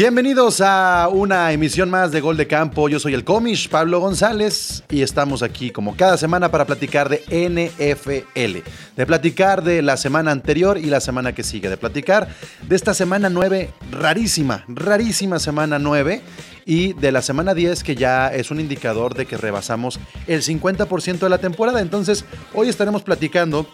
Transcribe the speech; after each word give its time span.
Bienvenidos 0.00 0.62
a 0.62 1.10
una 1.12 1.52
emisión 1.52 1.90
más 1.90 2.10
de 2.10 2.22
Gol 2.22 2.38
de 2.38 2.46
Campo. 2.46 2.88
Yo 2.88 2.98
soy 2.98 3.12
el 3.12 3.22
comish 3.22 3.68
Pablo 3.68 4.00
González 4.00 4.82
y 4.88 5.02
estamos 5.02 5.42
aquí 5.42 5.70
como 5.72 5.94
cada 5.94 6.16
semana 6.16 6.50
para 6.50 6.64
platicar 6.64 7.10
de 7.10 7.18
NFL, 7.28 8.60
de 8.96 9.06
platicar 9.06 9.62
de 9.62 9.82
la 9.82 9.98
semana 9.98 10.30
anterior 10.30 10.78
y 10.78 10.86
la 10.86 11.00
semana 11.00 11.34
que 11.34 11.42
sigue, 11.42 11.68
de 11.68 11.76
platicar 11.76 12.34
de 12.66 12.76
esta 12.76 12.94
semana 12.94 13.28
9 13.28 13.68
rarísima, 13.90 14.64
rarísima 14.68 15.38
semana 15.38 15.78
9 15.78 16.22
y 16.64 16.94
de 16.94 17.12
la 17.12 17.20
semana 17.20 17.52
10 17.52 17.84
que 17.84 17.94
ya 17.94 18.28
es 18.28 18.50
un 18.50 18.58
indicador 18.58 19.14
de 19.14 19.26
que 19.26 19.36
rebasamos 19.36 20.00
el 20.26 20.40
50% 20.40 21.18
de 21.18 21.28
la 21.28 21.36
temporada. 21.36 21.82
Entonces, 21.82 22.24
hoy 22.54 22.70
estaremos 22.70 23.02
platicando 23.02 23.66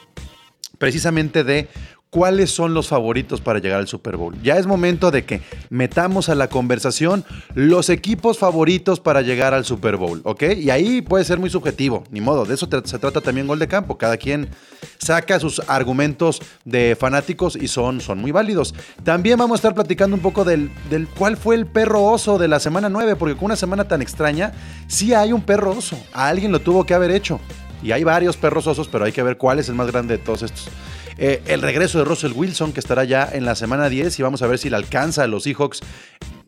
precisamente 0.78 1.44
de 1.44 1.68
cuáles 2.16 2.50
son 2.50 2.72
los 2.72 2.88
favoritos 2.88 3.42
para 3.42 3.58
llegar 3.58 3.78
al 3.78 3.88
Super 3.88 4.16
Bowl. 4.16 4.34
Ya 4.42 4.56
es 4.56 4.66
momento 4.66 5.10
de 5.10 5.26
que 5.26 5.42
metamos 5.68 6.30
a 6.30 6.34
la 6.34 6.48
conversación 6.48 7.26
los 7.54 7.90
equipos 7.90 8.38
favoritos 8.38 9.00
para 9.00 9.20
llegar 9.20 9.52
al 9.52 9.66
Super 9.66 9.98
Bowl, 9.98 10.22
¿ok? 10.24 10.44
Y 10.56 10.70
ahí 10.70 11.02
puede 11.02 11.26
ser 11.26 11.38
muy 11.38 11.50
subjetivo, 11.50 12.04
ni 12.10 12.22
modo, 12.22 12.46
de 12.46 12.54
eso 12.54 12.66
se 12.84 12.98
trata 12.98 13.20
también 13.20 13.46
Gol 13.46 13.58
de 13.58 13.68
Campo. 13.68 13.98
Cada 13.98 14.16
quien 14.16 14.48
saca 14.96 15.38
sus 15.38 15.60
argumentos 15.68 16.40
de 16.64 16.96
fanáticos 16.98 17.54
y 17.54 17.68
son, 17.68 18.00
son 18.00 18.16
muy 18.16 18.30
válidos. 18.30 18.74
También 19.04 19.38
vamos 19.38 19.56
a 19.56 19.60
estar 19.60 19.74
platicando 19.74 20.16
un 20.16 20.22
poco 20.22 20.42
del, 20.42 20.70
del 20.88 21.08
cuál 21.08 21.36
fue 21.36 21.54
el 21.54 21.66
perro 21.66 22.02
oso 22.02 22.38
de 22.38 22.48
la 22.48 22.60
semana 22.60 22.88
9, 22.88 23.16
porque 23.16 23.34
con 23.34 23.44
una 23.44 23.56
semana 23.56 23.88
tan 23.88 24.00
extraña, 24.00 24.54
sí 24.86 25.12
hay 25.12 25.34
un 25.34 25.42
perro 25.42 25.72
oso. 25.72 25.98
A 26.14 26.28
alguien 26.28 26.50
lo 26.50 26.60
tuvo 26.60 26.86
que 26.86 26.94
haber 26.94 27.10
hecho. 27.10 27.40
Y 27.82 27.92
hay 27.92 28.04
varios 28.04 28.38
perros 28.38 28.66
osos, 28.66 28.88
pero 28.88 29.04
hay 29.04 29.12
que 29.12 29.22
ver 29.22 29.36
cuál 29.36 29.58
es 29.58 29.68
el 29.68 29.74
más 29.74 29.88
grande 29.88 30.16
de 30.16 30.24
todos 30.24 30.40
estos. 30.42 30.70
Eh, 31.18 31.42
el 31.46 31.62
regreso 31.62 31.98
de 31.98 32.04
Russell 32.04 32.32
Wilson, 32.32 32.72
que 32.72 32.80
estará 32.80 33.04
ya 33.04 33.28
en 33.32 33.44
la 33.44 33.54
semana 33.54 33.88
10, 33.88 34.18
y 34.18 34.22
vamos 34.22 34.42
a 34.42 34.46
ver 34.46 34.58
si 34.58 34.68
le 34.70 34.76
alcanza 34.76 35.22
a 35.22 35.26
los 35.26 35.44
Seahawks 35.44 35.80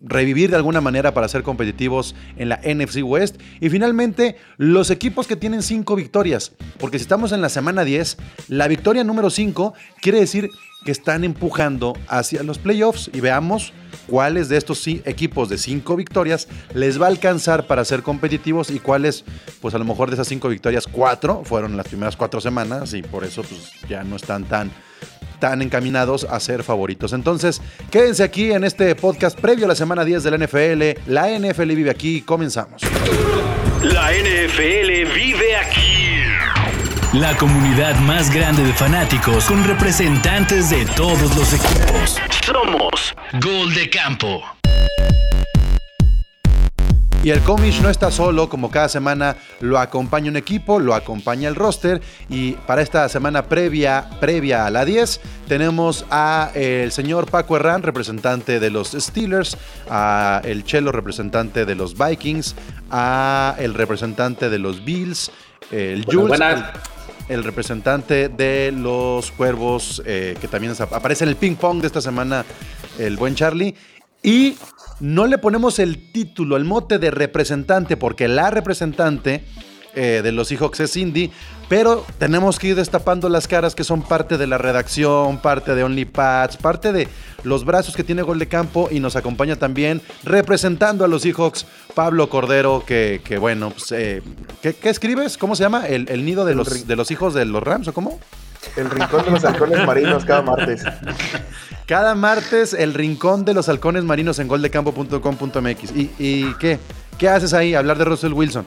revivir 0.00 0.50
de 0.50 0.56
alguna 0.56 0.80
manera 0.80 1.12
para 1.12 1.28
ser 1.28 1.42
competitivos 1.42 2.14
en 2.36 2.48
la 2.48 2.60
NFC 2.62 3.02
West. 3.02 3.40
Y 3.60 3.70
finalmente, 3.70 4.36
los 4.56 4.90
equipos 4.90 5.26
que 5.26 5.36
tienen 5.36 5.62
5 5.62 5.96
victorias. 5.96 6.52
Porque 6.78 6.98
si 6.98 7.02
estamos 7.02 7.32
en 7.32 7.40
la 7.40 7.48
semana 7.48 7.84
10, 7.84 8.16
la 8.48 8.68
victoria 8.68 9.04
número 9.04 9.30
5 9.30 9.74
quiere 10.00 10.20
decir 10.20 10.50
que 10.84 10.90
están 10.90 11.24
empujando 11.24 11.96
hacia 12.08 12.42
los 12.42 12.58
playoffs. 12.58 13.10
Y 13.12 13.20
veamos 13.20 13.72
cuáles 14.06 14.48
de 14.48 14.56
estos 14.56 14.86
equipos 14.86 15.48
de 15.48 15.58
5 15.58 15.96
victorias 15.96 16.48
les 16.74 17.00
va 17.00 17.06
a 17.06 17.08
alcanzar 17.08 17.66
para 17.66 17.84
ser 17.84 18.02
competitivos 18.02 18.70
y 18.70 18.78
cuáles, 18.78 19.24
pues 19.60 19.74
a 19.74 19.78
lo 19.78 19.84
mejor 19.84 20.08
de 20.08 20.14
esas 20.14 20.28
5 20.28 20.48
victorias, 20.48 20.86
4 20.86 21.42
fueron 21.44 21.76
las 21.76 21.88
primeras 21.88 22.16
4 22.16 22.40
semanas 22.40 22.94
y 22.94 23.02
por 23.02 23.24
eso 23.24 23.42
pues, 23.42 23.72
ya 23.88 24.04
no 24.04 24.16
están 24.16 24.44
tan 24.44 24.70
tan 25.38 25.62
encaminados 25.62 26.24
a 26.24 26.40
ser 26.40 26.64
favoritos. 26.64 27.12
Entonces, 27.12 27.62
quédense 27.92 28.24
aquí 28.24 28.50
en 28.50 28.64
este 28.64 28.94
podcast 28.96 29.38
previo 29.38 29.66
a 29.66 29.68
la 29.68 29.76
semana 29.76 30.04
10 30.04 30.24
de 30.24 30.30
la 30.32 30.38
NFL. 30.38 31.10
La 31.10 31.28
NFL 31.28 31.74
vive 31.74 31.90
aquí, 31.90 32.22
comenzamos. 32.22 32.82
La 33.82 34.10
NFL 34.12 35.14
vive 35.14 35.56
aquí. 35.56 36.17
La 37.14 37.34
comunidad 37.38 37.98
más 38.00 38.30
grande 38.30 38.62
de 38.62 38.72
fanáticos 38.74 39.46
con 39.46 39.64
representantes 39.64 40.68
de 40.68 40.84
todos 40.94 41.34
los 41.34 41.54
equipos. 41.54 42.18
Somos 42.44 43.14
Gol 43.40 43.72
de 43.72 43.88
Campo. 43.88 44.42
Y 47.24 47.30
el 47.30 47.40
Comish 47.40 47.80
no 47.80 47.88
está 47.88 48.10
solo, 48.10 48.50
como 48.50 48.70
cada 48.70 48.90
semana 48.90 49.36
lo 49.60 49.78
acompaña 49.78 50.30
un 50.30 50.36
equipo, 50.36 50.78
lo 50.78 50.94
acompaña 50.94 51.48
el 51.48 51.54
roster. 51.54 52.02
Y 52.28 52.52
para 52.52 52.82
esta 52.82 53.08
semana 53.08 53.46
previa, 53.46 54.10
previa 54.20 54.66
a 54.66 54.70
la 54.70 54.84
10, 54.84 55.22
tenemos 55.48 56.04
a 56.10 56.50
el 56.54 56.92
señor 56.92 57.30
Paco 57.30 57.56
Herrán, 57.56 57.82
representante 57.82 58.60
de 58.60 58.68
los 58.68 58.90
Steelers, 58.92 59.56
a 59.88 60.42
el 60.44 60.62
Chelo, 60.62 60.92
representante 60.92 61.64
de 61.64 61.74
los 61.74 61.96
Vikings, 61.96 62.54
a 62.90 63.56
el 63.58 63.72
representante 63.72 64.50
de 64.50 64.58
los 64.58 64.84
Bills, 64.84 65.30
el 65.70 66.04
Jules, 66.04 66.38
el, 67.28 67.44
representante 67.44 68.28
de 68.28 68.72
los 68.72 69.30
Cuervos, 69.32 70.02
eh, 70.06 70.36
que 70.40 70.48
también 70.48 70.74
aparece 70.78 71.24
en 71.24 71.30
el 71.30 71.36
ping 71.36 71.54
pong 71.54 71.80
de 71.80 71.86
esta 71.86 72.00
semana, 72.00 72.44
el 72.98 73.16
buen 73.16 73.34
Charlie. 73.34 73.74
Y 74.22 74.56
no 75.00 75.26
le 75.26 75.38
ponemos 75.38 75.78
el 75.78 76.12
título, 76.12 76.56
el 76.56 76.64
mote 76.64 76.98
de 76.98 77.10
representante, 77.10 77.96
porque 77.96 78.28
la 78.28 78.50
representante 78.50 79.44
eh, 79.98 80.22
de 80.22 80.30
los 80.30 80.46
Seahawks 80.46 80.78
es 80.78 80.92
Cindy, 80.92 81.32
pero 81.68 82.06
tenemos 82.18 82.60
que 82.60 82.68
ir 82.68 82.76
destapando 82.76 83.28
las 83.28 83.48
caras 83.48 83.74
que 83.74 83.82
son 83.82 84.02
parte 84.02 84.38
de 84.38 84.46
la 84.46 84.56
redacción, 84.56 85.38
parte 85.38 85.74
de 85.74 85.82
OnlyPads, 85.82 86.56
parte 86.56 86.92
de 86.92 87.08
los 87.42 87.64
brazos 87.64 87.96
que 87.96 88.04
tiene 88.04 88.22
Gol 88.22 88.38
de 88.38 88.46
Campo 88.46 88.88
y 88.92 89.00
nos 89.00 89.16
acompaña 89.16 89.56
también 89.56 90.00
representando 90.22 91.04
a 91.04 91.08
los 91.08 91.22
Seahawks 91.22 91.66
Pablo 91.96 92.28
Cordero, 92.28 92.84
que, 92.86 93.38
bueno, 93.40 93.70
pues, 93.70 93.90
eh, 93.90 94.22
¿qué, 94.62 94.76
escribes? 94.88 95.36
¿Cómo 95.36 95.56
se 95.56 95.64
llama? 95.64 95.88
¿El, 95.88 96.24
nido 96.24 96.44
de 96.44 96.54
los, 96.54 96.86
de 96.86 96.94
los 96.94 97.10
hijos 97.10 97.34
de 97.34 97.44
los 97.44 97.60
Rams 97.60 97.88
o 97.88 97.92
cómo? 97.92 98.20
El 98.76 98.90
rincón 98.90 99.24
de 99.24 99.32
los 99.32 99.44
halcones 99.44 99.84
marinos 99.84 100.24
cada 100.24 100.42
martes. 100.42 100.84
Cada 101.86 102.14
martes, 102.14 102.74
el 102.74 102.92
rincón 102.92 103.46
de 103.46 103.54
los 103.54 103.68
halcones 103.68 104.04
marinos 104.04 104.38
en 104.38 104.46
goldecampo.com.mx. 104.46 105.96
¿Y, 105.96 106.10
¿Y 106.18 106.54
qué? 106.60 106.78
¿Qué 107.16 107.28
haces 107.30 107.54
ahí? 107.54 107.74
Hablar 107.74 107.96
de 107.96 108.04
Russell 108.04 108.32
Wilson. 108.34 108.66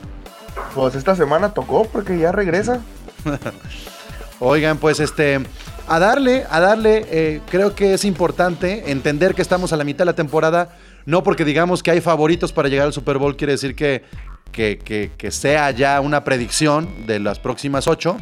Pues 0.75 0.95
esta 0.95 1.15
semana 1.15 1.53
tocó 1.53 1.85
porque 1.85 2.17
ya 2.17 2.31
regresa. 2.31 2.81
Oigan, 4.39 4.77
pues 4.77 4.99
este, 4.99 5.39
a 5.87 5.99
darle, 5.99 6.45
a 6.49 6.59
darle, 6.59 7.05
eh, 7.11 7.41
creo 7.49 7.75
que 7.75 7.93
es 7.93 8.05
importante 8.05 8.91
entender 8.91 9.35
que 9.35 9.41
estamos 9.41 9.71
a 9.73 9.77
la 9.77 9.83
mitad 9.83 9.99
de 9.99 10.05
la 10.05 10.15
temporada, 10.15 10.69
no 11.05 11.21
porque 11.21 11.45
digamos 11.45 11.83
que 11.83 11.91
hay 11.91 12.01
favoritos 12.01 12.51
para 12.51 12.67
llegar 12.67 12.87
al 12.87 12.93
Super 12.93 13.17
Bowl, 13.17 13.35
quiere 13.35 13.53
decir 13.53 13.75
que, 13.75 14.03
que, 14.51 15.11
que 15.15 15.31
sea 15.31 15.69
ya 15.71 16.01
una 16.01 16.23
predicción 16.23 17.05
de 17.05 17.19
las 17.19 17.39
próximas 17.39 17.87
ocho, 17.87 18.17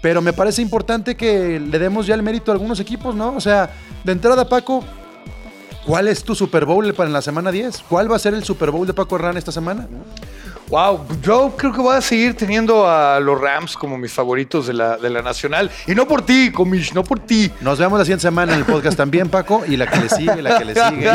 pero 0.00 0.20
me 0.20 0.32
parece 0.32 0.62
importante 0.62 1.16
que 1.16 1.60
le 1.60 1.78
demos 1.78 2.06
ya 2.06 2.14
el 2.14 2.22
mérito 2.22 2.50
a 2.50 2.54
algunos 2.54 2.80
equipos, 2.80 3.14
¿no? 3.14 3.36
O 3.36 3.40
sea, 3.40 3.70
de 4.02 4.12
entrada, 4.12 4.48
Paco, 4.48 4.82
¿cuál 5.86 6.08
es 6.08 6.24
tu 6.24 6.34
Super 6.34 6.64
Bowl 6.64 6.92
para 6.94 7.08
la 7.08 7.22
semana 7.22 7.52
10? 7.52 7.84
¿Cuál 7.88 8.10
va 8.10 8.16
a 8.16 8.18
ser 8.18 8.34
el 8.34 8.42
Super 8.42 8.70
Bowl 8.70 8.86
de 8.86 8.94
Paco 8.94 9.16
Herrán 9.16 9.36
esta 9.36 9.52
semana? 9.52 9.86
Wow, 10.68 11.06
yo 11.22 11.54
creo 11.56 11.72
que 11.72 11.80
voy 11.80 11.96
a 11.96 12.00
seguir 12.00 12.34
teniendo 12.34 12.88
a 12.88 13.20
los 13.20 13.38
Rams 13.40 13.76
como 13.76 13.98
mis 13.98 14.12
favoritos 14.12 14.66
de 14.66 14.72
la, 14.72 14.96
de 14.96 15.10
la 15.10 15.20
Nacional. 15.20 15.70
Y 15.86 15.94
no 15.94 16.08
por 16.08 16.24
ti, 16.24 16.50
Comish, 16.50 16.94
no 16.94 17.04
por 17.04 17.20
ti. 17.20 17.50
Nos 17.60 17.78
vemos 17.78 17.98
la 17.98 18.04
siguiente 18.04 18.22
semana 18.22 18.54
en 18.54 18.60
el 18.60 18.64
podcast 18.64 18.96
también, 18.96 19.28
Paco, 19.28 19.64
y 19.66 19.76
la 19.76 19.86
que 19.86 19.98
le 20.00 20.08
sigue, 20.08 20.40
la 20.40 20.58
que 20.58 20.64
le 20.64 20.74
sigue. 20.74 21.10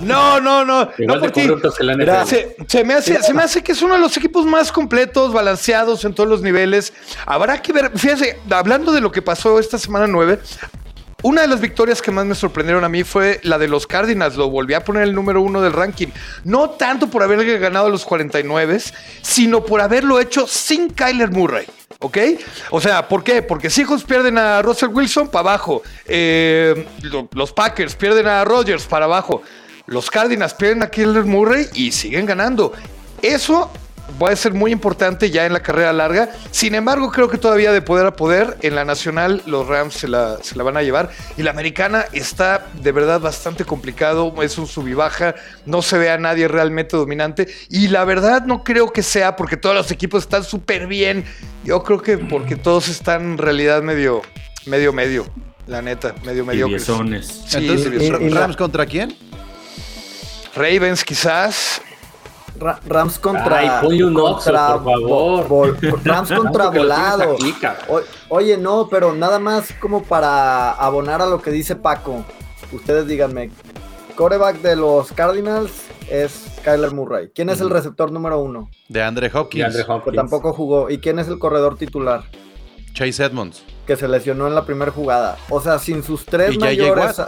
no, 0.00 0.40
no, 0.40 0.64
no, 0.64 0.90
no 0.98 1.20
por 1.20 1.30
ti. 1.30 1.48
Se, 2.26 2.56
se, 2.66 2.84
me 2.84 2.94
hace, 2.94 3.22
se 3.22 3.32
me 3.32 3.42
hace 3.42 3.62
que 3.62 3.72
es 3.72 3.82
uno 3.82 3.94
de 3.94 4.00
los 4.00 4.16
equipos 4.16 4.44
más 4.44 4.70
completos, 4.70 5.32
balanceados 5.32 6.04
en 6.04 6.14
todos 6.14 6.28
los 6.28 6.42
niveles. 6.42 6.92
Habrá 7.26 7.62
que 7.62 7.72
ver, 7.72 7.92
fíjense, 7.96 8.38
hablando 8.50 8.92
de 8.92 9.00
lo 9.00 9.10
que 9.10 9.22
pasó 9.22 9.58
esta 9.58 9.78
semana 9.78 10.06
9, 10.06 10.40
una 11.22 11.42
de 11.42 11.48
las 11.48 11.60
victorias 11.60 12.00
que 12.00 12.12
más 12.12 12.24
me 12.26 12.36
sorprendieron 12.36 12.84
a 12.84 12.88
mí 12.88 13.02
fue 13.02 13.40
la 13.42 13.58
de 13.58 13.66
los 13.66 13.88
Cardinals. 13.88 14.36
Lo 14.36 14.50
volví 14.50 14.74
a 14.74 14.84
poner 14.84 15.02
el 15.02 15.14
número 15.14 15.42
uno 15.42 15.60
del 15.60 15.72
ranking. 15.72 16.08
No 16.44 16.70
tanto 16.70 17.10
por 17.10 17.24
haber 17.24 17.58
ganado 17.58 17.90
los 17.90 18.04
49, 18.04 18.80
sino 19.22 19.64
por 19.64 19.80
haberlo 19.80 20.20
hecho 20.20 20.46
sin 20.46 20.90
Kyler 20.90 21.32
Murray. 21.32 21.66
¿Ok? 21.98 22.18
O 22.70 22.80
sea, 22.80 23.08
¿por 23.08 23.24
qué? 23.24 23.42
Porque 23.42 23.68
si 23.68 23.80
hijos 23.80 24.04
pierden 24.04 24.38
a 24.38 24.62
Russell 24.62 24.90
Wilson 24.90 25.26
para 25.26 25.50
abajo. 25.50 25.82
Eh, 26.06 26.86
los 27.32 27.52
Packers 27.52 27.96
pierden 27.96 28.28
a 28.28 28.44
Rodgers 28.44 28.84
para 28.84 29.06
abajo. 29.06 29.42
Los 29.86 30.10
Cardinals 30.10 30.54
pierden 30.54 30.84
a 30.84 30.88
Kyler 30.88 31.24
Murray 31.24 31.66
y 31.74 31.90
siguen 31.90 32.26
ganando. 32.26 32.72
Eso 33.20 33.72
va 34.20 34.30
a 34.30 34.36
ser 34.36 34.54
muy 34.54 34.72
importante 34.72 35.30
ya 35.30 35.46
en 35.46 35.52
la 35.52 35.60
carrera 35.60 35.92
larga. 35.92 36.30
Sin 36.50 36.74
embargo, 36.74 37.10
creo 37.10 37.28
que 37.28 37.38
todavía 37.38 37.72
de 37.72 37.82
poder 37.82 38.06
a 38.06 38.16
poder, 38.16 38.56
en 38.62 38.74
la 38.74 38.84
nacional 38.84 39.42
los 39.46 39.66
Rams 39.66 39.94
se 39.94 40.08
la, 40.08 40.38
se 40.42 40.56
la 40.56 40.64
van 40.64 40.76
a 40.76 40.82
llevar. 40.82 41.10
Y 41.36 41.42
la 41.42 41.50
americana 41.50 42.06
está 42.12 42.66
de 42.80 42.92
verdad 42.92 43.20
bastante 43.20 43.64
complicado, 43.64 44.34
es 44.42 44.58
un 44.58 44.66
sub 44.66 44.88
y 44.88 44.94
baja, 44.94 45.34
no 45.66 45.82
se 45.82 45.98
ve 45.98 46.10
a 46.10 46.18
nadie 46.18 46.48
realmente 46.48 46.96
dominante. 46.96 47.48
Y 47.68 47.88
la 47.88 48.04
verdad 48.04 48.44
no 48.44 48.64
creo 48.64 48.92
que 48.92 49.02
sea 49.02 49.36
porque 49.36 49.56
todos 49.56 49.74
los 49.74 49.90
equipos 49.90 50.24
están 50.24 50.44
súper 50.44 50.86
bien. 50.86 51.24
Yo 51.64 51.82
creo 51.82 52.02
que 52.02 52.18
porque 52.18 52.56
todos 52.56 52.88
están 52.88 53.22
en 53.32 53.38
realidad 53.38 53.82
medio, 53.82 54.22
medio, 54.66 54.92
medio. 54.92 55.26
La 55.66 55.82
neta, 55.82 56.14
medio, 56.24 56.46
medio. 56.46 56.66
Entonces, 56.66 57.44
¿Rams 58.32 58.56
contra 58.56 58.86
quién? 58.86 59.14
Ravens 60.54 61.04
quizás. 61.04 61.82
Rams 62.58 63.18
contra. 63.18 63.80
Ay, 63.80 64.02
un 64.02 64.14
contra, 64.14 64.78
por 64.78 65.02
favor. 65.02 65.76
Rams 66.04 66.32
contra 66.32 66.68
volado. 66.68 67.36
oye, 68.28 68.56
no, 68.56 68.88
pero 68.90 69.14
nada 69.14 69.38
más 69.38 69.72
como 69.80 70.02
para 70.02 70.72
abonar 70.72 71.22
a 71.22 71.26
lo 71.26 71.40
que 71.40 71.50
dice 71.50 71.76
Paco. 71.76 72.24
Ustedes 72.72 73.06
díganme. 73.06 73.50
Coreback 74.14 74.60
de 74.62 74.74
los 74.76 75.12
Cardinals 75.12 75.70
es 76.10 76.60
Kyler 76.64 76.92
Murray. 76.92 77.30
¿Quién 77.34 77.50
es 77.50 77.60
el 77.60 77.70
receptor 77.70 78.10
número 78.10 78.40
uno? 78.40 78.68
De 78.88 79.02
Andre 79.02 79.30
Hopkins. 79.32 79.76
Que 80.04 80.12
tampoco 80.12 80.52
jugó. 80.52 80.90
¿Y 80.90 80.98
quién 80.98 81.18
es 81.18 81.28
el 81.28 81.38
corredor 81.38 81.76
titular? 81.76 82.24
Chase 82.94 83.24
Edmonds. 83.24 83.62
Que 83.88 83.96
se 83.96 84.06
lesionó 84.06 84.46
en 84.46 84.54
la 84.54 84.66
primera 84.66 84.92
jugada. 84.92 85.38
O 85.48 85.62
sea, 85.62 85.78
sin 85.78 86.02
sus 86.02 86.26
tres 86.26 86.58
mayores. 86.58 87.22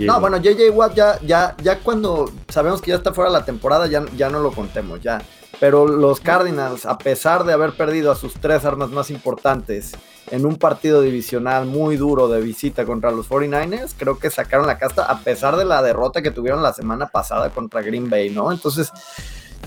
no, 0.00 0.20
bueno, 0.20 0.38
JJ 0.38 0.70
Watt 0.70 0.94
ya, 0.94 1.20
ya, 1.20 1.54
ya 1.62 1.80
cuando 1.80 2.32
sabemos 2.48 2.80
que 2.80 2.92
ya 2.92 2.96
está 2.96 3.12
fuera 3.12 3.30
la 3.30 3.44
temporada, 3.44 3.86
ya, 3.86 4.02
ya 4.16 4.30
no 4.30 4.40
lo 4.40 4.52
contemos, 4.52 5.02
ya. 5.02 5.20
Pero 5.60 5.86
los 5.86 6.18
Cardinals, 6.18 6.86
a 6.86 6.96
pesar 6.96 7.44
de 7.44 7.52
haber 7.52 7.72
perdido 7.72 8.10
a 8.10 8.14
sus 8.14 8.32
tres 8.32 8.64
armas 8.64 8.88
más 8.88 9.10
importantes 9.10 9.92
en 10.30 10.46
un 10.46 10.56
partido 10.56 11.02
divisional 11.02 11.66
muy 11.66 11.98
duro 11.98 12.26
de 12.28 12.40
visita 12.40 12.86
contra 12.86 13.10
los 13.10 13.28
49ers, 13.28 13.92
creo 13.94 14.18
que 14.18 14.30
sacaron 14.30 14.66
la 14.66 14.78
casta 14.78 15.04
a 15.04 15.18
pesar 15.18 15.56
de 15.56 15.66
la 15.66 15.82
derrota 15.82 16.22
que 16.22 16.30
tuvieron 16.30 16.62
la 16.62 16.72
semana 16.72 17.08
pasada 17.08 17.50
contra 17.50 17.82
Green 17.82 18.08
Bay, 18.08 18.30
¿no? 18.30 18.50
Entonces, 18.50 18.90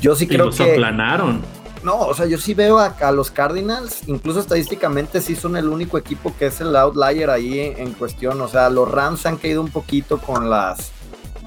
yo 0.02 0.16
sí 0.16 0.26
creo 0.26 0.50
que... 0.50 0.72
aplanaron. 0.72 1.44
No, 1.86 2.00
o 2.00 2.16
sea, 2.16 2.26
yo 2.26 2.40
sí 2.40 2.56
veo 2.56 2.80
a, 2.80 3.12
los 3.12 3.30
Cardinals, 3.30 4.08
incluso 4.08 4.40
estadísticamente 4.40 5.22
sí 5.22 5.36
son 5.36 5.56
el 5.56 5.70
único 5.70 6.00
equipo 6.00 6.34
que 6.36 6.48
es 6.48 6.60
el 6.60 6.76
outlier 6.76 7.30
ahí 7.30 7.60
en, 7.60 7.94
cuestión. 7.94 8.42
O 8.42 8.48
sea, 8.48 8.72
los 8.72 8.90
Rams 8.90 9.28
han 9.28 9.38
caído 9.38 9.62
un 9.62 9.70
poquito 9.70 10.18
con 10.18 10.50
las, 10.50 10.92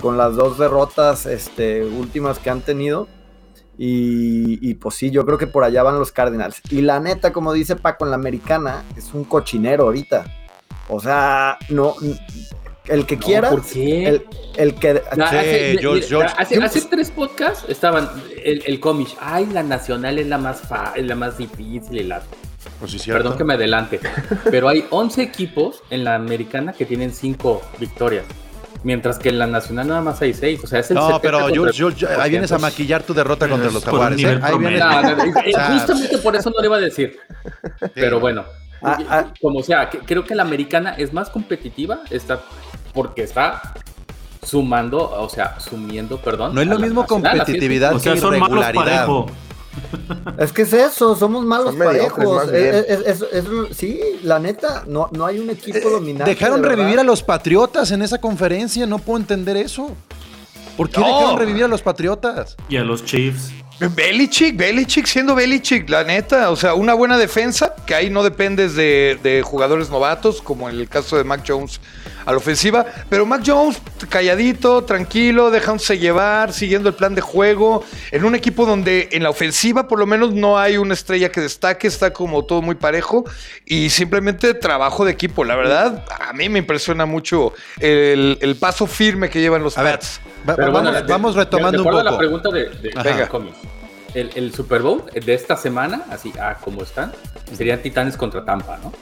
con 0.00 0.16
las 0.16 0.36
dos 0.36 0.56
derrotas 0.56 1.26
este, 1.26 1.84
últimas 1.84 2.38
que 2.38 2.50
han 2.50 2.60
tenido. 2.60 3.08
Y, 3.76 4.60
y, 4.62 4.74
pues 4.74 4.94
sí, 4.94 5.10
yo 5.10 5.26
creo 5.26 5.38
que 5.38 5.48
por 5.48 5.64
allá 5.64 5.82
van 5.82 5.98
los 5.98 6.12
Cardinals. 6.12 6.62
Y 6.70 6.82
la 6.82 7.00
neta, 7.00 7.32
como 7.32 7.52
dice 7.52 7.74
Paco 7.74 8.04
en 8.04 8.12
la 8.12 8.16
americana, 8.16 8.84
es 8.96 9.12
un 9.14 9.24
cochinero 9.24 9.86
ahorita. 9.86 10.24
O 10.88 11.00
sea, 11.00 11.58
no, 11.68 11.96
el 12.88 13.06
que 13.06 13.18
quiera. 13.18 13.50
¿Por 13.50 13.64
qué? 13.64 14.22
El, 14.56 14.74
que. 14.74 15.02
hace, 15.20 16.80
tres 16.90 17.10
podcasts 17.10 17.64
estaban 17.68 18.08
el, 18.44 18.62
el 18.66 18.80
cómic. 18.80 19.08
Ay, 19.20 19.46
la 19.46 19.62
nacional 19.62 20.18
es 20.18 20.26
la 20.26 20.38
más 20.38 20.60
fa, 20.60 20.92
es 20.96 21.06
la 21.06 21.14
más 21.14 21.38
difícil. 21.38 21.98
Y 21.98 22.02
la... 22.04 22.22
Pues 22.80 23.02
Perdón 23.04 23.36
que 23.36 23.44
me 23.44 23.54
adelante. 23.54 24.00
pero 24.50 24.68
hay 24.68 24.84
11 24.90 25.22
equipos 25.22 25.82
en 25.90 26.04
la 26.04 26.14
americana 26.14 26.72
que 26.72 26.84
tienen 26.84 27.12
5 27.12 27.62
victorias. 27.78 28.24
Mientras 28.84 29.18
que 29.18 29.28
en 29.28 29.38
la 29.40 29.46
nacional 29.46 29.88
nada 29.88 30.00
más 30.00 30.22
hay 30.22 30.32
6. 30.34 30.60
O 30.62 30.66
sea, 30.66 30.80
es 30.80 30.90
el 30.90 30.96
No, 30.96 31.20
pero 31.20 31.46
ahí 31.46 32.30
vienes 32.30 32.52
a 32.52 32.58
maquillar 32.58 33.02
tu 33.02 33.12
derrota 33.12 33.48
contra 33.48 33.70
los 33.70 33.84
Jaguares. 33.84 34.22
¿eh? 34.22 34.38
Ahí 34.42 34.58
vienes... 34.58 34.82
justamente 35.72 36.18
por 36.18 36.36
eso 36.36 36.50
no 36.50 36.60
le 36.60 36.66
iba 36.66 36.76
a 36.76 36.80
decir. 36.80 37.18
Pero 37.94 38.20
bueno. 38.20 38.44
Ah, 38.82 38.98
ah. 39.08 39.32
como 39.40 39.62
sea, 39.62 39.90
creo 39.90 40.24
que 40.24 40.34
la 40.34 40.44
americana 40.44 40.94
es 40.96 41.12
más 41.12 41.30
competitiva, 41.30 42.00
está 42.10 42.40
porque 42.92 43.22
está 43.22 43.74
sumando, 44.42 44.98
o 44.98 45.28
sea, 45.28 45.58
sumiendo, 45.60 46.18
perdón. 46.18 46.54
No 46.54 46.60
es 46.60 46.66
lo 46.66 46.78
mismo 46.78 47.06
competitividad 47.06 48.00
que 48.00 48.10
irregularidad. 48.10 49.08
Es 50.38 50.52
que 50.52 50.62
es 50.62 50.72
eso, 50.72 51.14
somos 51.14 51.44
malos 51.44 51.74
parejos. 51.76 52.48
sí, 53.72 54.00
la 54.22 54.38
neta, 54.38 54.84
no, 54.86 55.08
no 55.12 55.26
hay 55.26 55.38
un 55.38 55.50
equipo 55.50 55.78
eh, 55.78 55.90
dominante. 55.90 56.30
Dejaron 56.30 56.62
revivir 56.62 56.98
a 56.98 57.04
los 57.04 57.22
Patriotas 57.22 57.90
en 57.92 58.02
esa 58.02 58.20
conferencia, 58.20 58.86
no 58.86 58.98
puedo 58.98 59.18
entender 59.18 59.56
eso. 59.56 59.90
¿Por 60.76 60.90
qué 60.90 61.00
dejaron 61.00 61.38
revivir 61.38 61.64
a 61.64 61.68
los 61.68 61.82
Patriotas? 61.82 62.56
Y 62.68 62.76
a 62.76 62.84
los 62.84 63.04
Chiefs. 63.04 63.52
Belichick, 63.80 64.56
Belichick 64.56 65.06
siendo 65.06 65.36
Belichick, 65.36 65.88
la 65.88 66.02
neta, 66.02 66.50
o 66.50 66.56
sea, 66.56 66.74
una 66.74 66.94
buena 66.94 67.16
defensa, 67.16 67.76
que 67.86 67.94
ahí 67.94 68.10
no 68.10 68.24
dependes 68.24 68.74
de, 68.74 69.18
de 69.22 69.42
jugadores 69.42 69.88
novatos, 69.88 70.42
como 70.42 70.68
en 70.68 70.80
el 70.80 70.88
caso 70.88 71.16
de 71.16 71.22
Mac 71.22 71.44
Jones 71.46 71.80
a 72.28 72.32
la 72.32 72.36
ofensiva. 72.36 72.84
Pero 73.08 73.24
Mac 73.24 73.42
Jones, 73.44 73.80
calladito, 74.10 74.84
tranquilo, 74.84 75.50
dejándose 75.50 75.98
llevar, 75.98 76.52
siguiendo 76.52 76.90
el 76.90 76.94
plan 76.94 77.14
de 77.14 77.22
juego. 77.22 77.84
En 78.10 78.24
un 78.24 78.34
equipo 78.34 78.66
donde 78.66 79.08
en 79.12 79.22
la 79.22 79.30
ofensiva 79.30 79.88
por 79.88 79.98
lo 79.98 80.06
menos 80.06 80.34
no 80.34 80.58
hay 80.58 80.76
una 80.76 80.92
estrella 80.92 81.30
que 81.30 81.40
destaque, 81.40 81.86
está 81.86 82.12
como 82.12 82.44
todo 82.44 82.60
muy 82.60 82.74
parejo. 82.74 83.24
Y 83.64 83.88
simplemente 83.88 84.52
trabajo 84.52 85.06
de 85.06 85.12
equipo. 85.12 85.42
La 85.44 85.56
verdad, 85.56 86.04
a 86.20 86.34
mí 86.34 86.50
me 86.50 86.58
impresiona 86.58 87.06
mucho 87.06 87.54
el, 87.80 88.56
paso 88.60 88.86
firme 88.86 89.30
que 89.30 89.40
llevan 89.40 89.62
los 89.62 89.78
a 89.78 89.98
vamos, 91.06 91.34
retomando 91.34 91.78
un 91.78 91.84
poco. 91.84 92.02
la 92.02 92.18
pregunta 92.18 92.50
de, 92.50 92.68
de 92.68 93.28
el, 94.14 94.52
Super 94.52 94.82
Bowl 94.82 95.04
de 95.12 95.34
esta 95.34 95.56
semana, 95.56 96.02
así 96.10 96.32
ah, 96.40 96.56
como 96.62 96.82
están, 96.82 97.12
serían 97.52 97.80
Titanes 97.80 98.16
contra 98.16 98.44
Tampa, 98.44 98.78
¿no? 98.82 98.92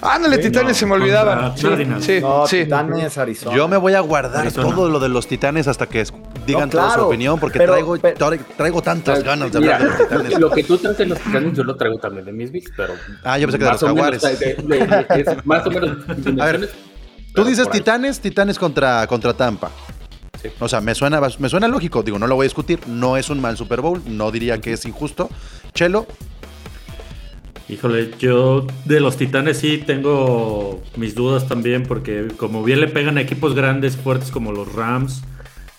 Ándale, 0.00 0.38
Titanes, 0.38 0.76
se 0.76 0.86
me 0.86 0.94
olvidaba. 0.94 1.54
Sí, 1.56 1.68
sí, 2.00 2.64
Titanes, 2.64 3.18
Arizona. 3.18 3.56
Yo 3.56 3.68
me 3.68 3.76
voy 3.76 3.94
a 3.94 4.00
guardar 4.00 4.50
todo 4.52 4.88
lo 4.88 5.00
de 5.00 5.08
los 5.08 5.26
Titanes 5.26 5.68
hasta 5.68 5.86
que 5.86 6.04
digan 6.46 6.70
toda 6.70 6.94
su 6.94 7.00
opinión, 7.00 7.38
porque 7.38 7.58
traigo, 7.58 7.98
traigo 7.98 8.82
tantas 8.82 9.22
ganas 9.22 9.52
de 9.52 9.58
hablar 9.58 9.82
de 9.82 9.88
los 9.88 9.98
Titanes. 9.98 10.38
Lo 10.38 10.50
que 10.50 10.64
tú 10.64 10.78
traes 10.78 10.98
de 10.98 11.06
los 11.06 11.18
Titanes, 11.18 11.56
yo 11.56 11.64
lo 11.64 11.76
traigo 11.76 11.98
también 11.98 12.24
de 12.24 12.32
mis 12.32 12.50
bits, 12.50 12.70
pero. 12.76 12.94
Ah, 13.24 13.38
yo 13.38 13.46
pensé 13.46 13.58
que 13.58 13.64
de 13.64 13.70
los 13.70 13.80
Jaguares. 13.80 14.22
más 15.44 15.66
o 15.66 15.70
menos. 15.70 15.98
A 16.40 16.44
ver, 16.46 16.70
tú 17.34 17.44
dices 17.44 17.68
Titanes, 17.70 18.20
Titanes 18.20 18.58
contra, 18.58 19.06
contra 19.06 19.34
Tampa. 19.34 19.70
O 20.60 20.68
sea, 20.68 20.80
me 20.80 20.94
suena, 20.94 21.20
me 21.38 21.48
suena 21.48 21.68
lógico. 21.68 22.02
Digo, 22.02 22.18
no 22.18 22.26
lo 22.26 22.36
voy 22.36 22.44
a 22.44 22.48
discutir. 22.48 22.80
No 22.86 23.16
es 23.16 23.30
un 23.30 23.40
mal 23.40 23.56
Super 23.56 23.80
Bowl. 23.80 24.02
No 24.06 24.30
diría 24.30 24.60
que 24.60 24.72
es 24.72 24.84
injusto. 24.84 25.28
Chelo. 25.74 26.06
Híjole, 27.68 28.10
yo 28.18 28.66
de 28.84 29.00
los 29.00 29.16
Titanes 29.16 29.58
sí 29.58 29.78
tengo 29.78 30.82
mis 30.96 31.14
dudas 31.14 31.48
también, 31.48 31.84
porque 31.84 32.28
como 32.36 32.62
bien 32.64 32.80
le 32.80 32.88
pegan 32.88 33.16
a 33.16 33.22
equipos 33.22 33.54
grandes, 33.54 33.96
fuertes 33.96 34.30
como 34.30 34.52
los 34.52 34.72
Rams 34.74 35.22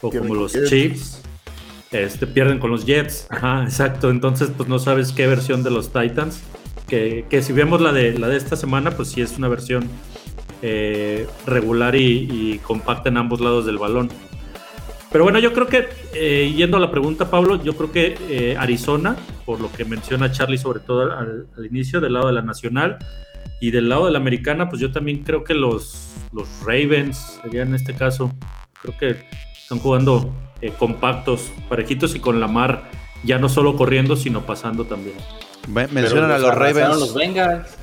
o 0.02 0.10
como 0.10 0.34
los 0.34 0.54
Chiefs, 0.68 1.22
este, 1.92 2.26
pierden 2.26 2.58
con 2.58 2.72
los 2.72 2.86
Jets. 2.86 3.28
Ajá, 3.30 3.64
exacto. 3.64 4.10
Entonces, 4.10 4.50
pues 4.56 4.68
no 4.68 4.80
sabes 4.80 5.12
qué 5.12 5.28
versión 5.28 5.62
de 5.62 5.70
los 5.70 5.94
Titans. 5.94 6.42
Que, 6.88 7.26
si 7.44 7.54
vemos 7.54 7.82
la 7.82 7.92
de, 7.92 8.18
la 8.18 8.28
de 8.28 8.38
esta 8.38 8.56
semana, 8.56 8.92
pues 8.92 9.10
sí 9.10 9.22
es 9.22 9.38
una 9.38 9.48
versión 9.48 9.88
eh, 10.62 11.28
regular 11.46 11.96
y, 11.96 12.28
y 12.30 12.60
compacta 12.60 13.10
en 13.10 13.18
ambos 13.18 13.40
lados 13.40 13.66
del 13.66 13.78
balón. 13.78 14.10
Pero 15.14 15.26
bueno, 15.26 15.38
yo 15.38 15.54
creo 15.54 15.68
que, 15.68 15.90
eh, 16.16 16.52
yendo 16.56 16.78
a 16.78 16.80
la 16.80 16.90
pregunta, 16.90 17.30
Pablo, 17.30 17.64
yo 17.64 17.78
creo 17.78 17.92
que 17.92 18.18
eh, 18.30 18.58
Arizona, 18.58 19.16
por 19.46 19.62
lo 19.62 19.72
que 19.72 19.86
menciona 19.86 20.32
Charlie, 20.32 20.58
sobre 20.58 20.80
todo 20.80 21.04
al, 21.16 21.46
inicio, 21.70 22.02
del 22.02 22.14
lado 22.14 22.28
de 22.28 22.34
la 22.34 22.42
nacional 22.42 22.98
y 23.62 23.70
del 23.70 23.90
lado 23.90 24.08
de 24.08 24.12
la 24.12 24.18
americana, 24.18 24.70
pues 24.70 24.82
yo 24.82 24.92
también 24.92 25.24
creo 25.24 25.44
que 25.44 25.54
los, 25.54 26.16
los 26.34 26.48
Ravens, 26.66 27.40
sería 27.44 27.62
en 27.62 27.76
este 27.76 27.94
caso, 27.94 28.34
creo 28.82 28.98
que 28.98 29.28
están 29.56 29.78
jugando 29.78 30.34
eh, 30.62 30.74
compactos, 30.80 31.52
parejitos 31.70 32.16
y 32.16 32.20
con 32.20 32.40
la 32.40 32.48
mar, 32.48 32.90
ya 33.24 33.38
no 33.38 33.50
solo 33.50 33.76
corriendo, 33.76 34.16
sino 34.16 34.48
pasando 34.48 34.86
también. 34.86 35.16
Mencionan 35.68 36.32
a 36.32 36.40
los 36.40 36.56
Ravens. 36.56 37.00
Los 37.00 37.14
Bengals. 37.14 37.78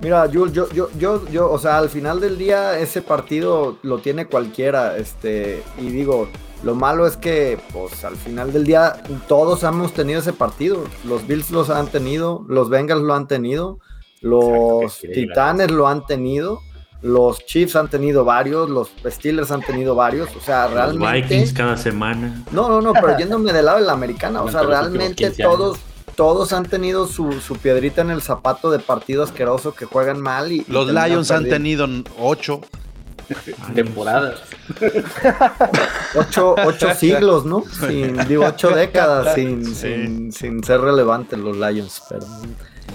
Mira, 0.00 0.26
yo, 0.26 0.46
yo, 0.46 0.68
yo, 0.70 0.88
yo, 0.98 1.26
yo, 1.30 1.50
o 1.50 1.58
sea, 1.58 1.78
al 1.78 1.88
final 1.88 2.20
del 2.20 2.36
día 2.36 2.78
ese 2.78 3.02
partido 3.02 3.78
lo 3.82 3.98
tiene 3.98 4.26
cualquiera, 4.26 4.96
este, 4.96 5.62
y 5.78 5.88
digo, 5.88 6.28
lo 6.62 6.74
malo 6.74 7.06
es 7.06 7.16
que, 7.16 7.58
pues, 7.72 8.04
al 8.04 8.16
final 8.16 8.52
del 8.52 8.64
día 8.64 9.02
todos 9.28 9.62
hemos 9.62 9.92
tenido 9.92 10.20
ese 10.20 10.32
partido. 10.32 10.84
Los 11.04 11.26
Bills 11.26 11.50
los 11.50 11.70
han 11.70 11.88
tenido, 11.88 12.44
los 12.48 12.68
Bengals 12.68 13.02
lo 13.02 13.14
han 13.14 13.26
tenido, 13.26 13.78
los 14.20 14.98
Titanes 15.00 15.70
lo 15.70 15.86
han 15.88 16.06
tenido, 16.06 16.60
los 17.02 17.44
Chiefs 17.46 17.76
han 17.76 17.88
tenido 17.88 18.24
varios, 18.24 18.68
los 18.68 18.90
Steelers 19.06 19.50
han 19.50 19.60
tenido 19.60 19.94
varios, 19.94 20.34
o 20.34 20.40
sea, 20.40 20.66
realmente... 20.68 21.20
Los 21.20 21.30
Vikings 21.30 21.52
cada 21.52 21.76
semana. 21.76 22.44
No, 22.50 22.68
no, 22.68 22.80
no, 22.80 22.92
pero 22.92 23.16
yéndome 23.18 23.52
del 23.52 23.66
lado 23.66 23.78
de 23.78 23.86
la 23.86 23.92
americana, 23.92 24.42
o 24.42 24.50
sea, 24.50 24.62
realmente 24.62 25.30
todos 25.30 25.78
todos 26.14 26.52
han 26.52 26.64
tenido 26.64 27.06
su, 27.06 27.30
piedrita 27.62 28.00
en 28.00 28.10
el 28.10 28.22
zapato 28.22 28.70
de 28.70 28.78
partido 28.78 29.22
asqueroso 29.22 29.74
que 29.74 29.84
juegan 29.84 30.20
mal. 30.20 30.52
y 30.52 30.64
Los 30.68 30.88
Lions 30.88 31.30
han 31.30 31.44
tenido 31.44 31.86
ocho 32.18 32.60
temporadas. 33.74 34.40
ocho, 36.14 36.54
ocho 36.64 36.94
siglos, 36.94 37.44
¿no? 37.44 37.64
Sin, 37.86 38.16
digo, 38.28 38.44
ocho 38.44 38.70
décadas 38.74 39.34
sin, 39.34 39.74
sin, 39.74 40.32
sin, 40.32 40.62
ser 40.62 40.80
relevantes 40.80 41.38
los 41.38 41.56
Lions. 41.56 42.02
Pero... 42.08 42.26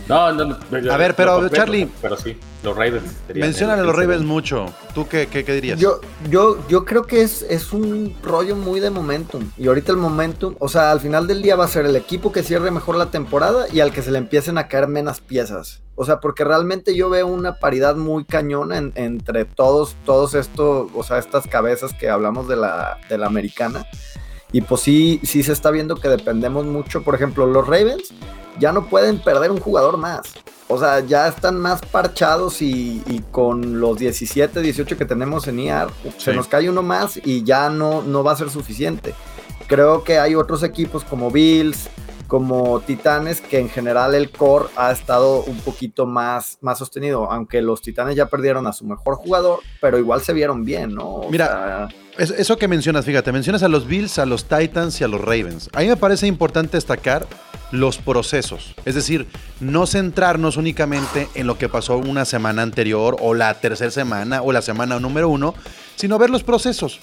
No, 0.07 0.31
no, 0.33 0.57
A 0.91 0.97
ver, 0.97 1.15
pero 1.15 1.47
Charlie. 1.49 1.89
Pero 2.01 2.17
sí, 2.17 2.37
los 2.63 2.75
Ravens. 2.75 3.15
Mencionan 3.33 3.79
a 3.79 3.83
los 3.83 3.95
Ravens 3.95 4.23
mucho. 4.23 4.65
¿Tú 4.93 5.07
qué, 5.07 5.27
qué, 5.27 5.43
dirías? 5.43 5.79
Yo, 5.79 6.01
yo, 6.29 6.57
yo 6.67 6.85
creo 6.85 7.03
que 7.03 7.21
es, 7.21 7.43
es 7.43 7.71
un 7.71 8.15
rollo 8.21 8.55
muy 8.55 8.79
de 8.79 8.89
momentum. 8.89 9.49
Y 9.57 9.67
ahorita 9.67 9.91
el 9.91 9.97
momentum, 9.97 10.55
o 10.59 10.67
sea, 10.67 10.91
al 10.91 10.99
final 10.99 11.27
del 11.27 11.41
día 11.41 11.55
va 11.55 11.65
a 11.65 11.69
ser 11.69 11.85
el 11.85 11.95
equipo 11.95 12.31
que 12.31 12.43
cierre 12.43 12.71
mejor 12.71 12.95
la 12.95 13.11
temporada 13.11 13.67
y 13.71 13.79
al 13.79 13.91
que 13.91 14.01
se 14.01 14.11
le 14.11 14.17
empiecen 14.17 14.57
a 14.57 14.67
caer 14.67 14.87
menos 14.87 15.21
piezas. 15.21 15.81
O 15.95 16.05
sea, 16.05 16.19
porque 16.19 16.43
realmente 16.43 16.95
yo 16.95 17.09
veo 17.09 17.27
una 17.27 17.55
paridad 17.55 17.95
muy 17.95 18.25
cañona 18.25 18.77
entre 18.77 19.45
todos, 19.45 19.95
todos 20.05 20.33
estos, 20.33 20.89
o 20.95 21.03
sea, 21.03 21.19
estas 21.19 21.47
cabezas 21.47 21.93
que 21.93 22.09
hablamos 22.09 22.47
de 22.47 22.55
la, 22.55 22.97
de 23.07 23.17
la 23.17 23.27
americana. 23.27 23.85
Y 24.51 24.61
pues 24.61 24.81
sí, 24.81 25.19
sí 25.23 25.43
se 25.43 25.53
está 25.53 25.71
viendo 25.71 25.95
que 25.95 26.09
dependemos 26.09 26.65
mucho. 26.65 27.03
Por 27.03 27.15
ejemplo, 27.15 27.45
los 27.47 27.67
Ravens 27.67 28.13
ya 28.59 28.71
no 28.71 28.87
pueden 28.87 29.19
perder 29.19 29.51
un 29.51 29.59
jugador 29.59 29.97
más. 29.97 30.33
O 30.67 30.79
sea, 30.79 31.01
ya 31.01 31.27
están 31.27 31.59
más 31.59 31.81
parchados 31.81 32.61
y, 32.61 33.23
con 33.31 33.81
los 33.81 33.97
17, 33.97 34.61
18 34.61 34.97
que 34.97 35.05
tenemos 35.05 35.47
en 35.47 35.59
IAR, 35.59 35.89
se 36.17 36.33
nos 36.33 36.47
cae 36.47 36.69
uno 36.69 36.81
más 36.81 37.19
y 37.25 37.43
ya 37.43 37.69
no, 37.69 38.01
no 38.01 38.23
va 38.23 38.31
a 38.31 38.37
ser 38.37 38.49
suficiente. 38.49 39.13
Creo 39.67 40.05
que 40.05 40.17
hay 40.17 40.33
otros 40.35 40.63
equipos 40.63 41.03
como 41.03 41.29
Bills, 41.29 41.89
como 42.27 42.79
Titanes, 42.79 43.41
que 43.41 43.59
en 43.59 43.67
general 43.67 44.15
el 44.15 44.31
core 44.31 44.69
ha 44.77 44.93
estado 44.93 45.43
un 45.43 45.59
poquito 45.59 46.05
más, 46.05 46.57
más 46.61 46.77
sostenido, 46.77 47.29
aunque 47.29 47.61
los 47.61 47.81
Titanes 47.81 48.15
ya 48.15 48.27
perdieron 48.27 48.65
a 48.65 48.71
su 48.71 48.85
mejor 48.85 49.15
jugador, 49.15 49.59
pero 49.81 49.97
igual 49.97 50.21
se 50.21 50.31
vieron 50.31 50.63
bien, 50.63 50.95
¿no? 50.95 51.23
Mira, 51.29 51.89
eso 52.21 52.57
que 52.57 52.67
mencionas, 52.67 53.05
fíjate, 53.05 53.31
mencionas 53.31 53.63
a 53.63 53.67
los 53.67 53.87
Bills, 53.87 54.19
a 54.19 54.25
los 54.25 54.45
Titans 54.45 55.01
y 55.01 55.03
a 55.03 55.07
los 55.07 55.19
Ravens. 55.21 55.69
A 55.73 55.79
mí 55.79 55.87
me 55.87 55.97
parece 55.97 56.27
importante 56.27 56.77
destacar 56.77 57.25
los 57.71 57.97
procesos. 57.97 58.75
Es 58.85 58.95
decir, 58.95 59.27
no 59.59 59.87
centrarnos 59.87 60.57
únicamente 60.57 61.29
en 61.33 61.47
lo 61.47 61.57
que 61.57 61.69
pasó 61.69 61.97
una 61.97 62.25
semana 62.25 62.61
anterior 62.61 63.17
o 63.19 63.33
la 63.33 63.53
tercera 63.55 63.89
semana 63.89 64.41
o 64.41 64.51
la 64.51 64.61
semana 64.61 64.99
número 64.99 65.29
uno, 65.29 65.55
sino 65.95 66.19
ver 66.19 66.29
los 66.29 66.43
procesos. 66.43 66.99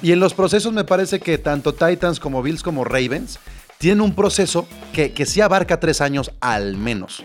Y 0.00 0.12
en 0.12 0.20
los 0.20 0.32
procesos 0.32 0.72
me 0.72 0.84
parece 0.84 1.20
que 1.20 1.38
tanto 1.38 1.74
Titans 1.74 2.20
como 2.20 2.42
Bills 2.42 2.62
como 2.62 2.84
Ravens 2.84 3.38
tienen 3.78 4.00
un 4.00 4.14
proceso 4.14 4.66
que, 4.92 5.12
que 5.12 5.26
sí 5.26 5.40
abarca 5.40 5.80
tres 5.80 6.00
años 6.00 6.30
al 6.40 6.76
menos. 6.76 7.24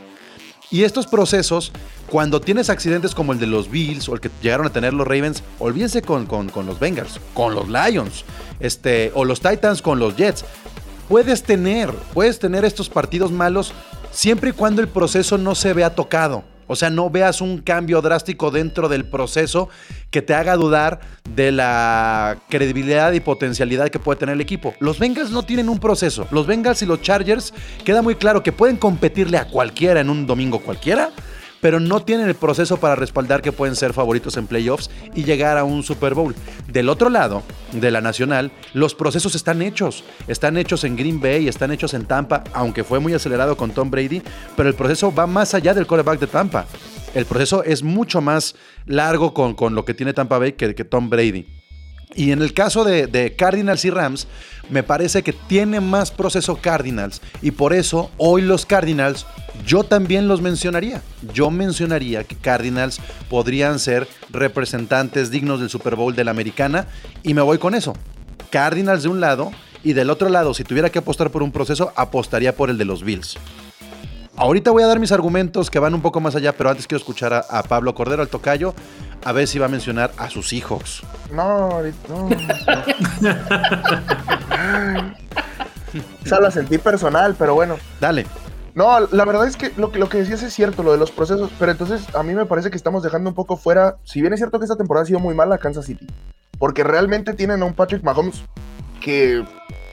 Y 0.69 0.83
estos 0.83 1.07
procesos, 1.07 1.71
cuando 2.09 2.41
tienes 2.41 2.69
accidentes 2.69 3.15
como 3.15 3.31
el 3.31 3.39
de 3.39 3.47
los 3.47 3.69
Bills 3.69 4.09
o 4.09 4.13
el 4.13 4.19
que 4.19 4.29
llegaron 4.41 4.67
a 4.67 4.69
tener 4.69 4.93
los 4.93 5.07
Ravens, 5.07 5.43
olvídense 5.59 6.01
con, 6.01 6.25
con, 6.25 6.49
con 6.49 6.65
los 6.65 6.79
Bengals, 6.79 7.19
con 7.33 7.55
los 7.55 7.67
Lions, 7.69 8.25
este, 8.59 9.11
o 9.15 9.23
los 9.23 9.39
Titans 9.39 9.81
con 9.81 9.99
los 9.99 10.15
Jets 10.15 10.43
puedes 11.07 11.43
tener, 11.43 11.91
puedes 12.13 12.39
tener 12.39 12.65
estos 12.65 12.89
partidos 12.89 13.31
malos 13.31 13.73
siempre 14.11 14.49
y 14.49 14.53
cuando 14.53 14.81
el 14.81 14.87
proceso 14.87 15.37
no 15.37 15.55
se 15.55 15.73
vea 15.73 15.95
tocado. 15.95 16.43
O 16.67 16.75
sea, 16.75 16.89
no 16.89 17.09
veas 17.09 17.41
un 17.41 17.59
cambio 17.59 18.01
drástico 18.01 18.51
dentro 18.51 18.89
del 18.89 19.05
proceso 19.05 19.69
que 20.11 20.21
te 20.21 20.33
haga 20.33 20.55
dudar 20.55 20.99
de 21.33 21.51
la 21.51 22.37
credibilidad 22.49 23.13
y 23.13 23.19
potencialidad 23.19 23.89
que 23.89 23.99
puede 23.99 24.19
tener 24.19 24.35
el 24.35 24.41
equipo. 24.41 24.73
Los 24.79 24.99
Bengals 24.99 25.31
no 25.31 25.43
tienen 25.43 25.69
un 25.69 25.79
proceso. 25.79 26.27
Los 26.31 26.47
Bengals 26.47 26.81
y 26.81 26.85
los 26.85 27.01
Chargers 27.01 27.53
queda 27.83 28.01
muy 28.01 28.15
claro 28.15 28.43
que 28.43 28.51
pueden 28.51 28.77
competirle 28.77 29.37
a 29.37 29.45
cualquiera 29.45 30.01
en 30.01 30.09
un 30.09 30.27
domingo 30.27 30.59
cualquiera, 30.59 31.11
pero 31.61 31.79
no 31.79 32.01
tienen 32.01 32.27
el 32.27 32.35
proceso 32.35 32.77
para 32.77 32.95
respaldar 32.95 33.41
que 33.41 33.51
pueden 33.51 33.75
ser 33.75 33.93
favoritos 33.93 34.37
en 34.37 34.47
playoffs 34.47 34.89
y 35.15 35.23
llegar 35.23 35.57
a 35.57 35.63
un 35.63 35.83
Super 35.83 36.13
Bowl. 36.13 36.35
Del 36.67 36.89
otro 36.89 37.09
lado, 37.09 37.43
de 37.71 37.91
la 37.91 38.01
Nacional, 38.01 38.51
los 38.73 38.95
procesos 38.95 39.35
están 39.35 39.61
hechos. 39.61 40.03
Están 40.27 40.57
hechos 40.57 40.83
en 40.83 40.95
Green 40.95 41.19
Bay, 41.19 41.47
están 41.47 41.71
hechos 41.71 41.93
en 41.93 42.05
Tampa, 42.05 42.43
aunque 42.53 42.83
fue 42.83 42.99
muy 42.99 43.13
acelerado 43.13 43.57
con 43.57 43.71
Tom 43.71 43.89
Brady, 43.89 44.21
pero 44.55 44.69
el 44.69 44.75
proceso 44.75 45.13
va 45.13 45.27
más 45.27 45.53
allá 45.53 45.73
del 45.73 45.87
quarterback 45.87 46.19
de 46.19 46.27
Tampa. 46.27 46.65
El 47.13 47.25
proceso 47.25 47.63
es 47.63 47.83
mucho 47.83 48.21
más 48.21 48.55
largo 48.85 49.33
con, 49.33 49.55
con 49.55 49.75
lo 49.75 49.85
que 49.85 49.93
tiene 49.93 50.13
Tampa 50.13 50.37
Bay 50.37 50.53
que, 50.53 50.75
que 50.75 50.85
Tom 50.85 51.09
Brady. 51.09 51.45
Y 52.17 52.31
en 52.31 52.41
el 52.41 52.53
caso 52.53 52.83
de, 52.83 53.35
Cardinals 53.37 53.85
y 53.85 53.91
Rams, 53.91 54.27
me 54.71 54.81
parece 54.81 55.21
que 55.21 55.33
tiene 55.33 55.79
más 55.79 56.09
proceso 56.09 56.55
Cardinals. 56.57 57.21
Y 57.43 57.51
por 57.51 57.73
eso 57.73 58.09
hoy 58.17 58.41
los 58.41 58.65
Cardinals, 58.65 59.27
yo 59.67 59.83
también 59.83 60.27
los 60.27 60.41
mencionaría. 60.41 61.03
Yo 61.31 61.51
mencionaría 61.51 62.23
que 62.23 62.35
Cardinals 62.35 62.99
podrían 63.29 63.77
ser 63.77 64.07
representantes 64.31 65.29
dignos 65.29 65.59
del 65.59 65.69
Super 65.69 65.95
Bowl 65.95 66.15
de 66.15 66.23
la 66.23 66.31
americana. 66.31 66.87
Y 67.21 67.35
me 67.35 67.43
voy 67.43 67.59
con 67.59 67.75
eso. 67.75 67.93
Cardinals 68.49 69.03
de 69.03 69.09
un 69.09 69.21
lado 69.21 69.51
y 69.83 69.93
del 69.93 70.09
otro 70.09 70.27
lado, 70.29 70.55
si 70.55 70.63
tuviera 70.63 70.89
que 70.89 70.97
apostar 70.99 71.29
por 71.29 71.43
un 71.43 71.51
proceso, 71.51 71.93
apostaría 71.95 72.55
por 72.55 72.71
el 72.71 72.79
de 72.79 72.85
los 72.85 73.03
Bills. 73.03 73.37
Ahorita 74.39 74.69
voy 74.69 74.83
a 74.83 74.87
dar 74.87 74.99
mis 74.99 75.11
argumentos 75.11 75.71
que 75.71 75.79
van 75.79 75.95
un 75.95 76.01
poco 76.01 76.19
más 76.19 76.35
allá, 76.35 76.55
pero 76.55 76.69
antes 76.69 76.85
quiero 76.85 76.99
escuchar 76.99 77.33
a, 77.33 77.63
Pablo 77.63 77.95
Cordero, 77.95 78.21
al 78.21 78.27
tocayo, 78.27 78.75
a 79.23 79.31
ver 79.31 79.47
si 79.47 79.59
va 79.59 79.65
a 79.65 79.69
mencionar 79.69 80.11
a 80.17 80.29
sus 80.29 80.53
hijos. 80.53 81.03
No, 81.31 81.81
no. 82.09 82.29
Esa 86.23 86.39
la 86.41 86.51
sentí 86.51 86.77
personal, 86.77 87.35
pero 87.37 87.53
bueno. 87.55 87.77
Dale. 87.99 88.25
No, 88.75 88.99
la 88.99 89.25
verdad 89.25 89.47
es 89.47 89.57
que 89.57 89.71
lo, 89.75 89.91
que 89.91 89.97
lo 89.97 90.07
que 90.07 90.19
decías 90.19 90.43
es 90.43 90.53
cierto, 90.53 90.83
lo 90.83 90.91
de 90.91 90.99
los 90.99 91.09
procesos, 91.09 91.49
pero 91.57 91.71
entonces 91.71 92.13
a 92.15 92.21
mí 92.21 92.35
me 92.35 92.45
parece 92.45 92.69
que 92.69 92.77
estamos 92.77 93.01
dejando 93.01 93.29
un 93.31 93.35
poco 93.35 93.57
fuera, 93.57 93.97
si 94.03 94.21
bien 94.21 94.33
es 94.33 94.39
cierto 94.39 94.59
que 94.59 94.65
esta 94.65 94.75
temporada 94.75 95.03
ha 95.03 95.07
sido 95.07 95.19
muy 95.19 95.33
mala 95.33 95.57
Kansas 95.57 95.85
City, 95.85 96.05
porque 96.59 96.83
realmente 96.83 97.33
tienen 97.33 97.63
a 97.63 97.65
un 97.65 97.73
Patrick 97.73 98.03
Mahomes 98.03 98.43
que 99.01 99.43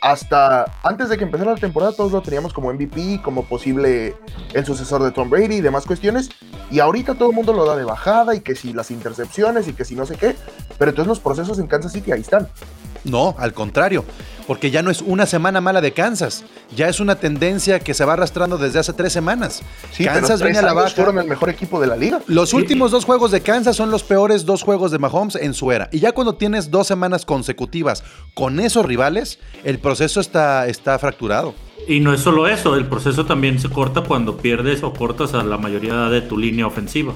hasta 0.04 0.66
antes 0.82 1.08
de 1.08 1.16
que 1.16 1.24
empezara 1.24 1.52
la 1.52 1.56
temporada 1.56 1.92
todos 1.92 2.12
lo 2.12 2.20
teníamos 2.20 2.52
como 2.52 2.70
MVP, 2.70 3.22
como 3.24 3.46
posible 3.46 4.14
el 4.52 4.66
sucesor 4.66 5.02
de 5.02 5.10
Tom 5.12 5.30
Brady 5.30 5.56
y 5.56 5.60
demás 5.62 5.86
cuestiones. 5.86 6.28
Y 6.70 6.80
ahorita 6.80 7.14
todo 7.14 7.30
el 7.30 7.34
mundo 7.34 7.54
lo 7.54 7.64
da 7.64 7.74
de 7.74 7.84
bajada 7.84 8.34
y 8.34 8.40
que 8.40 8.54
si 8.54 8.74
las 8.74 8.90
intercepciones 8.90 9.66
y 9.66 9.72
que 9.72 9.86
si 9.86 9.96
no 9.96 10.04
sé 10.04 10.16
qué. 10.16 10.36
Pero 10.76 10.90
entonces 10.90 11.08
los 11.08 11.20
procesos 11.20 11.58
en 11.58 11.68
Kansas 11.68 11.92
City 11.92 12.12
ahí 12.12 12.20
están. 12.20 12.46
No, 13.04 13.34
al 13.38 13.52
contrario, 13.52 14.04
porque 14.46 14.70
ya 14.70 14.82
no 14.82 14.90
es 14.90 15.02
una 15.02 15.26
semana 15.26 15.60
mala 15.60 15.80
de 15.80 15.92
Kansas, 15.92 16.44
ya 16.74 16.88
es 16.88 17.00
una 17.00 17.16
tendencia 17.16 17.80
que 17.80 17.94
se 17.94 18.04
va 18.04 18.14
arrastrando 18.14 18.58
desde 18.58 18.78
hace 18.78 18.92
tres 18.92 19.12
semanas. 19.12 19.62
Kansas 19.96 20.42
viene 20.42 20.58
a 20.58 20.62
la 20.62 20.72
baja. 20.72 20.90
Fueron 20.90 21.18
el 21.18 21.26
mejor 21.26 21.50
equipo 21.50 21.80
de 21.80 21.86
la 21.86 21.96
liga. 21.96 22.20
Los 22.26 22.52
últimos 22.54 22.90
dos 22.90 23.04
juegos 23.04 23.30
de 23.30 23.40
Kansas 23.40 23.76
son 23.76 23.90
los 23.90 24.02
peores 24.02 24.44
dos 24.44 24.62
juegos 24.62 24.90
de 24.90 24.98
Mahomes 24.98 25.36
en 25.36 25.54
su 25.54 25.72
era. 25.72 25.88
Y 25.92 26.00
ya 26.00 26.12
cuando 26.12 26.34
tienes 26.34 26.70
dos 26.70 26.86
semanas 26.86 27.24
consecutivas 27.24 28.04
con 28.34 28.60
esos 28.60 28.84
rivales, 28.86 29.38
el 29.64 29.78
proceso 29.78 30.20
está, 30.20 30.66
está 30.66 30.98
fracturado. 30.98 31.54
Y 31.86 32.00
no 32.00 32.14
es 32.14 32.20
solo 32.20 32.48
eso, 32.48 32.76
el 32.76 32.86
proceso 32.86 33.26
también 33.26 33.58
se 33.58 33.68
corta 33.68 34.02
cuando 34.02 34.38
pierdes 34.38 34.82
o 34.82 34.94
cortas 34.94 35.34
a 35.34 35.42
la 35.44 35.58
mayoría 35.58 36.08
de 36.08 36.22
tu 36.22 36.38
línea 36.38 36.66
ofensiva. 36.66 37.12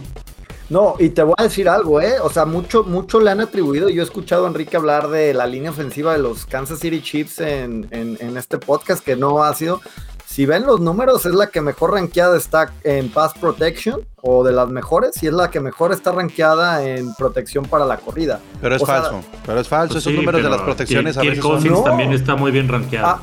No, 0.71 0.97
y 0.99 1.09
te 1.11 1.23
voy 1.23 1.35
a 1.39 1.45
decir 1.45 1.69
algo, 1.69 2.01
¿eh? 2.01 2.17
O 2.23 2.29
sea, 2.29 2.45
mucho, 2.45 2.85
mucho 2.85 3.21
le 3.21 3.31
han 3.31 3.41
atribuido. 3.41 3.89
Yo 3.89 4.03
he 4.03 4.05
escuchado 4.05 4.45
a 4.45 4.49
Enrique 4.49 4.77
hablar 4.77 5.09
de 5.09 5.33
la 5.33 5.47
línea 5.47 5.71
ofensiva 5.71 6.13
de 6.13 6.19
los 6.19 6.45
Kansas 6.45 6.81
City 6.81 7.01
Chiefs 7.01 7.41
en, 7.41 7.89
en, 7.91 8.19
en 8.21 8.37
este 8.37 8.59
podcast, 8.59 9.03
que 9.03 9.17
no 9.17 9.43
ha 9.43 9.55
sido 9.55 9.81
si 10.29 10.45
ven 10.45 10.67
los 10.67 10.79
números, 10.79 11.25
es 11.25 11.35
la 11.35 11.49
que 11.49 11.63
mejor 11.63 11.95
rankeada 11.95 12.37
está 12.37 12.73
en 12.85 13.09
Pass 13.09 13.33
Protection 13.33 14.07
o 14.23 14.45
de 14.45 14.53
las 14.53 14.69
mejores 14.69 15.23
y 15.23 15.27
es 15.27 15.33
la 15.33 15.51
que 15.51 15.61
mejor 15.61 15.93
está 15.93 16.13
rankeada 16.13 16.85
en 16.85 17.15
protección 17.15 17.65
para 17.65 17.85
la 17.85 17.99
corrida. 17.99 18.41
Pero 18.61 18.75
es 18.75 18.85
falso, 18.85 19.21
pero 19.47 19.61
es 19.61 19.69
falso. 19.69 19.95
Pues 19.95 20.07
Esos 20.07 20.15
números 20.15 20.43
de 20.43 20.51
las 20.51 20.61
protecciones 20.63 21.17
a 21.17 21.23
veces 21.23 21.43
son... 21.43 21.85
también 21.85 22.13
está 22.13 22.37
muy 22.37 22.51
bien 22.51 22.69
rankeado. 22.69 23.21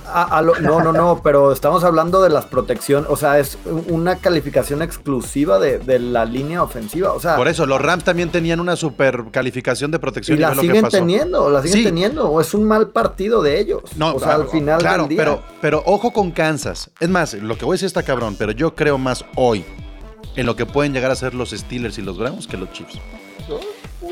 no, 0.61 0.81
no, 0.81 0.93
no, 0.93 1.21
pero 1.23 1.51
estamos 1.51 1.83
hablando 1.83 2.21
de 2.21 2.29
las 2.29 2.45
protecciones, 2.45 3.09
o 3.09 3.17
sea, 3.17 3.39
es 3.39 3.57
una 3.87 4.17
calificación 4.17 4.81
exclusiva 4.81 5.59
de, 5.59 5.99
la 5.99 6.25
línea 6.25 6.61
ofensiva. 6.61 7.13
O 7.13 7.19
sea, 7.19 7.35
Por 7.35 7.47
eso, 7.47 7.65
los 7.65 7.81
Rams 7.81 8.03
también 8.03 8.29
tenían 8.29 8.59
una 8.59 8.75
super 8.75 9.25
calificación 9.31 9.91
de 9.91 9.99
protección. 9.99 10.37
Y, 10.37 10.41
la 10.41 10.55
siguen 10.55 10.87
teniendo, 10.89 11.49
la 11.49 11.61
siguen 11.61 11.83
teniendo, 11.83 12.29
o 12.29 12.41
es 12.41 12.53
un 12.53 12.63
mal 12.63 12.89
partido 12.89 13.41
de 13.41 13.59
ellos. 13.59 13.83
No, 13.95 14.15
o 14.15 14.19
sea, 14.19 14.35
al 14.35 14.47
final 14.47 14.79
claro, 14.79 15.07
Pero, 15.07 15.41
pero 15.61 15.83
ojo 15.85 16.11
con 16.11 16.31
Kansas. 16.31 16.91
Es 16.99 17.09
más, 17.09 17.33
lo 17.33 17.57
que 17.57 17.65
voy 17.65 17.73
a 17.73 17.75
decir 17.75 17.87
está 17.87 18.03
cabrón, 18.03 18.35
pero 18.37 18.51
yo 18.51 18.75
creo 18.75 18.97
más 18.97 19.25
hoy 19.35 19.65
en 20.35 20.45
lo 20.45 20.55
que 20.55 20.65
pueden 20.65 20.93
llegar 20.93 21.11
a 21.11 21.15
ser 21.15 21.33
los 21.33 21.51
Steelers 21.51 21.97
y 21.97 22.01
los 22.01 22.17
Browns 22.17 22.47
que 22.47 22.57
los 22.57 22.71
Chiefs. 22.71 22.99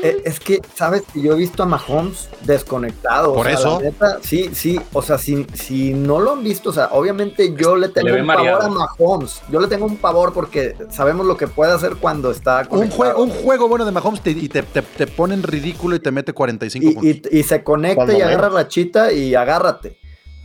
Eh, 0.02 0.22
es 0.24 0.40
que, 0.40 0.60
¿sabes? 0.74 1.02
Yo 1.14 1.32
he 1.32 1.36
visto 1.36 1.62
a 1.62 1.66
Mahomes 1.66 2.28
desconectado. 2.42 3.32
Por 3.34 3.48
eso. 3.48 3.80
sí, 4.20 4.50
sí. 4.52 4.80
O 4.92 5.02
sea, 5.02 5.18
si, 5.18 5.46
si 5.54 5.94
no 5.94 6.20
lo 6.20 6.32
han 6.32 6.44
visto, 6.44 6.70
o 6.70 6.72
sea, 6.72 6.88
obviamente 6.92 7.54
yo 7.54 7.76
le 7.76 7.88
tengo 7.88 8.14
un 8.14 8.26
pavor 8.26 8.62
a 8.62 8.68
Mahomes. 8.68 9.40
Yo 9.50 9.60
le 9.60 9.68
tengo 9.68 9.86
un 9.86 9.96
pavor 9.96 10.32
porque 10.32 10.76
sabemos 10.90 11.26
lo 11.26 11.36
que 11.36 11.46
puede 11.46 11.72
hacer 11.72 11.96
cuando 11.96 12.30
está. 12.30 12.66
Un, 12.70 12.90
juego, 12.90 13.22
un 13.22 13.30
juego 13.30 13.68
bueno 13.68 13.84
de 13.84 13.92
Mahomes 13.92 14.20
y 14.24 14.48
te, 14.48 14.62
te, 14.62 15.06
pone 15.06 15.34
en 15.34 15.42
ridículo 15.42 15.96
y 15.96 16.00
te 16.00 16.10
mete 16.10 16.32
45 16.32 16.86
y, 16.86 16.94
puntos. 16.94 17.32
Y, 17.32 17.42
se 17.42 17.62
conecta 17.62 18.12
y 18.12 18.20
agarra 18.20 18.50
la 18.50 18.68
chita 18.68 19.12
y 19.12 19.34
agárrate 19.34 20.03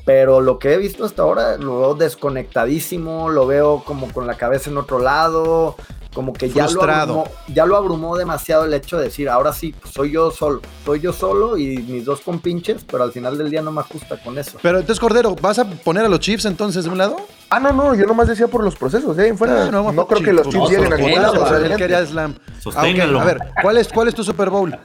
pero 0.10 0.42
lo 0.42 0.58
que 0.58 0.74
he 0.74 0.78
visto 0.78 1.06
hasta 1.06 1.22
ahora 1.22 1.58
lo 1.58 1.82
veo 1.82 1.94
desconectadísimo, 1.94 3.30
lo 3.30 3.46
veo 3.46 3.84
como 3.86 4.12
con 4.12 4.26
la 4.26 4.34
cabeza 4.34 4.72
en 4.72 4.78
otro 4.80 4.98
lado, 4.98 5.76
como 6.16 6.34
que 6.34 6.50
ya 6.50 6.68
lo, 6.68 6.82
abrumó, 6.82 7.28
ya 7.48 7.68
lo 7.68 7.78
abrumó 7.78 8.18
demasiado 8.18 8.66
el 8.66 8.74
hecho 8.74 8.98
de 8.98 9.04
decir, 9.04 9.30
ahora 9.30 9.54
sí, 9.54 9.76
pues, 9.80 9.94
soy 9.94 10.10
yo 10.10 10.32
solo, 10.32 10.62
soy 10.84 11.00
yo 11.00 11.14
solo 11.14 11.60
y 11.60 11.78
mis 11.78 12.06
dos 12.06 12.22
compinches, 12.22 12.84
pero 12.86 13.04
al 13.04 13.12
final 13.12 13.38
del 13.38 13.52
día 13.52 13.62
no 13.62 13.72
me 13.72 13.82
ajusta 13.82 14.20
con 14.20 14.40
eso. 14.40 14.58
Pero 14.64 14.80
entonces, 14.80 15.00
Cordero, 15.00 15.36
¿vas 15.40 15.60
a 15.60 15.66
poner 15.66 16.06
a 16.06 16.10
los 16.10 16.22
Chiefs 16.22 16.46
entonces 16.46 16.86
de 16.86 16.90
un 16.90 16.98
lado? 16.98 17.18
Ah, 17.52 17.60
no, 17.60 17.72
no, 17.72 17.94
yo 17.94 18.08
nomás 18.08 18.30
decía 18.30 18.48
por 18.48 18.64
los 18.64 18.76
procesos, 18.76 19.16
¿eh? 19.20 19.32
Fuera, 19.38 19.66
ah, 19.66 19.70
no, 19.70 20.08
creo 20.08 20.24
que 20.24 20.34
los 20.34 20.50
Chiefs 20.50 20.72
lleguen 20.72 20.92
a 20.92 20.98
ningún 20.98 21.64
él 21.66 21.76
quería 21.76 22.04
Slam. 22.04 22.34
Ah, 22.76 22.82
a 22.82 23.26
ver, 23.26 23.38
¿cuál 23.62 23.78
es, 23.78 23.88
¿cuál 23.90 24.08
es 24.08 24.16
tu 24.16 24.24
Super 24.24 24.50
Bowl? 24.50 24.76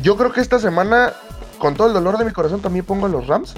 Yo 0.00 0.16
creo 0.16 0.32
que 0.32 0.40
esta 0.40 0.58
semana, 0.58 1.12
con 1.58 1.74
todo 1.74 1.88
el 1.88 1.92
dolor 1.92 2.16
de 2.16 2.24
mi 2.24 2.30
corazón, 2.30 2.62
también 2.62 2.86
pongo 2.86 3.04
a 3.04 3.10
los 3.10 3.26
Rams. 3.26 3.54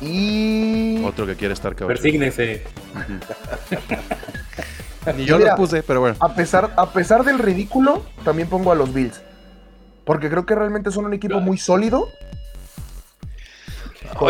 Y. 0.00 1.02
Otro 1.04 1.26
que 1.26 1.36
quiere 1.36 1.54
estar 1.54 1.74
cabrón. 1.74 1.96
Persígnese. 1.96 2.62
Ni 5.16 5.24
yo 5.24 5.38
lo 5.38 5.54
puse, 5.56 5.82
pero 5.82 6.00
bueno. 6.00 6.16
A 6.20 6.34
pesar, 6.34 6.74
a 6.76 6.92
pesar 6.92 7.24
del 7.24 7.38
ridículo, 7.38 8.04
también 8.24 8.48
pongo 8.48 8.72
a 8.72 8.74
los 8.74 8.92
Bills. 8.92 9.20
Porque 10.04 10.28
creo 10.28 10.46
que 10.46 10.54
realmente 10.54 10.90
son 10.90 11.06
un 11.06 11.14
equipo 11.14 11.40
muy 11.40 11.58
sólido. 11.58 12.08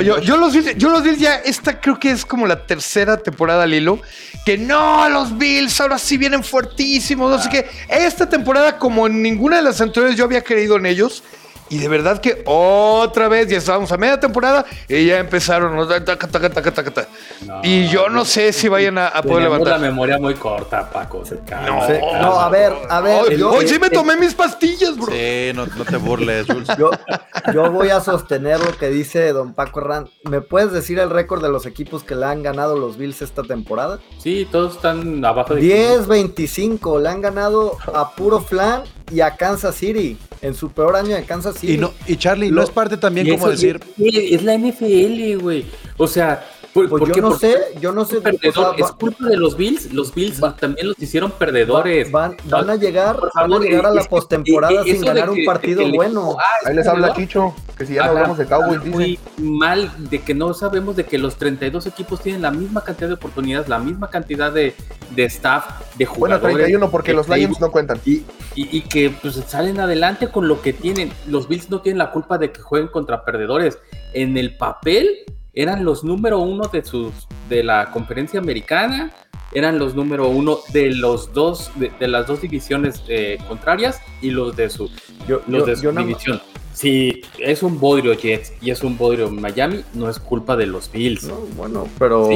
Yo, 0.03 0.21
yo, 0.21 0.37
los 0.37 0.55
Bills, 0.55 0.77
yo 0.77 0.89
los 0.89 1.03
Bills 1.03 1.19
ya, 1.19 1.37
esta 1.37 1.81
creo 1.81 1.99
que 1.99 2.11
es 2.11 2.25
como 2.25 2.47
la 2.47 2.67
tercera 2.67 3.19
temporada 3.19 3.65
al 3.65 3.75
hilo, 3.75 4.01
que 4.45 4.59
no, 4.59 5.09
los 5.09 5.37
Bills 5.37 5.81
ahora 5.81 5.99
sí 5.99 6.17
vienen 6.17 6.43
fuertísimos, 6.43 7.31
no 7.31 7.41
sé 7.41 7.49
qué. 7.49 7.67
Esta 7.89 8.29
temporada, 8.29 8.79
como 8.79 9.07
en 9.07 9.23
ninguna 9.23 9.57
de 9.57 9.63
las 9.63 9.81
anteriores 9.81 10.17
yo 10.17 10.25
había 10.25 10.43
creído 10.43 10.77
en 10.77 10.87
ellos, 10.87 11.23
Y 11.69 11.79
de 11.79 11.89
verdad 11.89 12.21
que 12.21 12.43
otra 12.47 13.29
vez, 13.29 13.49
ya 13.49 13.59
estábamos 13.59 13.91
a 13.91 13.97
media 13.97 14.21
temporada 14.21 14.65
y 14.89 15.07
ya 15.07 15.19
empezaron. 15.19 15.77
y 17.63 17.89
yo 17.89 18.09
no 18.09 18.25
sé 18.25 18.53
si 18.53 18.69
vayan 18.69 18.99
a, 18.99 19.11
poder 19.23 19.45
levantar. 19.45 19.73
la 19.75 19.79
memoria 19.79 20.19
muy 20.19 20.35
corta, 20.35 20.89
Paco. 20.89 21.23
no, 22.21 22.41
a 22.41 22.49
ver, 22.49 22.73
a 22.89 23.01
ver. 23.01 23.43
hoy 23.43 23.67
sí 23.67 23.79
me 23.79 23.91
tomé 23.91 24.17
mis 24.17 24.35
pastillas, 24.35 24.97
bro. 24.97 25.13
Sí, 25.13 25.53
no, 25.55 25.67
te 25.67 25.97
burles. 25.97 26.47
Yo, 26.79 26.91
yo, 27.53 27.71
voy 27.73 27.91
a 27.91 28.01
sostener 28.01 28.61
lo 28.61 28.77
que 28.77 28.89
dice 28.89 29.33
don 29.33 29.55
Paco 29.55 29.81
Herrán. 29.81 30.09
¿Me 30.25 30.41
puedes 30.41 30.73
decir 30.73 30.99
el 30.99 31.11
récord 31.11 31.43
de 31.43 31.49
los 31.49 31.67
equipos 31.67 32.05
que 32.05 32.15
le 32.15 32.27
han 32.27 32.43
ganado 32.43 32.79
los 32.79 32.97
Bills 32.97 33.23
esta 33.23 33.43
temporada? 33.43 33.99
Sí, 34.19 34.47
todos 34.51 34.77
están 34.77 35.25
abajo 35.25 35.55
de 35.55 35.63
10-25. 35.63 37.01
Le 37.01 37.09
han 37.09 37.21
ganado 37.21 37.77
a 37.93 38.15
puro 38.15 38.41
flan 38.41 38.83
y 39.11 39.21
a 39.21 39.37
Kansas 39.37 39.75
City 39.77 40.17
en 40.43 40.55
su 40.55 40.71
peor 40.71 40.97
año 40.97 41.15
de 41.15 41.25
Kansas 41.25 41.57
City. 41.57 41.75
Y, 41.75 41.79
no, 41.79 41.93
y 42.07 42.17
Charlie, 42.17 42.51
¿no 42.51 42.63
es 42.63 42.71
parte 42.71 42.97
también 42.97 43.29
como 43.31 43.49
decir... 43.49 43.81
Es, 43.99 44.43
la 44.43 44.57
NFL, 44.57 45.41
güey. 45.41 45.65
O 45.97 46.07
sea, 46.07 46.45
pues 46.85 47.13
yo 47.15 47.23
no 47.23 47.37
sé, 47.37 47.57
yo 47.81 47.93
no 47.93 48.05
sé. 48.05 48.21
es 48.77 48.93
culpa 48.93 49.27
de 49.27 49.37
los 49.37 49.57
Bills. 49.57 49.93
Los 49.93 50.15
Bills 50.15 50.41
también 50.59 50.89
los 50.89 50.99
hicieron 51.01 51.31
perdedores. 51.31 52.11
Van, 52.11 52.37
van, 52.45 52.71
a 52.71 52.77
llegar, 52.77 53.19
van 53.35 53.53
a 53.53 53.59
llegar 53.59 53.87
a 53.87 53.91
la 53.91 54.05
postemporada 54.05 54.83
sin 54.85 55.01
ganar 55.01 55.31
un 55.31 55.45
partido 55.45 55.83
bueno. 55.95 56.37
Ahí 56.65 56.75
les 56.75 56.87
habla 56.87 57.15
Chicho, 57.15 57.55
que 57.77 57.87
si 57.87 57.95
ya 57.95 58.05
no 58.05 58.11
hablamos 58.11 58.39
de 58.39 58.47
Cowboys, 58.47 58.85
Muy 58.85 59.19
mal 59.39 59.91
de 60.11 60.21
que 60.21 60.35
no 60.35 60.53
sabemos 60.55 60.97
de 60.97 61.05
que 61.05 61.19
los 61.19 61.37
32 61.37 61.87
equipos 61.87 62.21
tienen 62.21 62.43
la 62.43 62.51
misma 62.51 62.83
cantidad 62.83 63.09
de 63.09 63.15
oportunidades, 63.15 63.69
la 63.69 63.79
misma 63.79 64.11
cantidad 64.11 64.53
de, 64.53 64.75
de 65.15 65.25
staff, 65.25 65.65
de 65.97 66.07
jugadores. 66.07 66.43
Bueno, 66.43 66.57
31 66.57 66.91
porque 66.91 67.13
los 67.13 67.29
Lions 67.29 67.61
no 67.61 67.71
cuentan. 67.71 68.01
Y, 68.05 68.25
y, 68.55 68.83
que 68.83 69.11
pues 69.11 69.35
salen 69.47 69.81
adelante 69.81 70.29
con 70.29 70.49
lo 70.49 70.63
que 70.63 70.73
tienen. 70.73 71.13
Los 71.27 71.49
Bills 71.49 71.71
no 71.71 71.81
tienen 71.81 71.99
la 71.99 72.11
culpa 72.11 72.39
de 72.39 72.53
que 72.53 72.61
jueguen 72.61 72.89
contra 72.89 73.25
perdedores. 73.25 73.79
En 74.13 74.37
el 74.37 74.57
papel 74.57 75.25
eran 75.57 75.85
los 75.85 76.05
número 76.05 76.39
uno 76.39 76.69
de 76.69 76.85
sus 76.85 77.13
de 77.49 77.65
la 77.65 77.91
conferencia 77.91 78.39
americana, 78.39 79.11
eran 79.53 79.79
los 79.79 79.95
número 79.95 80.29
uno 80.29 80.59
de 80.73 80.91
los 80.91 81.33
dos 81.33 81.71
de, 81.77 81.91
las 82.07 82.27
dos 82.27 82.43
divisiones 82.43 83.03
eh, 83.09 83.39
contrarias 83.49 84.01
y 84.21 84.31
los 84.31 84.55
de 84.55 84.69
su 84.69 84.91
los 85.49 85.67
de 85.67 85.77
su 85.77 85.91
división. 85.91 86.41
Si 86.77 87.23
es 87.39 87.63
un 87.63 87.81
bodrio 87.81 88.13
Jets 88.13 88.53
y 88.61 88.71
es 88.71 88.83
un 88.83 88.99
bodrio 88.99 89.31
Miami, 89.31 89.83
no 89.95 90.11
es 90.11 90.19
culpa 90.19 90.57
de 90.57 90.67
los 90.67 90.93
Bills. 90.93 91.25
No, 91.25 91.37
bueno, 91.57 91.89
pero. 91.99 92.29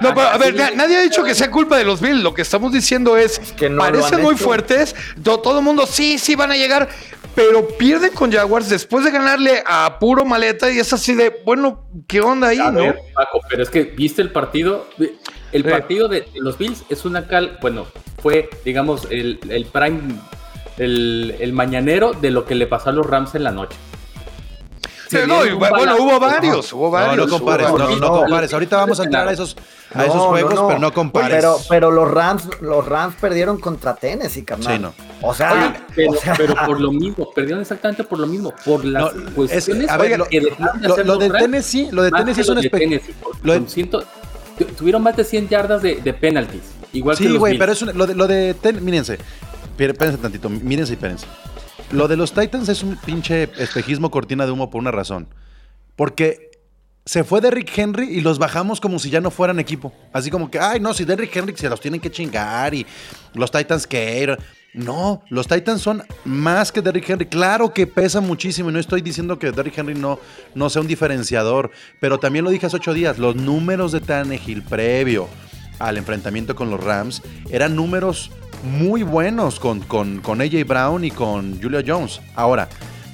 no, 0.00 0.08
a 0.08 0.38
ver, 0.38 0.54
nadie 0.74 0.96
ha 0.96 1.02
dicho 1.02 1.22
que 1.22 1.34
sea 1.34 1.50
culpa 1.50 1.76
de 1.76 1.84
los 1.84 2.00
Bills. 2.00 2.22
Lo 2.22 2.32
que 2.32 2.40
estamos 2.40 2.72
diciendo 2.72 3.18
es, 3.18 3.38
que 3.58 3.68
parecen 3.68 4.22
muy 4.22 4.36
fuertes. 4.36 4.96
todo 5.22 5.58
el 5.58 5.64
mundo, 5.66 5.86
sí, 5.86 6.18
sí 6.18 6.34
van 6.34 6.50
a 6.50 6.56
llegar 6.56 6.88
pero 7.36 7.68
pierden 7.68 8.12
con 8.12 8.32
Jaguars 8.32 8.70
después 8.70 9.04
de 9.04 9.10
ganarle 9.10 9.62
a 9.66 9.98
puro 10.00 10.24
maleta 10.24 10.70
y 10.72 10.78
es 10.78 10.92
así 10.92 11.14
de, 11.14 11.42
bueno, 11.44 11.84
¿qué 12.08 12.22
onda 12.22 12.48
ahí? 12.48 12.58
no? 12.58 12.94
Paco, 13.14 13.40
pero 13.48 13.62
es 13.62 13.68
que 13.68 13.84
viste 13.84 14.22
el 14.22 14.32
partido, 14.32 14.88
el 15.52 15.62
partido 15.62 16.08
de 16.08 16.26
los 16.34 16.56
Bills 16.56 16.84
es 16.88 17.04
una 17.04 17.28
cal, 17.28 17.58
bueno, 17.60 17.86
fue, 18.22 18.48
digamos, 18.64 19.06
el, 19.10 19.38
el 19.50 19.66
prime, 19.66 20.14
el, 20.78 21.36
el 21.38 21.52
mañanero 21.52 22.14
de 22.14 22.30
lo 22.30 22.46
que 22.46 22.54
le 22.54 22.66
pasó 22.66 22.88
a 22.88 22.92
los 22.94 23.06
Rams 23.06 23.34
en 23.34 23.44
la 23.44 23.52
noche 23.52 23.76
bueno, 25.58 25.96
hubo 25.98 26.20
varios, 26.20 26.72
hubo 26.72 26.90
varios. 26.90 27.16
No, 27.16 27.24
no 27.26 27.30
compares, 27.30 27.68
no, 27.68 27.96
no, 27.96 28.12
compares. 28.20 28.52
Ahorita 28.52 28.76
vamos 28.76 29.00
a 29.00 29.04
entrar 29.04 29.28
a 29.28 29.32
esos, 29.32 29.56
a 29.94 30.04
esos 30.04 30.22
juegos, 30.22 30.54
pero 30.66 30.78
no 30.78 30.92
compares. 30.92 31.36
Pero, 31.36 31.58
pero 31.68 31.90
los 31.90 32.10
Rams, 32.10 32.48
los 32.60 32.86
Rams 32.86 33.16
perdieron 33.20 33.58
contra 33.58 33.94
Tennessee, 33.94 34.44
carnal. 34.44 34.76
Sí, 34.76 34.82
no. 34.82 34.94
O 35.22 35.34
sea, 35.34 35.86
pero, 35.94 36.12
pero, 36.36 36.54
por 36.66 36.80
lo 36.80 36.92
mismo, 36.92 37.30
perdieron 37.32 37.60
exactamente 37.60 38.04
por 38.04 38.18
lo 38.18 38.26
mismo, 38.26 38.52
por 38.64 38.84
las 38.84 39.12
cuestiones 39.34 39.88
a 39.88 39.96
ver, 39.96 40.18
lo, 40.18 40.26
lo, 41.04 41.16
de 41.18 41.30
Tennessee, 41.30 41.88
lo 41.90 42.02
de 42.02 42.10
Tennessee 42.10 42.40
es 42.40 42.48
un 42.48 42.58
espectáculo. 42.58 43.66
Tuvieron 44.78 45.02
más 45.02 45.14
de 45.14 45.24
100 45.24 45.48
yardas 45.48 45.82
de, 45.82 45.96
de 45.96 46.14
penalties. 46.14 46.62
Igual 46.92 47.16
sí, 47.16 47.36
güey, 47.36 47.58
pero 47.58 47.72
es 47.72 47.82
lo 47.82 48.06
de, 48.06 48.14
lo 48.14 48.26
de 48.26 48.54
ten, 48.54 48.82
mírense, 48.82 49.18
espérense 49.78 50.18
tantito, 50.18 50.48
mírense 50.48 50.92
y 50.92 50.96
espérense. 50.96 51.26
Lo 51.92 52.08
de 52.08 52.16
los 52.16 52.32
Titans 52.32 52.68
es 52.68 52.82
un 52.82 52.96
pinche 52.96 53.44
espejismo 53.58 54.10
cortina 54.10 54.44
de 54.44 54.52
humo 54.52 54.70
por 54.70 54.80
una 54.80 54.90
razón. 54.90 55.28
Porque 55.94 56.50
se 57.04 57.22
fue 57.22 57.40
Derrick 57.40 57.70
Henry 57.78 58.08
y 58.08 58.20
los 58.20 58.38
bajamos 58.38 58.80
como 58.80 58.98
si 58.98 59.08
ya 59.10 59.20
no 59.20 59.30
fueran 59.30 59.60
equipo. 59.60 59.92
Así 60.12 60.28
como 60.28 60.50
que, 60.50 60.58
ay, 60.58 60.80
no, 60.80 60.92
si 60.92 61.04
Derrick 61.04 61.34
Henry 61.34 61.56
se 61.56 61.68
los 61.68 61.80
tienen 61.80 62.00
que 62.00 62.10
chingar 62.10 62.74
y 62.74 62.86
los 63.34 63.50
Titans 63.50 63.86
que... 63.86 64.36
No, 64.74 65.22
los 65.30 65.48
Titans 65.48 65.80
son 65.80 66.02
más 66.26 66.70
que 66.70 66.82
Derrick 66.82 67.08
Henry. 67.08 67.26
Claro 67.26 67.72
que 67.72 67.86
pesa 67.86 68.20
muchísimo 68.20 68.68
y 68.68 68.72
no 68.74 68.78
estoy 68.78 69.00
diciendo 69.00 69.38
que 69.38 69.50
Derrick 69.50 69.78
Henry 69.78 69.94
no, 69.94 70.18
no 70.54 70.68
sea 70.68 70.82
un 70.82 70.88
diferenciador, 70.88 71.70
pero 71.98 72.18
también 72.18 72.44
lo 72.44 72.50
dije 72.50 72.66
hace 72.66 72.76
ocho 72.76 72.92
días, 72.92 73.18
los 73.18 73.36
números 73.36 73.92
de 73.92 74.00
Tannehill 74.00 74.62
previo 74.62 75.28
al 75.78 75.96
enfrentamiento 75.96 76.54
con 76.54 76.68
los 76.70 76.82
Rams 76.82 77.22
eran 77.50 77.74
números 77.74 78.30
muy 78.64 79.02
buenos 79.02 79.60
con, 79.60 79.80
con, 79.80 80.20
con 80.20 80.40
AJ 80.40 80.66
Brown 80.66 81.04
y 81.04 81.10
con 81.10 81.60
Julia 81.60 81.82
Jones. 81.86 82.20
Ahora, 82.34 82.68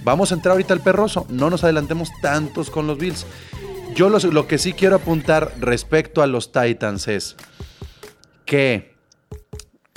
vamos 0.05 0.31
a 0.31 0.35
entrar 0.35 0.53
ahorita 0.53 0.75
al 0.75 0.81
perroso. 0.81 1.27
No 1.29 1.51
nos 1.51 1.65
adelantemos 1.65 2.11
tantos 2.21 2.71
con 2.71 2.87
los 2.87 2.99
Bills. 2.99 3.27
Yo 3.95 4.09
lo 4.09 4.47
que 4.47 4.59
sí 4.59 4.73
quiero 4.73 4.97
apuntar 4.97 5.53
respecto 5.61 6.23
a 6.23 6.27
los 6.27 6.51
Titans 6.53 7.09
es 7.09 7.37
que 8.47 8.93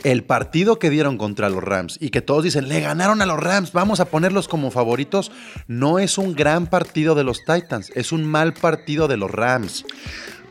el 0.03 0.23
partido 0.23 0.77
que 0.77 0.91
dieron 0.91 1.17
contra 1.17 1.49
los 1.49 1.63
Rams 1.63 1.97
y 1.99 2.09
que 2.09 2.21
todos 2.21 2.43
dicen, 2.43 2.69
le 2.69 2.79
ganaron 2.79 3.21
a 3.21 3.25
los 3.25 3.39
Rams, 3.39 3.71
vamos 3.71 3.99
a 3.99 4.05
ponerlos 4.05 4.47
como 4.47 4.69
favoritos, 4.69 5.31
no 5.67 5.97
es 5.97 6.19
un 6.19 6.35
gran 6.35 6.67
partido 6.67 7.15
de 7.15 7.23
los 7.23 7.39
Titans, 7.43 7.91
es 7.95 8.11
un 8.11 8.23
mal 8.23 8.53
partido 8.53 9.07
de 9.07 9.17
los 9.17 9.31
Rams. 9.31 9.83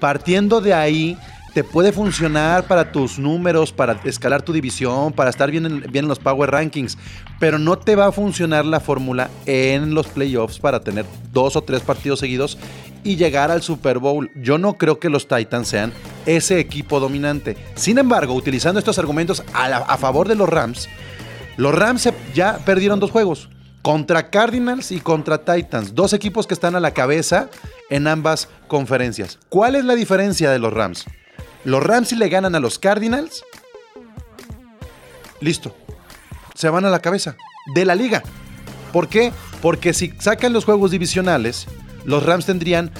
Partiendo 0.00 0.60
de 0.60 0.74
ahí, 0.74 1.16
te 1.54 1.62
puede 1.62 1.92
funcionar 1.92 2.66
para 2.66 2.90
tus 2.90 3.16
números, 3.16 3.72
para 3.72 4.00
escalar 4.04 4.42
tu 4.42 4.52
división, 4.52 5.12
para 5.12 5.30
estar 5.30 5.52
bien 5.52 5.84
en, 5.92 6.08
los 6.08 6.18
Power 6.18 6.50
Rankings, 6.50 6.98
pero 7.38 7.60
no 7.60 7.78
te 7.78 7.94
va 7.94 8.06
a 8.06 8.12
funcionar 8.12 8.64
la 8.64 8.80
fórmula 8.80 9.30
en 9.46 9.94
los 9.94 10.08
playoffs 10.08 10.58
para 10.58 10.80
tener 10.80 11.06
dos 11.32 11.54
o 11.54 11.62
tres 11.62 11.80
partidos 11.82 12.18
seguidos 12.18 12.58
y 13.04 13.14
llegar 13.14 13.52
al 13.52 13.62
Super 13.62 14.00
Bowl. 14.00 14.32
Yo 14.34 14.58
no 14.58 14.74
creo 14.74 14.98
que 14.98 15.08
los 15.08 15.28
Titans 15.28 15.68
sean 15.68 15.92
ese 16.26 16.58
equipo 16.58 16.98
dominante. 16.98 17.56
Sin 17.76 17.98
embargo, 17.98 18.34
utilizando 18.34 18.80
estos 18.80 18.98
argumentos 18.98 19.44
a 19.52 19.96
favor 19.96 20.26
de 20.26 20.34
los 20.34 20.48
Rams, 20.48 20.88
los 21.56 21.72
Rams 21.72 22.08
ya 22.34 22.58
perdieron 22.64 22.98
dos 22.98 23.12
juegos. 23.12 23.48
Contra 23.80 24.30
Cardinals 24.30 24.90
y 24.90 24.98
contra 24.98 25.44
Titans, 25.44 25.94
dos 25.94 26.14
equipos 26.14 26.46
que 26.48 26.54
están 26.54 26.74
a 26.74 26.80
la 26.80 26.92
cabeza 26.92 27.48
en 27.90 28.08
ambas 28.08 28.48
conferencias. 28.66 29.38
¿Cuál 29.50 29.76
es 29.76 29.84
la 29.84 29.94
diferencia 29.94 30.50
de 30.50 30.58
los 30.58 30.72
Rams? 30.72 31.04
Los 31.64 31.82
Rams 31.82 32.12
le 32.12 32.28
ganan 32.28 32.54
a 32.54 32.60
los 32.60 32.78
Cardinals. 32.78 33.44
Listo. 35.40 35.74
Se 36.54 36.68
van 36.68 36.84
a 36.84 36.90
la 36.90 37.00
cabeza 37.00 37.36
de 37.74 37.84
la 37.84 37.94
liga. 37.94 38.22
¿Por 38.92 39.08
qué? 39.08 39.32
Porque 39.60 39.92
si 39.92 40.12
sacan 40.20 40.52
los 40.52 40.64
juegos 40.64 40.90
divisionales, 40.90 41.66
los 42.04 42.24
Rams 42.24 42.46
tendrían 42.46 42.92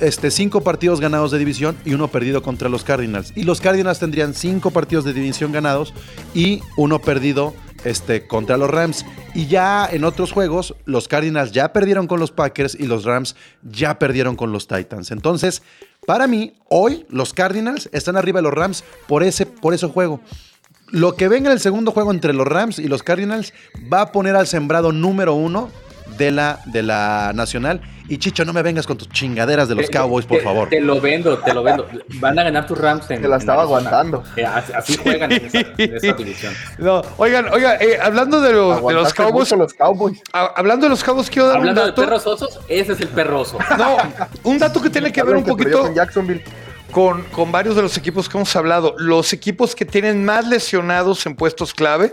este, 0.00 0.30
cinco 0.30 0.62
partidos 0.62 1.00
ganados 1.00 1.30
de 1.30 1.38
división 1.38 1.76
y 1.84 1.94
uno 1.94 2.08
perdido 2.08 2.42
contra 2.42 2.68
los 2.68 2.84
Cardinals. 2.84 3.32
Y 3.36 3.44
los 3.44 3.60
Cardinals 3.60 3.98
tendrían 3.98 4.34
cinco 4.34 4.70
partidos 4.70 5.04
de 5.04 5.12
división 5.12 5.52
ganados 5.52 5.94
y 6.34 6.62
uno 6.76 7.00
perdido 7.00 7.54
este, 7.84 8.26
contra 8.26 8.56
los 8.56 8.70
Rams. 8.70 9.04
Y 9.34 9.46
ya 9.46 9.88
en 9.90 10.04
otros 10.04 10.32
juegos, 10.32 10.74
los 10.84 11.06
Cardinals 11.06 11.52
ya 11.52 11.72
perdieron 11.72 12.06
con 12.06 12.18
los 12.18 12.32
Packers 12.32 12.74
y 12.74 12.86
los 12.86 13.04
Rams 13.04 13.36
ya 13.62 13.98
perdieron 13.98 14.36
con 14.36 14.52
los 14.52 14.66
Titans. 14.66 15.10
Entonces, 15.10 15.62
para 16.06 16.26
mí, 16.26 16.54
hoy 16.68 17.06
los 17.08 17.34
Cardinals 17.34 17.88
están 17.92 18.16
arriba 18.16 18.38
de 18.38 18.44
los 18.44 18.54
Rams 18.54 18.84
por 19.06 19.22
ese, 19.22 19.46
por 19.46 19.76
juego. 19.76 20.20
Lo 20.88 21.14
que 21.14 21.28
venga 21.28 21.48
en 21.48 21.52
el 21.52 21.60
segundo 21.60 21.92
juego 21.92 22.10
entre 22.10 22.32
los 22.32 22.46
Rams 22.46 22.78
y 22.78 22.88
los 22.88 23.02
Cardinals 23.02 23.52
va 23.92 24.00
a 24.00 24.12
poner 24.12 24.34
al 24.34 24.46
sembrado 24.46 24.92
número 24.92 25.34
uno 25.34 25.70
de 26.16 26.30
la, 26.30 26.60
de 26.66 26.82
la 26.82 27.32
Nacional. 27.34 27.80
Y 28.10 28.18
Chicho, 28.18 28.44
no 28.44 28.52
me 28.52 28.62
vengas 28.62 28.88
con 28.88 28.98
tus 28.98 29.08
chingaderas 29.08 29.68
de 29.68 29.76
los 29.76 29.88
Cowboys, 29.88 30.26
por 30.26 30.40
favor. 30.42 30.68
Te 30.68 30.80
lo 30.80 31.00
vendo, 31.00 31.38
te 31.38 31.54
lo 31.54 31.62
vendo. 31.62 31.86
Van 32.14 32.36
a 32.40 32.42
ganar 32.42 32.66
tus 32.66 32.76
Rams 32.76 33.08
en. 33.08 33.22
Te 33.22 33.28
la 33.28 33.36
estaba 33.36 33.62
aguantando. 33.62 34.24
Eh, 34.36 34.44
así, 34.44 34.96
juegan 34.96 35.30
en 35.30 35.44
esa, 35.46 36.12
división. 36.14 36.52
No, 36.78 37.02
oigan, 37.18 37.46
oigan, 37.52 37.76
eh, 37.80 37.98
hablando 38.02 38.40
de, 38.40 38.52
los, 38.52 38.84
de 38.84 38.94
los 38.94 39.14
Cowboys. 39.14 39.52
Los 39.52 39.74
Cowboys. 39.74 40.20
hablando 40.32 40.86
de 40.86 40.90
los 40.90 41.04
Cowboys, 41.04 41.30
quiero 41.30 41.46
dar 41.46 41.58
hablando 41.58 41.82
un 41.82 41.86
dato. 41.88 42.02
Hablando 42.02 42.18
de 42.18 42.24
perros 42.24 42.42
osos, 42.42 42.60
ese 42.68 42.94
es 42.94 43.00
el 43.00 43.08
perroso. 43.08 43.58
No, 43.78 43.96
un 44.42 44.58
dato 44.58 44.82
que 44.82 44.90
tiene 44.90 45.12
que 45.12 45.22
ver 45.22 45.36
un 45.36 45.44
poquito. 45.44 45.82
Con 45.82 45.94
Jacksonville. 45.94 46.42
Con, 46.90 47.22
con, 47.26 47.52
varios 47.52 47.76
de 47.76 47.82
los 47.82 47.96
equipos 47.96 48.28
que 48.28 48.36
hemos 48.36 48.54
hablado. 48.56 48.96
Los 48.98 49.32
equipos 49.32 49.76
que 49.76 49.84
tienen 49.84 50.24
más 50.24 50.48
lesionados 50.48 51.24
en 51.26 51.36
puestos 51.36 51.72
clave 51.72 52.12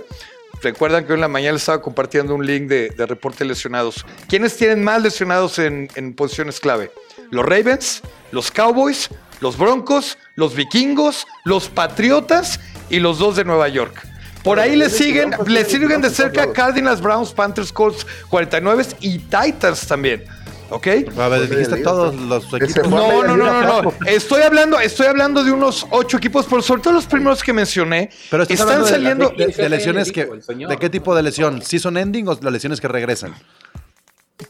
Recuerdan 0.61 1.05
que 1.05 1.13
hoy 1.13 1.17
en 1.17 1.21
la 1.21 1.27
mañana 1.27 1.53
les 1.53 1.61
estaba 1.61 1.81
compartiendo 1.81 2.33
un 2.33 2.45
link 2.45 2.67
de, 2.67 2.89
de 2.89 3.05
reporte 3.05 3.45
lesionados. 3.45 4.05
¿Quiénes 4.27 4.57
tienen 4.57 4.83
más 4.83 5.01
lesionados 5.01 5.59
en, 5.59 5.87
posiciones 6.15 6.59
clave? 6.59 6.91
Los 7.29 7.45
Ravens, 7.45 8.01
los 8.31 8.51
Cowboys, 8.51 9.09
los 9.39 9.57
Broncos, 9.57 10.17
los 10.35 10.55
Vikingos, 10.55 11.25
los 11.45 11.69
Patriotas 11.69 12.59
y 12.89 12.99
los 12.99 13.19
dos 13.19 13.35
de 13.35 13.45
Nueva 13.45 13.67
York. 13.67 14.01
Por 14.43 14.59
ahí 14.59 14.75
le 14.75 14.89
siguen, 14.89 15.31
le 15.45 15.65
siguen 15.65 16.01
de 16.01 16.09
cerca 16.09 16.51
Cardinals, 16.53 17.01
Browns, 17.01 17.33
Panthers, 17.33 17.71
Colts, 17.71 18.07
49 18.29 18.85
y 19.01 19.19
Titans 19.19 19.85
también. 19.87 20.23
¿Ok? 20.69 20.87
A 21.17 21.27
ver, 21.29 21.49
dijiste 21.49 21.77
todos 21.77 22.15
los 22.15 22.45
equipos. 22.53 22.89
No, 22.89 23.23
no, 23.23 23.37
no, 23.37 23.63
no, 23.63 23.81
no. 23.83 23.93
Estoy 24.05 24.41
hablando, 24.41 24.79
estoy 24.79 25.07
hablando 25.07 25.43
de 25.43 25.51
unos 25.51 25.85
ocho 25.91 26.17
equipos, 26.17 26.45
por 26.45 26.63
sobre 26.63 26.81
todo 26.81 26.93
los 26.93 27.05
primeros 27.05 27.43
que 27.43 27.53
mencioné. 27.53 28.09
Pero 28.29 28.43
están 28.43 28.85
saliendo 28.85 29.29
de, 29.29 29.69
lesiones 29.69 30.11
que. 30.11 30.25
¿De 30.25 30.77
qué 30.77 30.89
tipo 30.89 31.15
de 31.15 31.23
lesión? 31.23 31.61
¿Season 31.61 31.97
ending 31.97 32.27
o 32.27 32.37
las 32.41 32.53
lesiones 32.53 32.81
que 32.81 32.87
regresan? 32.87 33.33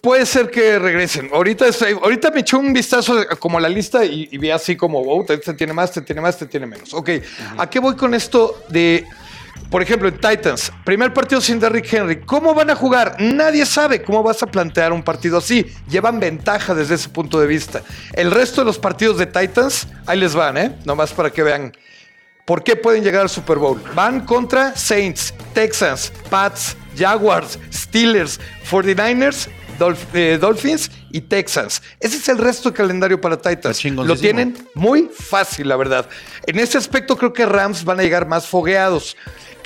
Puede 0.01 0.25
ser 0.25 0.51
que 0.51 0.79
regresen. 0.79 1.29
Ahorita, 1.33 1.65
ahorita 2.01 2.31
me 2.31 2.41
eché 2.41 2.57
un 2.57 2.73
vistazo 2.73 3.25
como 3.39 3.57
a 3.57 3.61
la 3.61 3.69
lista 3.69 4.03
y, 4.03 4.37
vi 4.37 4.51
así 4.51 4.75
como, 4.75 5.03
wow, 5.03 5.25
este 5.29 5.53
tiene 5.53 5.71
más, 5.71 5.91
este 5.91 6.01
tiene 6.01 6.21
más, 6.21 6.35
este 6.35 6.47
tiene 6.47 6.65
menos. 6.65 6.93
Ok, 6.93 7.09
¿a 7.57 7.69
qué 7.69 7.79
voy 7.79 7.95
con 7.95 8.13
esto 8.13 8.63
de 8.67 9.05
por 9.69 9.81
ejemplo, 9.81 10.07
en 10.07 10.15
Titans, 10.15 10.71
primer 10.85 11.13
partido 11.13 11.41
sin 11.41 11.59
Derrick 11.59 11.91
Henry. 11.91 12.21
¿Cómo 12.21 12.53
van 12.53 12.69
a 12.69 12.75
jugar? 12.75 13.17
Nadie 13.19 13.65
sabe 13.65 14.01
cómo 14.01 14.23
vas 14.23 14.41
a 14.41 14.47
plantear 14.47 14.93
un 14.93 15.03
partido 15.03 15.37
así. 15.37 15.65
Llevan 15.89 16.19
ventaja 16.19 16.73
desde 16.73 16.95
ese 16.95 17.09
punto 17.09 17.39
de 17.39 17.47
vista. 17.47 17.81
El 18.13 18.31
resto 18.31 18.61
de 18.61 18.65
los 18.65 18.79
partidos 18.79 19.17
de 19.17 19.25
Titans, 19.25 19.87
ahí 20.05 20.19
les 20.19 20.33
van, 20.33 20.57
¿eh? 20.57 20.75
Nomás 20.85 21.11
para 21.11 21.29
que 21.29 21.43
vean 21.43 21.73
por 22.45 22.63
qué 22.63 22.77
pueden 22.77 23.03
llegar 23.03 23.23
al 23.23 23.29
Super 23.29 23.57
Bowl. 23.57 23.81
Van 23.93 24.25
contra 24.25 24.75
Saints, 24.75 25.33
Texans, 25.53 26.13
Pats, 26.29 26.77
Jaguars, 26.97 27.59
Steelers, 27.73 28.39
49ers, 28.69 29.49
eh, 30.13 30.37
Dolphins 30.39 30.89
y 31.11 31.21
Texans. 31.21 31.81
Ese 31.99 32.17
es 32.17 32.29
el 32.29 32.37
resto 32.37 32.69
del 32.69 32.77
calendario 32.77 33.19
para 33.19 33.37
Titans. 33.37 33.83
Lo 33.85 34.15
tienen 34.15 34.57
muy 34.73 35.09
fácil, 35.13 35.67
la 35.67 35.75
verdad. 35.75 36.07
En 36.45 36.57
ese 36.57 36.77
aspecto 36.77 37.17
creo 37.17 37.33
que 37.33 37.45
Rams 37.45 37.83
van 37.83 37.99
a 37.99 38.03
llegar 38.03 38.27
más 38.27 38.47
fogueados. 38.47 39.15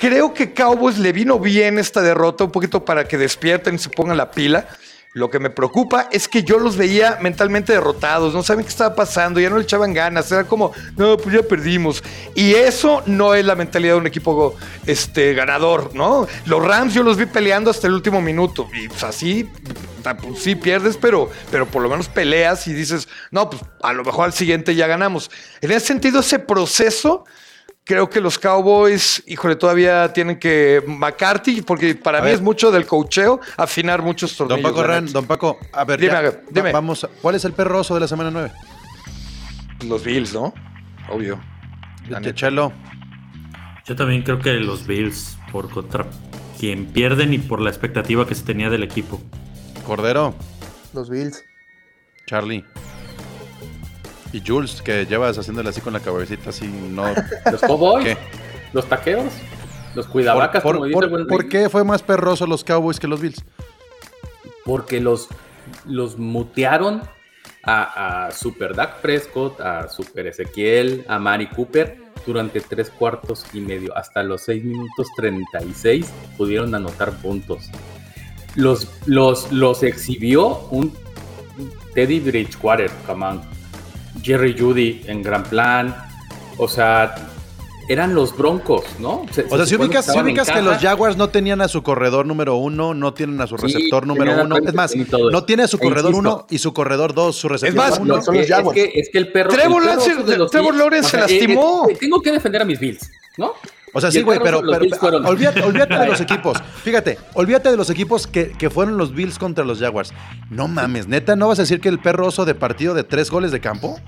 Creo 0.02 0.34
que 0.34 0.52
Cowboys 0.52 0.98
le 0.98 1.12
vino 1.12 1.38
bien 1.38 1.78
esta 1.78 2.02
derrota, 2.02 2.42
un 2.42 2.50
poquito 2.50 2.84
para 2.84 3.06
que 3.06 3.16
despierten 3.16 3.76
y 3.76 3.78
se 3.78 3.88
pongan 3.88 4.16
la 4.16 4.32
pila. 4.32 4.66
Lo 5.12 5.30
que 5.30 5.38
me 5.38 5.48
preocupa 5.48 6.08
es 6.10 6.26
que 6.26 6.42
yo 6.42 6.58
los 6.58 6.76
veía 6.76 7.18
mentalmente 7.20 7.72
derrotados, 7.72 8.34
no 8.34 8.42
saben 8.42 8.64
qué 8.64 8.70
estaba 8.70 8.96
pasando, 8.96 9.38
ya 9.38 9.48
no 9.48 9.58
le 9.58 9.62
echaban 9.62 9.94
ganas, 9.94 10.32
era 10.32 10.42
como, 10.42 10.72
no, 10.96 11.16
pues 11.18 11.36
ya 11.36 11.44
perdimos. 11.44 12.02
Y 12.34 12.54
eso 12.54 13.04
no 13.06 13.32
es 13.36 13.44
la 13.44 13.54
mentalidad 13.54 13.92
de 13.92 14.00
un 14.00 14.08
equipo 14.08 14.56
este, 14.86 15.34
ganador, 15.34 15.94
¿no? 15.94 16.26
Los 16.46 16.64
Rams 16.64 16.94
yo 16.94 17.04
los 17.04 17.16
vi 17.16 17.26
peleando 17.26 17.70
hasta 17.70 17.86
el 17.86 17.92
último 17.92 18.20
minuto, 18.20 18.66
y 18.74 18.88
pues 18.88 19.04
así, 19.04 19.48
pues, 20.02 20.42
sí 20.42 20.56
pierdes, 20.56 20.96
pero, 20.96 21.30
pero 21.52 21.64
por 21.66 21.80
lo 21.80 21.88
menos 21.88 22.08
peleas 22.08 22.66
y 22.66 22.72
dices, 22.72 23.06
no, 23.30 23.48
pues 23.48 23.62
a 23.84 23.92
lo 23.92 24.02
mejor 24.02 24.24
al 24.24 24.32
siguiente 24.32 24.74
ya 24.74 24.88
ganamos. 24.88 25.30
En 25.60 25.70
ese 25.70 25.86
sentido, 25.86 26.18
ese 26.18 26.40
proceso 26.40 27.24
Creo 27.84 28.08
que 28.08 28.20
los 28.20 28.38
Cowboys, 28.38 29.24
híjole, 29.26 29.56
todavía 29.56 30.12
tienen 30.12 30.38
que 30.38 30.84
McCarthy, 30.86 31.62
porque 31.62 31.96
para 31.96 32.20
mí 32.20 32.30
es 32.30 32.40
mucho 32.40 32.70
del 32.70 32.86
cocheo, 32.86 33.40
afinar 33.56 34.02
muchos 34.02 34.36
tornillos. 34.36 34.62
Don 34.62 34.72
Paco 34.72 34.86
Ren, 34.86 35.12
Don 35.12 35.26
Paco, 35.26 35.58
a 35.72 35.84
ver, 35.84 36.44
dime, 36.50 36.72
vamos, 36.72 37.08
¿cuál 37.20 37.34
es 37.34 37.44
el 37.44 37.52
perroso 37.52 37.94
de 37.94 38.00
la 38.00 38.08
semana 38.08 38.30
9? 38.30 38.52
Los 39.88 40.04
Bills, 40.04 40.32
¿no? 40.32 40.54
Obvio. 41.10 41.40
Chelo. 42.34 42.72
Yo 43.84 43.96
también 43.96 44.22
creo 44.22 44.38
que 44.38 44.52
los 44.54 44.86
Bills, 44.86 45.36
por 45.50 45.68
contra 45.68 46.06
quien 46.60 46.86
pierden 46.86 47.34
y 47.34 47.38
por 47.38 47.60
la 47.60 47.70
expectativa 47.70 48.26
que 48.28 48.36
se 48.36 48.44
tenía 48.44 48.70
del 48.70 48.84
equipo. 48.84 49.20
Cordero. 49.84 50.36
Los 50.94 51.10
Bills. 51.10 51.44
Charlie. 52.26 52.64
Y 54.32 54.42
Jules, 54.46 54.80
que 54.82 55.04
llevas 55.06 55.38
haciéndole 55.38 55.68
así 55.68 55.80
con 55.80 55.92
la 55.92 56.00
cabecita, 56.00 56.50
así 56.50 56.66
no. 56.66 57.04
¿Los 57.50 57.60
Cowboys? 57.60 58.16
¿Los 58.72 58.86
taqueros? 58.86 59.32
¿Los 59.94 60.06
cuidavacas, 60.06 60.62
por, 60.62 60.78
por, 61.28 61.48
qué 61.48 61.68
fue 61.68 61.84
más 61.84 62.02
perroso 62.02 62.46
los 62.46 62.64
Cowboys 62.64 62.98
que 62.98 63.06
los 63.06 63.20
Bills? 63.20 63.44
Porque 64.64 65.00
los, 65.00 65.28
los 65.84 66.18
mutearon 66.18 67.02
a, 67.62 68.26
a, 68.26 68.30
Super 68.30 68.74
Dak 68.74 69.02
Prescott, 69.02 69.60
a 69.60 69.88
Super 69.88 70.28
Ezequiel, 70.28 71.04
a 71.08 71.18
Mari 71.18 71.48
Cooper 71.48 71.98
durante 72.26 72.60
tres 72.60 72.88
cuartos 72.88 73.44
y 73.52 73.60
medio. 73.60 73.94
Hasta 73.96 74.22
los 74.22 74.42
seis 74.42 74.64
minutos 74.64 75.08
36 75.16 76.10
pudieron 76.38 76.74
anotar 76.74 77.12
puntos. 77.18 77.68
Los, 78.54 78.88
los, 79.06 79.52
los 79.52 79.82
exhibió 79.82 80.68
un 80.70 80.94
Teddy 81.94 82.20
Bridgewater, 82.20 82.90
come 83.06 83.26
on. 83.26 83.42
Jerry 84.22 84.56
Judy 84.58 85.02
en 85.06 85.22
gran 85.22 85.42
plan. 85.44 85.94
O 86.58 86.68
sea, 86.68 87.14
eran 87.88 88.14
los 88.14 88.36
Broncos, 88.36 88.84
¿no? 88.98 89.26
o 89.50 89.56
sea, 89.56 89.66
si 89.66 89.74
ubicas, 89.76 90.06
que 90.50 90.62
los 90.62 90.78
Jaguars 90.78 91.16
no 91.16 91.28
tenían 91.30 91.60
a 91.60 91.68
su 91.68 91.82
corredor 91.82 92.26
número 92.26 92.56
uno, 92.56 92.94
no 92.94 93.12
tienen 93.14 93.40
a 93.40 93.46
su 93.46 93.56
receptor 93.56 94.06
número 94.06 94.44
uno. 94.44 94.56
Es 94.56 94.74
más, 94.74 94.94
no 94.96 95.44
tiene 95.44 95.64
a 95.64 95.68
su 95.68 95.76
e 95.76 95.80
corredor 95.80 96.14
uno 96.14 96.46
y 96.48 96.58
su 96.58 96.72
corredor 96.72 97.14
dos, 97.14 97.36
su 97.36 97.48
receptor 97.48 97.92
es 97.92 97.98
uno. 97.98 98.22
son 98.22 98.36
los 98.36 98.46
Jaguars. 98.46 98.78
Es 98.94 99.10
que, 99.10 99.18
el 99.18 99.32
perro. 99.32 99.50
Trevor, 99.50 99.84
Lawrence 100.74 101.08
se 101.08 101.16
lastimó. 101.18 101.86
Eh, 101.90 101.96
tengo 101.98 102.20
que 102.22 102.32
defender 102.32 102.62
a 102.62 102.64
mis 102.64 102.78
Bills, 102.78 103.10
¿no? 103.36 103.54
O 103.94 104.00
sea, 104.00 104.10
sí, 104.10 104.22
güey, 104.22 104.38
pero, 104.42 104.60
olvídate, 104.60 105.98
de 105.98 106.06
los 106.06 106.20
equipos. 106.22 106.58
Fíjate, 106.82 107.18
olvídate 107.34 107.70
de 107.70 107.76
los 107.76 107.90
equipos 107.90 108.26
que, 108.26 108.52
que, 108.52 108.70
fueron 108.70 108.96
los 108.96 109.14
Bills 109.14 109.38
contra 109.38 109.64
los 109.64 109.80
Jaguars. 109.80 110.14
No 110.48 110.66
mames, 110.66 111.08
neta, 111.08 111.36
¿no 111.36 111.48
vas 111.48 111.58
a 111.58 111.62
decir 111.62 111.80
que 111.80 111.90
el 111.90 111.98
perro 111.98 112.26
oso 112.26 112.46
de 112.46 112.54
partido 112.54 112.94
de 112.94 113.04
tres 113.04 113.30
goles 113.30 113.52
de 113.52 113.60
campo? 113.60 114.00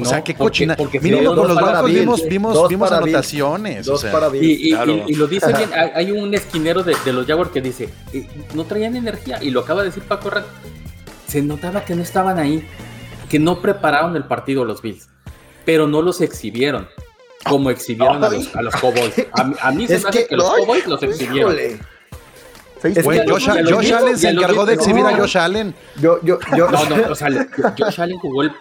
O 0.00 0.04
sea, 0.04 0.22
qué 0.22 0.34
cochina. 0.34 0.76
Porque, 0.76 1.00
con 1.00 1.10
los 1.10 1.56
Broncos 1.56 1.92
vimos, 1.92 2.28
vimos, 2.28 2.68
vimos 2.68 2.92
anotaciones. 2.92 3.84
Dos 3.86 4.04
para 4.04 4.34
y, 4.34 4.72
y, 4.72 5.14
lo 5.14 5.26
dice 5.26 5.52
bien, 5.56 5.70
hay 5.94 6.10
un 6.12 6.32
esquinero 6.32 6.82
de, 6.82 6.94
los 7.12 7.26
Jaguars 7.26 7.50
que 7.50 7.60
dice, 7.60 7.90
no 8.54 8.64
traían 8.64 8.96
energía, 8.96 9.42
y 9.42 9.50
lo 9.50 9.60
acaba 9.60 9.82
de 9.82 9.88
decir 9.88 10.02
Paco 10.04 10.30
Rat, 10.30 10.46
se 11.26 11.42
notaba 11.42 11.84
que 11.84 11.94
no 11.94 12.02
estaban 12.02 12.38
ahí, 12.38 12.66
que 13.28 13.38
no 13.38 13.60
prepararon 13.60 14.16
el 14.16 14.24
partido 14.24 14.64
los 14.64 14.80
Bills, 14.80 15.08
pero 15.64 15.86
no 15.86 16.00
los 16.00 16.20
exhibieron 16.20 16.88
como 17.44 17.70
exhibieron 17.70 18.22
a 18.22 18.28
los, 18.28 18.54
a 18.54 18.62
los 18.62 18.74
Cowboys. 18.76 19.14
A, 19.32 19.70
mí 19.72 19.86
se 19.86 19.98
me 19.98 20.08
hace 20.08 20.26
que, 20.26 20.36
los 20.36 20.50
Cowboys 20.50 20.86
los 20.86 21.02
exhibieron. 21.02 21.56
Es 22.82 23.06
que 23.06 23.24
Josh, 23.28 23.92
Allen 23.92 24.18
se 24.18 24.30
encargó 24.30 24.64
de 24.64 24.74
exhibir 24.74 25.04
a 25.04 25.14
Josh 25.16 25.36
Allen. 25.36 25.74
Yo, 26.00 26.18
yo, 26.22 26.38
yo. 26.56 26.70
No, 26.70 26.84
no, 26.86 27.10
o 27.10 27.14
sea, 27.14 27.28
Josh 27.78 28.00
Allen 28.00 28.18
jugó 28.18 28.42
el, 28.42 28.52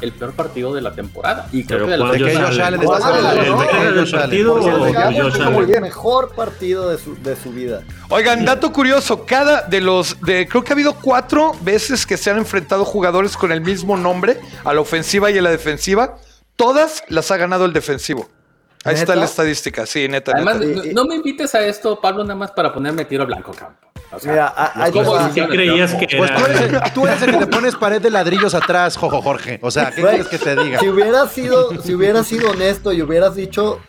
el 0.00 0.12
peor 0.12 0.32
partido 0.32 0.74
de 0.74 0.80
la 0.80 0.92
temporada. 0.92 1.46
Y 1.52 1.64
creo 1.64 1.86
que 1.86 1.92
de, 1.92 2.24
que 2.24 2.36
Josh 2.36 2.60
Allen 2.60 2.82
está 2.82 2.96
hablando. 2.96 3.62
¿El 3.70 4.10
partido 4.10 4.54
o 4.54 5.60
El 5.60 5.80
mejor 5.80 6.34
partido 6.34 6.90
de 6.90 6.98
su, 6.98 7.14
de 7.22 7.36
su 7.36 7.52
vida. 7.52 7.82
Oigan, 8.08 8.44
dato 8.44 8.72
curioso, 8.72 9.24
cada 9.24 9.62
de 9.62 9.80
los, 9.80 10.20
de, 10.22 10.48
creo 10.48 10.64
que 10.64 10.72
ha 10.72 10.74
habido 10.74 10.94
cuatro 10.94 11.52
veces 11.60 12.04
que 12.04 12.16
se 12.16 12.30
han 12.30 12.38
enfrentado 12.38 12.84
jugadores 12.84 13.36
con 13.36 13.52
el 13.52 13.60
mismo 13.60 13.96
nombre, 13.96 14.40
a 14.64 14.74
la 14.74 14.80
ofensiva 14.80 15.30
y 15.30 15.38
a 15.38 15.42
la 15.42 15.50
defensiva 15.50 16.18
todas 16.58 17.04
las 17.08 17.30
ha 17.30 17.38
ganado 17.38 17.64
el 17.64 17.72
defensivo. 17.72 18.28
Ahí 18.84 18.94
está 18.94 19.16
la 19.16 19.24
estadística, 19.24 19.86
sí, 19.86 20.08
neta. 20.08 20.32
Además, 20.34 20.58
No, 20.92 21.04
me 21.04 21.14
invites 21.14 21.54
a 21.54 21.64
esto, 21.64 22.00
Pablo, 22.00 22.22
nada 22.24 22.34
más 22.34 22.50
para 22.50 22.72
ponerme 22.72 23.04
tiro 23.04 23.26
blanco 23.26 23.52
campo. 23.52 23.88
O 24.10 24.18
sea, 24.18 24.54
Mira, 24.74 25.30
¿qué 25.34 25.46
creías 25.46 25.94
que 25.94 26.16
pues 26.16 26.34
tú, 26.34 26.44
eres 26.46 26.60
el, 26.62 26.92
tú, 26.94 27.06
eres 27.06 27.22
el, 27.22 27.30
que 27.32 27.38
te 27.38 27.46
pones 27.46 27.76
pared 27.76 28.00
de 28.00 28.10
ladrillos 28.10 28.54
atrás, 28.54 28.96
Jojo 28.96 29.20
Jorge. 29.20 29.58
O 29.62 29.70
sea, 29.70 29.90
¿qué 29.90 30.02
quieres 30.02 30.28
que 30.28 30.38
te 30.38 30.56
diga? 30.56 30.80
Si 30.80 30.88
hubieras 30.88 31.30
sido, 31.30 31.82
si 31.82 31.94
hubieras 31.94 32.26
sido 32.26 32.50
honesto 32.50 32.92
y 32.92 33.02
hubieras 33.02 33.34
dicho 33.34 33.80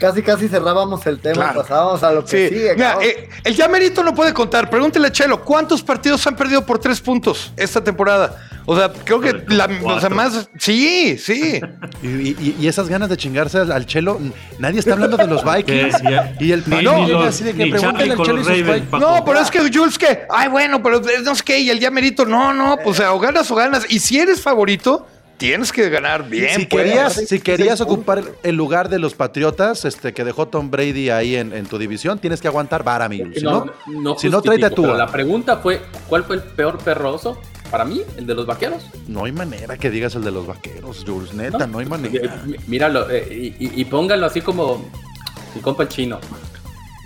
casi 0.00 0.22
casi 0.22 0.48
cerrábamos 0.48 1.06
el 1.06 1.20
tema, 1.20 1.52
pasábamos 1.52 2.02
a 2.02 2.12
lo 2.12 2.24
que 2.24 2.48
sigue. 2.48 2.74
Mira, 2.74 2.98
eh, 3.02 3.28
el 3.44 3.54
Yamerito 3.54 4.02
no 4.02 4.14
puede 4.14 4.32
contar. 4.32 4.68
Pregúntele 4.68 5.08
a 5.08 5.12
Chelo, 5.12 5.44
¿cuántos 5.44 5.82
partidos 5.82 6.26
han 6.26 6.34
perdido 6.34 6.64
por 6.66 6.78
tres 6.78 7.00
puntos 7.00 7.52
esta 7.56 7.82
temporada? 7.82 8.47
O 8.70 8.76
sea, 8.76 8.92
creo 8.92 9.18
que 9.18 9.32
la, 9.48 9.64
o 9.64 10.10
más. 10.10 10.50
Sí, 10.58 11.16
sí. 11.16 11.58
Y, 12.02 12.66
esas 12.66 12.88
ganas 12.88 13.08
de 13.08 13.16
chingarse 13.16 13.58
al, 13.58 13.86
Chelo, 13.86 14.20
nadie 14.58 14.78
está 14.78 14.92
hablando 14.92 15.16
de 15.16 15.26
los 15.26 15.42
Vikings. 15.56 15.96
y 16.38 16.52
el 16.52 16.62
no, 16.84 17.22
así 17.22 17.42
de 17.44 17.54
que 17.54 17.66
pregúntale 17.66 18.12
al 18.12 18.22
Chelo 18.22 18.54
y 18.54 18.82
No, 19.00 19.24
pero 19.24 19.40
es 19.40 19.50
que 19.50 19.60
Jules, 19.72 19.98
que, 19.98 20.26
ay, 20.30 20.48
bueno, 20.48 20.82
pero 20.82 21.00
no 21.24 21.34
sé 21.34 21.42
qué, 21.44 21.58
y 21.58 21.70
el 21.70 21.80
Yamerito, 21.80 22.24
no, 22.24 22.52
no, 22.52 22.76
pues 22.84 23.00
o 23.00 23.18
ganas 23.18 23.50
o 23.50 23.54
ganas. 23.54 23.86
Y 23.88 23.98
si 23.98 24.18
eres 24.18 24.42
favorito 24.42 25.06
tienes 25.38 25.72
que 25.72 25.88
ganar 25.88 26.28
bien. 26.28 26.60
Si 26.60 26.66
pues. 26.66 26.84
querías, 26.84 27.14
si 27.14 27.40
querías 27.40 27.80
ocupar 27.80 28.22
el 28.42 28.54
lugar 28.54 28.90
de 28.90 28.98
los 28.98 29.14
Patriotas, 29.14 29.86
este 29.86 30.12
que 30.12 30.24
dejó 30.24 30.48
Tom 30.48 30.70
Brady 30.70 31.10
ahí 31.10 31.36
en, 31.36 31.66
tu 31.66 31.78
división, 31.78 32.18
tienes 32.18 32.40
que 32.40 32.48
aguantar 32.48 32.84
vara, 32.84 33.08
Si 33.08 33.42
no, 33.42 33.66
no, 33.86 34.18
si 34.18 34.28
no 34.28 34.42
tráete 34.42 34.66
a 34.66 34.70
tu. 34.70 34.86
La 34.86 35.06
pregunta 35.06 35.56
fue: 35.56 35.80
¿cuál 36.08 36.24
fue 36.24 36.36
el 36.36 36.42
peor 36.42 36.78
perroso? 36.78 37.40
Para 37.70 37.84
mí, 37.84 38.02
el 38.16 38.26
de 38.26 38.34
los 38.34 38.46
vaqueros. 38.46 38.82
No 39.06 39.24
hay 39.24 39.32
manera 39.32 39.76
que 39.76 39.90
digas 39.90 40.14
el 40.14 40.24
de 40.24 40.30
los 40.30 40.46
vaqueros, 40.46 41.04
Jules. 41.06 41.34
Neta, 41.34 41.66
no, 41.66 41.78
hay 41.78 41.86
manera. 41.86 42.42
Míralo, 42.66 43.10
eh, 43.10 43.54
y, 43.58 43.84
póngalo 43.84 44.26
así 44.26 44.40
como 44.40 44.90
mi 45.54 45.60
compa 45.60 45.82
el 45.82 45.88
chino. 45.88 46.18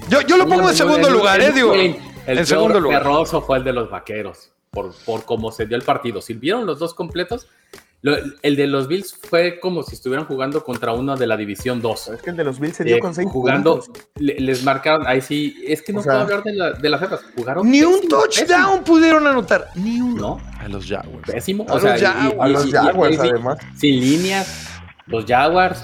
Yo, 0.09 0.21
yo 0.23 0.37
lo 0.37 0.47
pongo 0.47 0.71
en 0.71 0.77
segundo 0.77 1.11
lugar, 1.11 1.41
eh, 1.41 1.53
digo. 1.53 1.75
El, 1.75 2.47
segundo 2.47 2.79
lugar. 2.81 3.05
fue 3.27 3.59
el 3.59 3.65
de 3.65 3.73
los 3.73 3.91
vaqueros, 3.91 4.51
por, 4.71 4.95
por 5.05 5.25
cómo 5.25 5.51
se 5.51 5.67
dio 5.67 5.77
el 5.77 5.83
partido. 5.83 6.21
Si 6.21 6.35
vieron 6.35 6.65
los 6.65 6.79
dos 6.79 6.95
completos, 6.95 7.49
el 8.03 8.57
de 8.57 8.67
los 8.67 8.89
Bills 8.89 9.15
fue 9.15 9.61
como 9.61 9.85
si 9.85 9.95
estuvieran 9.95 10.27
jugando 10.27 10.65
contra 10.65 10.93
uno 10.93 11.17
de 11.17 11.27
la 11.27 11.37
División 11.37 11.81
2. 11.81 12.09
Es 12.09 12.23
que 12.23 12.31
el 12.31 12.37
de 12.37 12.43
los 12.43 12.59
Bills 12.59 12.77
se 12.77 12.85
dio 12.85 12.97
eh, 12.97 13.01
con 13.01 13.15
seis 13.15 13.29
Jugando, 13.31 13.81
les 14.17 14.65
marcaron, 14.65 15.07
ahí 15.07 15.21
sí, 15.21 15.63
es 15.67 15.83
que 15.83 15.93
no 15.93 16.03
puedo 16.03 16.19
hablar 16.19 16.43
de, 16.43 16.53
la, 16.53 16.73
de 16.73 16.89
las. 16.89 17.01
Jugaron 17.37 17.71
Ni 17.71 17.83
un 17.83 18.09
touchdown 18.09 18.83
pudieron 18.83 19.27
anotar, 19.27 19.69
ni 19.77 20.01
uno. 20.01 20.41
A 20.59 20.69
los 20.69 20.87
Jaguars. 20.87 21.31
Pésimo. 21.31 21.65
A, 21.69 21.75
los, 21.75 22.01
Jaguars, 22.01 22.41
a 22.41 22.49
los 22.49 22.71
Jaguars, 22.73 23.19
además. 23.21 23.59
Sin 23.77 24.01
líneas, 24.01 24.69
los 25.07 25.25
Jaguars. 25.25 25.81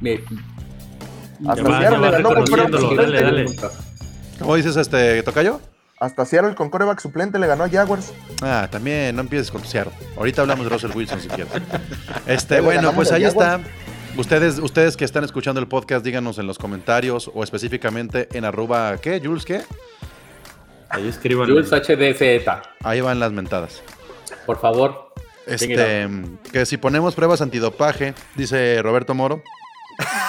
Me, 0.00 0.20
Hasta 1.48 1.80
ganó 1.80 2.34
Dale, 2.94 3.20
dale. 3.20 3.46
¿Cómo 4.38 4.54
dices 4.54 4.76
este, 4.76 5.24
Tocayo? 5.24 5.60
Hasta 6.00 6.24
Seattle 6.24 6.54
con 6.54 6.70
coreback 6.70 7.00
suplente 7.00 7.38
le 7.38 7.46
ganó 7.46 7.64
a 7.64 7.68
Jaguars. 7.68 8.12
Ah, 8.40 8.68
también, 8.70 9.16
no 9.16 9.22
empieces 9.22 9.50
con 9.50 9.64
Seattle. 9.64 9.92
Ahorita 10.16 10.42
hablamos 10.42 10.64
de 10.64 10.70
Russell 10.70 10.92
Wilson 10.94 11.20
si 11.20 11.28
quieres. 11.28 11.52
Este, 12.26 12.60
bueno, 12.60 12.92
pues 12.92 13.10
ahí 13.10 13.24
está. 13.24 13.60
Ustedes, 14.16 14.58
ustedes 14.58 14.96
que 14.96 15.04
están 15.04 15.24
escuchando 15.24 15.60
el 15.60 15.66
podcast, 15.66 16.04
díganos 16.04 16.38
en 16.38 16.46
los 16.46 16.58
comentarios 16.58 17.30
o 17.34 17.42
específicamente 17.42 18.28
en 18.32 18.44
arroba, 18.44 18.96
¿qué? 18.98 19.20
¿Jules 19.22 19.44
qué? 19.44 19.62
Ahí 20.90 21.08
escriban. 21.08 21.48
Jules 21.48 21.70
HDZ. 21.70 22.48
Ahí 22.82 23.00
van 23.00 23.18
las 23.18 23.32
mentadas. 23.32 23.82
Por 24.46 24.60
favor. 24.60 25.12
Este, 25.46 26.08
que 26.52 26.66
si 26.66 26.76
ponemos 26.76 27.14
pruebas 27.14 27.40
antidopaje, 27.40 28.14
dice 28.36 28.80
Roberto 28.82 29.14
Moro. 29.14 29.42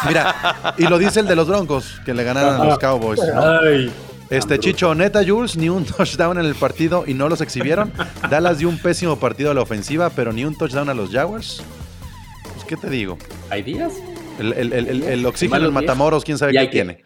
Mira, 0.08 0.73
y 0.77 0.88
lo 0.88 0.97
dice 0.97 1.19
el 1.19 1.27
de 1.27 1.36
los 1.36 1.47
Broncos, 1.47 2.01
que 2.05 2.13
le 2.13 2.23
ganaron 2.23 2.60
a 2.60 2.65
los 2.65 2.79
Cowboys. 2.79 3.19
Ay. 3.21 3.91
Este 4.29 4.59
Chicho, 4.59 4.93
neta 4.93 5.21
Jules, 5.25 5.57
ni 5.57 5.69
un 5.69 5.85
touchdown 5.97 6.37
en 6.37 6.45
el 6.45 6.55
partido 6.55 7.03
y 7.07 7.15
no 7.15 7.29
los 7.29 7.41
exhibieron. 7.41 7.91
Dallas 8.29 8.59
dio 8.59 8.69
un 8.69 8.77
pésimo 8.77 9.17
partido 9.19 9.49
a 9.49 9.53
la 9.55 9.61
ofensiva, 9.61 10.11
pero 10.11 10.31
ni 10.31 10.45
un 10.45 10.55
touchdown 10.55 10.87
a 10.89 10.93
los 10.93 11.09
Jaguars. 11.09 11.63
Pues, 12.53 12.65
¿qué 12.65 12.77
te 12.77 12.89
digo? 12.89 13.17
¿Hay 13.49 13.63
días? 13.63 13.93
El, 14.37 14.53
el, 14.53 14.73
el, 14.73 15.03
el 15.03 15.25
oxígeno 15.25 15.65
en 15.65 15.73
Matamoros, 15.73 16.23
quién 16.23 16.37
sabe 16.37 16.53
qué 16.53 16.67
tiene. 16.67 17.03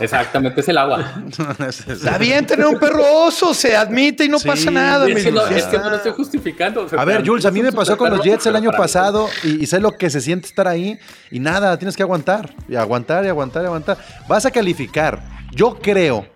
Exactamente, 0.00 0.60
es 0.60 0.68
el 0.68 0.78
agua. 0.78 1.22
Está 1.68 2.18
bien 2.18 2.46
tener 2.46 2.66
un 2.66 2.80
perro 2.80 3.26
oso, 3.26 3.52
se 3.52 3.76
admite 3.76 4.24
y 4.24 4.28
no 4.28 4.40
pasa 4.40 4.70
nada. 4.70 5.06
Es 5.06 5.22
que, 5.22 5.30
no, 5.30 5.46
es 5.46 5.64
que, 5.66 5.78
no, 5.78 5.90
lo 5.90 5.96
estoy 5.96 6.12
justificando. 6.12 6.86
a 6.96 7.04
ver, 7.04 7.24
Jules, 7.24 7.44
a 7.44 7.50
mí 7.50 7.62
me 7.62 7.70
pasó 7.70 7.96
con 7.96 8.10
los 8.10 8.22
Jets 8.24 8.46
el 8.46 8.56
año 8.56 8.72
pasado 8.72 9.28
y, 9.44 9.62
y, 9.62 9.66
sé 9.66 9.78
lo 9.80 9.92
que 9.92 10.10
se 10.10 10.20
siente 10.20 10.48
estar 10.48 10.66
ahí 10.66 10.98
y 11.30 11.38
nada, 11.38 11.76
tienes 11.78 11.94
que 11.96 12.02
aguantar 12.02 12.54
y 12.66 12.74
aguantar 12.74 13.24
y 13.24 13.28
aguantar 13.28 13.62
y 13.62 13.66
aguantar. 13.66 13.98
Vas 14.26 14.46
a 14.46 14.50
calificar. 14.50 15.22
Yo 15.52 15.78
creo 15.80 16.33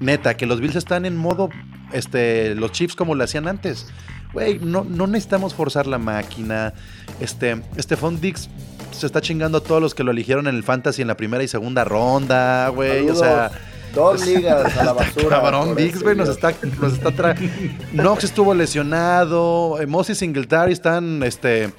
neta, 0.00 0.36
que 0.36 0.46
los 0.46 0.60
Bills 0.60 0.76
están 0.76 1.04
en 1.04 1.16
modo, 1.16 1.50
este, 1.92 2.54
los 2.54 2.72
Chiefs 2.72 2.96
como 2.96 3.14
lo 3.14 3.24
hacían 3.24 3.48
antes. 3.48 3.86
Güey, 4.32 4.58
no, 4.58 4.84
no 4.84 5.06
necesitamos 5.06 5.54
forzar 5.54 5.86
la 5.86 5.98
máquina. 5.98 6.74
Este, 7.20 7.62
Stephon 7.78 8.20
Dix 8.20 8.48
se 8.90 9.06
está 9.06 9.20
chingando 9.20 9.58
a 9.58 9.60
todos 9.62 9.80
los 9.80 9.94
que 9.94 10.04
lo 10.04 10.10
eligieron 10.10 10.46
en 10.48 10.54
el 10.54 10.62
Fantasy 10.62 11.02
en 11.02 11.08
la 11.08 11.16
primera 11.16 11.42
y 11.42 11.48
segunda 11.48 11.84
ronda, 11.84 12.68
güey. 12.68 13.08
O 13.08 13.14
sea. 13.14 13.50
Dos 13.94 14.26
ligas 14.26 14.76
a 14.76 14.84
la 14.84 14.92
basura. 14.92 15.40
Cabrón, 15.40 15.74
Dix, 15.74 16.02
güey, 16.02 16.14
nos 16.14 16.28
está, 16.28 16.52
nos 16.78 16.92
está. 16.92 17.34
Knox 17.92 18.24
estuvo 18.24 18.52
lesionado. 18.52 19.78
Moses 19.88 20.18
y 20.18 20.20
Singletary 20.20 20.74
están, 20.74 21.22
este 21.22 21.72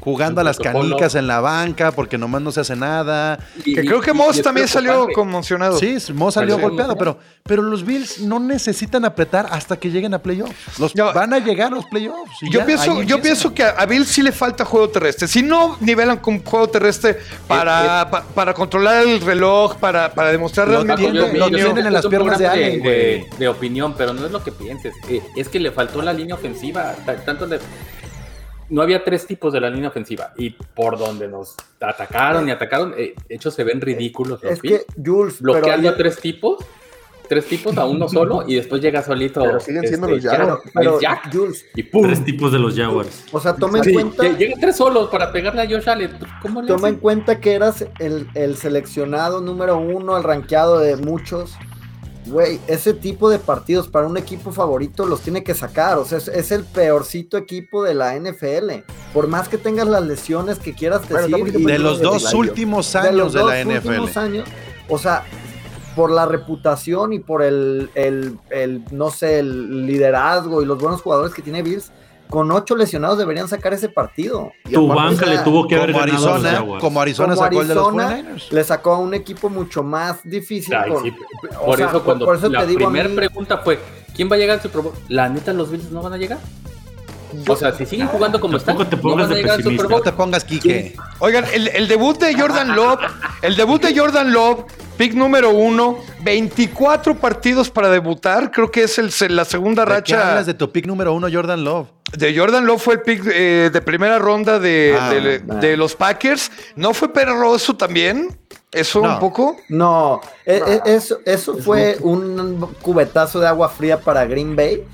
jugando 0.00 0.40
a 0.40 0.44
las 0.44 0.58
canicas 0.58 1.14
en 1.14 1.26
la 1.26 1.40
banca 1.40 1.92
porque 1.92 2.18
nomás 2.18 2.42
no 2.42 2.52
se 2.52 2.60
hace 2.60 2.76
nada. 2.76 3.38
que 3.64 3.84
creo 3.84 4.00
que 4.00 4.12
Moss 4.12 4.42
también 4.42 4.68
salió 4.68 5.08
conmocionado. 5.14 5.78
Sí, 5.78 5.96
Moss 6.14 6.34
salió 6.34 6.58
golpeado, 6.58 6.96
pero, 6.96 7.18
pero 7.42 7.62
los 7.62 7.84
Bills 7.84 8.20
no 8.20 8.38
necesitan 8.38 9.04
apretar 9.04 9.46
hasta 9.50 9.76
que 9.76 9.90
lleguen 9.90 10.14
a 10.14 10.18
playoffs. 10.18 10.78
Los, 10.78 10.94
van 10.94 11.32
a 11.32 11.38
llegar 11.38 11.72
a 11.72 11.76
los 11.76 11.86
playoffs. 11.86 12.38
Yo, 12.50 12.64
pienso, 12.64 13.02
yo 13.02 13.20
pienso 13.20 13.52
que 13.52 13.62
a 13.62 13.86
Bills 13.86 14.08
sí 14.08 14.22
le 14.22 14.32
falta 14.32 14.64
juego 14.64 14.88
terrestre. 14.88 15.28
Si 15.28 15.42
no 15.42 15.76
nivelan 15.80 16.18
con 16.18 16.42
juego 16.42 16.68
terrestre 16.68 17.18
para, 17.46 18.02
eh, 18.02 18.06
eh, 18.12 18.22
para, 18.34 18.54
controlar 18.54 19.06
el 19.06 19.20
reloj, 19.20 19.76
para, 19.76 20.12
para 20.12 20.32
demostrar 20.32 20.68
realmente 20.68 21.12
lo, 21.12 21.48
tienen 21.50 21.78
en 21.78 21.92
las 21.92 22.06
piernas 22.06 22.38
de 22.38 22.46
alguien, 22.46 22.82
de, 22.82 23.26
de, 23.38 23.48
opinión, 23.48 23.94
pero 23.96 24.12
no 24.12 24.26
es 24.26 24.32
lo 24.32 24.42
que 24.42 24.52
pienses. 24.52 24.94
Eh, 25.08 25.22
es 25.36 25.48
que 25.48 25.60
le 25.60 25.70
faltó 25.70 26.02
la 26.02 26.12
línea 26.12 26.34
ofensiva. 26.34 26.94
Tanto 27.24 27.46
de 27.46 27.60
no 28.68 28.82
había 28.82 29.04
tres 29.04 29.26
tipos 29.26 29.52
de 29.52 29.60
la 29.60 29.70
línea 29.70 29.88
ofensiva 29.88 30.32
y 30.36 30.50
por 30.50 30.98
donde 30.98 31.28
nos 31.28 31.56
atacaron 31.80 32.48
y 32.48 32.50
atacaron, 32.50 32.94
eh, 32.96 33.14
de 33.28 33.34
hecho 33.34 33.50
se 33.50 33.64
ven 33.64 33.80
ridículos 33.80 34.42
los 34.42 34.52
es 34.52 34.60
que 34.60 34.86
Jules, 35.02 35.40
bloqueando 35.40 35.88
a 35.88 35.96
tres 35.96 36.18
tipos, 36.18 36.64
tres 37.28 37.46
tipos 37.46 37.76
a 37.76 37.84
uno 37.84 38.08
solo 38.08 38.44
y 38.46 38.56
después 38.56 38.80
llega 38.82 39.02
solito. 39.02 39.40
Pero 39.40 39.60
siguen 39.60 39.86
siendo 39.86 40.08
este, 40.08 40.28
los 40.28 40.36
Jaguars. 40.36 40.62
Pero, 40.74 41.00
Jack, 41.00 41.32
Jules, 41.32 41.66
y 41.74 41.82
Tres 41.82 42.24
tipos 42.24 42.52
de 42.52 42.58
los 42.58 42.76
Jaguars. 42.76 43.24
O 43.32 43.40
sea, 43.40 43.54
toma 43.54 43.78
en 43.78 43.92
cuenta. 43.92 44.28
Llega 44.28 44.54
tres 44.60 44.76
solos 44.76 45.08
para 45.10 45.32
pegarle 45.32 45.62
a 45.62 45.66
Josh 45.66 45.88
Allen. 45.88 46.18
¿Cómo 46.42 46.64
toma 46.64 46.88
en 46.88 46.96
cuenta 46.96 47.40
que 47.40 47.54
eras 47.54 47.86
el, 47.98 48.28
el 48.34 48.56
seleccionado 48.56 49.40
número 49.40 49.78
uno, 49.78 50.16
el 50.16 50.24
rankeado 50.24 50.78
de 50.78 50.96
muchos 50.96 51.56
Güey, 52.26 52.58
ese 52.66 52.92
tipo 52.92 53.30
de 53.30 53.38
partidos 53.38 53.88
para 53.88 54.06
un 54.06 54.16
equipo 54.16 54.50
favorito 54.50 55.06
los 55.06 55.20
tiene 55.20 55.44
que 55.44 55.54
sacar. 55.54 55.98
O 55.98 56.04
sea, 56.04 56.18
es, 56.18 56.50
el 56.50 56.64
peorcito 56.64 57.36
equipo 57.36 57.84
de 57.84 57.94
la 57.94 58.18
NFL. 58.18 58.82
Por 59.14 59.28
más 59.28 59.48
que 59.48 59.58
tengas 59.58 59.86
las 59.86 60.02
lesiones 60.02 60.58
que 60.58 60.74
quieras 60.74 61.08
decir. 61.08 61.52
de 61.52 61.78
los 61.78 62.00
dos 62.00 62.34
últimos 62.34 62.94
años 62.96 63.32
de, 63.32 63.44
la 63.44 63.64
NFL. 63.64 64.18
Años, 64.18 64.48
o 64.88 64.98
sea, 64.98 65.24
por 65.94 66.10
la 66.10 66.26
reputación 66.26 67.12
y 67.12 67.20
por 67.20 67.42
el, 67.42 67.90
el, 67.94 68.38
el, 68.50 68.84
no 68.90 69.10
sé, 69.10 69.38
el 69.38 69.86
liderazgo 69.86 70.62
y 70.62 70.66
los 70.66 70.78
buenos 70.78 71.02
jugadores 71.02 71.32
que 71.32 71.42
tiene 71.42 71.62
Bills 71.62 71.92
con 72.28 72.50
ocho 72.50 72.76
lesionados 72.76 73.18
deberían 73.18 73.48
sacar 73.48 73.72
ese 73.74 73.88
partido. 73.88 74.52
tu 74.72 74.88
banca 74.88 75.26
le 75.26 75.38
tuvo 75.38 75.66
que 75.66 75.76
haber 75.76 75.92
como 75.92 76.02
Arizona, 76.02 76.64
como 76.80 77.00
Arizona 77.00 77.36
sacó 77.36 77.62
el 77.62 77.68
de 77.68 77.74
los 77.74 77.90
49 77.90 78.42
Le 78.50 78.64
sacó 78.64 78.92
a 78.94 78.98
un 78.98 79.14
equipo 79.14 79.48
mucho 79.48 79.82
más 79.82 80.20
difícil. 80.24 80.74
por, 81.64 81.80
eso 81.80 82.02
cuando 82.02 82.32
la 82.34 82.64
primera 82.64 83.08
pregunta 83.08 83.58
fue, 83.58 83.78
¿quién 84.14 84.30
va 84.30 84.36
a 84.36 84.38
llegar 84.38 84.56
al 84.56 84.62
Super 84.62 84.82
Bowl? 84.82 84.94
La 85.08 85.28
neta, 85.28 85.52
los 85.52 85.70
Bills 85.70 85.90
no 85.90 86.02
van 86.02 86.12
a 86.12 86.16
llegar. 86.16 86.38
O 87.46 87.56
sea, 87.56 87.72
si 87.72 87.86
siguen 87.86 88.06
jugando 88.08 88.40
como 88.40 88.56
están, 88.56 88.76
te 88.88 88.96
pongas 88.96 89.28
no 89.28 89.34
de 89.34 89.42
No 89.42 90.00
te 90.00 90.12
pongas 90.12 90.44
Kike. 90.44 90.94
Oigan, 91.18 91.44
el, 91.52 91.68
el, 91.68 91.88
debut 91.88 92.18
de 92.18 92.34
Jordan 92.34 92.74
Love, 92.74 93.00
el 93.42 93.56
debut 93.56 93.82
de 93.82 93.98
Jordan 93.98 94.32
Love, 94.32 94.64
pick 94.96 95.14
número 95.14 95.50
uno, 95.50 95.98
24 96.22 97.16
partidos 97.16 97.70
para 97.70 97.90
debutar, 97.90 98.50
creo 98.50 98.70
que 98.70 98.84
es 98.84 98.98
el, 98.98 99.10
la 99.34 99.44
segunda 99.44 99.84
¿De 99.84 99.92
racha. 99.92 100.16
¿Qué 100.16 100.22
hablas 100.22 100.46
de 100.46 100.54
tu 100.54 100.70
pick 100.70 100.86
número 100.86 101.12
uno, 101.14 101.28
Jordan 101.32 101.64
Love? 101.64 101.88
De 102.16 102.36
Jordan 102.36 102.66
Love 102.66 102.82
fue 102.82 102.94
el 102.94 103.02
pick 103.02 103.22
eh, 103.32 103.70
de 103.72 103.82
primera 103.82 104.18
ronda 104.18 104.58
de, 104.58 104.96
ah, 104.98 105.10
de, 105.10 105.76
los 105.76 105.94
Packers. 105.94 106.50
¿No 106.76 106.94
fue 106.94 107.12
perroso 107.12 107.76
también? 107.76 108.36
¿Eso 108.72 109.00
un 109.00 109.18
poco? 109.18 109.56
No, 109.68 110.20
e, 110.44 110.56
e, 110.56 110.94
eso, 110.94 111.18
eso 111.24 111.56
fue 111.56 111.96
un 112.00 112.74
cubetazo 112.82 113.40
de 113.40 113.46
agua 113.46 113.68
fría 113.68 114.00
para 114.00 114.24
Green 114.26 114.54
Bay 114.54 114.84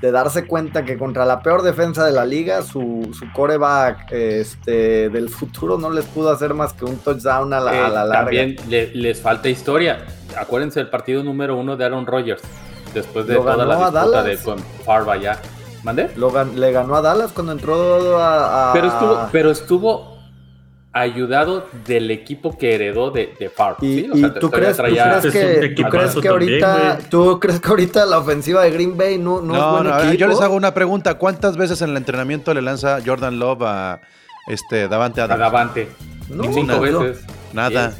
de 0.00 0.10
darse 0.10 0.46
cuenta 0.46 0.84
que 0.84 0.96
contra 0.96 1.24
la 1.24 1.42
peor 1.42 1.62
defensa 1.62 2.04
de 2.06 2.12
la 2.12 2.24
liga, 2.24 2.62
su, 2.62 3.10
su 3.12 3.30
coreback 3.32 4.10
este, 4.12 5.10
del 5.10 5.28
futuro 5.28 5.76
no 5.78 5.90
les 5.90 6.06
pudo 6.06 6.30
hacer 6.30 6.54
más 6.54 6.72
que 6.72 6.86
un 6.86 6.96
touchdown 6.98 7.52
a 7.52 7.60
la, 7.60 7.86
a 7.86 7.88
la 7.90 8.04
larga. 8.04 8.24
También 8.24 8.56
les 8.68 9.20
falta 9.20 9.48
historia. 9.48 10.06
Acuérdense 10.38 10.80
del 10.80 10.88
partido 10.88 11.22
número 11.22 11.56
uno 11.56 11.76
de 11.76 11.84
Aaron 11.84 12.06
Rodgers, 12.06 12.42
después 12.94 13.26
de 13.26 13.36
toda 13.36 13.56
la 13.56 13.90
disputa 13.90 14.22
de 14.22 14.38
con 14.38 15.20
ya. 15.20 15.40
¿Mandé? 15.82 16.10
le 16.54 16.72
ganó 16.72 16.96
a 16.96 17.00
Dallas 17.00 17.32
cuando 17.32 17.52
entró 17.52 18.18
a... 18.18 18.70
Pero 18.74 18.86
estuvo, 18.88 19.28
pero 19.32 19.50
estuvo 19.50 20.19
ayudado 20.92 21.68
del 21.86 22.10
equipo 22.10 22.56
que 22.56 22.74
heredó 22.74 23.10
de, 23.10 23.32
de 23.38 23.50
Y, 23.80 24.02
tú, 24.40 24.50
crees, 24.50 24.76
que, 24.76 26.28
ahorita, 26.28 26.98
¿tú 27.08 27.38
crees 27.38 27.60
que 27.60 27.68
ahorita 27.68 28.06
la 28.06 28.18
ofensiva 28.18 28.62
de 28.62 28.70
Green 28.70 28.96
Bay 28.96 29.18
no, 29.18 29.40
no, 29.40 29.54
es 29.54 29.82
buen 29.82 30.00
equipo? 30.00 30.14
Yo 30.14 30.26
les 30.26 30.40
hago 30.40 30.54
una 30.54 30.74
pregunta. 30.74 31.14
¿Cuántas 31.14 31.56
veces 31.56 31.80
en 31.82 31.90
el 31.90 31.96
entrenamiento 31.96 32.52
le 32.54 32.62
lanza 32.62 32.98
Jordan 33.04 33.38
Love 33.38 33.62
a 33.62 34.00
este 34.48 34.88
Davante 34.88 35.20
Adams? 35.20 35.40
A 35.40 35.44
Davante. 35.44 35.88
Cinco 36.52 36.80
veces. 36.80 37.24
Nada. 37.52 37.94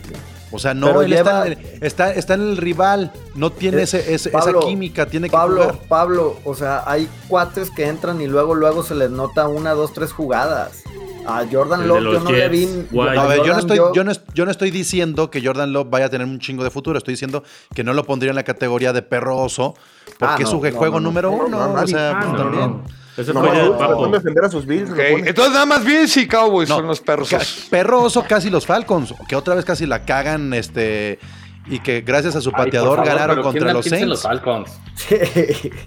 O 0.52 0.58
sea, 0.58 0.74
no, 0.74 1.00
él 1.00 1.12
está, 1.12 1.46
está, 1.80 2.12
está, 2.12 2.34
en 2.34 2.40
el 2.40 2.56
rival, 2.56 3.12
no 3.36 3.50
tiene 3.52 3.82
ese, 3.82 4.12
esa 4.12 4.52
química, 4.66 5.06
tiene 5.06 5.28
que 5.28 5.36
Pablo, 5.36 5.78
Pablo, 5.88 6.40
o 6.44 6.56
sea, 6.56 6.82
hay 6.86 7.08
cuates 7.28 7.70
que 7.70 7.86
entran 7.86 8.20
y 8.20 8.26
luego, 8.26 8.56
luego 8.56 8.82
se 8.82 8.96
les 8.96 9.10
nota 9.10 9.46
una, 9.46 9.74
dos, 9.74 9.92
tres 9.92 10.12
jugadas. 10.12 10.82
A 11.26 11.44
Jordan 11.50 11.86
Love 11.86 12.02
yo 12.02 12.20
no 12.20 12.32
le 12.32 12.48
vi. 12.48 12.68
A 12.98 13.26
ver, 13.26 13.38
yo 13.44 13.52
no, 13.52 13.58
estoy, 13.58 13.78
yo... 13.94 14.44
no, 14.44 14.50
estoy 14.50 14.70
diciendo 14.70 15.30
que 15.30 15.44
Jordan 15.44 15.72
Love 15.72 15.88
vaya 15.90 16.06
a 16.06 16.08
tener 16.08 16.26
un 16.26 16.38
chingo 16.38 16.64
de 16.64 16.70
futuro. 16.70 16.98
Estoy 16.98 17.14
diciendo 17.14 17.44
que 17.74 17.84
no 17.84 17.92
lo 17.92 18.04
pondría 18.04 18.30
en 18.30 18.36
la 18.36 18.42
categoría 18.42 18.92
de 18.92 19.02
perro 19.02 19.36
oso 19.36 19.74
porque 20.18 20.42
ah, 20.42 20.44
es 20.44 20.48
su 20.48 20.60
juego 20.60 21.00
número 21.00 21.30
uno. 21.30 21.72
o 21.72 21.86
sea, 21.86 22.18
también. 22.36 22.82
Ese 23.16 23.32
fue 23.32 23.42
no, 23.42 24.08
defender 24.08 24.44
a 24.44 24.50
sus 24.50 24.64
Bills. 24.64 24.90
Entonces 24.96 25.52
nada 25.52 25.66
más 25.66 25.84
Bills 25.84 26.16
y 26.16 26.26
Cowboys 26.26 26.68
son 26.68 26.86
los 26.86 27.00
perros. 27.00 27.30
Perro 27.70 28.02
oso 28.02 28.24
casi 28.26 28.50
los 28.50 28.66
Falcons, 28.66 29.14
que 29.28 29.36
otra 29.36 29.54
vez 29.54 29.64
casi 29.64 29.86
la 29.86 30.04
cagan 30.04 30.54
este 30.54 31.18
y 31.66 31.80
que 31.80 32.00
gracias 32.00 32.36
a 32.36 32.40
su 32.40 32.50
pateador 32.50 33.04
ganaron 33.04 33.42
contra 33.42 33.72
los 33.72 33.84
Saints. 33.84 34.08
los 34.08 34.22
Falcons. 34.22 34.70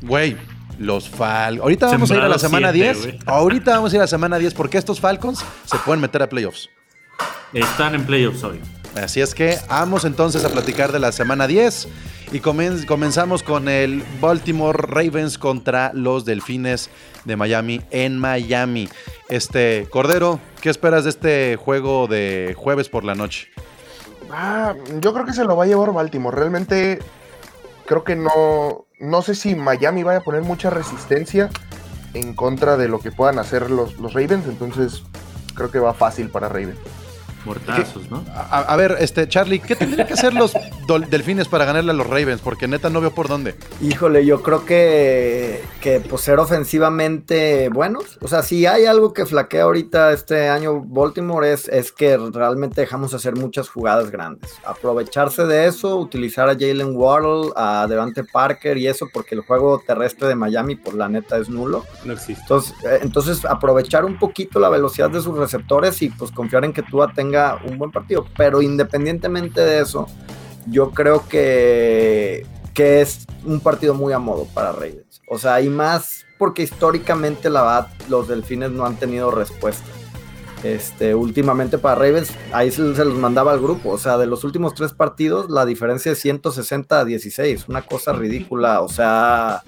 Güey, 0.02 0.38
los 0.84 1.10
Falcons. 1.10 1.62
Ahorita 1.62 1.88
vamos 1.88 2.12
a 2.12 2.16
ir 2.16 2.22
a 2.22 2.30
la 2.30 2.40
semana 2.40 2.72
10. 2.72 3.16
Ahorita 3.26 3.72
vamos 3.72 3.92
a 3.94 3.96
ir 3.96 4.00
a 4.02 4.04
la 4.04 4.08
semana 4.08 4.38
10 4.38 4.54
porque 4.54 4.78
estos 4.78 5.00
Falcons 5.00 5.44
se 5.66 5.78
pueden 5.80 6.02
meter 6.02 6.22
a 6.22 6.30
playoffs. 6.30 6.70
Están 7.54 7.96
en 7.96 8.06
playoffs 8.06 8.44
hoy. 8.44 8.60
Así 8.96 9.22
es 9.22 9.34
que 9.34 9.58
vamos 9.70 10.06
entonces 10.06 10.46
a 10.46 10.50
platicar 10.50 10.92
de 10.92 11.00
la 11.00 11.12
semana 11.12 11.48
10 11.48 11.88
y 12.32 12.40
comenzamos 12.40 13.42
con 13.42 13.68
el 13.68 14.04
Baltimore 14.22 14.78
Ravens 14.78 15.38
contra 15.38 15.92
los 15.94 16.26
Delfines 16.26 16.90
de 17.26 17.36
Miami 17.36 17.82
en 17.90 18.20
Miami. 18.20 18.90
Este 19.30 19.88
Cordero, 19.90 20.40
¿qué 20.62 20.70
esperas 20.70 21.06
de 21.06 21.10
este 21.10 21.56
juego 21.56 22.08
de 22.08 22.56
jueves 22.58 22.90
por 22.90 23.04
la 23.04 23.16
noche? 23.16 23.48
Ah, 24.32 24.76
yo 25.00 25.14
creo 25.14 25.26
que 25.26 25.34
se 25.34 25.44
lo 25.44 25.56
va 25.56 25.64
a 25.64 25.68
llevar 25.68 25.92
Baltimore. 25.94 26.36
Realmente 26.36 27.00
creo 27.86 28.04
que 28.04 28.16
no, 28.16 28.86
no 29.00 29.22
sé 29.22 29.36
si 29.36 29.56
Miami 29.56 30.04
vaya 30.04 30.20
a 30.20 30.24
poner 30.24 30.42
mucha 30.42 30.70
resistencia 30.70 31.50
en 32.14 32.36
contra 32.36 32.78
de 32.78 32.88
lo 32.88 33.00
que 33.00 33.12
puedan 33.12 33.40
hacer 33.40 33.70
los, 33.70 33.98
los 34.00 34.14
Ravens. 34.14 34.48
Entonces 34.48 35.04
creo 35.56 35.72
que 35.72 35.80
va 35.80 35.94
fácil 35.94 36.30
para 36.30 36.50
Ravens. 36.50 36.80
Muertazos, 37.46 38.10
¿no? 38.10 38.24
A, 38.34 38.76
ver, 38.76 38.98
este, 39.00 39.28
Charlie, 39.28 39.60
¿qué 39.60 39.76
tendrían 39.76 40.08
que 40.08 40.14
hacer 40.14 40.34
los 40.34 40.54
delfines 41.10 41.48
para 41.48 41.66
ganarle 41.66 41.92
a 41.92 41.94
los 41.94 42.08
Ravens? 42.08 42.42
Porque 42.42 42.68
neta 42.68 42.90
no 42.90 43.02
veo 43.02 43.12
por 43.12 43.28
dónde. 43.28 43.56
Híjole, 43.82 44.26
yo 44.26 44.42
creo 44.42 44.66
que, 44.66 45.64
que 45.82 46.00
pues 46.00 46.22
ser 46.22 46.40
ofensivamente 46.40 47.70
buenos. 47.70 48.18
O 48.22 48.28
sea, 48.28 48.44
si 48.44 48.66
hay 48.66 48.86
algo 48.86 49.14
que 49.14 49.26
flaquea 49.26 49.64
ahorita 49.64 50.12
este 50.14 50.50
año 50.50 50.82
Baltimore 50.82 51.52
es, 51.52 51.68
es 51.68 51.92
que 51.92 52.18
realmente 52.18 52.82
dejamos 52.82 53.14
hacer 53.14 53.36
muchas 53.36 53.70
jugadas 53.70 54.10
grandes. 54.10 54.56
Aprovecharse 54.66 55.46
de 55.46 55.68
eso, 55.68 55.98
utilizar 55.98 56.50
a 56.50 56.54
Jalen 56.54 56.96
Waddle, 56.96 57.52
a 57.56 57.86
Devante 57.88 58.24
Parker 58.24 58.78
y 58.78 58.88
eso, 58.88 59.08
porque 59.14 59.36
el 59.36 59.42
juego 59.42 59.82
terrestre 59.86 60.28
de 60.28 60.36
Miami, 60.36 60.76
por 60.76 60.96
la 60.96 61.10
neta, 61.10 61.38
es 61.38 61.50
nulo. 61.50 61.86
No 62.06 62.14
existe. 62.14 62.42
Entonces, 62.42 62.74
eh, 62.84 63.00
entonces 63.02 63.46
aprovechar 63.46 64.06
un 64.06 64.18
poquito 64.18 64.60
la 64.60 64.70
velocidad 64.70 65.10
de 65.10 65.22
sus 65.22 65.38
receptores 65.38 66.02
y 66.02 66.10
pues 66.10 66.32
confiar 66.32 66.66
en 66.66 66.74
que 66.74 66.82
tú 66.82 67.04
tenga 67.16 67.33
un 67.66 67.78
buen 67.78 67.92
partido. 67.92 68.26
Pero 68.38 68.62
independientemente 68.62 69.62
de 69.62 69.82
eso, 69.82 70.08
yo 70.68 70.92
creo 70.92 71.28
que, 71.28 72.46
que 72.74 73.02
es 73.02 73.26
un 73.46 73.60
partido 73.60 73.94
muy 73.94 74.14
a 74.14 74.20
modo 74.20 74.46
para 74.54 74.72
Ravens. 74.72 75.22
O 75.30 75.38
sea, 75.38 75.62
y 75.62 75.70
más 75.70 76.26
porque 76.38 76.64
históricamente 76.64 77.50
la 77.50 77.62
verdad, 77.62 77.88
los 78.10 78.28
delfines 78.28 78.72
no 78.72 78.86
han 78.86 78.98
tenido 78.98 79.32
respuesta. 79.32 79.88
Este, 80.64 81.14
últimamente 81.14 81.78
para 81.78 81.96
Ravens, 81.96 82.32
ahí 82.54 82.72
se, 82.72 82.96
se, 82.96 83.06
los 83.06 83.16
mandaba 83.16 83.52
al 83.52 83.62
grupo. 83.62 83.90
O 83.92 83.98
sea, 83.98 84.18
de 84.18 84.28
los 84.28 84.44
últimos 84.44 84.74
tres 84.74 84.94
partidos, 84.94 85.50
la 85.50 85.66
diferencia 85.66 86.12
es 86.12 86.20
160 86.20 87.00
a 87.00 87.06
16. 87.06 87.68
Una 87.68 87.82
cosa 87.82 88.14
ridícula. 88.14 88.82
O 88.82 88.88
sea, 88.90 89.64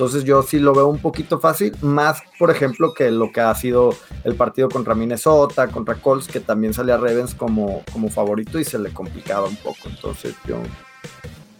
entonces 0.00 0.24
yo 0.24 0.42
sí 0.42 0.58
lo 0.58 0.72
veo 0.72 0.86
un 0.86 0.98
poquito 0.98 1.38
fácil, 1.40 1.76
más 1.82 2.22
por 2.38 2.50
ejemplo 2.50 2.94
que 2.94 3.10
lo 3.10 3.30
que 3.32 3.42
ha 3.42 3.54
sido 3.54 3.94
el 4.24 4.34
partido 4.34 4.70
contra 4.70 4.94
Minnesota, 4.94 5.68
contra 5.68 5.96
Colts, 5.96 6.26
que 6.26 6.40
también 6.40 6.72
salía 6.72 6.96
Ravens 6.96 7.34
como, 7.34 7.82
como 7.92 8.08
favorito 8.08 8.58
y 8.58 8.64
se 8.64 8.78
le 8.78 8.94
complicaba 8.94 9.46
un 9.46 9.56
poco. 9.56 9.90
Entonces 9.90 10.34
yo 10.48 10.56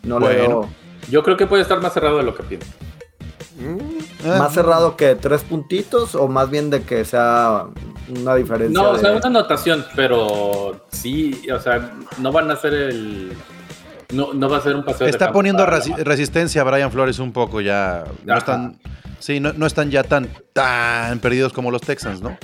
no 0.04 0.18
le 0.20 0.28
veo... 0.28 0.70
Yo 1.10 1.22
creo 1.22 1.36
que 1.36 1.46
puede 1.46 1.60
estar 1.60 1.82
más 1.82 1.92
cerrado 1.92 2.16
de 2.16 2.22
lo 2.22 2.34
que 2.34 2.42
pienso. 2.44 2.66
Mm, 3.58 4.26
¿Más 4.38 4.54
cerrado 4.54 4.96
que 4.96 5.16
tres 5.16 5.42
puntitos 5.42 6.14
o 6.14 6.26
más 6.26 6.48
bien 6.48 6.70
de 6.70 6.80
que 6.80 7.04
sea 7.04 7.66
una 8.08 8.36
diferencia? 8.36 8.82
No, 8.82 8.92
o 8.92 8.96
sea, 8.96 9.12
una 9.12 9.26
anotación, 9.26 9.84
pero 9.94 10.86
sí, 10.90 11.46
o 11.54 11.60
sea, 11.60 11.92
no 12.16 12.32
van 12.32 12.50
a 12.50 12.56
ser 12.56 12.72
el 12.72 13.36
no, 14.12 14.32
no 14.32 14.48
va 14.48 14.58
a 14.58 14.60
ser 14.60 14.74
un 14.74 14.84
paseo. 14.84 15.06
Está 15.06 15.32
poniendo 15.32 15.64
resistencia 15.66 16.62
a 16.62 16.64
Brian 16.64 16.90
Flores 16.90 17.18
un 17.18 17.32
poco 17.32 17.60
ya. 17.60 18.04
No 18.24 18.36
están, 18.36 18.76
sí, 19.20 19.38
no, 19.40 19.66
están 19.66 19.90
ya 19.90 20.02
tan, 20.02 20.28
tan 20.52 21.20
perdidos 21.20 21.52
como 21.52 21.70
los 21.70 21.80
Texans, 21.80 22.20
¿no? 22.20 22.36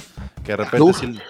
Que 0.44 0.52
de 0.52 0.58
repente 0.58 1.20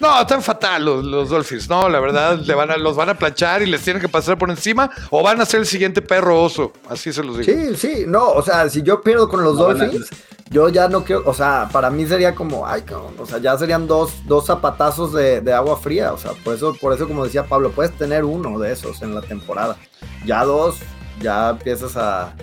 No, 0.00 0.20
están 0.20 0.42
fatal 0.42 0.84
los, 0.84 1.28
Dolphins. 1.28 1.68
No, 1.68 1.90
la 1.90 2.00
verdad, 2.00 2.38
le 2.38 2.54
van 2.54 2.70
a, 2.70 2.78
los 2.78 2.96
van 2.96 3.10
a 3.10 3.14
planchar 3.14 3.60
y 3.60 3.66
les 3.66 3.82
tienen 3.82 4.00
que 4.00 4.08
pasar 4.08 4.38
por 4.38 4.48
encima 4.48 4.90
o 5.10 5.22
van 5.22 5.40
a 5.42 5.44
ser 5.44 5.60
el 5.60 5.66
siguiente 5.66 6.00
perro 6.00 6.42
oso. 6.42 6.72
Así 6.88 7.12
se 7.12 7.22
los 7.22 7.36
digo. 7.36 7.52
Sí, 7.52 7.76
sí, 7.76 8.04
no, 8.06 8.30
o 8.30 8.42
sea, 8.42 8.70
si 8.70 8.82
yo 8.82 9.02
pierdo 9.02 9.28
con 9.28 9.44
los 9.44 9.58
Dolphins, 9.58 10.08
yo 10.52 10.68
ya 10.68 10.88
no 10.88 11.04
quiero, 11.04 11.22
o 11.26 11.34
sea, 11.34 11.68
para 11.72 11.90
mí 11.90 12.06
sería 12.06 12.34
como, 12.34 12.66
ay, 12.66 12.84
o 13.18 13.26
sea, 13.26 13.38
ya 13.38 13.56
serían 13.56 13.86
dos, 13.86 14.12
dos 14.26 14.46
zapatazos 14.46 15.12
de, 15.12 15.52
agua 15.52 15.76
fría. 15.78 16.12
O 16.12 16.18
sea, 16.18 16.32
por 16.44 16.54
eso, 16.54 16.74
por 16.80 16.92
eso, 16.92 17.08
como 17.08 17.24
decía 17.24 17.44
Pablo, 17.44 17.72
puedes 17.72 17.92
tener 17.96 18.24
uno 18.24 18.58
de 18.58 18.72
esos 18.72 19.02
en 19.02 19.14
la 19.14 19.22
temporada. 19.22 19.76
Ya 20.26 20.44
dos, 20.44 20.76
ya 21.20 21.50
empiezas 21.50 21.96
a, 21.96 22.34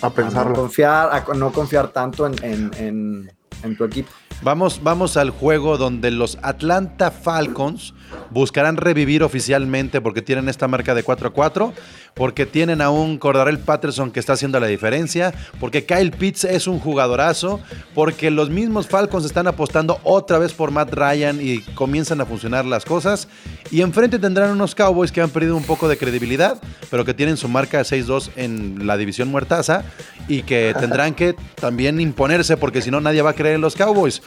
a 0.00 0.10
pensar. 0.10 0.52
confiar, 0.52 1.10
a 1.12 1.34
no 1.34 1.52
confiar 1.52 1.88
tanto 1.88 2.26
en, 2.26 3.30
en 3.62 3.76
tu 3.76 3.84
equipo. 3.84 4.10
Vamos, 4.42 4.80
vamos 4.84 5.16
al 5.16 5.30
juego 5.30 5.78
donde 5.78 6.12
los 6.12 6.38
Atlanta 6.42 7.10
Falcons 7.10 7.92
buscarán 8.30 8.76
revivir 8.76 9.22
oficialmente 9.24 10.00
porque 10.00 10.22
tienen 10.22 10.48
esta 10.48 10.68
marca 10.68 10.94
de 10.94 11.02
4 11.02 11.28
a 11.28 11.32
4, 11.32 11.72
porque 12.14 12.46
tienen 12.46 12.80
a 12.80 12.90
un 12.90 13.18
Cordarel 13.18 13.58
Patterson 13.58 14.10
que 14.10 14.20
está 14.20 14.34
haciendo 14.34 14.60
la 14.60 14.66
diferencia, 14.66 15.34
porque 15.60 15.84
Kyle 15.84 16.10
Pitts 16.10 16.44
es 16.44 16.66
un 16.66 16.78
jugadorazo, 16.78 17.60
porque 17.94 18.30
los 18.30 18.50
mismos 18.50 18.86
Falcons 18.86 19.24
están 19.24 19.46
apostando 19.46 20.00
otra 20.02 20.38
vez 20.38 20.52
por 20.52 20.70
Matt 20.70 20.92
Ryan 20.92 21.38
y 21.40 21.60
comienzan 21.74 22.20
a 22.20 22.26
funcionar 22.26 22.64
las 22.64 22.84
cosas. 22.84 23.28
Y 23.70 23.82
enfrente 23.82 24.18
tendrán 24.18 24.50
unos 24.50 24.74
Cowboys 24.74 25.12
que 25.12 25.20
han 25.20 25.30
perdido 25.30 25.56
un 25.56 25.64
poco 25.64 25.88
de 25.88 25.96
credibilidad, 25.96 26.60
pero 26.90 27.04
que 27.04 27.14
tienen 27.14 27.36
su 27.36 27.48
marca 27.48 27.78
de 27.78 27.84
6-2 27.84 28.30
en 28.36 28.86
la 28.86 28.96
división 28.96 29.28
muertaza 29.28 29.84
y 30.26 30.42
que 30.42 30.74
tendrán 30.78 31.14
que 31.14 31.34
también 31.60 32.00
imponerse 32.00 32.56
porque 32.56 32.82
si 32.82 32.90
no 32.90 33.00
nadie 33.00 33.22
va 33.22 33.30
a 33.30 33.34
creer 33.34 33.56
en 33.56 33.60
los 33.60 33.76
Cowboys. 33.76 34.22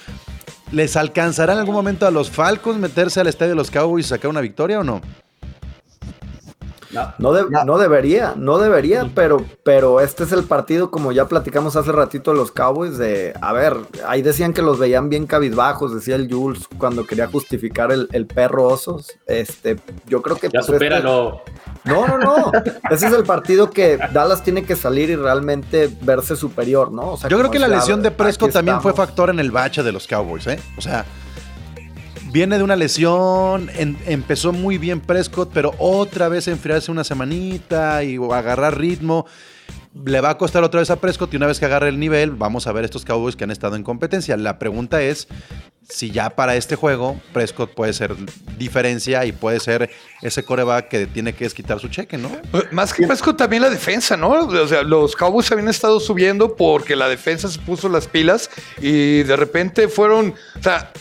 ¿Les 0.72 0.96
alcanzará 0.96 1.52
en 1.52 1.60
algún 1.60 1.76
momento 1.76 2.08
a 2.08 2.12
los 2.12 2.32
Falcons 2.32 2.80
meterse 2.80 3.20
al 3.20 3.28
estadio 3.28 3.50
de 3.50 3.56
los 3.56 3.70
Cowboys 3.70 4.06
y 4.06 4.10
sacar 4.10 4.30
una 4.30 4.40
victoria 4.40 4.80
o 4.80 4.84
no? 4.86 5.02
No, 6.94 7.14
no, 7.18 7.78
debería, 7.78 8.34
no 8.36 8.58
debería, 8.58 9.10
pero, 9.16 9.44
pero 9.64 10.02
este 10.02 10.24
es 10.24 10.32
el 10.32 10.44
partido, 10.44 10.92
como 10.92 11.12
ya 11.12 11.28
platicamos 11.28 11.76
hace 11.76 11.92
ratito, 11.92 12.34
los 12.34 12.52
Cowboys, 12.52 12.98
de, 12.98 13.34
a 13.42 13.54
ver, 13.54 13.78
ahí 14.08 14.22
decían 14.22 14.54
que 14.54 14.62
los 14.62 14.80
veían 14.80 15.10
bien 15.10 15.26
cabizbajos, 15.26 15.94
decía 15.94 16.16
el 16.16 16.32
Jules 16.32 16.68
cuando 16.78 17.06
quería 17.06 17.28
justificar 17.28 17.92
el, 17.92 18.26
perro 18.26 18.68
osos. 18.68 19.14
Este, 19.26 19.78
yo 20.08 20.22
creo 20.22 20.36
que... 20.38 20.48
Ya 20.48 20.60
pues, 20.60 20.64
este 20.66 20.74
supéralo. 20.74 21.42
no, 21.86 22.08
no, 22.08 22.18
no. 22.18 22.52
Ese 22.90 23.08
es 23.08 23.14
el 23.14 23.24
partido 23.24 23.70
que 23.70 23.98
Dallas 24.12 24.44
tiene 24.44 24.64
que 24.64 24.76
salir 24.76 25.10
y 25.10 25.16
realmente 25.16 25.90
verse 26.02 26.36
superior, 26.36 26.92
¿no? 26.92 27.18
yo 27.28 27.38
creo 27.38 27.52
que 27.52 27.60
la 27.60 27.68
lesión 27.68 28.02
de 28.02 28.12
Prescott 28.12 28.52
también 28.52 28.82
fue 28.82 28.94
factor 28.94 29.30
en 29.30 29.40
el 29.40 29.52
bache 29.52 29.84
de 29.84 29.92
los 29.92 30.08
Cowboys, 30.08 30.48
¿eh? 30.48 30.60
O 30.78 30.82
sea, 30.82 31.06
Viene 32.32 32.58
de 32.58 32.64
una 32.64 32.78
lesión, 32.78 33.70
empezó 33.76 34.54
muy 34.54 34.78
bien 34.78 35.02
Prescott, 35.02 35.52
pero 35.54 35.76
otra 35.80 36.30
vez 36.30 36.48
enfriarse 36.48 36.90
una 36.90 37.04
semanita 37.04 38.06
y 38.06 38.16
agarrar 38.16 38.80
ritmo. 38.80 39.26
Le 40.06 40.22
va 40.22 40.30
a 40.30 40.38
costar 40.38 40.64
otra 40.64 40.80
vez 40.80 40.90
a 40.90 40.96
Prescott 40.96 41.34
y 41.34 41.36
una 41.36 41.48
vez 41.48 41.60
que 41.60 41.66
agarre 41.66 41.90
el 41.90 42.00
nivel, 42.00 42.32
vamos 42.32 42.68
a 42.68 42.72
ver 42.72 42.86
estos 42.86 43.04
Cowboys 43.04 43.36
que 43.36 43.44
han 43.44 43.52
estado 43.52 43.76
en 43.76 43.84
competencia. 43.84 44.38
La 44.38 44.60
pregunta 44.60 45.02
es 45.02 45.28
si 45.90 46.12
ya 46.12 46.30
para 46.30 46.56
este 46.56 46.78
juego 46.78 47.20
Prescott 47.34 47.74
puede 47.74 47.92
ser 47.92 48.16
diferencia 48.58 49.26
y 49.26 49.34
puede 49.34 49.60
ser 49.60 49.90
ese 50.22 50.44
coreback 50.44 50.88
que 50.88 51.08
tiene 51.08 51.34
que 51.34 51.50
quitar 51.50 51.82
su 51.82 51.90
cheque, 51.90 52.18
¿no? 52.18 52.30
Eh, 52.30 52.64
más 52.72 52.94
que 52.94 53.06
Prescott 53.06 53.36
también 53.36 53.62
la 53.62 53.70
defensa, 53.70 54.16
¿no? 54.16 54.30
O 54.30 54.68
sea, 54.70 54.84
los 54.84 55.18
Cowboys 55.18 55.52
habían 55.52 55.68
estado 55.68 56.00
subiendo 56.00 56.56
porque 56.56 56.96
la 56.96 57.10
defensa 57.10 57.50
se 57.50 57.60
puso 57.60 57.90
las 57.90 58.08
pilas 58.08 58.50
y 58.80 59.24
de 59.24 59.36
repente 59.36 59.90
fueron, 59.90 60.34
o 60.58 60.64
sea, 60.64 60.94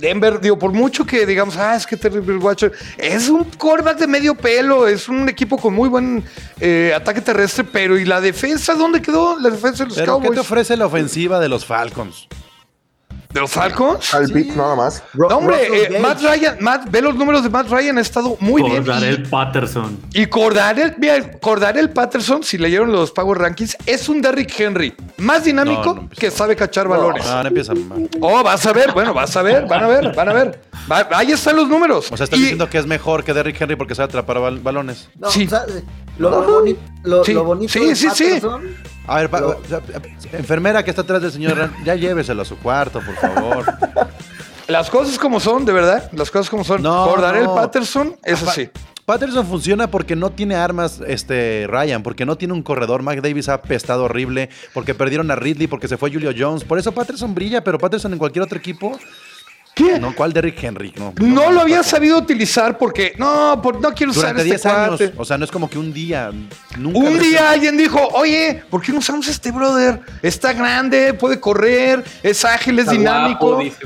Denver, 0.00 0.40
digo, 0.40 0.58
por 0.58 0.72
mucho 0.72 1.04
que 1.04 1.26
digamos, 1.26 1.56
ah, 1.56 1.76
es 1.76 1.86
que 1.86 1.96
Terrible 1.96 2.36
Watcher 2.38 2.72
es 2.96 3.28
un 3.28 3.44
quarterback 3.44 3.98
de 3.98 4.06
medio 4.06 4.34
pelo, 4.34 4.88
es 4.88 5.08
un 5.08 5.28
equipo 5.28 5.58
con 5.58 5.74
muy 5.74 5.88
buen 5.88 6.24
eh, 6.60 6.92
ataque 6.94 7.20
terrestre, 7.20 7.64
pero 7.64 7.98
¿y 7.98 8.04
la 8.04 8.20
defensa? 8.20 8.74
¿Dónde 8.74 9.02
quedó 9.02 9.38
la 9.38 9.50
defensa 9.50 9.84
de 9.84 9.90
los 9.90 9.98
¿Pero 9.98 10.20
¿Qué 10.20 10.30
te 10.30 10.40
ofrece 10.40 10.76
la 10.76 10.86
ofensiva 10.86 11.38
de 11.38 11.48
los 11.48 11.64
Falcons? 11.64 12.26
¿De 13.32 13.40
los 13.40 13.50
Falcons? 13.50 14.12
Al 14.12 14.26
beat 14.32 14.56
nada 14.56 14.74
más. 14.74 15.04
no, 15.14 15.26
hombre, 15.28 15.94
eh, 15.96 16.00
Matt 16.00 16.20
Ryan, 16.20 16.56
Matt, 16.60 16.90
ve 16.90 17.00
los 17.00 17.14
números 17.14 17.44
de 17.44 17.48
Matt 17.48 17.68
Ryan, 17.68 17.98
ha 17.98 18.00
estado 18.00 18.36
muy 18.40 18.60
bien. 18.60 18.84
Cordarel 18.84 19.22
Patterson. 19.22 19.98
Y 20.12 20.26
Cordarel, 20.26 20.96
mira, 20.98 21.38
Cordarel 21.38 21.90
Patterson, 21.90 22.42
si 22.42 22.58
leyeron 22.58 22.90
los 22.90 23.12
Power 23.12 23.38
Rankings, 23.38 23.76
es 23.86 24.08
un 24.08 24.20
Derrick 24.20 24.58
Henry 24.58 24.94
más 25.18 25.44
dinámico 25.44 26.08
que 26.18 26.30
sabe 26.32 26.56
cachar 26.56 26.88
balones. 26.88 27.24
No, 27.24 27.42
no 27.42 27.48
empieza 27.48 27.72
Oh, 28.20 28.42
vas 28.42 28.66
a 28.66 28.72
ver, 28.72 28.92
bueno, 28.92 29.14
vas 29.14 29.36
a 29.36 29.42
ver, 29.42 29.66
van 29.66 29.84
a 29.84 29.86
ver, 29.86 30.14
van 30.14 30.28
a 30.28 30.32
ver. 30.32 30.60
ahí 31.12 31.30
están 31.30 31.54
los 31.54 31.68
números. 31.68 32.10
O 32.10 32.16
sea, 32.16 32.24
estás 32.24 32.38
diciendo 32.38 32.68
que 32.68 32.78
es 32.78 32.86
mejor 32.86 33.22
que 33.22 33.32
Derrick 33.32 33.60
Henry 33.60 33.76
porque 33.76 33.94
sabe 33.94 34.06
atrapar 34.06 34.60
balones. 34.60 35.08
sí. 35.28 35.48
lo, 36.18 36.42
bonito, 36.42 36.80
lo, 37.04 37.24
sí. 37.24 37.34
bonito 37.34 37.72
sí, 37.72 37.94
sí, 37.94 38.08
sí. 38.12 38.40
A 39.10 39.16
ver, 39.16 39.30
enfermera 40.34 40.84
que 40.84 40.90
está 40.90 41.02
atrás 41.02 41.20
del 41.20 41.32
señor, 41.32 41.68
ya 41.84 41.96
lléveselo 41.96 42.42
a 42.42 42.44
su 42.44 42.56
cuarto, 42.56 43.00
por 43.00 43.16
favor. 43.16 43.64
Las 44.68 44.88
cosas 44.88 45.18
como 45.18 45.40
son, 45.40 45.64
de 45.64 45.72
verdad, 45.72 46.08
las 46.12 46.30
cosas 46.30 46.48
como 46.48 46.62
son. 46.62 46.80
No, 46.80 47.08
Cordarel 47.08 47.46
Patterson 47.46 48.14
es 48.22 48.40
así. 48.44 48.70
Patterson 49.04 49.44
funciona 49.44 49.90
porque 49.90 50.14
no 50.14 50.30
tiene 50.30 50.54
armas, 50.54 51.00
este 51.04 51.66
Ryan, 51.68 52.04
porque 52.04 52.24
no 52.24 52.36
tiene 52.36 52.54
un 52.54 52.62
corredor. 52.62 53.02
Mac 53.02 53.20
Davis 53.20 53.48
ha 53.48 53.60
pestado 53.62 54.04
horrible, 54.04 54.48
porque 54.72 54.94
perdieron 54.94 55.28
a 55.32 55.34
Ridley, 55.34 55.66
porque 55.66 55.88
se 55.88 55.96
fue 55.96 56.12
Julio 56.12 56.32
Jones. 56.38 56.62
Por 56.62 56.78
eso 56.78 56.92
Patterson 56.92 57.34
brilla, 57.34 57.64
pero 57.64 57.78
Patterson 57.78 58.12
en 58.12 58.18
cualquier 58.20 58.44
otro 58.44 58.58
equipo 58.58 58.96
no, 60.00 60.14
¿cuál 60.14 60.32
Derrick 60.32 60.62
Henry? 60.62 60.92
No, 60.96 61.12
no, 61.20 61.50
lo 61.50 61.60
había 61.60 61.82
sabido 61.82 62.18
utilizar 62.18 62.78
porque 62.78 63.14
no, 63.18 63.56
no 63.56 63.94
quiero 63.94 64.12
usar 64.12 64.36
este 64.36 64.44
10 64.44 64.66
años. 64.66 65.00
O 65.16 65.24
sea, 65.24 65.38
no 65.38 65.44
es 65.44 65.50
como 65.50 65.68
que 65.68 65.78
un 65.78 65.92
día. 65.92 66.30
un 66.76 67.18
día 67.18 67.50
alguien 67.50 67.76
dijo, 67.76 68.00
oye, 68.12 68.62
¿por 68.70 68.82
qué 68.82 68.92
no 68.92 68.98
usamos 68.98 69.28
este 69.28 69.50
brother? 69.50 70.00
Está 70.22 70.52
grande, 70.52 71.14
puede 71.14 71.40
correr, 71.40 72.04
es 72.22 72.44
ágil, 72.44 72.78
es 72.78 72.90
dinámico. 72.90 73.58
dice 73.58 73.78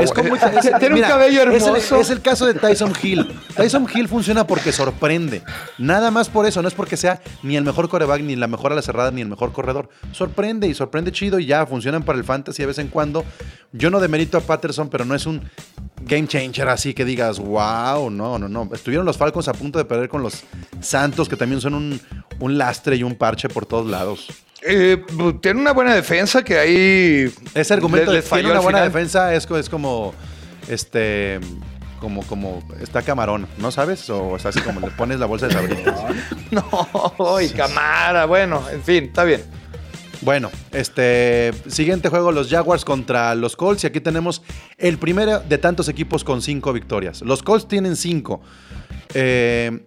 Es 0.00 0.12
como, 0.12 0.36
tiene 0.78 0.94
un 0.94 1.00
cabello 1.02 1.42
hermoso. 1.42 2.00
Es 2.00 2.10
el, 2.10 2.20
caso 2.20 2.46
de 2.46 2.54
Tyson 2.54 2.92
Hill. 3.02 3.40
Tyson 3.56 3.86
Hill 3.92 4.08
funciona 4.08 4.46
porque 4.46 4.72
sorprende. 4.72 5.42
Nada 5.78 6.10
más 6.10 6.28
por 6.28 6.46
eso. 6.46 6.62
No 6.62 6.68
es 6.68 6.74
porque 6.74 6.96
sea 6.96 7.20
ni 7.42 7.56
el 7.56 7.64
mejor 7.64 7.88
coreback, 7.88 8.22
ni 8.22 8.36
la 8.36 8.46
mejor 8.46 8.72
a 8.72 8.74
la 8.74 8.82
cerrada, 8.82 9.10
ni 9.10 9.22
el 9.22 9.28
mejor 9.28 9.52
corredor. 9.52 9.88
Sorprende 10.12 10.66
y 10.66 10.74
sorprende 10.74 11.12
chido 11.12 11.38
y 11.38 11.46
ya 11.46 11.66
funcionan 11.66 12.02
para 12.02 12.18
el 12.18 12.24
fantasy 12.24 12.62
de 12.62 12.66
vez 12.66 12.78
en 12.78 12.88
cuando. 12.88 13.24
Yo 13.72 13.88
no 13.88 14.00
demerito 14.00 14.36
a 14.36 14.40
Patterson, 14.40 14.88
pero 14.88 14.99
no 15.04 15.14
es 15.14 15.26
un 15.26 15.42
game 16.02 16.26
changer 16.26 16.68
así 16.68 16.94
que 16.94 17.04
digas, 17.04 17.38
wow, 17.38 18.10
no, 18.10 18.38
no, 18.38 18.48
no. 18.48 18.68
Estuvieron 18.72 19.06
los 19.06 19.16
Falcons 19.16 19.48
a 19.48 19.52
punto 19.52 19.78
de 19.78 19.84
perder 19.84 20.08
con 20.08 20.22
los 20.22 20.44
Santos, 20.80 21.28
que 21.28 21.36
también 21.36 21.60
son 21.60 21.74
un, 21.74 22.58
lastre 22.58 22.96
y 22.96 23.02
un 23.02 23.14
parche 23.14 23.48
por 23.48 23.66
todos 23.66 23.90
lados. 23.90 24.28
Eh, 24.62 25.02
tiene 25.40 25.60
una 25.60 25.72
buena 25.72 25.94
defensa 25.94 26.42
que 26.42 26.58
ahí. 26.58 27.32
Ese 27.54 27.74
argumento 27.74 28.12
de 28.12 28.22
tiene 28.22 28.50
una 28.50 28.60
buena 28.60 28.82
defensa 28.82 29.34
es, 29.34 29.48
es 29.50 29.68
como. 29.68 30.14
Este. 30.68 31.40
Como, 32.00 32.22
como 32.22 32.62
está 32.80 33.02
camarón, 33.02 33.46
¿no 33.58 33.70
sabes? 33.70 34.08
O 34.08 34.34
es 34.34 34.46
así 34.46 34.58
como 34.62 34.80
le 34.80 34.86
pones 34.86 35.20
la 35.20 35.26
bolsa 35.26 35.48
de 35.48 35.52
sabritas. 35.52 36.00
no, 36.50 37.40
y 37.42 37.50
camara, 37.50 38.24
bueno, 38.24 38.62
en 38.72 38.82
fin, 38.82 39.04
está 39.04 39.24
bien. 39.24 39.42
Bueno, 40.22 40.50
este 40.72 41.52
siguiente 41.68 42.10
juego, 42.10 42.30
los 42.30 42.50
Jaguars 42.50 42.84
contra 42.84 43.34
los 43.34 43.56
Colts. 43.56 43.84
Y 43.84 43.86
aquí 43.86 44.00
tenemos 44.00 44.42
el 44.76 44.98
primero 44.98 45.40
de 45.40 45.56
tantos 45.56 45.88
equipos 45.88 46.24
con 46.24 46.42
cinco 46.42 46.72
victorias. 46.74 47.22
Los 47.22 47.42
Colts 47.42 47.66
tienen 47.66 47.96
cinco. 47.96 48.42
Eh, 49.14 49.86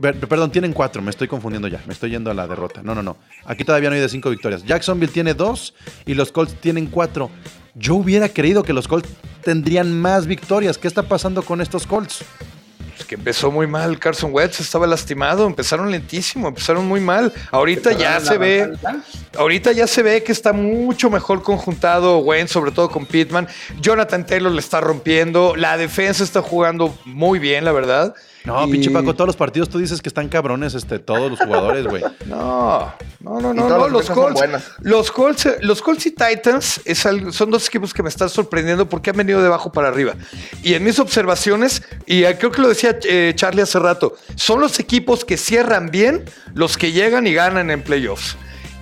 perdón, 0.00 0.50
tienen 0.50 0.72
cuatro. 0.72 1.02
Me 1.02 1.10
estoy 1.10 1.28
confundiendo 1.28 1.68
ya. 1.68 1.82
Me 1.86 1.92
estoy 1.92 2.10
yendo 2.10 2.30
a 2.30 2.34
la 2.34 2.46
derrota. 2.46 2.82
No, 2.82 2.94
no, 2.94 3.02
no. 3.02 3.18
Aquí 3.44 3.62
todavía 3.64 3.90
no 3.90 3.94
hay 3.94 4.00
de 4.00 4.08
cinco 4.08 4.30
victorias. 4.30 4.64
Jacksonville 4.64 5.12
tiene 5.12 5.34
dos 5.34 5.74
y 6.06 6.14
los 6.14 6.32
Colts 6.32 6.54
tienen 6.60 6.86
cuatro. 6.86 7.30
Yo 7.74 7.96
hubiera 7.96 8.30
creído 8.30 8.62
que 8.62 8.72
los 8.72 8.88
Colts 8.88 9.10
tendrían 9.42 10.00
más 10.00 10.26
victorias. 10.26 10.78
¿Qué 10.78 10.88
está 10.88 11.02
pasando 11.02 11.42
con 11.42 11.60
estos 11.60 11.86
Colts? 11.86 12.24
Pues, 12.96 13.06
que 13.06 13.14
empezó 13.16 13.50
muy 13.50 13.66
mal. 13.66 13.98
Carson 13.98 14.32
Wentz 14.32 14.60
estaba 14.60 14.86
lastimado, 14.86 15.46
empezaron 15.46 15.90
lentísimo, 15.90 16.48
empezaron 16.48 16.86
muy 16.86 17.00
mal. 17.00 17.32
Ahorita 17.50 17.92
ya 17.92 18.20
se 18.20 18.38
ve, 18.38 18.72
ahorita 19.36 19.72
ya 19.72 19.86
se 19.86 20.02
ve 20.02 20.22
que 20.22 20.32
está 20.32 20.52
mucho 20.52 21.10
mejor 21.10 21.42
conjuntado 21.42 22.18
Wentz, 22.18 22.52
sobre 22.52 22.70
todo 22.70 22.90
con 22.90 23.06
Pittman. 23.06 23.48
Jonathan 23.80 24.26
Taylor 24.26 24.52
le 24.52 24.60
está 24.60 24.80
rompiendo, 24.80 25.56
la 25.56 25.76
defensa 25.76 26.22
está 26.22 26.40
jugando 26.42 26.96
muy 27.04 27.38
bien, 27.38 27.64
la 27.64 27.72
verdad. 27.72 28.14
No, 28.44 28.68
pinche 28.68 28.90
Paco, 28.90 29.14
todos 29.14 29.28
los 29.28 29.36
partidos 29.36 29.70
tú 29.70 29.78
dices 29.78 30.02
que 30.02 30.08
están 30.10 30.28
cabrones 30.28 30.74
este, 30.74 30.98
todos 30.98 31.30
los 31.30 31.40
jugadores, 31.40 31.86
güey. 31.86 32.02
no, 32.26 32.92
no, 33.20 33.40
no, 33.40 33.54
no, 33.54 33.88
los 33.88 34.10
Colts. 34.10 34.42
Los 34.80 35.10
Colts, 35.10 35.48
los 35.62 35.80
Colts 35.80 36.06
y 36.06 36.10
Titans 36.10 36.82
son 37.30 37.50
dos 37.50 37.66
equipos 37.68 37.94
que 37.94 38.02
me 38.02 38.10
están 38.10 38.28
sorprendiendo 38.28 38.86
porque 38.86 39.10
han 39.10 39.16
venido 39.16 39.40
de 39.40 39.46
abajo 39.46 39.72
para 39.72 39.88
arriba. 39.88 40.14
Y 40.62 40.74
en 40.74 40.84
mis 40.84 40.98
observaciones, 40.98 41.82
y 42.06 42.22
creo 42.34 42.50
que 42.50 42.60
lo 42.60 42.68
decía 42.68 42.98
eh, 43.04 43.32
Charlie 43.34 43.62
hace 43.62 43.78
rato, 43.78 44.14
son 44.34 44.60
los 44.60 44.78
equipos 44.78 45.24
que 45.24 45.38
cierran 45.38 45.90
bien 45.90 46.24
los 46.52 46.76
que 46.76 46.92
llegan 46.92 47.26
y 47.26 47.32
ganan 47.32 47.70
en 47.70 47.82
playoffs. 47.82 48.36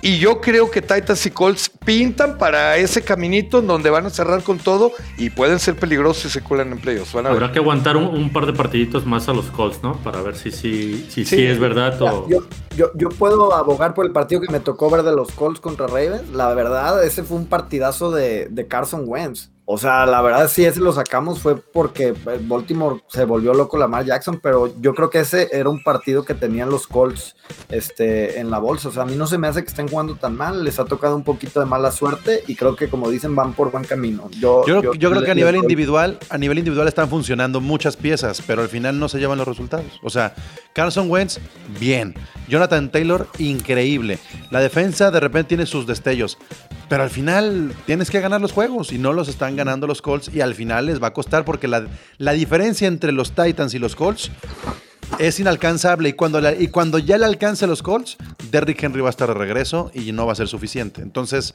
Y 0.05 0.19
yo 0.19 0.41
creo 0.41 0.69
que 0.69 0.81
Titans 0.81 1.25
y 1.25 1.31
Colts 1.31 1.69
pintan 1.69 2.37
para 2.37 2.75
ese 2.75 3.03
caminito 3.03 3.59
en 3.59 3.67
donde 3.67 3.89
van 3.89 4.05
a 4.05 4.09
cerrar 4.09 4.43
con 4.43 4.57
todo 4.57 4.91
y 5.17 5.29
pueden 5.29 5.59
ser 5.59 5.77
peligrosos 5.77 6.23
si 6.23 6.29
se 6.29 6.41
cuelan 6.43 6.73
en 6.73 6.79
playoffs. 6.79 7.15
Habrá 7.15 7.53
que 7.53 7.59
aguantar 7.59 7.95
un, 7.95 8.29
par 8.33 8.45
de 8.45 8.51
partiditos 8.51 9.05
más 9.05 9.29
a 9.29 9.33
los 9.33 9.45
Colts, 9.45 9.81
¿no? 9.81 9.95
Para 10.03 10.21
ver 10.21 10.35
si 10.35 10.51
sí 10.51 11.07
si, 11.09 11.23
si, 11.23 11.45
es 11.45 11.57
verdad 11.57 12.01
o... 12.01 12.27
Yo, 12.27 12.39
yo, 12.75 12.91
yo, 12.95 13.07
puedo 13.07 13.53
abogar 13.53 13.93
por 13.93 14.05
el 14.05 14.11
partido 14.11 14.41
que 14.41 14.51
me 14.51 14.59
tocó 14.59 14.89
ver 14.89 15.03
de 15.03 15.15
los 15.15 15.31
Colts 15.31 15.61
contra 15.61 15.87
Ravens. 15.87 16.29
La 16.33 16.53
verdad, 16.53 17.01
ese 17.01 17.23
fue 17.23 17.37
un 17.37 17.45
partidazo 17.45 18.11
de, 18.11 18.49
de 18.51 18.67
Carson 18.67 19.05
Wentz. 19.07 19.51
O 19.65 19.77
sea, 19.77 20.05
la 20.05 20.21
verdad, 20.21 20.49
si 20.49 20.65
ese 20.65 20.81
lo 20.81 20.91
sacamos 20.91 21.39
fue 21.39 21.55
porque 21.55 22.13
Baltimore 22.41 23.01
se 23.07 23.23
volvió 23.23 23.53
loco 23.53 23.77
Lamar 23.77 24.03
Jackson, 24.03 24.41
pero 24.43 24.73
yo 24.81 24.93
creo 24.93 25.09
que 25.09 25.21
ese 25.21 25.47
era 25.53 25.69
un 25.69 25.81
partido 25.81 26.25
que 26.25 26.33
tenían 26.33 26.69
los 26.69 26.85
Colts 26.85 27.37
este, 27.69 28.39
en 28.39 28.51
la 28.51 28.59
bolsa. 28.59 28.89
O 28.89 28.91
sea, 28.91 29.03
a 29.03 29.05
mí 29.05 29.15
no 29.15 29.25
se 29.25 29.37
me 29.37 29.47
hace 29.47 29.61
que 29.63 29.69
estén 29.69 29.87
jugando 29.87 30.15
tan 30.15 30.35
mal, 30.35 30.65
les 30.65 30.79
ha 30.79 30.85
tocado 30.85 31.15
un 31.15 31.23
poquito 31.23 31.61
de 31.61 31.65
mala 31.65 31.91
suerte 31.91 32.43
y 32.45 32.55
creo 32.55 32.75
que, 32.75 32.89
como 32.89 33.09
dicen, 33.09 33.37
van 33.37 33.53
por 33.53 33.71
buen 33.71 33.85
camino. 33.85 34.29
Yo, 34.31 34.65
yo, 34.65 34.91
creo 34.91 35.23
que 35.23 35.31
a 35.31 35.35
nivel 35.35 35.55
individual, 35.55 36.19
a 36.29 36.37
nivel 36.37 36.57
individual 36.57 36.89
están 36.89 37.07
funcionando 37.07 37.61
muchas 37.61 37.95
piezas, 37.95 38.41
pero 38.45 38.63
al 38.63 38.69
final 38.69 38.99
no 38.99 39.07
se 39.07 39.19
llevan 39.19 39.37
los 39.37 39.47
resultados. 39.47 39.99
O 40.03 40.09
sea, 40.09 40.35
Carson 40.73 41.09
Wentz, 41.09 41.39
bien. 41.79 42.15
Jonathan 42.49 42.91
Taylor, 42.91 43.27
increíble. 43.37 44.19
La 44.51 44.59
defensa 44.59 45.09
de 45.09 45.21
repente 45.21 45.49
tiene 45.49 45.65
sus 45.65 45.87
destellos, 45.87 46.37
pero 46.89 47.03
al 47.03 47.09
final 47.09 47.73
tienes 47.85 48.11
que 48.11 48.19
ganar 48.19 48.41
los 48.41 48.51
juegos 48.51 48.91
y 48.91 48.97
no 48.97 49.13
los 49.13 49.29
están 49.29 49.52
ganando 49.55 49.87
los 49.87 50.01
Colts 50.01 50.29
y 50.33 50.41
al 50.41 50.55
final 50.55 50.87
les 50.87 51.01
va 51.01 51.07
a 51.07 51.13
costar 51.13 51.45
porque 51.45 51.67
la, 51.67 51.87
la 52.17 52.33
diferencia 52.33 52.87
entre 52.87 53.11
los 53.11 53.31
Titans 53.31 53.73
y 53.73 53.79
los 53.79 53.95
Colts 53.95 54.31
es 55.19 55.39
inalcanzable 55.39 56.09
y 56.09 56.13
cuando, 56.13 56.39
y 56.51 56.67
cuando 56.67 56.99
ya 56.99 57.17
le 57.17 57.25
alcance 57.25 57.67
los 57.67 57.83
Colts, 57.83 58.17
Derrick 58.51 58.81
Henry 58.83 59.01
va 59.01 59.07
a 59.07 59.11
estar 59.11 59.27
de 59.27 59.33
regreso 59.33 59.91
y 59.93 60.11
no 60.11 60.25
va 60.25 60.33
a 60.33 60.35
ser 60.35 60.47
suficiente. 60.47 61.01
Entonces, 61.01 61.53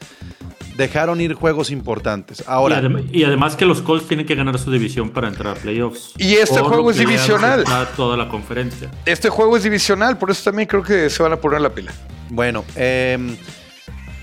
dejaron 0.77 1.21
ir 1.21 1.35
juegos 1.35 1.71
importantes. 1.71 2.45
Ahora, 2.47 2.83
y, 3.13 3.25
además 3.25 3.57
que 3.57 3.65
los 3.65 3.83
Colts 3.83 4.07
tienen 4.07 4.27
que 4.27 4.35
ganar 4.35 4.59
su 4.59 4.71
división 4.71 5.11
para 5.11 5.29
entrar 5.29 5.57
a 5.57 5.61
playoffs. 5.61 6.13
Y 6.19 6.35
este 6.35 6.61
juego 6.61 6.91
es 6.91 6.99
divisional. 6.99 7.65
Toda 7.97 8.17
la 8.17 8.29
conferencia. 8.29 8.91
Este 9.05 9.29
juego 9.29 9.57
es 9.57 9.63
divisional, 9.63 10.19
por 10.19 10.31
eso 10.31 10.45
también 10.45 10.69
creo 10.69 10.83
que 10.83 11.11
se 11.11 11.23
van 11.23 11.33
a 11.33 11.37
poner 11.37 11.61
la 11.61 11.71
pila. 11.71 11.93
Bueno, 12.31 12.65
eh, 12.77 13.37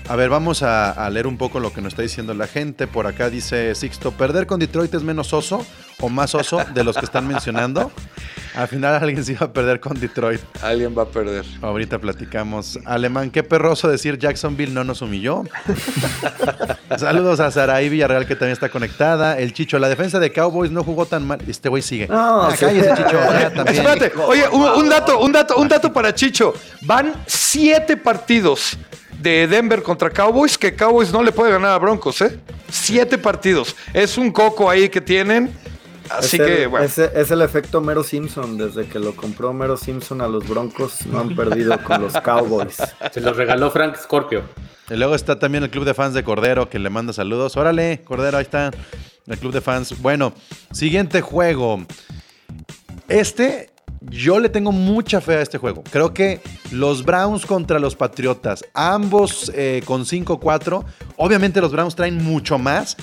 a 0.08 0.16
ver, 0.16 0.28
vamos 0.28 0.62
a, 0.62 1.08
leer 1.10 1.26
un 1.26 1.36
poco 1.36 1.58
lo 1.60 1.72
que 1.72 1.80
nos 1.80 1.92
está 1.92 2.02
diciendo 2.02 2.32
la 2.34 2.46
gente. 2.46 2.86
Por 2.86 3.06
acá 3.06 3.30
dice 3.30 3.74
Sixto, 3.74 4.12
¿perder 4.12 4.46
con 4.46 4.60
Detroit 4.60 4.94
es 4.94 5.02
menos 5.02 5.32
oso 5.32 5.64
o 6.00 6.08
más 6.08 6.34
oso 6.34 6.60
de 6.74 6.84
los 6.84 6.96
que 6.96 7.04
están 7.04 7.26
mencionando? 7.26 7.90
Al 8.54 8.68
final 8.68 8.94
alguien 8.94 9.22
se 9.22 9.32
iba 9.32 9.46
a 9.46 9.52
perder 9.52 9.80
con 9.80 9.98
Detroit. 10.00 10.40
Alguien 10.62 10.96
va 10.96 11.02
a 11.02 11.06
perder. 11.06 11.44
Ahorita 11.60 11.98
platicamos. 11.98 12.78
Alemán, 12.86 13.30
qué 13.30 13.42
perroso 13.42 13.88
decir 13.88 14.18
Jacksonville 14.18 14.72
no 14.72 14.82
nos 14.82 15.02
humilló. 15.02 15.42
Saludos 16.96 17.40
a 17.40 17.50
Saraí 17.50 17.90
Villarreal 17.90 18.26
que 18.26 18.34
también 18.34 18.52
está 18.52 18.70
conectada. 18.70 19.38
El 19.38 19.52
Chicho, 19.52 19.78
la 19.78 19.88
defensa 19.88 20.20
de 20.20 20.32
Cowboys 20.32 20.70
no 20.70 20.82
jugó 20.84 21.04
tan 21.04 21.26
mal. 21.26 21.38
Este 21.46 21.68
güey 21.68 21.82
sigue. 21.82 22.06
No, 22.08 22.50
Chicho. 22.52 22.70
Espérate, 23.66 24.12
oye, 24.26 24.48
un 24.48 24.88
dato, 24.88 25.18
un 25.20 25.32
dato, 25.32 25.56
un 25.56 25.68
dato 25.68 25.92
para 25.92 26.14
Chicho. 26.14 26.54
Van 26.82 27.12
siete 27.26 27.98
partidos 27.98 28.78
de 29.20 29.46
Denver 29.46 29.82
contra 29.82 30.10
Cowboys 30.10 30.58
que 30.58 30.74
Cowboys 30.74 31.12
no 31.12 31.22
le 31.22 31.32
puede 31.32 31.52
ganar 31.52 31.72
a 31.72 31.78
Broncos, 31.78 32.20
¿eh? 32.22 32.38
Siete 32.68 33.18
partidos. 33.18 33.76
Es 33.92 34.18
un 34.18 34.30
coco 34.30 34.68
ahí 34.68 34.88
que 34.88 35.00
tienen. 35.00 35.52
Así 36.10 36.38
que, 36.38 36.66
bueno. 36.66 36.86
Es, 36.86 36.98
es, 36.98 37.30
el 37.30 37.42
efecto 37.42 37.80
Mero 37.80 38.04
Simpson. 38.04 38.56
Desde 38.56 38.86
que 38.86 38.98
lo 38.98 39.14
compró 39.16 39.52
Mero 39.52 39.76
Simpson 39.76 40.20
a 40.20 40.28
los 40.28 40.48
Broncos, 40.48 41.04
no 41.06 41.20
han 41.20 41.34
perdido 41.34 41.82
con 41.82 42.02
los 42.02 42.12
Cowboys. 42.14 42.76
Se 43.12 43.20
los 43.20 43.36
regaló 43.36 43.70
Frank 43.70 43.96
Scorpio. 43.96 44.42
Y 44.88 44.94
luego 44.94 45.14
está 45.14 45.38
también 45.38 45.64
el 45.64 45.70
club 45.70 45.84
de 45.84 45.94
fans 45.94 46.14
de 46.14 46.22
Cordero 46.22 46.68
que 46.68 46.78
le 46.78 46.90
manda 46.90 47.12
saludos. 47.12 47.56
Órale, 47.56 48.02
Cordero, 48.04 48.38
ahí 48.38 48.44
está. 48.44 48.70
El 49.26 49.38
club 49.38 49.52
de 49.52 49.60
fans. 49.60 50.00
Bueno, 50.00 50.32
siguiente 50.70 51.20
juego. 51.20 51.84
Este 53.08 53.70
yo 54.10 54.38
le 54.38 54.48
tengo 54.48 54.72
mucha 54.72 55.20
fe 55.20 55.34
a 55.36 55.42
este 55.42 55.58
juego. 55.58 55.82
Creo 55.90 56.14
que 56.14 56.40
los 56.70 57.04
Browns 57.04 57.46
contra 57.46 57.78
los 57.78 57.96
Patriotas, 57.96 58.64
ambos 58.74 59.52
eh, 59.54 59.82
con 59.84 60.04
5-4. 60.04 60.84
Obviamente 61.16 61.60
los 61.60 61.72
Browns 61.72 61.96
traen 61.96 62.22
mucho 62.22 62.58
más, 62.58 62.96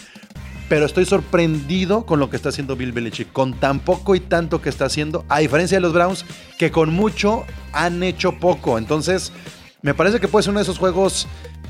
pero 0.69 0.85
estoy 0.85 1.05
sorprendido 1.05 2.05
con 2.05 2.19
lo 2.19 2.29
que 2.29 2.35
está 2.35 2.49
haciendo 2.49 2.75
Bill 2.75 2.91
Belichick, 2.91 3.31
con 3.31 3.53
tan 3.59 3.79
poco 3.79 4.15
y 4.15 4.19
tanto 4.19 4.61
que 4.61 4.69
está 4.69 4.85
haciendo, 4.85 5.25
a 5.29 5.39
diferencia 5.39 5.77
de 5.77 5.81
los 5.81 5.93
Browns, 5.93 6.25
que 6.57 6.71
con 6.71 6.93
mucho 6.93 7.43
han 7.73 8.01
hecho 8.03 8.39
poco. 8.39 8.77
Entonces, 8.77 9.31
me 9.81 9.93
parece 9.93 10.19
que 10.19 10.27
puede 10.27 10.43
ser 10.43 10.51
uno 10.51 10.59
de 10.59 10.63
esos 10.63 10.79
juegos 10.79 11.27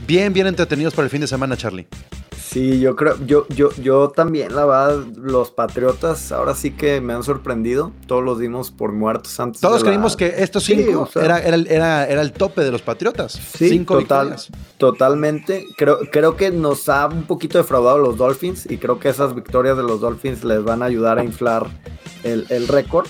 bien, 0.07 0.34
bien 0.34 0.47
entretenidos 0.47 0.93
para 0.93 1.05
el 1.05 1.09
fin 1.09 1.21
de 1.21 1.27
semana, 1.27 1.57
Charlie. 1.57 1.88
Sí, 2.53 2.79
yo 2.79 2.95
creo, 2.95 3.17
yo, 3.25 3.47
yo, 3.49 3.71
yo 3.81 4.09
también, 4.09 4.55
la 4.55 4.63
verdad, 4.63 5.03
los 5.15 5.49
Patriotas 5.49 6.31
ahora 6.31 6.53
sí 6.53 6.69
que 6.69 7.01
me 7.01 7.13
han 7.13 7.23
sorprendido. 7.23 7.91
Todos 8.05 8.23
los 8.23 8.37
dimos 8.37 8.69
por 8.69 8.91
muertos 8.91 9.39
antes. 9.39 9.59
Todos 9.59 9.83
creímos 9.83 10.15
que 10.15 10.35
estos 10.37 10.63
cinco 10.63 11.09
era, 11.15 11.39
era, 11.39 12.05
el 12.05 12.31
tope 12.31 12.61
de 12.61 12.71
los 12.71 12.83
Patriotas. 12.83 13.31
Sí, 13.31 13.69
cinco 13.69 13.97
total, 13.97 14.35
totalmente. 14.77 15.65
Creo, 15.75 15.97
creo 16.11 16.37
que 16.37 16.51
nos 16.51 16.89
ha 16.89 17.07
un 17.07 17.23
poquito 17.23 17.57
defraudado 17.57 17.97
los 17.97 18.17
Dolphins 18.17 18.69
y 18.69 18.77
creo 18.77 18.99
que 18.99 19.09
esas 19.09 19.33
victorias 19.33 19.75
de 19.75 19.81
los 19.81 19.99
Dolphins 19.99 20.43
les 20.43 20.63
van 20.63 20.83
a 20.83 20.85
ayudar 20.85 21.17
a 21.17 21.23
inflar 21.23 21.65
el, 22.23 22.45
el 22.49 22.67
récord. 22.67 23.07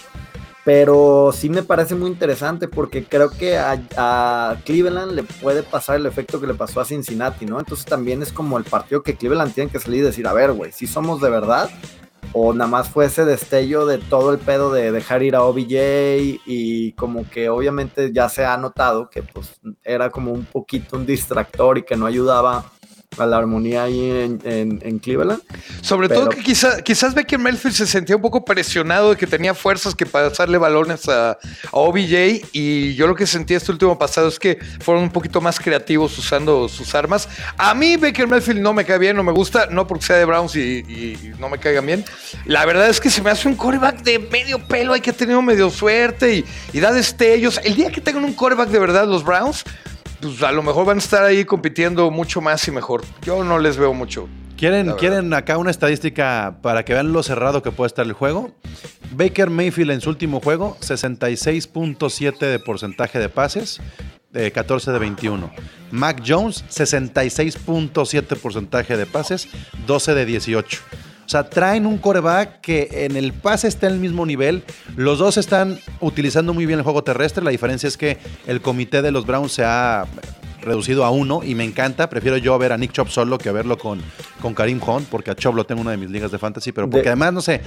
Pero 0.65 1.31
sí 1.33 1.49
me 1.49 1.63
parece 1.63 1.93
muy 1.93 2.09
interesante 2.09 2.69
porque 2.69 3.03
creo 3.03 3.29
que 3.29 3.57
a, 3.57 4.57
Cleveland 4.65 5.11
le 5.11 5.23
puede 5.23 5.61
pasar 5.61 5.97
el 5.97 6.05
efecto 6.05 6.39
que 6.39 6.47
le 6.47 6.53
pasó 6.53 6.79
a 6.79 6.85
Cincinnati, 6.85 7.45
¿no? 7.45 7.59
Entonces 7.59 7.85
también 7.85 8.21
es 8.21 8.31
como 8.31 8.57
el 8.57 8.63
partido 8.63 9.03
que 9.03 9.15
Cleveland 9.15 9.53
tiene 9.53 9.69
que 9.69 9.79
salir 9.79 9.99
y 9.99 10.05
decir, 10.05 10.25
a 10.25 10.33
ver, 10.33 10.53
güey, 10.53 10.71
si 10.71 10.87
somos 10.87 11.19
de 11.19 11.29
verdad 11.29 11.69
o 12.31 12.53
nada 12.53 12.69
más 12.69 12.89
fue 12.89 13.05
ese 13.05 13.25
destello 13.25 13.85
de 13.85 13.97
todo 13.97 14.31
el 14.31 14.39
pedo 14.39 14.71
de 14.71 14.91
dejar 14.91 15.21
ir 15.21 15.35
a 15.35 15.43
OBJ 15.43 16.39
y 16.45 16.93
como 16.93 17.29
que 17.29 17.49
obviamente 17.49 18.11
ya 18.13 18.29
se 18.29 18.45
ha 18.45 18.57
notado 18.57 19.09
que 19.09 19.21
pues 19.21 19.59
era 19.83 20.09
como 20.09 20.31
un 20.31 20.45
poquito 20.45 20.95
un 20.95 21.05
distractor 21.05 21.77
y 21.77 21.83
que 21.83 21.97
no 21.97 22.05
ayudaba 22.05 22.71
a 23.17 23.25
la 23.25 23.37
armonía 23.37 23.83
ahí 23.83 24.39
en, 24.43 24.99
Cleveland. 24.99 25.41
Sobre 25.81 26.09
todo 26.09 26.29
que 26.29 26.41
quizás 26.41 26.81
quizás 26.81 27.13
Baker 27.13 27.39
Mayfield 27.39 27.75
se 27.75 27.87
sentía 27.87 28.15
un 28.15 28.21
poco 28.21 28.45
presionado 28.45 29.11
de 29.11 29.17
que 29.17 29.27
tenía 29.27 29.53
fuerzas 29.53 29.95
que 29.95 30.05
pasarle 30.05 30.57
balones 30.57 31.07
a, 31.09 31.37
OBJ 31.71 32.49
y 32.51 32.93
yo 32.95 33.07
lo 33.07 33.15
que 33.15 33.25
sentí 33.25 33.53
este 33.53 33.71
último 33.71 33.97
pasado 33.97 34.27
es 34.27 34.39
que 34.39 34.59
fueron 34.79 35.03
un 35.03 35.11
poquito 35.11 35.41
más 35.41 35.59
creativos 35.59 36.17
usando 36.17 36.69
sus 36.69 36.93
armas. 36.95 37.27
A 37.57 37.73
mí 37.73 37.97
Baker 37.97 38.27
Mayfield 38.27 38.61
no 38.61 38.73
me 38.73 38.85
cae 38.85 38.99
bien, 38.99 39.15
no 39.15 39.23
me 39.23 39.31
gusta, 39.31 39.67
no 39.67 39.87
porque 39.87 40.05
sea 40.05 40.17
de 40.17 40.25
Browns 40.25 40.55
y, 40.55 41.33
no 41.39 41.49
me 41.49 41.57
caigan 41.57 41.85
bien. 41.85 42.05
La 42.45 42.65
verdad 42.65 42.89
es 42.89 42.99
que 42.99 43.09
se 43.09 43.21
me 43.21 43.29
hace 43.29 43.47
un 43.47 43.55
coreback 43.55 44.03
de 44.03 44.19
medio 44.19 44.59
pelo, 44.67 44.93
hay 44.93 45.01
que 45.01 45.13
tener 45.13 45.41
medio 45.41 45.69
suerte 45.69 46.35
y, 46.35 46.45
y 46.71 46.79
da 46.79 46.91
destellos. 46.91 47.59
El 47.63 47.75
día 47.75 47.91
que 47.91 48.01
tengan 48.01 48.23
un 48.23 48.33
coreback 48.33 48.69
de 48.69 48.79
verdad 48.79 49.07
los 49.07 49.23
Browns, 49.23 49.63
pues 50.23 50.41
a 50.41 50.51
lo 50.51 50.63
mejor 50.63 50.85
van 50.85 50.97
a 50.97 50.99
estar 50.99 51.23
ahí 51.23 51.43
compitiendo 51.43 52.09
mucho 52.09 52.41
más 52.41 52.65
y 52.67 52.71
mejor. 52.71 53.03
Yo 53.23 53.43
no 53.43 53.59
les 53.59 53.77
veo 53.77 53.93
mucho. 53.93 54.29
¿Quieren, 54.57 54.93
¿Quieren 54.93 55.33
acá 55.33 55.57
una 55.57 55.71
estadística 55.71 56.59
para 56.61 56.85
que 56.85 56.93
vean 56.93 57.11
lo 57.11 57.21
cerrado 57.21 57.61
que 57.61 57.71
puede 57.71 57.87
estar 57.87 58.05
el 58.05 58.13
juego? 58.13 58.51
Baker 59.11 59.49
Mayfield 59.49 59.91
en 59.91 60.01
su 60.01 60.09
último 60.09 60.39
juego, 60.39 60.77
66.7 60.79 62.39
de 62.39 62.59
porcentaje 62.59 63.19
de 63.19 63.27
pases, 63.27 63.81
14 64.31 64.91
de 64.91 64.99
21. 64.99 65.51
Mac 65.91 66.23
Jones, 66.25 66.63
66.7 66.69 68.37
porcentaje 68.37 68.95
de 68.95 69.05
pases, 69.05 69.49
12 69.85 70.15
de 70.15 70.25
18. 70.25 70.79
O 71.25 71.29
sea, 71.29 71.49
traen 71.49 71.85
un 71.85 71.97
coreback 71.97 72.61
que 72.61 72.89
en 73.05 73.15
el 73.15 73.33
pase 73.33 73.67
está 73.67 73.87
en 73.87 73.93
el 73.93 73.99
mismo 73.99 74.25
nivel. 74.25 74.63
Los 74.95 75.19
dos 75.19 75.37
están 75.37 75.79
utilizando 75.99 76.53
muy 76.53 76.65
bien 76.65 76.79
el 76.79 76.83
juego 76.83 77.03
terrestre. 77.03 77.43
La 77.43 77.51
diferencia 77.51 77.87
es 77.87 77.97
que 77.97 78.17
el 78.47 78.61
comité 78.61 79.01
de 79.01 79.11
los 79.11 79.25
Browns 79.25 79.53
se 79.53 79.63
ha 79.63 80.05
reducido 80.63 81.05
a 81.05 81.11
uno 81.11 81.41
y 81.43 81.55
me 81.55 81.63
encanta. 81.63 82.09
Prefiero 82.09 82.37
yo 82.37 82.57
ver 82.57 82.71
a 82.71 82.77
Nick 82.77 82.93
Chop 82.93 83.09
solo 83.09 83.37
que 83.37 83.51
verlo 83.51 83.77
con, 83.77 84.01
con 84.41 84.53
Karim 84.53 84.81
Hunt, 84.85 85.07
porque 85.09 85.31
a 85.31 85.35
Chop 85.35 85.55
lo 85.55 85.65
tengo 85.65 85.81
en 85.81 85.87
una 85.87 85.91
de 85.91 85.97
mis 85.97 86.09
ligas 86.09 86.31
de 86.31 86.39
fantasy, 86.39 86.71
pero 86.71 86.89
porque 86.89 87.09
además, 87.09 87.33
no 87.33 87.41
sé. 87.41 87.61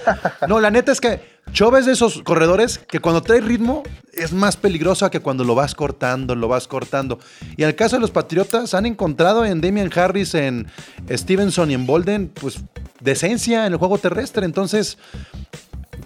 No, 0.49 0.61
la 0.61 0.71
neta 0.71 0.93
es 0.93 1.01
que 1.01 1.21
Chop 1.53 1.75
es 1.77 1.87
de 1.87 1.93
esos 1.93 2.23
corredores 2.23 2.79
que 2.79 3.01
cuando 3.01 3.23
trae 3.23 3.41
ritmo 3.41 3.83
es 4.13 4.33
más 4.33 4.57
peligroso 4.57 5.11
que 5.11 5.21
cuando 5.21 5.45
lo 5.45 5.55
vas 5.55 5.75
cortando, 5.75 6.35
lo 6.35 6.49
vas 6.49 6.67
cortando. 6.67 7.19
Y 7.57 7.63
el 7.63 7.75
caso 7.75 7.97
de 7.97 8.01
los 8.01 8.11
Patriotas, 8.11 8.75
han 8.75 8.87
encontrado 8.87 9.45
en 9.45 9.61
Damian 9.61 9.91
Harris, 9.95 10.35
en 10.35 10.67
Stevenson 11.11 11.71
y 11.71 11.75
en 11.75 11.87
Bolden, 11.87 12.31
pues 12.33 12.61
decencia 13.01 13.67
en 13.67 13.73
el 13.73 13.79
juego 13.79 13.99
terrestre. 13.99 14.45
Entonces, 14.45 14.99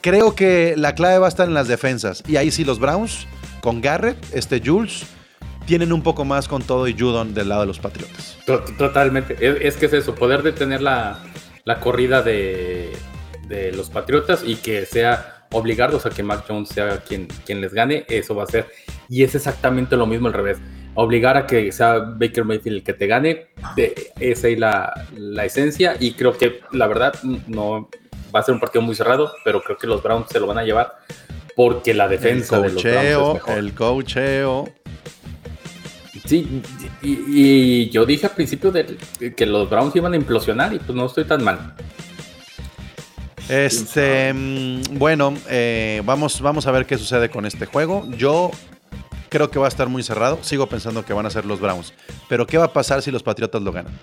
creo 0.01 0.35
que 0.35 0.75
la 0.77 0.95
clave 0.95 1.19
va 1.19 1.27
a 1.27 1.29
estar 1.29 1.49
en 1.49 1.55
las 1.55 1.69
defensas. 1.69 2.23
Y 2.27 2.37
ahí 2.37 2.51
sí 2.51 2.65
los 2.65 2.79
Browns, 2.79 3.27
con 3.61 3.81
Garrett, 3.81 4.19
este 4.33 4.63
Jules 4.65 5.07
tienen 5.67 5.93
un 5.93 6.03
poco 6.03 6.25
más 6.25 6.49
con 6.49 6.63
todo 6.63 6.89
y 6.89 6.99
Judon 6.99 7.35
del 7.35 7.49
lado 7.49 7.63
de 7.63 7.67
los 7.69 7.79
Patriotas. 7.79 8.37
Totalmente. 8.79 9.37
Es, 9.67 9.77
que 9.77 9.87
es 9.87 9.93
eso, 9.93 10.15
poder 10.15 10.43
detener 10.43 10.83
la, 10.83 11.21
corrida 11.81 12.23
de, 12.23 12.93
los 13.75 13.91
Patriotas 13.91 14.43
y 14.45 14.57
que 14.57 14.87
sea 14.87 15.47
obligarlos 15.53 16.07
a 16.07 16.11
que 16.11 16.23
Mac 16.23 16.45
Jones 16.47 16.69
sea 16.69 16.99
quien, 16.99 17.27
quien 17.45 17.61
les 17.61 17.73
gane, 17.73 18.05
eso 18.09 18.35
va 18.35 18.45
a 18.45 18.47
ser. 18.47 18.69
Y 19.09 19.23
es 19.23 19.35
exactamente 19.35 19.97
lo 19.97 20.07
mismo 20.07 20.29
al 20.29 20.35
revés. 20.35 20.59
Obligar 20.95 21.37
a 21.37 21.47
que 21.47 21.71
sea 21.73 21.99
Baker 21.99 22.45
Mayfield 22.45 22.79
el 22.79 22.83
que 22.83 22.93
te 22.93 23.07
gane, 23.07 23.47
de, 23.77 24.13
esa 24.19 24.49
es 24.49 24.59
la, 24.59 25.07
la 25.17 25.45
esencia. 25.45 25.97
Y 25.99 26.13
creo 26.13 26.37
que 26.37 26.61
la 26.73 26.87
verdad 26.87 27.15
no 27.47 27.89
va 28.35 28.41
a 28.41 28.43
ser 28.43 28.55
un 28.55 28.61
partido 28.61 28.83
muy 28.83 28.95
cerrado, 28.95 29.33
pero 29.45 29.63
creo 29.63 29.77
que 29.77 29.87
los 29.87 30.03
Browns 30.03 30.29
se 30.31 30.41
lo 30.41 30.47
van 30.47 30.59
a 30.59 30.65
llevar 30.65 30.99
porque 31.57 31.95
la 31.95 32.09
defensa 32.09 32.61
de 32.61 32.73
los 32.73 32.83
Browns 32.83 33.05
es 33.05 33.35
mejor. 33.35 33.59
El 33.59 33.75
cocheo. 33.75 34.69
Sí, 36.25 36.63
y, 37.03 37.91
yo 37.91 38.07
dije 38.07 38.27
al 38.27 38.33
principio 38.33 38.71
de, 38.71 38.97
que 39.37 39.47
los 39.47 39.69
Browns 39.69 39.95
iban 39.97 40.13
a 40.13 40.17
implosionar 40.17 40.73
y 40.73 40.79
pues 40.79 40.97
no 40.97 41.07
estoy 41.07 41.25
tan 41.25 41.43
mal. 41.43 41.75
Este, 43.49 44.33
mm, 44.33 44.83
bueno, 44.93 45.35
eh, 45.49 46.03
vamos, 46.05 46.41
vamos 46.41 46.67
a 46.67 46.71
ver 46.71 46.87
qué 46.87 46.97
sucede 46.97 47.31
con 47.31 47.47
este 47.47 47.67
juego. 47.67 48.09
Yo 48.17 48.53
creo 49.31 49.51
que 49.51 49.59
va 49.59 49.65
a 49.67 49.69
estar 49.69 49.89
muy 49.89 50.03
cerrado. 50.03 50.39
Sigo 50.43 50.67
pensando 50.67 51.05
que 51.05 51.15
van 51.15 51.25
a 51.25 51.31
ser 51.31 51.47
los 51.47 51.61
Browns. 51.61 51.95
Pero 52.29 52.47
¿qué 52.47 52.59
va 52.59 52.67
a 52.67 52.73
pasar 52.73 53.01
si 53.01 53.11
los 53.11 53.23
Patriotas 53.23 53.63
lo 53.63 53.73
ganan? 53.73 53.99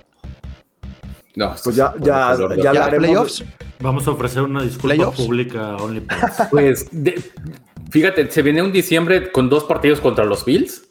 No, 1.36 1.56
pues 1.64 1.76
ya, 1.76 1.94
ya, 2.00 2.36
ya, 2.58 2.74
ya 2.74 2.90
playoffs. 2.90 3.44
Vamos 3.80 4.08
a 4.08 4.12
ofrecer 4.12 4.42
una 4.42 4.64
disculpa 4.64 5.12
pública 5.12 5.74
a 5.74 5.76
OnlyFans. 5.76 6.48
Pues, 6.50 6.90
fíjate, 7.92 8.32
se 8.32 8.42
viene 8.42 8.64
un 8.64 8.72
diciembre 8.72 9.32
con 9.32 9.48
dos 9.48 9.64
partidos 9.66 10.00
contra 10.00 10.26
los 10.26 10.44
Bills. 10.44 10.88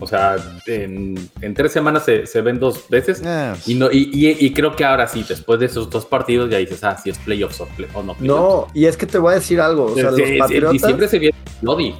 O 0.00 0.06
sea, 0.06 0.36
en, 0.66 1.30
tres 1.54 1.72
semanas 1.72 2.04
se, 2.04 2.40
ven 2.40 2.58
dos 2.58 2.88
veces. 2.88 3.22
Y, 3.66 3.74
no, 3.74 3.88
y, 3.90 4.52
creo 4.52 4.74
que 4.76 4.84
ahora 4.84 5.06
sí, 5.08 5.24
después 5.28 5.58
de 5.58 5.66
esos 5.66 5.90
dos 5.90 6.06
partidos, 6.06 6.50
ya 6.50 6.58
dices, 6.58 6.82
ah, 6.84 6.96
si 6.96 7.10
es 7.10 7.18
playoffs 7.18 7.60
o, 7.60 7.68
no. 8.02 8.16
No, 8.20 8.66
y 8.74 8.86
es 8.86 8.96
que 8.96 9.06
te 9.06 9.18
voy 9.18 9.32
a 9.32 9.34
decir 9.36 9.60
algo. 9.60 9.86
O 9.86 9.94
sea, 9.94 10.10
los 10.10 10.20
Patriotas, 10.38 10.72
diciembre 10.72 11.08
se 11.08 11.18
viene 11.18 11.36
Lodi. 11.60 11.94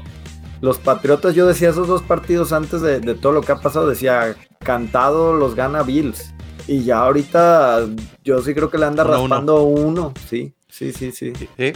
Los 0.63 0.79
Patriotas, 0.79 1.35
yo 1.35 1.47
decía 1.47 1.71
esos 1.71 1.89
dos 1.89 2.03
partidos 2.03 2.53
antes 2.53 2.81
de, 2.83 3.01
todo 3.17 3.33
lo 3.33 3.41
que 3.41 3.51
ha 3.51 3.57
pasado, 3.57 3.89
decía, 3.89 4.37
cantado 4.61 5.35
los 5.35 5.57
gana 5.57 5.83
Bills. 5.83 6.33
Y 6.69 6.85
ya 6.85 7.01
ahorita 7.01 7.81
yo 8.23 8.41
sí 8.43 8.55
creo 8.55 8.71
que 8.71 8.79
le 8.79 8.87
anda 8.87 9.03
raspando 9.03 9.65
uno, 9.65 10.15
sí. 10.31 10.55
Sí, 10.69 10.93
sí, 10.93 11.11
sí. 11.11 11.33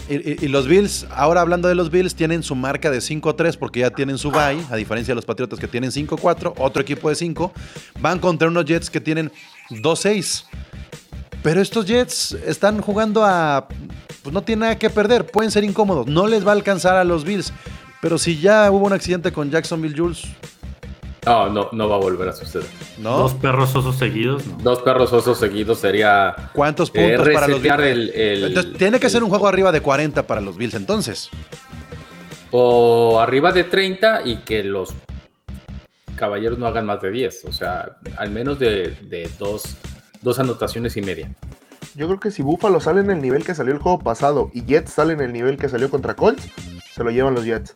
Y, 0.08 0.48
los 0.48 0.68
Bills, 0.68 1.06
ahora 1.10 1.40
hablando 1.40 1.66
de 1.66 1.74
los 1.74 1.90
Bills, 1.90 2.14
tienen 2.14 2.44
su 2.44 2.54
marca 2.54 2.90
de 2.90 2.98
5-3 2.98 3.58
porque 3.58 3.80
ya 3.80 3.90
tienen 3.90 4.18
su 4.18 4.30
bye, 4.30 4.64
a 4.70 4.76
diferencia 4.76 5.12
de 5.12 5.16
los 5.16 5.26
Patriotas 5.26 5.58
que 5.58 5.66
tienen 5.66 5.90
5-4, 5.90 6.54
otro 6.56 6.80
equipo 6.80 7.08
de 7.08 7.16
5. 7.16 7.52
Van 7.98 8.20
contra 8.20 8.46
unos 8.46 8.64
Jets 8.64 8.88
que 8.88 9.00
tienen 9.00 9.32
2-6. 9.68 10.44
Pero 11.42 11.60
estos 11.60 11.86
Jets 11.86 12.32
están 12.46 12.80
jugando 12.80 13.24
a... 13.24 13.66
Pues 14.22 14.32
no 14.32 14.42
tienen 14.42 14.60
nada 14.60 14.78
que 14.78 14.90
perder, 14.90 15.26
pueden 15.26 15.50
ser 15.50 15.64
incómodos, 15.64 16.06
no 16.06 16.26
les 16.26 16.46
va 16.46 16.50
a 16.50 16.54
alcanzar 16.54 16.96
a 16.96 17.04
los 17.04 17.24
Bills. 17.24 17.52
Pero 18.00 18.18
si 18.18 18.38
ya 18.38 18.70
hubo 18.70 18.86
un 18.86 18.92
accidente 18.92 19.32
con 19.32 19.50
Jacksonville 19.50 19.96
Jules, 19.96 20.24
no, 21.26 21.48
no, 21.48 21.68
no 21.72 21.88
va 21.88 21.96
a 21.96 21.98
volver 21.98 22.28
a 22.28 22.32
suceder. 22.32 22.68
¿No? 22.98 23.18
Dos 23.18 23.34
perros 23.34 23.74
osos 23.74 23.96
seguidos, 23.96 24.44
Dos 24.62 24.80
perros 24.82 25.12
osos 25.12 25.38
seguidos 25.38 25.80
sería. 25.80 26.34
¿Cuántos 26.52 26.90
puntos 26.90 27.28
para 27.30 27.48
los 27.48 27.60
Bills? 27.60 28.78
tiene 28.78 29.00
que 29.00 29.10
ser 29.10 29.24
un 29.24 29.28
juego 29.28 29.48
arriba 29.48 29.72
de 29.72 29.80
40 29.80 30.24
para 30.26 30.40
los 30.40 30.56
Bills 30.56 30.74
entonces. 30.74 31.28
O 32.52 33.18
arriba 33.20 33.50
de 33.50 33.64
30 33.64 34.22
y 34.24 34.36
que 34.38 34.62
los 34.62 34.94
caballeros 36.14 36.58
no 36.58 36.66
hagan 36.66 36.86
más 36.86 37.02
de 37.02 37.10
10. 37.10 37.46
O 37.46 37.52
sea, 37.52 37.96
al 38.16 38.30
menos 38.30 38.60
de, 38.60 39.28
dos, 39.36 39.76
dos 40.22 40.38
anotaciones 40.38 40.96
y 40.96 41.02
media. 41.02 41.34
Yo 41.96 42.06
creo 42.06 42.20
que 42.20 42.30
si 42.30 42.42
Buffalo 42.42 42.78
sale 42.78 43.00
en 43.00 43.10
el 43.10 43.20
nivel 43.20 43.44
que 43.44 43.54
salió 43.54 43.72
el 43.72 43.80
juego 43.80 43.98
pasado 43.98 44.50
y 44.54 44.64
Jets 44.64 44.92
sale 44.92 45.14
en 45.14 45.20
el 45.20 45.32
nivel 45.32 45.56
que 45.56 45.68
salió 45.68 45.90
contra 45.90 46.14
Colts, 46.14 46.46
se 46.96 47.04
lo 47.04 47.10
llevan 47.10 47.34
los 47.34 47.44
Jets. 47.44 47.74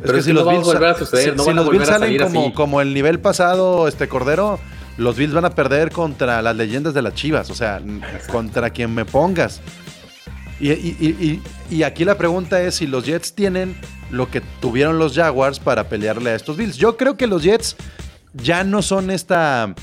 Pero 0.00 0.06
es 0.06 0.12
que 0.12 0.22
si 0.22 0.32
los 0.32 0.48
Bills, 0.48 1.88
salen 1.88 2.18
como, 2.18 2.54
como, 2.54 2.80
el 2.80 2.94
nivel 2.94 3.18
pasado, 3.18 3.88
este 3.88 4.06
Cordero, 4.06 4.60
los 4.96 5.16
Bills 5.16 5.34
van 5.34 5.44
a 5.44 5.50
perder 5.50 5.90
contra 5.90 6.40
las 6.40 6.54
leyendas 6.54 6.94
de 6.94 7.02
las 7.02 7.14
Chivas, 7.14 7.50
o 7.50 7.54
sea, 7.54 7.82
contra 8.30 8.70
quien 8.70 8.94
me 8.94 9.04
pongas. 9.04 9.60
Y, 10.60 11.82
aquí 11.82 12.04
la 12.04 12.16
pregunta 12.16 12.62
es 12.62 12.76
si 12.76 12.86
los 12.86 13.04
Jets 13.04 13.34
tienen 13.34 13.76
lo 14.10 14.30
que 14.30 14.40
tuvieron 14.60 14.98
los 14.98 15.14
Jaguars 15.14 15.58
para 15.58 15.88
pelearle 15.88 16.30
a 16.30 16.34
estos 16.36 16.56
Bills. 16.56 16.76
Yo 16.76 16.96
creo 16.96 17.16
que 17.16 17.26
los 17.26 17.42
Jets 17.42 17.76
ya 18.34 18.62
no 18.62 18.82
son 18.82 19.10
esta, 19.10 19.74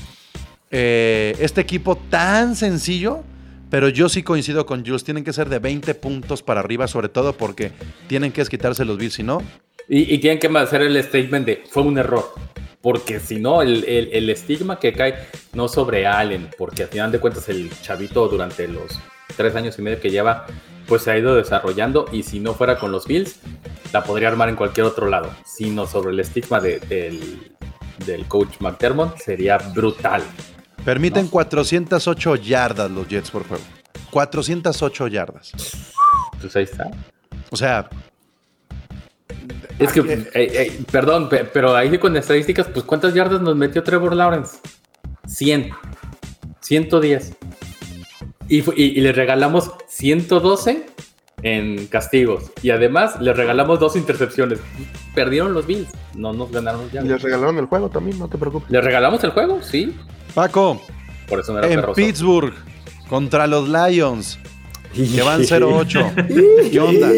eh, 0.70 1.36
este 1.40 1.60
equipo 1.60 1.96
tan 1.96 2.56
sencillo, 2.56 3.22
pero 3.70 3.88
yo 3.88 4.08
sí 4.08 4.22
coincido 4.22 4.66
con 4.66 4.84
Jules. 4.84 5.04
Tienen 5.04 5.24
que 5.24 5.32
ser 5.32 5.48
de 5.48 5.58
20 5.58 5.94
puntos 5.94 6.42
para 6.42 6.60
arriba, 6.60 6.86
sobre 6.88 7.08
todo 7.08 7.32
porque 7.32 7.72
tienen 8.08 8.32
que 8.32 8.44
quitarse 8.44 8.84
los 8.84 8.98
Bills, 8.98 9.14
si 9.14 9.22
no, 9.22 9.42
y, 9.88 10.18
tienen 10.18 10.38
que 10.38 10.48
hacer 10.58 10.82
el 10.82 11.02
statement 11.02 11.46
de 11.46 11.64
fue 11.68 11.82
un 11.82 11.98
error. 11.98 12.32
Porque 12.80 13.18
si 13.18 13.36
no, 13.36 13.62
el, 13.62 14.30
estigma 14.30 14.78
que 14.78 14.92
cae 14.92 15.16
no 15.54 15.68
sobre 15.68 16.06
Allen, 16.06 16.48
porque 16.56 16.84
al 16.84 16.88
final 16.88 17.10
de 17.10 17.18
cuentas 17.18 17.48
el 17.48 17.70
chavito 17.82 18.28
durante 18.28 18.68
los 18.68 19.00
tres 19.36 19.54
años 19.56 19.78
y 19.78 19.82
medio 19.82 20.00
que 20.00 20.10
lleva, 20.10 20.46
pues 20.86 21.02
se 21.02 21.10
ha 21.10 21.18
ido 21.18 21.34
desarrollando 21.34 22.06
y 22.12 22.22
si 22.22 22.38
no 22.38 22.54
fuera 22.54 22.78
con 22.78 22.92
los 22.92 23.06
Bills, 23.06 23.40
la 23.92 24.04
podría 24.04 24.28
armar 24.28 24.48
en 24.48 24.56
cualquier 24.56 24.86
otro 24.86 25.08
lado, 25.08 25.30
sino 25.44 25.86
sobre 25.86 26.12
el 26.12 26.20
estigma 26.20 26.60
del, 26.60 27.50
coach 28.28 28.60
McDermott 28.60 29.18
sería 29.18 29.58
brutal. 29.58 30.22
Permiten 30.86 31.26
408 31.26 32.36
yardas 32.36 32.88
los 32.88 33.08
Jets 33.08 33.32
por 33.32 33.44
juego. 33.44 33.64
408 34.12 35.08
yardas. 35.08 35.50
Pues 36.40 36.54
ahí 36.54 36.62
está. 36.62 36.92
O 37.50 37.56
sea, 37.56 37.88
Es 39.80 39.92
que, 39.92 40.00
eh, 40.00 40.28
eh, 40.32 40.80
perdón, 40.92 41.28
pero 41.28 41.74
ahí 41.74 41.98
con 41.98 42.16
estadísticas, 42.16 42.68
pues 42.68 42.84
¿cuántas 42.84 43.14
yardas 43.14 43.40
nos 43.40 43.56
metió 43.56 43.82
Trevor 43.82 44.14
Lawrence? 44.14 44.58
100. 45.26 45.70
110. 46.60 47.36
Y, 48.48 48.80
y, 48.80 49.00
le 49.00 49.10
regalamos 49.10 49.72
112 49.88 50.86
en 51.42 51.88
castigos. 51.88 52.52
Y 52.62 52.70
además 52.70 53.20
le 53.20 53.32
regalamos 53.32 53.80
dos 53.80 53.96
intercepciones. 53.96 54.60
Perdieron 55.16 55.52
los 55.52 55.66
Bills. 55.66 55.88
No 56.14 56.32
nos 56.32 56.52
ganaron 56.52 56.88
ya. 56.92 57.02
Y 57.02 57.08
les 57.08 57.20
regalaron 57.20 57.58
el 57.58 57.66
juego 57.66 57.88
también, 57.88 58.20
no 58.20 58.28
te 58.28 58.38
preocupes. 58.38 58.70
¿Le 58.70 58.80
regalamos 58.80 59.24
el 59.24 59.30
juego? 59.30 59.60
Sí. 59.64 59.92
Paco. 60.36 60.78
Por 61.26 61.40
eso 61.40 61.58
en 61.62 61.82
Pittsburgh 61.94 62.52
contra 63.08 63.46
los 63.46 63.70
Lions. 63.70 64.38
Que 64.92 65.22
van 65.22 65.40
0-8. 65.44 66.70
¿Qué 66.70 66.78
onda? 66.78 67.10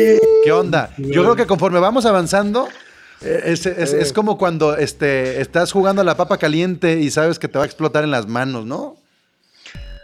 ¿Qué 0.45 0.53
onda? 0.53 0.91
Yo 0.99 1.25
creo 1.25 1.35
que 1.35 1.45
conforme 1.45 1.81
vamos 1.81 2.07
avanzando, 2.07 2.69
eh, 3.21 3.43
es, 3.47 3.67
es, 3.67 4.13
como 4.13 4.39
cuando 4.39 4.77
este, 4.77 5.41
estás 5.41 5.73
jugando 5.73 6.03
a 6.03 6.05
la 6.05 6.17
papa 6.17 6.39
caliente 6.39 7.01
y 7.01 7.11
sabes 7.11 7.41
que 7.41 7.49
te 7.49 7.59
va 7.59 7.65
a 7.65 7.67
explotar 7.67 8.05
en 8.05 8.13
las 8.13 8.29
manos, 8.29 8.67
¿no? 8.67 8.95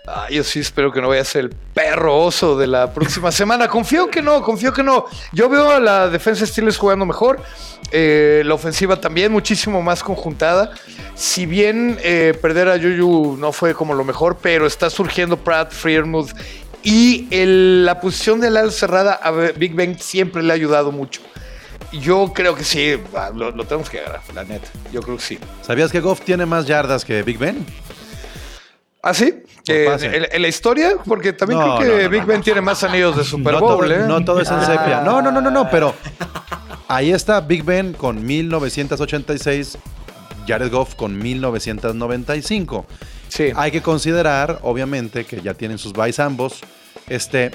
Ah, 0.06 0.28
yo 0.30 0.44
sí 0.44 0.60
espero 0.60 0.92
que 0.92 1.00
no 1.00 1.08
vaya 1.08 1.22
a 1.22 1.24
ser 1.24 1.44
el 1.46 1.50
perro 1.50 2.18
oso 2.18 2.58
de 2.58 2.66
la 2.66 2.92
próxima 2.92 3.32
semana. 3.32 3.68
Confío 3.68 4.10
que 4.10 4.20
no, 4.20 4.42
confío 4.42 4.72
que 4.72 4.82
no. 4.82 5.06
Yo 5.32 5.48
veo 5.48 5.70
a 5.70 5.80
la 5.80 6.08
defensa 6.08 6.44
Steelers 6.44 6.76
jugando 6.76 7.06
mejor. 7.06 7.40
Eh, 7.90 8.42
la 8.44 8.54
ofensiva 8.54 9.00
también 9.00 9.32
muchísimo 9.32 9.80
más 9.80 10.02
conjuntada. 10.02 10.72
Si 11.14 11.46
bien 11.46 11.98
eh, 12.02 12.36
perder 12.40 12.68
a 12.68 12.78
Juju 12.78 13.36
no 13.38 13.52
fue 13.52 13.74
como 13.74 13.94
lo 13.94 14.04
mejor, 14.04 14.36
pero 14.42 14.66
está 14.66 14.90
surgiendo 14.90 15.38
Pratt, 15.38 15.72
Freermuth 15.72 16.32
y 16.82 17.26
la 17.30 17.98
posición 17.98 18.40
de 18.40 18.50
la 18.50 18.70
cerrada 18.70 19.14
a 19.14 19.30
Big 19.30 19.74
Ben 19.74 19.98
siempre 19.98 20.42
le 20.42 20.52
ha 20.52 20.54
ayudado 20.54 20.92
mucho. 20.92 21.22
Yo 21.92 22.32
creo 22.34 22.54
que 22.54 22.64
sí, 22.64 23.00
lo, 23.34 23.52
lo 23.52 23.64
tenemos 23.64 23.88
que 23.88 24.00
agarrar, 24.00 24.22
la 24.34 24.44
neta. 24.44 24.68
Yo 24.92 25.00
creo 25.00 25.16
que 25.16 25.22
sí. 25.22 25.38
¿Sabías 25.62 25.90
que 25.90 26.00
Goff 26.00 26.20
tiene 26.20 26.44
más 26.44 26.66
yardas 26.66 27.04
que 27.06 27.22
Big 27.22 27.38
Ben? 27.38 27.64
¿Ah, 29.02 29.14
sí? 29.14 29.42
¿En, 29.66 30.42
la 30.42 30.48
historia? 30.48 30.96
Porque 31.04 31.32
también 31.32 31.60
creo 31.78 31.98
que 31.98 32.08
Big 32.08 32.24
Ben 32.24 32.42
tiene 32.42 32.60
más 32.60 32.82
anillos 32.84 33.16
de 33.16 33.24
Super 33.24 33.56
Bowl, 33.56 33.90
¿eh? 33.90 34.04
No 34.06 34.24
todo 34.24 34.40
es 34.40 34.50
en 34.50 34.60
sepia. 34.60 35.00
No, 35.00 35.22
no, 35.22 35.30
no, 35.30 35.40
no, 35.40 35.50
no, 35.50 35.70
pero 35.70 35.94
ahí 36.88 37.12
está 37.12 37.40
Big 37.40 37.64
Ben 37.64 37.92
con 37.92 38.24
1986, 38.24 39.78
Jared 40.46 40.70
Goff 40.70 40.94
con 40.94 41.18
1995. 41.18 42.86
Sí. 43.28 43.52
Hay 43.56 43.70
que 43.70 43.82
considerar, 43.82 44.60
obviamente, 44.62 45.24
que 45.24 45.40
ya 45.40 45.54
tienen 45.54 45.78
sus 45.78 45.92
buys 45.92 46.18
ambos. 46.20 46.60
Este, 47.08 47.50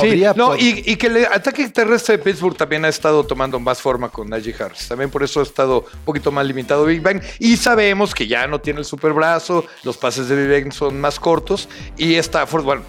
sí, 0.00 0.24
no, 0.36 0.56
y, 0.56 0.96
que 0.96 1.06
el 1.06 1.24
ataque 1.26 1.68
terrestre 1.68 2.16
de 2.16 2.22
Pittsburgh 2.22 2.56
también 2.56 2.84
ha 2.84 2.88
estado 2.88 3.24
tomando 3.24 3.58
más 3.60 3.80
forma 3.80 4.08
con 4.08 4.28
Najee 4.28 4.54
Harris. 4.58 4.88
También 4.88 5.10
por 5.10 5.22
eso 5.22 5.40
ha 5.40 5.42
estado 5.42 5.80
un 5.80 6.04
poquito 6.04 6.32
más 6.32 6.46
limitado 6.46 6.84
Big 6.84 7.00
Bang. 7.00 7.22
Y 7.38 7.56
sabemos 7.56 8.14
que 8.14 8.26
ya 8.26 8.46
no 8.46 8.60
tiene 8.60 8.80
el 8.80 8.84
super 8.84 9.12
brazo, 9.12 9.64
los 9.84 9.96
pases 9.96 10.28
de 10.28 10.36
Big 10.36 10.62
Bang 10.64 10.72
son 10.72 11.00
más 11.00 11.18
cortos. 11.18 11.68
Y 11.96 12.14
Stafford, 12.16 12.64
bueno, 12.64 12.82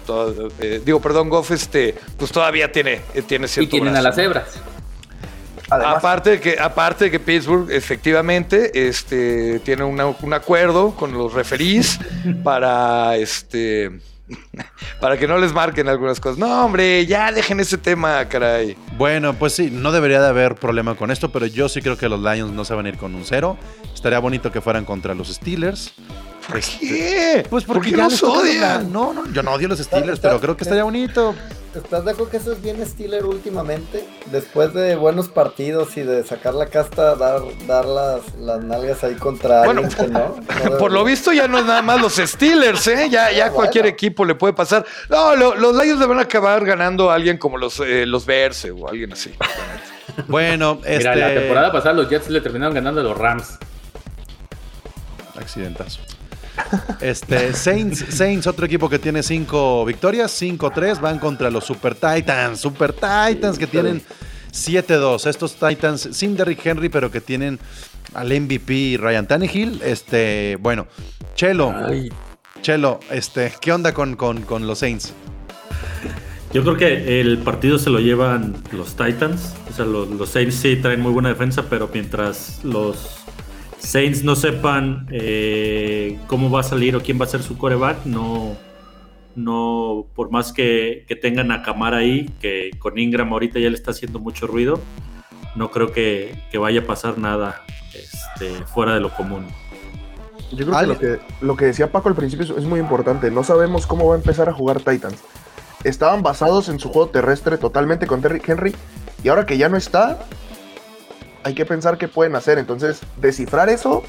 eh, 0.58 0.80
digo, 0.84 1.00
perdón, 1.00 1.28
Goff, 1.28 1.50
este, 1.50 1.94
pues 2.16 2.30
todavía 2.32 2.70
tiene, 2.70 3.00
eh, 3.14 3.22
tiene 3.22 3.48
cierto. 3.48 3.76
Y 3.76 3.80
tienen 3.80 3.96
a 3.96 4.02
las 4.02 4.18
hebras. 4.18 4.60
aparte 5.70 6.30
de 6.30 6.40
que, 6.40 6.58
aparte 6.58 7.04
de 7.04 7.10
que 7.10 7.20
Pittsburgh 7.20 7.70
efectivamente 7.70 8.88
este, 8.88 9.60
tiene 9.60 9.84
un 9.84 10.32
acuerdo 10.32 10.94
con 10.96 11.12
los 11.12 11.32
referís 11.32 11.98
para 12.42 13.16
este 13.16 14.00
Para 15.00 15.18
que 15.18 15.26
no 15.26 15.38
les 15.38 15.52
marquen 15.52 15.88
algunas 15.88 16.20
cosas. 16.20 16.38
No, 16.38 16.64
hombre, 16.64 17.06
ya 17.06 17.32
dejen 17.32 17.60
ese 17.60 17.78
tema, 17.78 18.24
caray. 18.28 18.76
Bueno, 18.96 19.34
pues 19.34 19.54
sí, 19.54 19.70
no 19.70 19.92
debería 19.92 20.20
de 20.20 20.28
haber 20.28 20.54
problema 20.54 20.94
con 20.94 21.10
esto, 21.10 21.30
pero 21.30 21.46
yo 21.46 21.68
sí 21.68 21.80
creo 21.82 21.96
que 21.96 22.08
los 22.08 22.20
Lions 22.20 22.52
no 22.52 22.64
se 22.64 22.74
van 22.74 22.86
a 22.86 22.88
ir 22.90 22.96
con 22.96 23.14
un 23.14 23.24
cero. 23.24 23.56
Estaría 23.94 24.18
bonito 24.18 24.52
que 24.52 24.60
fueran 24.60 24.84
contra 24.84 25.14
los 25.14 25.28
Steelers. 25.28 25.94
¿Por 26.46 26.60
qué? 26.60 27.46
Pues 27.48 27.64
porque 27.64 27.90
ya 27.90 28.04
los 28.04 28.22
odian. 28.22 28.92
No, 28.92 29.12
no, 29.12 29.30
yo 29.32 29.42
no 29.42 29.52
odio 29.52 29.68
los 29.68 29.78
Steelers, 29.78 30.20
pero 30.20 30.40
creo 30.40 30.56
que 30.56 30.64
estaría 30.64 30.84
bonito. 30.84 31.34
¿Estás 31.74 32.04
de 32.04 32.10
acuerdo 32.10 32.30
que 32.32 32.36
eso 32.38 32.52
es 32.52 32.60
bien 32.60 32.84
Steeler 32.84 33.24
últimamente? 33.24 34.04
Después 34.32 34.74
de 34.74 34.96
buenos 34.96 35.28
partidos 35.28 35.96
y 35.96 36.02
de 36.02 36.24
sacar 36.24 36.54
la 36.54 36.66
casta, 36.66 37.14
dar, 37.14 37.42
dar 37.68 37.84
las, 37.84 38.34
las 38.34 38.64
nalgas 38.64 39.04
ahí 39.04 39.14
contra 39.14 39.64
bueno, 39.64 39.82
no. 40.10 40.78
por 40.78 40.90
lo 40.90 41.04
visto 41.04 41.32
ya 41.32 41.46
no 41.46 41.58
es 41.58 41.64
nada 41.64 41.82
más 41.82 42.00
los 42.00 42.16
Steelers, 42.16 42.88
¿eh? 42.88 43.08
Ya, 43.08 43.30
ya 43.30 43.52
cualquier 43.52 43.86
equipo 43.86 44.24
le 44.24 44.34
puede 44.34 44.52
pasar. 44.52 44.84
No, 45.08 45.36
los 45.36 45.76
Lions 45.76 46.00
le 46.00 46.06
van 46.06 46.18
a 46.18 46.22
acabar 46.22 46.64
ganando 46.64 47.08
a 47.08 47.14
alguien 47.14 47.38
como 47.38 47.56
los, 47.56 47.78
eh, 47.78 48.04
los 48.04 48.26
Bears 48.26 48.66
o 48.76 48.88
alguien 48.88 49.12
así. 49.12 49.32
bueno, 50.26 50.80
este... 50.84 50.98
Mira, 50.98 51.14
la 51.14 51.34
temporada 51.34 51.70
pasada 51.70 51.94
los 51.94 52.08
Jets 52.08 52.30
le 52.30 52.40
terminaron 52.40 52.74
ganando 52.74 53.00
a 53.00 53.04
los 53.04 53.16
Rams. 53.16 53.58
Accidentazo. 55.36 56.00
Este, 57.00 57.54
Saints, 57.54 58.04
Saints, 58.10 58.46
otro 58.46 58.66
equipo 58.66 58.88
que 58.88 58.98
tiene 58.98 59.22
cinco 59.22 59.84
victorias, 59.84 60.40
5-3, 60.40 61.00
van 61.00 61.18
contra 61.18 61.50
los 61.50 61.64
Super 61.64 61.94
Titans, 61.94 62.60
Super 62.60 62.92
Titans 62.92 63.58
que 63.58 63.66
tienen 63.66 64.02
7-2. 64.52 65.26
Estos 65.26 65.54
Titans 65.54 66.08
sin 66.12 66.36
Derrick 66.36 66.64
Henry, 66.64 66.88
pero 66.88 67.10
que 67.10 67.20
tienen 67.20 67.58
al 68.14 68.28
MVP 68.28 68.98
Ryan 69.00 69.26
Tannehill. 69.26 69.80
Este, 69.82 70.56
bueno, 70.60 70.86
Chelo, 71.34 71.74
Chelo, 72.62 73.00
este, 73.10 73.52
¿qué 73.60 73.72
onda 73.72 73.94
con, 73.94 74.16
con 74.16 74.66
los 74.66 74.78
Saints? 74.78 75.14
Yo 76.52 76.62
creo 76.62 76.76
que 76.76 77.20
el 77.20 77.38
partido 77.38 77.78
se 77.78 77.90
lo 77.90 78.00
llevan 78.00 78.56
los 78.72 78.96
Titans. 78.96 79.54
O 79.70 79.72
sea, 79.72 79.84
los, 79.84 80.08
los 80.08 80.28
Saints 80.30 80.56
sí 80.56 80.76
traen 80.76 81.00
muy 81.00 81.12
buena 81.12 81.28
defensa, 81.28 81.64
pero 81.70 81.88
mientras 81.92 82.60
los 82.64 83.19
Saints 83.80 84.22
no 84.22 84.36
sepan 84.36 85.06
eh, 85.10 86.18
cómo 86.26 86.50
va 86.50 86.60
a 86.60 86.62
salir 86.62 86.94
o 86.96 87.02
quién 87.02 87.20
va 87.20 87.24
a 87.24 87.28
ser 87.28 87.42
su 87.42 87.56
coreback, 87.58 88.04
no, 88.04 88.56
no 89.34 90.06
por 90.14 90.30
más 90.30 90.52
que, 90.52 91.06
tengan 91.20 91.50
a 91.50 91.62
Camara 91.62 91.98
ahí, 91.98 92.30
que 92.40 92.70
con 92.78 92.98
Ingram 92.98 93.32
ahorita 93.32 93.58
ya 93.58 93.68
le 93.68 93.74
está 93.74 93.90
haciendo 93.90 94.18
mucho 94.18 94.46
ruido, 94.46 94.80
no 95.56 95.70
creo 95.70 95.92
que, 95.92 96.38
vaya 96.58 96.80
a 96.80 96.84
pasar 96.84 97.18
nada 97.18 97.62
este, 97.94 98.64
fuera 98.66 98.94
de 98.94 99.00
lo 99.00 99.10
común. 99.10 99.46
Yo 100.52 100.66
creo 100.66 100.80
que 100.80 100.86
lo, 100.86 100.98
que 100.98 101.20
lo 101.40 101.56
que 101.56 101.64
decía 101.66 101.92
Paco 101.92 102.08
al 102.08 102.16
principio 102.16 102.44
es 102.56 102.64
muy 102.64 102.80
importante. 102.80 103.30
No 103.30 103.44
sabemos 103.44 103.86
cómo 103.86 104.08
va 104.08 104.14
a 104.14 104.18
empezar 104.18 104.48
a 104.48 104.52
jugar 104.52 104.80
Titans. 104.80 105.18
Estaban 105.84 106.22
basados 106.22 106.68
en 106.68 106.80
su 106.80 106.88
juego 106.88 107.08
terrestre 107.08 107.56
totalmente 107.56 108.08
con 108.08 108.20
Terry 108.20 108.42
Henry. 108.44 108.74
Y 109.22 109.28
ahora 109.28 109.46
que 109.46 109.58
ya 109.58 109.68
no 109.68 109.76
está, 109.76 110.18
hay 111.44 111.54
que 111.54 111.64
pensar 111.64 111.98
qué 111.98 112.08
pueden 112.08 112.36
hacer. 112.36 112.58
Entonces, 112.58 113.00
descifrar 113.16 113.68
eso, 113.68 114.02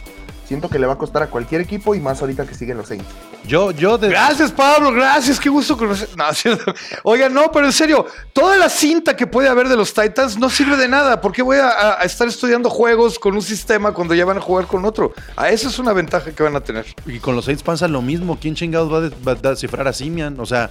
siento 0.48 0.70
que 0.70 0.80
le 0.80 0.88
va 0.88 0.94
a 0.94 0.98
costar 0.98 1.24
a 1.24 1.28
cualquier 1.28 1.62
equipo 1.62 1.96
y 1.96 2.00
más 2.00 2.22
ahorita 2.22 2.46
que 2.46 2.56
siguen 2.56 2.78
los 2.78 2.88
Saints. 2.88 3.06
Yo, 3.46 3.72
yo 3.72 3.98
Gracias, 3.98 4.52
Pablo, 4.52 4.92
gracias, 4.92 5.40
qué 5.40 5.50
gusto 5.50 5.78
conocer. 5.78 6.10
No, 6.18 6.26
Oiga, 7.04 7.30
no, 7.30 7.52
pero 7.52 7.68
en 7.68 7.72
serio, 7.72 8.06
toda 8.34 8.58
la 8.58 8.70
cinta 8.70 9.16
que 9.16 9.26
puede 9.26 9.48
haber 9.48 9.68
de 9.68 9.76
los 9.76 9.94
Titans 9.94 10.38
no 10.38 10.50
sirve 10.50 10.78
de 10.78 10.88
nada. 10.88 11.22
¿Por 11.22 11.32
qué 11.32 11.42
voy 11.42 11.58
a, 11.58 11.94
estar 12.04 12.28
estudiando 12.28 12.70
juegos 12.70 13.18
con 13.18 13.34
un 13.34 13.42
sistema 13.42 13.94
cuando 13.94 14.14
ya 14.14 14.26
van 14.26 14.38
a 14.38 14.42
jugar 14.42 14.68
con 14.68 14.86
otro? 14.86 15.14
A 15.36 15.50
eso 15.50 15.70
es 15.70 15.80
una 15.80 15.94
ventaja 15.94 16.32
que 16.32 16.44
van 16.44 16.56
a 16.56 16.62
tener. 16.62 16.86
Y 17.06 17.20
con 17.20 17.36
los 17.36 17.46
Saints 17.46 17.64
pasa 17.64 17.88
lo 17.88 18.02
mismo. 18.02 18.38
¿Quién 18.40 18.54
chingados 18.54 18.92
va 18.92 19.32
a, 19.32 19.36
descifrar 19.36 19.88
a 19.88 19.94
Simian? 19.94 20.40
O 20.40 20.46
sea. 20.46 20.70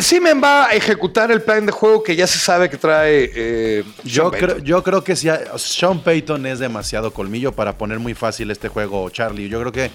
Simen 0.00 0.42
va 0.42 0.66
a 0.66 0.70
ejecutar 0.70 1.30
el 1.30 1.42
plan 1.42 1.64
de 1.64 1.72
juego 1.72 2.02
que 2.02 2.16
ya 2.16 2.26
se 2.26 2.38
sabe 2.38 2.68
que 2.68 2.76
trae. 2.76 3.30
Eh, 3.34 3.84
yo, 4.04 4.30
creo, 4.30 4.58
yo 4.58 4.82
creo 4.82 5.04
que 5.04 5.14
si 5.14 5.28
Sean 5.56 6.00
Payton 6.00 6.44
es 6.46 6.58
demasiado 6.58 7.12
colmillo 7.12 7.52
para 7.52 7.78
poner 7.78 7.98
muy 7.98 8.14
fácil 8.14 8.50
este 8.50 8.68
juego, 8.68 9.08
Charlie. 9.10 9.48
Yo 9.48 9.60
creo 9.60 9.72
que 9.72 9.90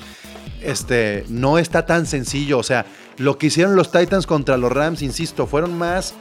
este, 0.61 1.25
no 1.27 1.57
está 1.57 1.85
tan 1.85 2.05
sencillo. 2.05 2.57
O 2.57 2.63
sea, 2.63 2.85
lo 3.17 3.37
que 3.37 3.47
hicieron 3.47 3.75
los 3.75 3.91
Titans 3.91 4.25
contra 4.25 4.57
los 4.57 4.71
Rams, 4.71 5.01
insisto, 5.01 5.45
fueron 5.45 5.77
más 5.77 6.13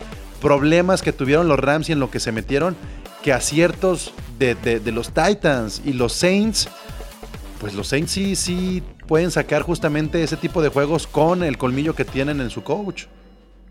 problemas 0.43 1.03
que 1.03 1.13
tuvieron 1.13 1.47
los 1.47 1.59
Rams 1.59 1.89
y 1.91 1.93
en 1.93 2.01
lo 2.01 2.11
que 2.11 2.19
se 2.19 2.33
metieron 2.33 2.77
que 3.23 3.33
aciertos 3.33 4.13
de, 4.39 4.55
de 4.55 4.93
los 4.93 5.13
Titans 5.13 5.83
y 5.85 5.93
los 5.93 6.13
Saints. 6.13 6.69
Pues 7.61 7.75
los 7.75 7.89
Saints 7.89 8.11
sí, 8.11 8.35
sí 8.35 8.83
pueden 9.07 9.31
sacar 9.31 9.63
justamente 9.63 10.23
ese 10.23 10.37
tipo 10.37 10.63
de 10.63 10.71
juegos 10.71 11.07
con 11.07 11.43
el 11.43 11.59
colmillo 11.59 11.95
que 11.95 12.05
tienen 12.05 12.41
en 12.41 12.51
su 12.51 12.63
coach. 12.63 13.05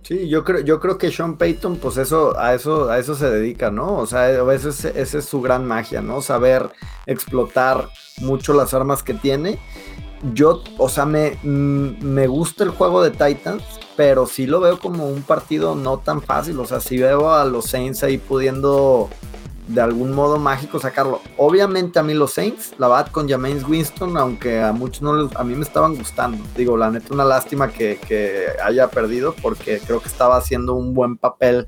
Sí, 0.03 0.27
yo 0.27 0.43
creo, 0.43 0.61
yo 0.61 0.79
creo 0.79 0.97
que 0.97 1.11
Sean 1.11 1.37
Payton, 1.37 1.77
pues 1.77 1.97
eso, 1.97 2.37
a 2.39 2.53
eso, 2.53 2.89
a 2.89 2.97
eso 2.97 3.15
se 3.15 3.29
dedica, 3.29 3.69
¿no? 3.69 3.97
O 3.97 4.07
sea, 4.07 4.25
a 4.25 4.43
veces 4.43 4.85
esa 4.85 5.17
es 5.19 5.25
su 5.25 5.41
gran 5.41 5.65
magia, 5.65 6.01
¿no? 6.01 6.21
Saber 6.21 6.69
explotar 7.05 7.89
mucho 8.21 8.53
las 8.53 8.73
armas 8.73 9.03
que 9.03 9.13
tiene. 9.13 9.59
Yo, 10.33 10.63
o 10.77 10.89
sea, 10.89 11.05
me, 11.05 11.37
mm, 11.43 12.03
me 12.03 12.27
gusta 12.27 12.63
el 12.63 12.71
juego 12.71 13.03
de 13.03 13.11
Titans, 13.11 13.63
pero 13.95 14.25
sí 14.25 14.47
lo 14.47 14.59
veo 14.61 14.79
como 14.79 15.07
un 15.07 15.21
partido 15.21 15.75
no 15.75 15.99
tan 15.99 16.21
fácil. 16.21 16.59
O 16.59 16.65
sea, 16.65 16.79
sí 16.79 16.97
veo 16.97 17.31
a 17.31 17.45
los 17.45 17.65
Saints 17.65 18.03
ahí 18.03 18.17
pudiendo 18.17 19.09
de 19.69 19.81
algún 19.81 20.13
modo 20.13 20.39
mágico 20.39 20.79
sacarlo. 20.79 21.21
Obviamente 21.37 21.99
a 21.99 22.03
mí 22.03 22.15
los 22.15 22.33
Saints, 22.33 22.73
la 22.79 22.87
bat 22.87 23.11
con 23.11 23.29
James 23.29 23.63
Winston, 23.63 24.17
aunque 24.17 24.59
a 24.59 24.71
muchos 24.71 25.03
no 25.03 25.15
les, 25.15 25.35
a 25.35 25.43
mí 25.43 25.53
me 25.53 25.63
estaban 25.63 25.95
gustando. 25.95 26.43
Digo, 26.57 26.75
la 26.75 26.89
neta 26.89 27.13
una 27.13 27.23
lástima 27.23 27.69
que, 27.69 27.99
haya 28.63 28.89
perdido 28.89 29.35
porque 29.41 29.79
creo 29.79 30.01
que 30.01 30.07
estaba 30.07 30.37
haciendo 30.37 30.73
un 30.73 30.95
buen 30.95 31.17
papel 31.17 31.67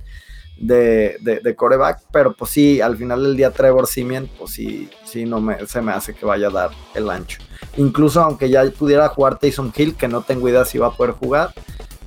de, 0.57 1.17
de, 1.21 1.55
coreback, 1.55 2.01
pero 2.11 2.33
pues 2.33 2.51
sí, 2.51 2.81
al 2.81 2.97
final 2.97 3.23
del 3.23 3.37
día 3.37 3.51
Trevor 3.51 3.87
Simien, 3.87 4.29
pues 4.37 4.51
sí, 4.51 4.89
sí 5.05 5.25
no 5.25 5.39
me, 5.39 5.65
se 5.67 5.81
me 5.81 5.91
hace 5.91 6.13
que 6.13 6.25
vaya 6.25 6.47
a 6.47 6.51
dar 6.51 6.71
el 6.95 7.09
ancho. 7.09 7.39
Incluso 7.77 8.21
aunque 8.21 8.49
ya 8.49 8.63
pudiera 8.71 9.09
jugar 9.09 9.37
Tyson 9.37 9.71
Hill, 9.75 9.95
que 9.95 10.07
no 10.07 10.21
tengo 10.21 10.49
idea 10.49 10.65
si 10.65 10.79
va 10.79 10.87
a 10.87 10.95
poder 10.95 11.13
jugar, 11.13 11.53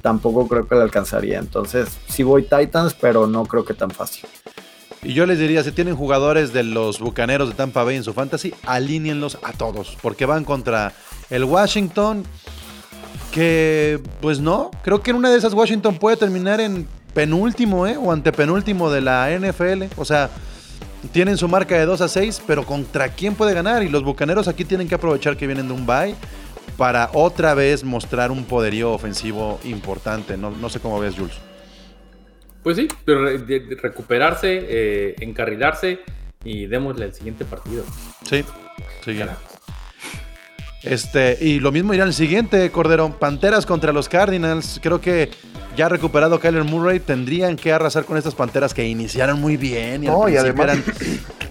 tampoco 0.02 0.48
creo 0.48 0.66
que 0.66 0.74
le 0.74 0.82
alcanzaría. 0.82 1.38
Entonces, 1.38 1.88
sí 2.08 2.24
voy 2.24 2.42
Titans, 2.42 2.94
pero 2.94 3.28
no 3.28 3.44
creo 3.46 3.64
que 3.64 3.74
tan 3.74 3.90
fácil. 3.90 4.28
Y 5.04 5.12
yo 5.12 5.26
les 5.26 5.38
diría, 5.38 5.62
si 5.62 5.70
tienen 5.70 5.96
jugadores 5.96 6.54
de 6.54 6.62
los 6.62 6.98
Bucaneros 6.98 7.50
de 7.50 7.54
Tampa 7.54 7.84
Bay 7.84 7.96
en 7.96 8.04
su 8.04 8.14
fantasy, 8.14 8.54
alíñenlos 8.64 9.38
a 9.42 9.52
todos, 9.52 9.98
porque 10.00 10.24
van 10.24 10.44
contra 10.44 10.94
el 11.28 11.44
Washington, 11.44 12.24
que 13.30 14.00
pues 14.22 14.40
no, 14.40 14.70
creo 14.82 15.02
que 15.02 15.10
en 15.10 15.18
una 15.18 15.30
de 15.30 15.36
esas 15.36 15.52
Washington 15.52 15.98
puede 15.98 16.16
terminar 16.16 16.60
en 16.60 16.88
penúltimo, 17.12 17.86
¿eh? 17.86 17.96
O 17.96 18.12
antepenúltimo 18.12 18.90
de 18.90 19.02
la 19.02 19.28
NFL. 19.38 19.84
O 19.96 20.04
sea, 20.04 20.30
tienen 21.12 21.36
su 21.36 21.48
marca 21.48 21.76
de 21.76 21.84
2 21.84 22.00
a 22.00 22.08
6, 22.08 22.42
pero 22.46 22.64
¿contra 22.64 23.10
quién 23.10 23.34
puede 23.34 23.54
ganar? 23.54 23.82
Y 23.82 23.88
los 23.88 24.04
Bucaneros 24.04 24.48
aquí 24.48 24.64
tienen 24.64 24.88
que 24.88 24.94
aprovechar 24.94 25.36
que 25.36 25.46
vienen 25.46 25.68
de 25.68 25.74
un 25.74 25.86
bye 25.86 26.14
para 26.76 27.10
otra 27.12 27.54
vez 27.54 27.84
mostrar 27.84 28.30
un 28.30 28.44
poderío 28.44 28.92
ofensivo 28.92 29.60
importante. 29.64 30.36
No, 30.36 30.50
no 30.50 30.68
sé 30.70 30.80
cómo 30.80 30.98
ves, 30.98 31.14
Jules. 31.14 31.36
Pues 32.64 32.78
sí, 32.78 32.88
pero 33.04 33.26
recuperarse, 33.82 34.66
eh, 34.68 35.14
encarrilarse 35.20 36.00
y 36.42 36.66
démosle 36.66 37.04
el 37.04 37.14
siguiente 37.14 37.44
partido. 37.44 37.84
Sí, 38.28 38.42
sí. 39.04 39.20
Este, 40.82 41.38
y 41.40 41.60
lo 41.60 41.72
mismo 41.72 41.92
irá 41.92 42.04
el 42.04 42.14
siguiente, 42.14 42.70
Cordero. 42.70 43.10
Panteras 43.18 43.66
contra 43.66 43.92
los 43.92 44.08
Cardinals. 44.08 44.80
Creo 44.82 45.00
que 45.00 45.30
ya 45.76 45.90
recuperado 45.90 46.40
Kyler 46.40 46.64
Murray, 46.64 47.00
tendrían 47.00 47.56
que 47.56 47.72
arrasar 47.72 48.06
con 48.06 48.16
estas 48.16 48.34
panteras 48.34 48.72
que 48.72 48.86
iniciaron 48.86 49.40
muy 49.40 49.58
bien. 49.58 50.04
Y, 50.04 50.06
y 50.06 50.36
además. 50.36 50.78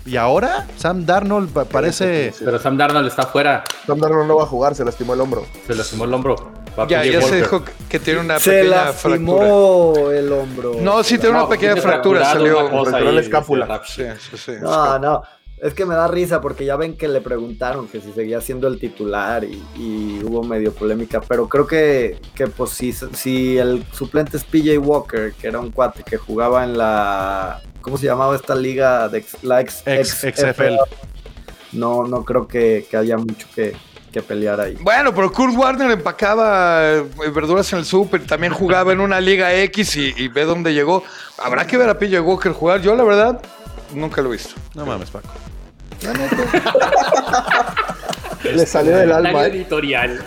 y 0.05 0.18
ahora 0.18 0.68
Sam 0.78 1.05
Darnold 1.05 1.51
parece. 1.68 2.34
Pero 2.43 2.57
Sam 2.57 2.76
Darnold 2.76 3.07
está 3.07 3.28
fuera. 3.28 3.64
Sam 3.86 3.99
Darnold 3.99 4.28
no 4.28 4.38
va 4.38 4.43
a 4.43 4.47
jugar, 4.47 4.74
se 4.74 4.84
lastimó 4.84 5.14
el 5.14 5.22
hombro. 5.22 5.45
Se 5.68 5.76
lastimó 5.76 6.05
el 6.05 6.14
hombro. 6.14 6.62
Ya, 6.88 7.06
ya 7.06 7.22
se 7.22 7.38
dijo 7.38 7.64
que 7.90 8.00
tiene 8.00 8.20
una 8.20 8.40
se 8.40 8.52
pequeña 8.52 8.86
lastimó 8.86 10.10
el 10.12 10.32
hombro. 10.32 10.76
No, 10.82 11.04
sí 11.04 11.18
tiene 11.18 11.36
una 11.36 11.48
pequeña 11.48 11.76
fractura. 11.78 12.26
Salió. 12.26 12.68
Fracturó 12.68 13.12
la 13.12 13.22
escápula. 13.22 13.82
Sí, 13.86 14.04
sí, 14.20 14.38
sí. 14.38 14.52
No, 14.62 15.00
no. 15.00 15.24
Es 15.64 15.74
que 15.74 15.86
me 15.86 15.96
da 15.96 16.10
risa 16.10 16.42
porque 16.42 16.66
ya 16.66 16.76
ven 16.76 16.98
que 16.98 17.08
le 17.08 17.22
preguntaron 17.22 17.88
que 17.88 18.02
si 18.02 18.12
seguía 18.12 18.42
siendo 18.42 18.68
el 18.68 18.80
titular 18.80 19.46
y, 19.46 20.20
hubo 20.22 20.44
medio 20.44 20.74
polémica, 20.74 21.22
pero 21.22 21.48
creo 21.48 21.66
que, 21.66 22.20
que 22.36 22.48
pues 22.48 22.72
si, 22.72 22.92
si 22.92 23.58
el 23.58 23.86
suplente 23.94 24.36
es 24.36 24.44
PJ 24.44 24.78
Walker, 24.78 25.32
que 25.32 25.48
era 25.48 25.60
un 25.60 25.72
cuate 25.72 26.04
que 26.04 26.18
jugaba 26.18 26.66
en 26.66 26.78
la, 26.78 27.62
¿cómo 27.80 27.98
se 27.98 28.08
llamaba 28.08 28.36
esta 28.36 28.56
liga? 28.56 29.08
De 29.08 29.24
la 29.42 29.62
ex, 29.62 29.84
XFL. 29.86 30.80
No, 31.72 32.08
no 32.08 32.26
creo 32.26 32.46
que, 32.46 32.86
haya 32.94 33.18
mucho 33.18 33.48
que, 33.56 33.74
pelear 34.22 34.61
ahí. 34.61 34.78
Bueno, 34.82 35.14
pero 35.14 35.32
Kurt 35.32 35.55
Warner 35.55 35.91
empacaba 35.91 36.84
eh, 36.84 37.05
verduras 37.34 37.72
en 37.74 37.80
el 37.80 37.86
súper, 37.86 38.26
también 38.26 38.53
jugaba 38.53 38.91
en 38.91 38.99
una 38.99 39.20
liga 39.20 39.53
X 39.53 39.95
y, 39.95 40.14
y, 40.18 40.28
ve 40.28 40.45
dónde 40.45 40.74
llegó. 40.74 41.03
Habrá 41.38 41.66
que 41.66 41.78
ver 41.78 41.89
a 41.89 41.97
PJ 41.97 42.22
Walker 42.22 42.51
jugar. 42.51 42.82
Yo, 42.82 42.95
la 42.95 43.03
verdad, 43.03 43.41
nunca 43.93 44.22
lo 44.22 44.30
he 44.30 44.34
visto. 44.34 44.53
No 44.76 44.86
mames, 44.86 45.09
Paco. 45.09 45.30
Le 48.43 48.66
salió 48.66 48.97
del 48.97 49.11
alma. 49.11 49.45
¿eh? 49.45 49.49
editorial. 49.49 50.24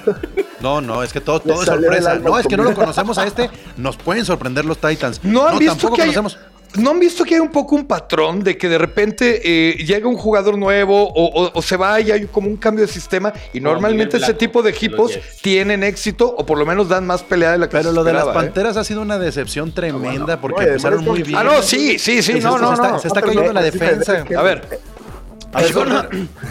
No, 0.61 0.81
no, 0.81 1.03
es 1.03 1.13
que 1.13 1.21
todo, 1.21 1.41
todo 1.41 1.61
es 1.61 1.67
sorpresa. 1.67 2.15
No, 2.17 2.39
es 2.39 2.47
que 2.47 2.57
no 2.57 2.65
lo 2.65 2.75
conocemos 2.75 3.19
a 3.19 3.27
este. 3.27 3.51
Nos 3.77 3.97
pueden 3.97 4.25
sorprender 4.25 4.65
los 4.65 4.79
Titans. 4.79 5.23
No 5.23 5.47
han 5.47 5.59
visto 5.59 5.93
que 5.93 6.03
conocemos. 6.03 6.39
¿No 6.79 6.91
han 6.91 7.01
visto 7.01 7.25
que 7.25 7.35
hay 7.35 7.41
un 7.41 7.51
poco 7.51 7.75
un 7.75 7.87
patrón 7.87 8.43
de 8.43 8.57
que 8.57 8.69
de 8.69 8.79
repente 8.79 9.41
eh, 9.45 9.77
llega 9.85 10.09
un 10.09 10.17
jugador 10.17 10.59
nuevo 10.59 11.11
o, 11.15 11.63
se 11.63 11.77
va 11.77 12.01
y 12.01 12.11
hay 12.11 12.27
como 12.27 12.49
un 12.49 12.57
cambio 12.57 12.87
de 12.87 12.93
sistema? 12.93 13.33
Y 13.53 13.61
normalmente 13.61 14.17
ese 14.17 14.35
tipo 14.35 14.63
de 14.63 14.71
equipos 14.71 15.19
tienen 15.41 15.83
éxito 15.83 16.35
o 16.37 16.45
por 16.45 16.59
lo 16.59 16.67
menos 16.67 16.89
dan 16.89 17.07
más 17.07 17.23
pelea 17.23 17.53
de 17.53 17.59
la 17.59 17.69
que 17.69 17.77
Pero 17.77 17.93
lo 17.93 18.05
de 18.05 18.13
las 18.13 18.27
¿eh? 18.27 18.31
Panteras 18.33 18.77
ha 18.77 18.85
sido 18.85 19.03
una 19.03 19.19
decepción 19.19 19.73
tremenda 19.73 20.41
porque 20.41 20.65
empezaron 20.65 21.05
muy 21.05 21.23
bien. 21.23 21.39
Ah, 21.39 21.45
no, 21.45 21.63
sí, 21.63 21.99
sí, 21.99 22.23
sí. 22.23 22.41
no, 22.41 22.59
no, 22.59 22.75
no. 22.75 22.99
Se 22.99 23.09
está 23.09 23.23
cayendo 23.23 23.53
la 23.53 23.63
defensa. 23.63 24.25
A 24.37 24.43
ver. 24.43 24.96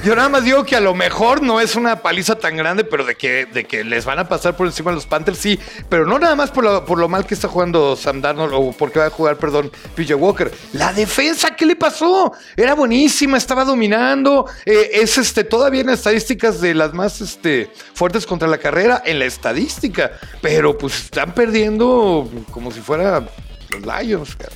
Yo, 0.04 0.16
nada 0.16 0.30
más 0.30 0.44
digo 0.44 0.64
que 0.64 0.76
a 0.76 0.80
lo 0.80 0.96
mejor 0.96 1.42
no 1.42 1.60
es 1.60 1.76
una 1.76 2.02
paliza 2.02 2.36
tan 2.36 2.58
grande, 2.58 2.84
pero 2.84 3.04
de 3.04 3.16
que, 3.16 3.46
de 3.46 3.66
que 3.66 3.84
les 3.84 4.06
van 4.06 4.20
a 4.20 4.28
pasar 4.28 4.56
por 4.56 4.68
encima 4.68 4.92
los 4.92 5.06
Panthers, 5.06 5.38
sí. 5.38 5.60
Pero 5.90 6.06
no 6.06 6.18
nada 6.18 6.36
más 6.36 6.52
por 6.52 6.64
lo, 6.64 6.86
por 6.86 6.98
lo 6.98 7.08
mal 7.08 7.26
que 7.26 7.34
está 7.34 7.48
jugando 7.48 7.96
Sam 7.96 8.22
Darnold 8.22 8.54
o 8.54 8.72
porque 8.72 9.00
va 9.00 9.08
a 9.08 9.10
jugar, 9.10 9.38
perdón, 9.38 9.72
PJ 9.96 10.16
Walker. 10.16 10.52
La 10.74 10.94
defensa, 10.94 11.56
¿qué 11.56 11.66
le 11.66 11.76
pasó? 11.76 12.34
Era 12.56 12.74
buenísima, 12.74 13.38
estaba 13.38 13.64
dominando. 13.64 14.46
Eh, 14.66 14.90
es 14.94 15.18
este, 15.18 15.44
todavía 15.44 15.82
en 15.82 15.90
estadísticas 15.90 16.62
de 16.62 16.74
las 16.74 16.94
más 16.94 17.22
este, 17.22 17.72
fuertes 17.94 18.26
contra 18.26 18.48
la 18.48 18.58
carrera, 18.58 19.04
en 19.06 19.20
la 19.20 19.26
estadística. 19.26 20.12
Pero 20.42 20.78
pues 20.78 21.06
están 21.06 21.34
perdiendo 21.34 22.30
como 22.52 22.72
si 22.72 22.82
fuera 22.82 23.28
los 23.70 23.82
Lions. 23.82 24.38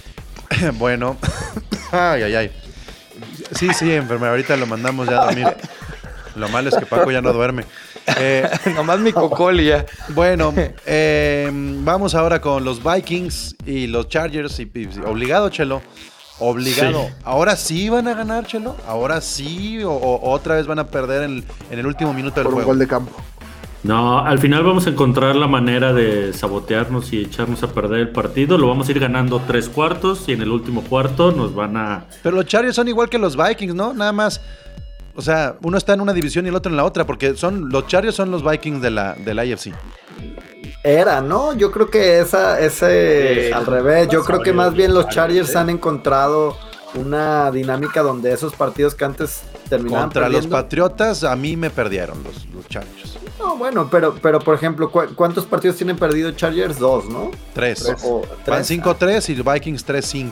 Bueno, 0.79 1.15
ay, 1.91 2.23
ay, 2.23 2.35
ay. 2.35 2.68
Sí, 3.55 3.73
sí, 3.73 3.91
enfermera, 3.91 4.31
ahorita 4.31 4.55
lo 4.57 4.65
mandamos 4.65 5.07
ya 5.07 5.21
a 5.21 5.25
dormir. 5.25 5.47
Lo 6.35 6.47
malo 6.49 6.69
es 6.69 6.75
que 6.75 6.85
Paco 6.85 7.11
ya 7.11 7.21
no 7.21 7.33
duerme. 7.33 7.65
Eh, 8.17 8.49
Nomás 8.75 8.99
mi 8.99 9.11
cocol 9.11 9.61
ya. 9.61 9.85
Bueno, 10.09 10.53
eh, 10.85 11.49
vamos 11.51 12.15
ahora 12.15 12.39
con 12.39 12.63
los 12.63 12.81
Vikings 12.83 13.55
y 13.65 13.87
los 13.87 14.07
Chargers. 14.07 14.59
Y, 14.59 14.69
obligado, 15.05 15.49
Chelo. 15.49 15.81
Obligado. 16.39 17.09
¿Ahora 17.25 17.57
sí 17.57 17.89
van 17.89 18.07
a 18.07 18.13
ganar, 18.13 18.45
Chelo? 18.45 18.77
¿Ahora 18.87 19.19
sí? 19.19 19.83
¿O, 19.83 20.19
otra 20.23 20.55
vez 20.55 20.67
van 20.67 20.79
a 20.79 20.87
perder 20.87 21.23
en, 21.23 21.43
el 21.69 21.85
último 21.85 22.13
minuto 22.13 22.35
del 22.35 22.45
Por 22.45 22.53
juego? 22.53 22.69
Un 22.69 22.77
gol 22.77 22.79
de 22.79 22.87
campo. 22.87 23.15
No, 23.83 24.19
al 24.19 24.39
final 24.39 24.63
vamos 24.63 24.87
a 24.87 24.89
encontrar 24.89 25.35
la 25.35 25.47
manera 25.47 25.93
de 25.93 26.33
sabotearnos 26.33 27.13
y 27.13 27.21
echarnos 27.23 27.63
a 27.63 27.67
perder 27.67 27.99
el 27.99 28.09
partido. 28.09 28.57
Lo 28.57 28.67
vamos 28.67 28.89
a 28.89 28.91
ir 28.91 28.99
ganando 28.99 29.41
tres 29.47 29.69
cuartos 29.69 30.27
y 30.27 30.33
en 30.33 30.41
el 30.41 30.51
último 30.51 30.83
cuarto 30.83 31.31
nos 31.31 31.55
van 31.55 31.77
a. 31.77 32.05
Pero 32.21 32.35
los 32.35 32.45
Chargers 32.45 32.75
son 32.75 32.89
igual 32.89 33.09
que 33.09 33.17
los 33.17 33.37
Vikings, 33.37 33.73
¿no? 33.73 33.93
Nada 33.93 34.11
más. 34.11 34.41
O 35.15 35.21
sea, 35.21 35.55
uno 35.63 35.77
está 35.77 35.93
en 35.93 36.01
una 36.01 36.13
división 36.13 36.45
y 36.45 36.49
el 36.49 36.55
otro 36.55 36.69
en 36.69 36.77
la 36.77 36.85
otra, 36.85 37.05
porque 37.05 37.35
son 37.35 37.69
los 37.69 37.87
Chargers 37.87 38.15
son 38.15 38.31
los 38.31 38.43
Vikings 38.43 38.81
de 38.81 38.91
la, 38.91 39.13
de 39.15 39.33
la 39.33 39.41
AFC. 39.43 39.73
Era, 40.83 41.21
¿no? 41.21 41.53
Yo 41.53 41.71
creo 41.71 41.89
que 41.89 42.19
esa, 42.19 42.59
ese 42.59 43.51
al 43.53 43.65
revés. 43.65 44.09
Yo 44.09 44.23
creo 44.23 44.41
que 44.41 44.53
más 44.53 44.73
bien 44.73 44.93
los 44.93 45.07
Chargers 45.09 45.55
han 45.55 45.69
encontrado 45.69 46.57
una 46.95 47.51
dinámica 47.51 48.01
donde 48.01 48.33
esos 48.33 48.53
partidos 48.55 48.95
que 48.95 49.05
antes 49.05 49.43
terminaban 49.69 50.05
contra 50.05 50.29
los 50.29 50.47
Patriotas 50.47 51.23
a 51.23 51.35
mí 51.35 51.55
me 51.55 51.69
perdieron 51.69 52.23
los, 52.23 52.45
los 52.53 52.67
Chargers. 52.67 53.08
No, 53.39 53.55
bueno, 53.55 53.89
pero, 53.89 54.15
pero 54.21 54.39
por 54.39 54.53
ejemplo, 54.53 54.91
¿cuántos 54.91 55.45
partidos 55.45 55.77
tienen 55.77 55.95
perdido 55.97 56.31
Chargers? 56.31 56.77
Dos, 56.77 57.05
¿no? 57.05 57.31
Tres. 57.53 57.85
Van 58.45 58.63
5-3 58.63 59.29
y 59.29 59.41
Vikings 59.41 59.87
3-5. 59.87 60.31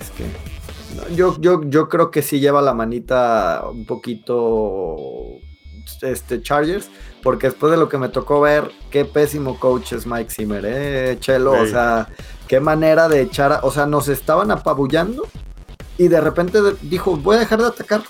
Es 0.00 0.10
que. 0.10 1.14
yo, 1.14 1.40
yo, 1.40 1.62
yo 1.64 1.88
creo 1.88 2.10
que 2.10 2.20
sí 2.20 2.40
lleva 2.40 2.60
la 2.60 2.74
manita 2.74 3.64
un 3.70 3.86
poquito 3.86 4.96
este 6.02 6.42
Chargers, 6.42 6.90
porque 7.22 7.48
después 7.48 7.70
de 7.70 7.78
lo 7.78 7.88
que 7.88 7.98
me 7.98 8.08
tocó 8.08 8.40
ver, 8.40 8.70
qué 8.90 9.04
pésimo 9.04 9.58
coach 9.58 9.92
es 9.92 10.06
Mike 10.06 10.30
Zimmer, 10.30 10.64
eh, 10.66 11.16
Chelo, 11.20 11.52
o 11.52 11.66
sea, 11.66 12.08
qué 12.48 12.60
manera 12.60 13.08
de 13.08 13.22
echar, 13.22 13.60
o 13.62 13.70
sea, 13.70 13.86
nos 13.86 14.08
estaban 14.08 14.50
apabullando 14.50 15.26
y 15.98 16.08
de 16.08 16.20
repente 16.20 16.58
dijo, 16.82 17.16
voy 17.16 17.36
a 17.36 17.40
dejar 17.40 17.60
de 17.60 17.66
atacar. 17.66 18.02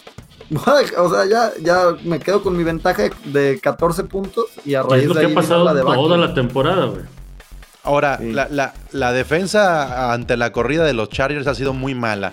O 0.99 1.11
sea, 1.11 1.27
ya, 1.29 1.53
ya 1.63 1.97
me 2.05 2.21
quedo 2.21 2.43
con 2.43 2.57
mi 2.57 2.65
ventaja 2.65 3.11
de 3.25 3.59
14 3.61 4.05
puntos 4.05 4.47
y 4.65 4.75
a 4.75 4.83
raíz 4.83 5.03
es 5.03 5.09
lo 5.09 5.15
de 5.15 5.27
que 5.27 5.33
ha 5.33 5.35
pasado 5.35 5.65
toda 5.95 6.17
la 6.17 6.35
temporada, 6.35 6.87
güey. 6.87 7.03
Ahora, 7.83 8.19
la, 8.21 8.75
la, 8.91 9.13
defensa 9.13 10.13
ante 10.13 10.37
la 10.37 10.51
corrida 10.51 10.85
de 10.85 10.93
los 10.93 11.09
Chargers 11.09 11.47
ha 11.47 11.55
sido 11.55 11.73
muy 11.73 11.95
mala. 11.95 12.33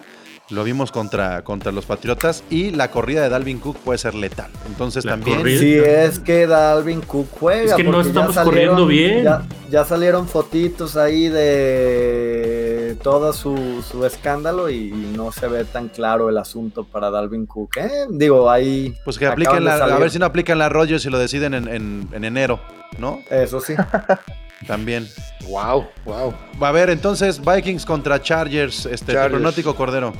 Lo 0.50 0.64
vimos 0.64 0.92
contra, 0.92 1.44
contra 1.44 1.72
los 1.72 1.86
Patriotas 1.86 2.44
y 2.50 2.72
la 2.72 2.92
corrida 2.92 3.22
de 3.22 3.30
Dalvin 3.30 3.60
Cook 3.60 3.78
puede 3.78 3.98
ser 3.98 4.14
letal. 4.14 4.52
Entonces 4.68 5.06
también. 5.06 5.42
Si 5.46 5.76
es 5.76 6.20
que 6.20 6.48
Dalvin 6.48 7.02
Cook 7.02 7.28
juega. 7.40 7.72
Es 7.72 7.74
que 7.76 7.84
no 7.84 8.02
estamos 8.02 8.36
corriendo 8.38 8.86
bien. 8.86 9.26
Ya, 9.70 9.86
salieron 9.86 10.28
fotitos 10.28 10.98
ahí 10.98 11.30
de 11.30 12.53
todo 12.96 13.34
su, 13.34 13.84
escándalo 14.06 14.70
y 14.70 14.92
no 14.92 15.32
se 15.32 15.48
ve 15.48 15.66
tan 15.66 15.90
claro 15.90 16.30
el 16.30 16.38
asunto 16.38 16.84
para 16.84 17.10
Dalvin 17.10 17.46
Cook. 17.46 17.78
¿eh? 17.78 17.90
Digo, 18.10 18.50
ahí. 18.50 18.98
Pues 19.04 19.18
que 19.18 19.28
apliquen 19.28 19.64
la, 19.64 19.76
a 19.76 19.98
ver 19.98 20.12
si 20.12 20.20
no 20.20 20.26
aplican 20.26 20.58
la 20.58 20.70
Rogers 20.70 21.06
y 21.06 21.10
lo 21.10 21.18
deciden 21.18 21.54
en, 21.54 22.10
enero, 22.12 22.60
¿no? 22.98 23.22
Eso 23.30 23.60
sí. 23.60 23.76
También. 24.68 25.08
Wow, 25.48 25.88
wow. 26.06 26.34
Va 26.62 26.70
a 26.70 26.72
ver, 26.72 26.90
entonces 26.90 27.42
Vikings 27.44 27.86
contra 27.86 28.22
Chargers, 28.22 28.86
este 28.86 29.14
pronóstico 29.14 29.76
Cordero. 29.76 30.14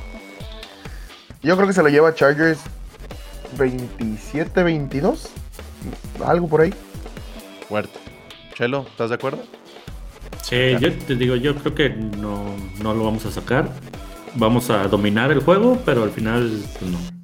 Yo 1.42 1.56
creo 1.56 1.68
que 1.68 1.74
se 1.74 1.82
lo 1.82 1.88
lleva 1.88 2.14
Chargers 2.14 2.60
27-22. 3.56 5.28
Algo 6.24 6.48
por 6.48 6.62
ahí. 6.62 6.74
Fuerte. 7.68 7.98
Chelo, 8.54 8.86
¿estás 8.88 9.08
de 9.10 9.16
acuerdo? 9.16 9.42
Sí, 10.48 10.76
yo 10.78 10.92
te 10.92 11.14
digo, 11.14 11.36
yo 11.36 11.54
creo 11.56 11.74
que 11.74 11.88
no, 11.90 12.54
no 12.82 12.94
lo 12.94 13.04
vamos 13.04 13.24
a 13.26 13.30
sacar. 13.30 13.70
Vamos 14.34 14.68
a 14.68 14.88
dominar 14.88 15.30
el 15.30 15.40
juego, 15.40 15.80
pero 15.84 16.02
al 16.02 16.10
final 16.10 16.50
pues 16.78 16.90
no. 16.90 17.14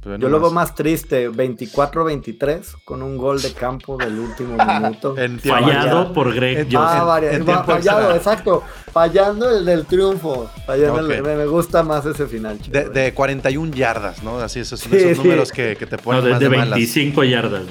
Pues 0.00 0.18
Yo 0.18 0.28
lo 0.28 0.40
veo 0.40 0.50
más 0.50 0.74
triste, 0.74 1.30
24-23 1.30 2.82
con 2.84 3.02
un 3.02 3.16
gol 3.18 3.40
de 3.42 3.52
campo 3.52 3.96
del 3.98 4.18
último 4.18 4.56
minuto. 4.80 5.14
fallado 5.44 6.12
por 6.12 6.34
Greg 6.34 6.66
ah, 6.76 7.62
fallado, 7.66 8.14
exacto. 8.14 8.62
Fallando 8.90 9.50
el 9.50 9.64
del 9.64 9.84
triunfo. 9.84 10.50
me 10.66 11.46
gusta 11.46 11.82
más 11.82 12.06
ese 12.06 12.26
final. 12.26 12.58
de, 12.70 13.12
41 13.12 13.72
yardas, 13.72 14.22
¿no? 14.22 14.38
Así 14.38 14.60
esos, 14.60 14.80
son 14.80 14.94
esos 14.94 15.18
números 15.18 15.52
que, 15.52 15.76
te 15.76 15.98
ponen 15.98 16.30
no, 16.30 16.38
de, 16.38 16.48
25 16.48 17.24
yardas. 17.24 17.62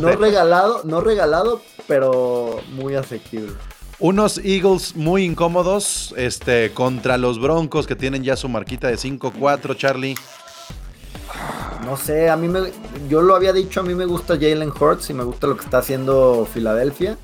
No 0.00 0.08
regalado, 0.10 0.82
no 0.84 1.00
regalado, 1.00 1.62
pero 1.86 2.60
muy 2.72 2.96
asequible. 2.96 3.52
Unos 4.02 4.38
Eagles 4.38 4.96
muy 4.96 5.22
incómodos 5.22 6.12
este, 6.16 6.72
contra 6.72 7.16
los 7.18 7.40
Broncos 7.40 7.86
que 7.86 7.94
tienen 7.94 8.24
ya 8.24 8.34
su 8.34 8.48
marquita 8.48 8.88
de 8.88 8.96
5-4, 8.96 9.76
Charlie. 9.76 10.16
No 11.84 11.96
sé, 11.96 12.28
a 12.28 12.36
mí 12.36 12.48
me. 12.48 12.72
Yo 13.08 13.22
lo 13.22 13.36
había 13.36 13.52
dicho, 13.52 13.78
a 13.78 13.84
mí 13.84 13.94
me 13.94 14.04
gusta 14.04 14.34
Jalen 14.34 14.70
Hurts 14.70 15.10
y 15.10 15.14
me 15.14 15.22
gusta 15.22 15.46
lo 15.46 15.56
que 15.56 15.62
está 15.62 15.78
haciendo 15.78 16.48
Filadelfia. 16.52 17.16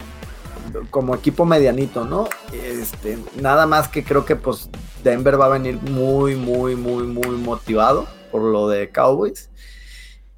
Como 0.91 1.17
equipo 1.17 1.45
medianito, 1.45 2.05
¿no? 2.05 2.29
Este, 2.53 3.19
nada 3.43 3.67
más 3.67 3.89
que 3.89 4.05
creo 4.05 4.25
que 4.25 4.37
pues 4.37 4.71
Denver 5.03 5.41
va 5.41 5.47
a 5.47 5.49
venir 5.49 5.81
muy, 5.83 6.37
muy, 6.37 6.77
muy, 6.77 7.09
muy 7.09 7.37
motivado 7.39 8.07
por 8.31 8.43
lo 8.43 8.69
de 8.69 8.91
Cowboys. 8.91 9.51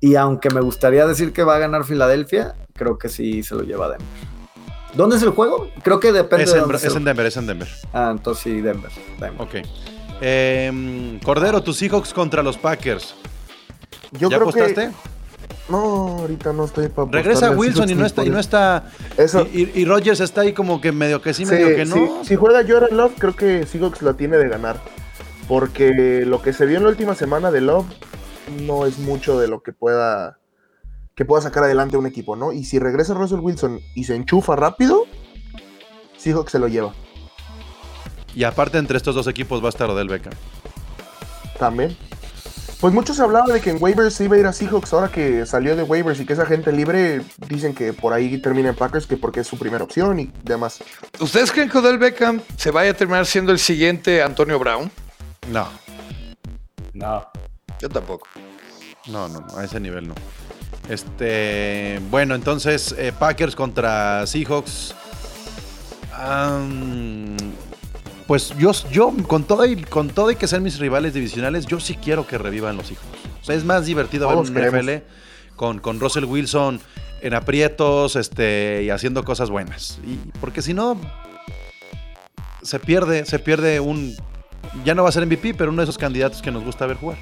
Y 0.00 0.14
aunque 0.14 0.48
me 0.48 0.62
gustaría 0.62 1.06
decir 1.06 1.34
que 1.34 1.44
va 1.44 1.56
a 1.56 1.58
ganar 1.58 1.84
Filadelfia, 1.84 2.54
creo 2.72 2.96
que 2.96 3.10
sí 3.10 3.42
se 3.42 3.54
lo 3.54 3.62
lleva 3.62 3.90
Denver. 3.90 4.29
¿Dónde 4.94 5.16
es 5.16 5.22
el 5.22 5.30
juego? 5.30 5.68
Creo 5.82 6.00
que 6.00 6.12
depende 6.12 6.44
es 6.44 6.52
de 6.52 6.60
dónde 6.60 6.76
es 6.76 6.96
en 6.96 7.04
Denver, 7.04 7.26
es 7.26 7.36
en 7.36 7.46
Denver. 7.46 7.68
Ah, 7.92 8.10
entonces 8.12 8.42
sí, 8.42 8.60
Denver. 8.60 8.90
Ok. 9.38 9.56
Em, 10.20 11.18
Cordero, 11.20 11.62
tus 11.62 11.78
Seahawks 11.78 12.12
contra 12.12 12.42
los 12.42 12.58
Packers. 12.58 13.14
Yo 14.12 14.28
¿Ya 14.28 14.36
apostaste? 14.38 14.90
No, 15.68 16.18
ahorita 16.18 16.52
no 16.52 16.64
estoy 16.64 16.88
para 16.88 17.10
Regresa 17.10 17.52
Wilson 17.52 17.88
y 17.90 17.94
no 17.94 18.04
está, 18.04 18.24
y 18.24 18.30
no 18.30 18.38
está. 18.38 18.90
Eso. 19.16 19.46
Y, 19.52 19.84
Rogers 19.84 20.20
está 20.20 20.42
ahí 20.42 20.52
como 20.52 20.80
que 20.80 20.90
medio 20.90 21.22
que 21.22 21.32
sí, 21.32 21.46
medio 21.46 21.76
que 21.76 21.84
no. 21.84 22.24
Si 22.24 22.36
juega 22.36 22.64
Jordan 22.66 22.96
Love, 22.96 23.12
creo 23.18 23.36
que 23.36 23.66
Seahawks 23.66 24.02
la 24.02 24.14
tiene 24.14 24.36
de 24.36 24.48
ganar. 24.48 24.80
Porque 25.46 26.24
lo 26.26 26.42
que 26.42 26.52
se 26.52 26.66
vio 26.66 26.78
en 26.78 26.84
la 26.84 26.90
última 26.90 27.14
semana 27.14 27.50
de 27.50 27.60
Love 27.60 27.86
no 28.62 28.86
es 28.86 28.98
mucho 28.98 29.38
de 29.38 29.48
lo 29.48 29.62
que 29.62 29.72
pueda 29.72 30.39
que 31.14 31.24
pueda 31.24 31.42
sacar 31.42 31.64
adelante 31.64 31.96
un 31.96 32.06
equipo, 32.06 32.36
¿no? 32.36 32.52
Y 32.52 32.64
si 32.64 32.78
regresa 32.78 33.14
Russell 33.14 33.40
Wilson 33.40 33.80
y 33.94 34.04
se 34.04 34.14
enchufa 34.14 34.56
rápido, 34.56 35.06
Seahawks 36.16 36.52
se 36.52 36.58
lo 36.58 36.68
lleva. 36.68 36.94
Y 38.34 38.44
aparte 38.44 38.78
entre 38.78 38.96
estos 38.96 39.14
dos 39.14 39.26
equipos 39.26 39.62
va 39.62 39.66
a 39.66 39.70
estar 39.70 39.90
Odell 39.90 40.08
Beckham. 40.08 40.32
También. 41.58 41.96
Pues 42.80 42.94
muchos 42.94 43.16
se 43.16 43.22
hablaba 43.22 43.52
de 43.52 43.60
que 43.60 43.68
en 43.68 43.76
waivers 43.78 44.18
iba 44.22 44.36
a 44.36 44.38
ir 44.38 44.46
a 44.46 44.54
Seahawks 44.54 44.94
ahora 44.94 45.08
que 45.08 45.44
salió 45.44 45.76
de 45.76 45.82
waivers 45.82 46.18
y 46.20 46.24
que 46.24 46.32
esa 46.32 46.46
gente 46.46 46.72
libre 46.72 47.20
dicen 47.46 47.74
que 47.74 47.92
por 47.92 48.14
ahí 48.14 48.38
termina 48.38 48.70
en 48.70 48.74
Packers 48.74 49.06
que 49.06 49.18
porque 49.18 49.40
es 49.40 49.46
su 49.46 49.58
primera 49.58 49.84
opción 49.84 50.18
y 50.18 50.32
demás. 50.42 50.82
¿Ustedes 51.18 51.52
creen 51.52 51.68
que 51.68 51.76
Odell 51.76 51.98
Beckham 51.98 52.40
se 52.56 52.70
vaya 52.70 52.92
a 52.92 52.94
terminar 52.94 53.26
siendo 53.26 53.52
el 53.52 53.58
siguiente 53.58 54.22
Antonio 54.22 54.58
Brown? 54.58 54.90
No. 55.50 55.68
No. 56.94 57.26
Yo 57.80 57.88
tampoco. 57.90 58.26
No, 59.08 59.28
no, 59.28 59.40
no, 59.40 59.58
a 59.58 59.64
ese 59.64 59.78
nivel 59.78 60.08
no. 60.08 60.14
Este, 60.90 62.00
bueno, 62.10 62.34
entonces 62.34 62.92
eh, 62.98 63.12
Packers 63.16 63.54
contra 63.54 64.26
Seahawks. 64.26 64.92
pues 68.26 68.52
yo, 68.58 68.72
yo 68.90 69.14
con 69.28 69.44
todo 69.44 69.64
y 69.66 69.76
con 69.84 70.08
todo 70.08 70.32
y 70.32 70.34
que 70.34 70.48
sean 70.48 70.64
mis 70.64 70.80
rivales 70.80 71.14
divisionales, 71.14 71.66
yo 71.66 71.78
sí 71.78 71.94
quiero 71.94 72.26
que 72.26 72.38
revivan 72.38 72.76
los 72.76 72.90
hijos. 72.90 73.04
O 73.40 73.44
sea, 73.44 73.54
es 73.54 73.64
más 73.64 73.86
divertido 73.86 74.28
ver 74.28 74.38
un 74.38 74.52
NFL 74.52 75.04
con, 75.54 75.78
con 75.78 76.00
Russell 76.00 76.24
Wilson 76.24 76.80
en 77.22 77.34
aprietos, 77.34 78.16
este, 78.16 78.82
y 78.82 78.90
haciendo 78.90 79.24
cosas 79.24 79.48
buenas. 79.48 80.00
Y 80.04 80.16
porque 80.40 80.60
si 80.60 80.74
no, 80.74 81.00
se 82.62 82.80
pierde, 82.80 83.26
se 83.26 83.38
pierde 83.38 83.78
un. 83.78 84.16
Ya 84.84 84.96
no 84.96 85.04
va 85.04 85.10
a 85.10 85.12
ser 85.12 85.24
MVP, 85.24 85.54
pero 85.54 85.70
uno 85.70 85.82
de 85.82 85.84
esos 85.84 85.98
candidatos 85.98 86.42
que 86.42 86.50
nos 86.50 86.64
gusta 86.64 86.86
ver 86.86 86.96
jugar. 86.96 87.18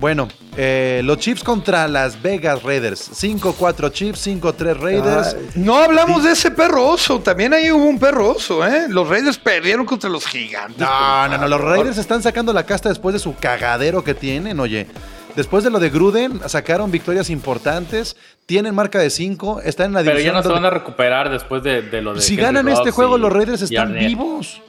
Bueno, 0.00 0.28
eh, 0.56 1.00
los 1.04 1.18
Chiefs 1.18 1.42
contra 1.42 1.88
las 1.88 2.22
Vegas 2.22 2.62
Raiders. 2.62 3.10
5-4 3.20 3.90
Chiefs, 3.90 4.26
5-3 4.28 4.78
Raiders. 4.78 5.36
no 5.56 5.76
hablamos 5.76 6.22
de 6.22 6.32
ese 6.32 6.52
perro 6.52 6.86
oso. 6.86 7.18
También 7.18 7.52
ahí 7.52 7.70
hubo 7.72 7.84
un 7.84 7.98
perro 7.98 8.30
oso, 8.30 8.64
¿eh? 8.64 8.86
Los 8.88 9.08
Raiders 9.08 9.38
perdieron 9.38 9.84
contra 9.84 10.08
los 10.08 10.24
gigantes. 10.26 10.78
No, 10.78 11.28
no, 11.28 11.38
no. 11.38 11.48
Los 11.48 11.60
Raiders 11.60 11.98
están 11.98 12.22
sacando 12.22 12.52
la 12.52 12.64
casta 12.64 12.88
después 12.88 13.12
de 13.12 13.18
su 13.18 13.34
cagadero 13.34 14.04
que 14.04 14.14
tienen, 14.14 14.60
oye. 14.60 14.86
Después 15.34 15.62
de 15.62 15.70
lo 15.70 15.78
de 15.78 15.90
Gruden, 15.90 16.40
sacaron 16.48 16.90
victorias 16.90 17.30
importantes. 17.30 18.16
Tienen 18.46 18.74
marca 18.74 18.98
de 18.98 19.10
5. 19.10 19.62
Están 19.62 19.86
en 19.86 19.92
la 19.94 20.02
división. 20.02 20.16
Pero 20.16 20.32
ya 20.34 20.36
no 20.36 20.42
se 20.42 20.52
van 20.52 20.64
a 20.64 20.70
recuperar 20.70 21.30
después 21.30 21.62
de, 21.62 21.82
lo 22.02 22.14
de. 22.14 22.22
Si 22.22 22.36
ganan 22.36 22.68
este 22.68 22.92
juego, 22.92 23.18
los 23.18 23.32
Raiders 23.32 23.62
están 23.62 23.94
vivos. 23.94 24.60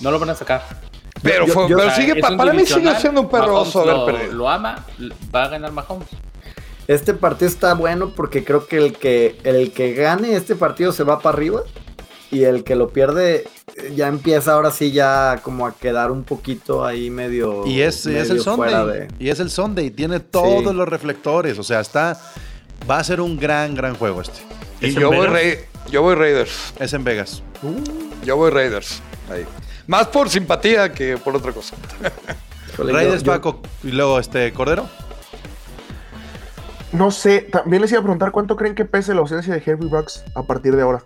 No 0.00 0.10
lo 0.10 0.18
van 0.18 0.30
a 0.30 0.34
sacar. 0.34 0.89
Pero, 1.22 1.46
sigue, 1.94 2.16
para 2.16 2.52
mí 2.52 2.64
sigue 2.66 2.94
siendo 2.98 3.22
un 3.22 3.34
haber 3.34 4.04
perdido. 4.06 4.32
Lo 4.32 4.48
ama, 4.48 4.84
va 5.34 5.44
a 5.44 5.48
ganar 5.48 5.72
Mahomes. 5.72 6.08
Este 6.86 7.14
partido 7.14 7.48
está 7.48 7.74
bueno 7.74 8.12
porque 8.16 8.42
creo 8.42 8.66
que 8.66 8.78
el 8.78 8.92
que 8.94 9.38
el 9.44 9.70
que 9.70 9.92
gane 9.94 10.34
este 10.34 10.56
partido 10.56 10.90
se 10.90 11.04
va 11.04 11.20
para 11.20 11.36
arriba 11.36 11.62
y 12.32 12.42
el 12.42 12.64
que 12.64 12.74
lo 12.74 12.88
pierde 12.88 13.46
ya 13.94 14.08
empieza 14.08 14.54
ahora 14.54 14.72
sí 14.72 14.90
ya 14.90 15.38
como 15.42 15.66
a 15.68 15.72
quedar 15.72 16.10
un 16.10 16.24
poquito 16.24 16.84
ahí 16.84 17.08
medio 17.08 17.64
y 17.64 17.80
es, 17.80 18.06
es 18.06 18.30
el 18.30 18.40
Sunday. 18.40 19.06
y 19.20 19.28
es 19.28 19.38
el 19.38 19.50
Sunday 19.50 19.90
tiene 19.90 20.18
todos 20.18 20.74
los 20.74 20.88
reflectores. 20.88 21.60
O 21.60 21.62
sea 21.62 21.78
está 21.78 22.20
va 22.90 22.98
a 22.98 23.04
ser 23.04 23.20
un 23.20 23.38
gran 23.38 23.76
gran 23.76 23.94
juego 23.94 24.22
este. 24.22 24.40
Y 24.80 24.92
yo 24.92 25.12
voy, 25.12 25.28
yo 25.92 26.02
voy 26.02 26.16
Raiders. 26.16 26.74
Es 26.80 26.92
en 26.92 27.04
Vegas. 27.04 27.42
Yo 28.24 28.36
voy 28.36 28.50
Raiders 28.50 29.00
ahí 29.30 29.46
más 29.90 30.06
por 30.06 30.30
simpatía 30.30 30.92
que 30.92 31.18
por 31.18 31.34
otra 31.34 31.52
cosa. 31.52 31.74
Raiders, 32.78 33.24
Paco, 33.24 33.60
y 33.82 33.90
luego 33.90 34.20
este 34.20 34.52
Cordero. 34.52 34.88
No 36.92 37.10
sé, 37.10 37.40
también 37.40 37.82
les 37.82 37.90
iba 37.90 37.98
a 37.98 38.02
preguntar 38.02 38.30
cuánto 38.30 38.54
creen 38.54 38.76
que 38.76 38.84
pese 38.84 39.14
la 39.14 39.20
ausencia 39.20 39.52
de 39.52 39.62
Henry 39.64 39.88
Bucks 39.88 40.24
a 40.36 40.44
partir 40.44 40.76
de 40.76 40.82
ahora. 40.82 41.02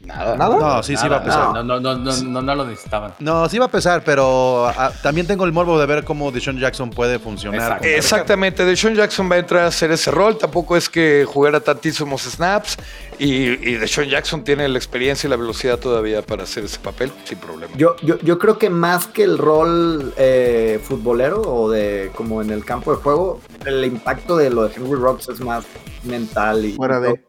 Nada. 0.00 0.36
¿Nada? 0.36 0.56
No, 0.56 0.82
sí, 0.84 0.96
sí 0.96 1.08
va 1.08 1.16
a 1.16 1.24
pesar. 1.24 1.52
No, 1.52 1.62
no, 1.64 1.80
no, 1.80 1.96
no, 1.96 2.42
no, 2.42 2.54
lo 2.54 2.64
necesitaban. 2.64 3.14
No, 3.18 3.48
sí 3.48 3.58
va 3.58 3.66
a 3.66 3.70
pesar, 3.70 4.04
pero 4.04 4.68
ah, 4.68 4.92
también 5.02 5.26
tengo 5.26 5.44
el 5.44 5.52
morbo 5.52 5.78
de 5.78 5.86
ver 5.86 6.04
cómo 6.04 6.30
Deshaun 6.30 6.58
Jackson 6.58 6.90
puede 6.90 7.18
funcionar. 7.18 7.84
Exactamente, 7.84 8.64
Deshaun 8.64 8.94
Jackson 8.94 9.28
va 9.28 9.34
a 9.34 9.38
entrar 9.38 9.64
a 9.64 9.66
hacer 9.66 9.90
ese 9.90 10.12
rol. 10.12 10.38
Tampoco 10.38 10.76
es 10.76 10.88
que 10.88 11.26
jugara 11.26 11.58
tantísimos 11.58 12.22
snaps. 12.22 12.78
Y, 13.18 13.68
y 13.68 13.74
Deshaun 13.74 14.08
Jackson 14.08 14.44
tiene 14.44 14.68
la 14.68 14.78
experiencia 14.78 15.26
y 15.26 15.30
la 15.30 15.36
velocidad 15.36 15.78
todavía 15.78 16.22
para 16.22 16.44
hacer 16.44 16.64
ese 16.64 16.78
papel 16.78 17.10
sin 17.24 17.38
problema. 17.38 17.72
Yo, 17.76 17.96
yo, 18.02 18.18
yo 18.20 18.38
creo 18.38 18.58
que 18.58 18.70
más 18.70 19.06
que 19.08 19.24
el 19.24 19.38
rol 19.38 20.12
eh, 20.16 20.80
futbolero 20.82 21.42
o 21.42 21.68
de 21.70 22.10
como 22.14 22.42
en 22.42 22.50
el 22.50 22.64
campo 22.64 22.94
de 22.94 23.02
juego, 23.02 23.40
el 23.66 23.84
impacto 23.84 24.36
de 24.36 24.50
lo 24.50 24.68
de 24.68 24.74
Henry 24.74 24.94
Rocks 24.94 25.28
es 25.28 25.40
más 25.40 25.64
mental 26.04 26.64
y. 26.64 26.72
Fuera 26.72 27.00
de. 27.00 27.20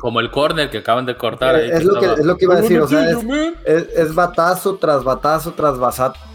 Como, 0.00 0.20
el, 0.20 0.30
corner 0.30 0.70
que 0.70 0.78
acaban 0.78 1.04
de 1.04 1.18
cortar. 1.18 1.60
Es, 1.60 1.84
lo, 1.84 2.00
que, 2.00 2.06
es 2.06 2.24
lo 2.24 2.34
que 2.38 2.46
iba 2.46 2.54
a 2.54 2.62
decir, 2.62 2.80
o 2.80 2.88
sea, 2.88 3.06
es, 3.10 4.14
batazo 4.14 4.76
tras 4.76 5.04
batazo 5.04 5.52
tras, 5.52 5.76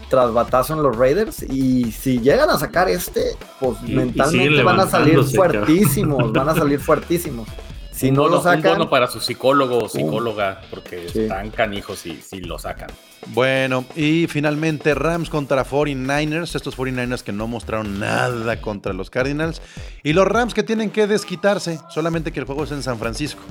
tras 0.08 0.32
batazo 0.32 0.74
en 0.74 0.82
los 0.84 0.96
Raiders 0.96 1.42
y 1.42 1.90
si 1.90 2.20
llegan 2.20 2.50
a 2.50 2.58
sacar 2.58 2.88
este, 2.88 3.36
pues 3.58 3.82
mentalmente 3.82 4.62
van 4.62 4.78
a 4.78 4.86
salir 4.86 5.24
fuertísimos, 5.24 6.32
van 6.32 6.50
a 6.50 6.54
salir 6.54 6.78
fuertísimos. 6.80 7.48
Si 7.92 8.10
no 8.10 8.26
lo 8.26 8.42
sacan. 8.42 8.88
para 8.88 9.06
su 9.06 9.20
psicólogo 9.20 9.78
o 9.78 9.88
psicóloga, 9.88 10.62
porque 10.70 11.06
están 11.06 11.50
canijos 11.50 12.04
y 12.06 12.20
si 12.20 12.40
lo 12.40 12.58
sacan. 12.58 12.88
Bueno, 13.28 13.84
y 13.94 14.26
finalmente 14.26 14.94
Rams 14.94 15.30
contra 15.30 15.64
49ers, 15.64 16.56
estos 16.56 16.76
49ers 16.76 17.22
que 17.22 17.32
no 17.32 17.46
mostraron 17.46 18.00
nada 18.00 18.60
contra 18.60 18.92
los 18.92 19.10
Cardinals, 19.10 19.62
y 20.02 20.12
los 20.12 20.26
Rams 20.26 20.54
que 20.54 20.62
tienen 20.62 20.90
que 20.90 21.06
desquitarse, 21.06 21.78
solamente 21.88 22.32
que 22.32 22.40
el 22.40 22.46
juego 22.46 22.64
es 22.64 22.72
en 22.72 22.82
San 22.82 22.98
Francisco. 22.98 23.42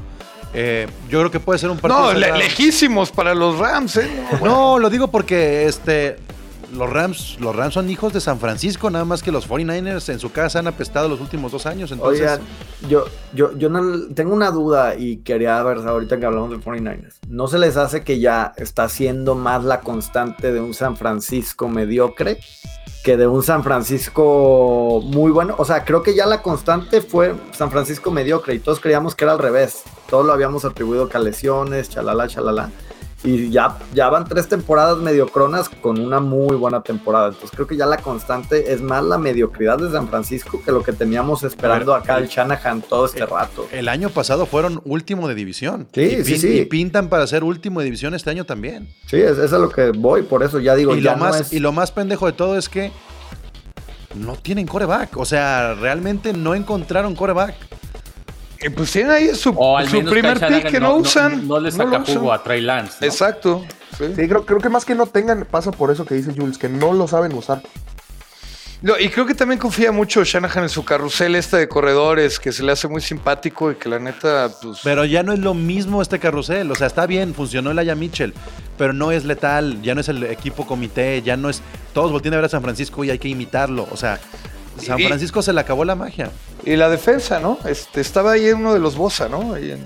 Eh, 0.54 0.88
yo 1.10 1.20
creo 1.20 1.32
que 1.32 1.40
puede 1.40 1.60
ser 1.60 1.70
un 1.70 1.78
partido. 1.78 2.14
No, 2.14 2.38
lejísimos 2.38 3.12
para 3.12 3.34
los 3.34 3.58
Rams, 3.58 3.98
¿eh? 3.98 4.10
No, 4.44 4.80
lo 4.80 4.90
digo 4.90 5.08
porque 5.08 5.66
este, 5.66 6.18
los 6.74 6.90
Rams, 6.90 7.38
los 7.40 7.56
Rams 7.56 7.74
son 7.74 7.90
hijos 7.90 8.14
de 8.14 8.22
San 8.22 8.40
Francisco, 8.40 8.90
nada 8.90 9.06
más 9.06 9.24
que 9.24 9.32
los 9.32 9.48
49ers 9.50 10.10
en 10.10 10.20
su 10.20 10.32
casa 10.32 10.60
han 10.60 10.68
apestado 10.68 11.08
los 11.08 11.20
últimos 11.20 11.52
dos 11.52 11.66
años. 11.66 11.92
Entonces... 11.92 12.40
Yo, 12.90 13.06
yo, 13.34 13.56
yo 13.58 13.70
no, 13.70 14.08
tengo 14.16 14.34
una 14.34 14.50
duda 14.50 14.96
y 14.96 15.18
quería 15.18 15.62
ver 15.62 15.78
ahorita 15.78 16.20
que 16.20 16.26
hablamos 16.26 16.50
de 16.50 16.58
49ers. 16.58 17.16
¿No 17.28 17.48
se 17.48 17.60
les 17.60 17.78
hace 17.78 18.04
que 18.04 18.20
ya 18.20 18.54
está 18.58 18.90
siendo 18.90 19.36
más 19.36 19.64
la 19.64 19.82
constante 19.82 20.52
de 20.52 20.60
un 20.60 20.74
San 20.74 20.98
Francisco 20.98 21.68
mediocre 21.68 22.40
que 23.04 23.18
de 23.18 23.28
un 23.28 23.44
San 23.44 23.64
Francisco 23.64 25.02
muy 25.04 25.32
bueno? 25.32 25.56
O 25.60 25.66
sea, 25.66 25.86
creo 25.86 26.02
que 26.02 26.16
ya 26.16 26.26
la 26.26 26.42
constante 26.42 27.02
fue 27.02 27.36
San 27.52 27.70
Francisco 27.70 28.10
mediocre 28.10 28.56
y 28.56 28.60
todos 28.60 28.80
creíamos 28.80 29.14
que 29.14 29.26
era 29.26 29.34
al 29.34 29.40
revés. 29.40 29.84
Todos 30.10 30.26
lo 30.26 30.34
habíamos 30.34 30.66
atribuido 30.66 31.08
a 31.14 31.20
lesiones, 31.20 31.90
chalala, 31.90 32.28
chalala 32.28 32.72
y 33.24 33.50
ya, 33.52 33.78
ya 33.94 34.10
van 34.10 34.26
tres 34.26 34.48
temporadas 34.48 34.98
mediocronas 34.98 35.70
con 35.70 36.00
una 36.00 36.20
muy 36.20 36.56
buena 36.56 36.82
temporada. 36.82 37.28
Entonces 37.28 37.52
creo 37.52 37.68
que 37.68 37.78
ya 37.78 37.86
la 37.86 37.98
constante 37.98 38.74
es 38.74 38.82
más 38.82 39.04
la 39.04 39.18
mediocridad 39.18 39.78
de 39.78 39.92
San 39.92 40.08
Francisco 40.08 40.62
que 40.64 40.72
lo 40.72 40.82
que 40.84 40.92
teníamos 40.94 41.44
esperando 41.44 41.94
acá 41.94 42.18
el 42.18 42.28
Shanahan 42.28 42.82
todo 42.82 43.06
este 43.06 43.26
rato. 43.26 43.68
El 43.72 43.88
año 43.88 44.10
pasado 44.10 44.46
fueron 44.46 44.82
último 44.86 45.28
de 45.28 45.36
división. 45.36 45.88
Sí, 45.94 46.02
y 46.02 46.24
sí, 46.24 46.38
sí. 46.38 46.60
Y 46.60 46.66
pintan 46.66 47.10
para 47.10 47.28
ser 47.28 47.44
último 47.44 47.80
de 47.80 47.86
división 47.86 48.16
este 48.16 48.30
año 48.32 48.46
también. 48.46 48.88
Sí, 49.06 49.18
es, 49.18 49.38
es 49.38 49.54
a 49.54 49.60
lo 49.60 49.70
que 49.70 49.92
voy, 49.92 50.24
por 50.24 50.44
eso 50.44 50.60
ya 50.60 50.76
digo. 50.76 50.96
Y, 50.96 51.02
lo, 51.02 51.16
más, 51.16 51.54
y 51.54 51.60
lo 51.60 51.72
más 51.72 51.92
pendejo 51.92 52.26
de 52.26 52.34
todo 52.34 52.58
es 52.58 52.70
que 52.70 52.92
no 54.16 54.36
tienen 54.36 54.66
coreback. 54.66 55.18
O 55.18 55.26
sea, 55.26 55.76
realmente 55.76 56.34
no 56.34 56.56
encontraron 56.56 57.16
coreback 57.16 57.56
pues 58.70 58.92
tienen 58.92 59.12
ahí 59.12 59.36
su, 59.36 59.54
primer 60.10 60.40
pick 60.40 60.70
que 60.70 60.80
no, 60.80 60.96
usan. 60.98 61.48
No, 61.48 61.60
les 61.60 61.74
saca 61.74 62.04
jugo 62.06 62.32
a 62.32 62.44
Trey 62.44 62.62
Lance. 62.62 63.04
Exacto. 63.06 63.66
Sí, 63.98 64.14
creo, 64.16 64.46
creo, 64.46 64.60
que 64.60 64.70
más 64.70 64.86
que 64.86 64.96
no 64.96 65.06
tengan, 65.08 65.46
pasa 65.50 65.72
por 65.72 65.92
eso 65.92 66.06
que 66.06 66.16
dice 66.16 66.34
Jules, 66.36 66.58
que 66.58 66.70
no 66.70 66.94
lo 66.94 67.08
saben 67.08 67.34
usar. 67.34 67.62
No, 68.82 68.98
y 68.98 69.10
creo 69.10 69.28
que 69.28 69.36
también 69.36 69.60
confía 69.60 69.92
mucho 69.92 70.24
Shanahan 70.24 70.64
en 70.64 70.70
su 70.70 70.84
carrusel 70.84 71.36
este 71.36 71.58
de 71.58 71.68
corredores, 71.68 72.40
que 72.40 72.52
se 72.52 72.64
le 72.64 72.72
hace 72.72 72.88
muy 72.88 73.00
simpático 73.00 73.72
y 73.72 73.76
que 73.76 73.88
la 73.88 74.00
neta, 74.00 74.50
pues... 74.60 74.80
Pero 74.84 75.06
ya 75.06 75.22
no 75.22 75.34
es 75.34 75.40
lo 75.40 75.54
mismo 75.54 76.02
este 76.02 76.18
carrusel. 76.18 76.72
O 76.72 76.76
sea, 76.76 76.88
está 76.88 77.06
bien, 77.06 77.36
funcionó 77.36 77.70
el 77.70 77.78
Aya 77.78 77.94
Mitchell, 77.94 78.34
pero 78.80 78.92
no 78.92 79.12
es 79.12 79.24
letal, 79.24 79.80
ya 79.84 79.94
no 79.94 80.02
es 80.02 80.10
el 80.10 80.24
equipo 80.24 80.66
comité, 80.66 81.22
ya 81.22 81.38
no 81.38 81.50
es... 81.50 81.62
Todos 81.94 82.12
voltean 82.12 82.34
a 82.34 82.38
ver 82.38 82.46
a 82.46 82.50
San 82.50 82.64
Francisco 82.64 83.04
y 83.04 83.12
hay 83.12 83.20
que 83.20 83.28
imitarlo. 83.28 83.88
O 83.92 83.98
sea, 83.98 84.20
San 84.78 85.00
Francisco 85.00 85.42
se 85.42 85.54
le 85.54 85.62
acabó 85.62 85.86
la 85.86 85.96
magia. 85.96 86.32
Y 86.66 86.76
la 86.76 86.90
defensa, 86.90 87.40
¿no? 87.40 87.60
Este, 87.66 88.02
estaba 88.02 88.34
ahí 88.34 88.52
uno 88.52 88.74
de 88.74 88.80
los 88.80 88.96
Bosa, 88.96 89.28
¿no? 89.28 89.54
Ahí 89.54 89.72
en... 89.72 89.86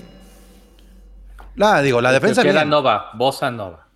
La, 1.56 1.82
digo, 1.82 2.02
la 2.02 2.12
defensa. 2.12 2.42
Que 2.42 2.50
era 2.50 2.66
Nova, 2.66 3.12
Bosa 3.14 3.50
Nova. 3.50 3.88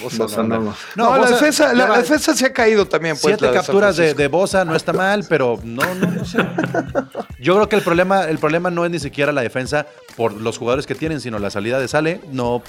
Bosa 0.00 0.42
Nova. 0.42 0.74
No, 0.94 1.16
la, 1.16 1.30
defensa, 1.30 1.72
la, 1.74 1.98
defensa 1.98 2.34
se 2.34 2.46
ha 2.46 2.52
caído 2.52 2.86
también. 2.86 3.16
Pues, 3.20 3.36
siete 3.36 3.52
capturas 3.52 3.96
de, 3.96 4.14
de, 4.14 4.28
Bosa 4.28 4.64
no 4.64 4.76
está 4.76 4.92
mal, 4.92 5.26
pero 5.28 5.58
no, 5.64 5.82
no, 5.96 6.06
no 6.06 6.24
sé. 6.24 6.38
Yo 7.40 7.54
creo 7.54 7.68
que 7.68 7.76
el 7.76 7.82
problema, 7.82 8.24
el 8.24 8.38
problema 8.38 8.70
no 8.70 8.84
es 8.84 8.90
ni 8.92 9.00
siquiera 9.00 9.32
la 9.32 9.40
defensa 9.40 9.86
por 10.16 10.32
los 10.32 10.58
jugadores 10.58 10.86
que 10.86 10.94
tienen, 10.94 11.20
sino 11.20 11.40
la 11.40 11.50
salida 11.50 11.80
de 11.80 11.88
Sale. 11.88 12.20
No 12.30 12.62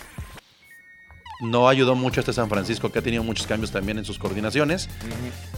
no 1.42 1.68
ayudó 1.68 1.96
mucho 1.96 2.20
este 2.20 2.34
San 2.34 2.50
Francisco, 2.50 2.92
que 2.92 3.00
ha 3.00 3.02
tenido 3.02 3.24
muchos 3.24 3.48
cambios 3.48 3.72
también 3.72 3.98
en 3.98 4.06
sus 4.06 4.20
coordinaciones. 4.20 4.90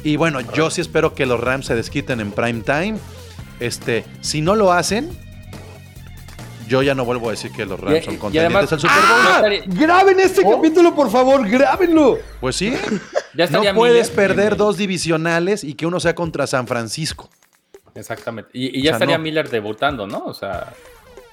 Y 0.03 0.15
bueno, 0.15 0.39
yo 0.53 0.69
sí 0.69 0.81
espero 0.81 1.13
que 1.13 1.25
los 1.25 1.39
Rams 1.39 1.67
se 1.67 1.75
desquiten 1.75 2.19
en 2.19 2.31
prime 2.31 2.61
time. 2.61 2.95
Este, 3.59 4.05
si 4.21 4.41
no 4.41 4.55
lo 4.55 4.71
hacen, 4.71 5.09
yo 6.67 6.81
ya 6.81 6.95
no 6.95 7.05
vuelvo 7.05 7.27
a 7.27 7.31
decir 7.31 7.51
que 7.51 7.65
los 7.65 7.79
Rams 7.79 8.05
son 8.05 8.17
contendientes 8.17 8.73
al 8.73 8.79
Super 8.79 8.95
Bowl. 8.95 9.25
¡Ah! 9.27 9.43
Graben 9.67 10.19
este 10.19 10.41
oh. 10.45 10.55
capítulo, 10.55 10.95
por 10.95 11.11
favor, 11.11 11.47
grábenlo. 11.47 12.17
Pues 12.39 12.55
sí. 12.55 12.73
no 13.51 13.61
puedes 13.75 14.09
perder 14.09 14.55
dos 14.55 14.77
divisionales 14.77 15.63
y 15.63 15.73
que 15.73 15.86
uno 15.86 15.99
sea 15.99 16.15
contra 16.15 16.47
San 16.47 16.67
Francisco. 16.67 17.29
Exactamente. 17.95 18.49
Y, 18.53 18.81
ya 18.81 18.91
estaría 18.91 19.17
Miller 19.17 19.49
debutando, 19.49 20.07
¿no? 20.07 20.23
O 20.25 20.34
sea. 20.34 20.73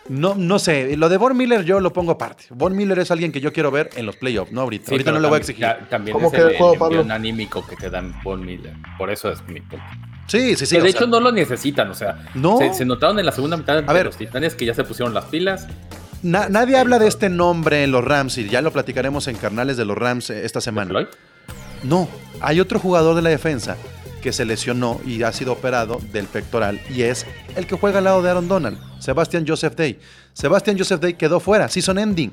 No, 0.09 0.35
no 0.35 0.59
sé, 0.59 0.97
lo 0.97 1.09
de 1.09 1.17
Von 1.19 1.37
Miller 1.37 1.65
yo 1.65 1.79
lo 1.79 1.93
pongo 1.93 2.13
aparte. 2.13 2.45
Von 2.51 2.75
Miller 2.75 2.99
es 2.99 3.11
alguien 3.11 3.31
que 3.31 3.41
yo 3.41 3.53
quiero 3.53 3.71
ver 3.71 3.91
en 3.95 4.07
los 4.07 4.17
playoffs, 4.17 4.51
no 4.51 4.63
ahorita. 4.63 4.91
ahorita 4.91 5.13
no 5.13 5.21
le 5.21 5.29
voy 5.29 5.37
a 5.37 5.39
exigir. 5.39 5.67
también 5.89 6.17
es 6.17 6.33
el, 6.33 6.95
el 6.95 7.11
anímico 7.11 7.65
que 7.67 7.77
te 7.77 7.91
dan 7.91 8.15
Von 8.25 8.45
Miller. 8.45 8.75
Por 8.99 9.11
eso 9.11 9.31
es 9.31 9.47
mi 9.47 9.61
punto. 9.61 9.85
Sí, 10.27 10.55
sí, 10.57 10.67
sí. 10.67 10.77
Que 10.77 10.83
de 10.83 10.91
hecho 10.91 11.07
no 11.07 11.21
lo 11.21 11.33
necesitan, 11.33 11.91
o 11.91 11.95
sea, 11.95 12.25
¿no? 12.35 12.59
se, 12.73 12.85
notaron 12.85 13.19
en 13.19 13.27
la 13.27 13.33
segunda 13.33 13.57
mitad 13.57 13.83
de 13.83 14.05
los 14.05 14.17
Titanes 14.17 14.55
que 14.55 14.65
ya 14.65 14.75
se 14.75 14.85
pusieron 14.85 15.13
las 15.13 15.25
pilas. 15.27 15.67
nadie 16.23 16.77
habla 16.77 16.99
de 16.99 17.09
este 17.09 17.29
nombre 17.29 17.83
en 17.83 17.91
los 17.91 18.05
Rams 18.05 18.39
y 18.39 18.49
ya 18.49 18.63
lo 18.63 18.73
platicaremos 18.73 19.27
en 19.27 19.37
carnales 19.37 19.77
de 19.77 19.85
los 19.85 19.99
Rams 19.99 20.31
eh, 20.31 20.45
esta 20.45 20.61
semana. 20.61 21.09
No, 21.83 22.09
hay 22.41 22.61
otro 22.61 22.79
jugador 22.79 23.17
de 23.17 23.23
la 23.23 23.31
defensa 23.31 23.77
que 24.21 24.33
se 24.33 24.45
lesionó 24.45 25.01
y 25.05 25.23
ha 25.23 25.33
sido 25.33 25.53
operado 25.53 26.01
del 26.13 26.27
pectoral 26.27 26.81
y 26.91 27.03
es 27.03 27.27
el 27.57 27.67
que 27.67 27.77
juega 27.77 27.99
al 27.99 28.05
lado 28.05 28.23
de 28.23 28.31
Aaron 28.31 28.49
Donald, 28.49 28.79
Sebastian 29.01 29.45
Joseph 29.47 29.75
Day. 29.75 29.99
Sebastian 30.33 30.79
Joseph 30.79 31.01
Day 31.01 31.15
quedó 31.15 31.41
fuera, 31.41 31.69
season 31.69 31.99
ending. 31.99 32.33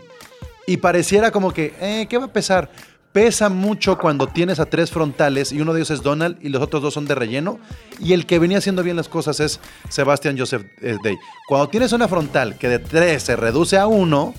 Y 0.66 0.78
pareciera 0.78 1.32
como 1.32 1.54
que, 1.54 1.74
eh, 1.80 2.08
¿qué 2.10 2.18
va 2.18 2.26
a 2.26 2.34
pesar? 2.34 2.70
Pesa 3.14 3.50
mucho 3.50 3.98
cuando 3.98 4.28
tienes 4.28 4.60
a 4.60 4.66
tres 4.66 4.92
frontales 4.92 5.52
y 5.52 5.62
uno 5.62 5.74
de 5.74 5.80
ellos 5.80 5.92
es 5.92 6.04
Donald 6.04 6.38
y 6.42 6.50
los 6.50 6.62
otros 6.62 6.84
dos 6.84 6.94
son 6.94 7.06
de 7.06 7.16
relleno. 7.16 7.58
Y 8.00 8.14
el 8.14 8.26
que 8.26 8.38
venía 8.38 8.60
haciendo 8.60 8.84
bien 8.84 8.98
las 8.98 9.08
cosas 9.08 9.40
es 9.40 9.60
Sebastian 9.90 10.38
Joseph 10.38 10.64
eh, 10.82 10.98
Day. 11.02 11.18
Cuando 11.48 11.70
tienes 11.70 11.94
una 11.94 12.08
frontal 12.08 12.58
que 12.58 12.68
de 12.68 12.80
tres 12.80 13.24
se 13.24 13.36
reduce 13.36 13.78
a 13.78 13.88
uno, 13.88 14.36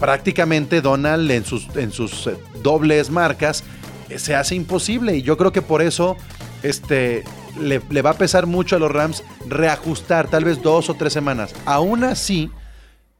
prácticamente 0.00 0.80
Donald 0.80 1.30
en 1.30 1.44
sus, 1.44 1.68
en 1.76 1.92
sus 1.92 2.26
eh, 2.26 2.36
dobles 2.62 3.10
marcas 3.10 3.62
se 4.16 4.34
hace 4.34 4.54
imposible. 4.54 5.16
Y 5.16 5.22
yo 5.22 5.36
creo 5.36 5.52
que 5.52 5.62
por 5.62 5.82
eso 5.82 6.16
este, 6.64 7.22
le, 7.60 7.78
va 7.78 8.10
a 8.10 8.18
pesar 8.18 8.46
mucho 8.46 8.74
a 8.74 8.78
los 8.78 8.90
Rams 8.90 9.22
reajustar 9.46 10.28
tal 10.28 10.44
vez 10.44 10.62
dos 10.62 10.90
o 10.90 10.94
tres 10.94 11.12
semanas. 11.12 11.54
Aún 11.66 12.02
así, 12.02 12.50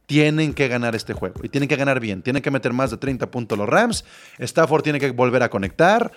tienen 0.07 0.53
que 0.53 0.67
ganar 0.67 0.95
este 0.95 1.13
juego 1.13 1.35
y 1.43 1.49
tienen 1.49 1.69
que 1.69 1.75
ganar 1.75 1.99
bien. 1.99 2.21
Tienen 2.21 2.41
que 2.41 2.51
meter 2.51 2.73
más 2.73 2.91
de 2.91 2.97
30 2.97 3.31
puntos 3.31 3.57
los 3.57 3.69
Rams. 3.69 4.03
Stafford 4.39 4.83
tiene 4.83 4.99
que 4.99 5.11
volver 5.11 5.43
a 5.43 5.49
conectar 5.49 6.11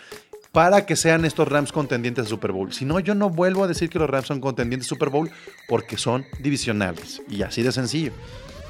para 0.52 0.86
que 0.86 0.96
sean 0.96 1.26
estos 1.26 1.46
Rams 1.46 1.70
contendientes 1.70 2.24
de 2.24 2.30
Super 2.30 2.52
Bowl. 2.52 2.72
Si 2.72 2.86
no, 2.86 2.98
yo 2.98 3.14
no 3.14 3.28
vuelvo 3.28 3.64
a 3.64 3.68
decir 3.68 3.90
que 3.90 3.98
los 3.98 4.08
Rams 4.08 4.26
son 4.26 4.40
contendientes 4.40 4.86
de 4.86 4.88
Super 4.88 5.10
Bowl 5.10 5.30
porque 5.68 5.98
son 5.98 6.24
divisionales. 6.40 7.20
Y 7.28 7.42
así 7.42 7.62
de 7.62 7.72
sencillo. 7.72 8.12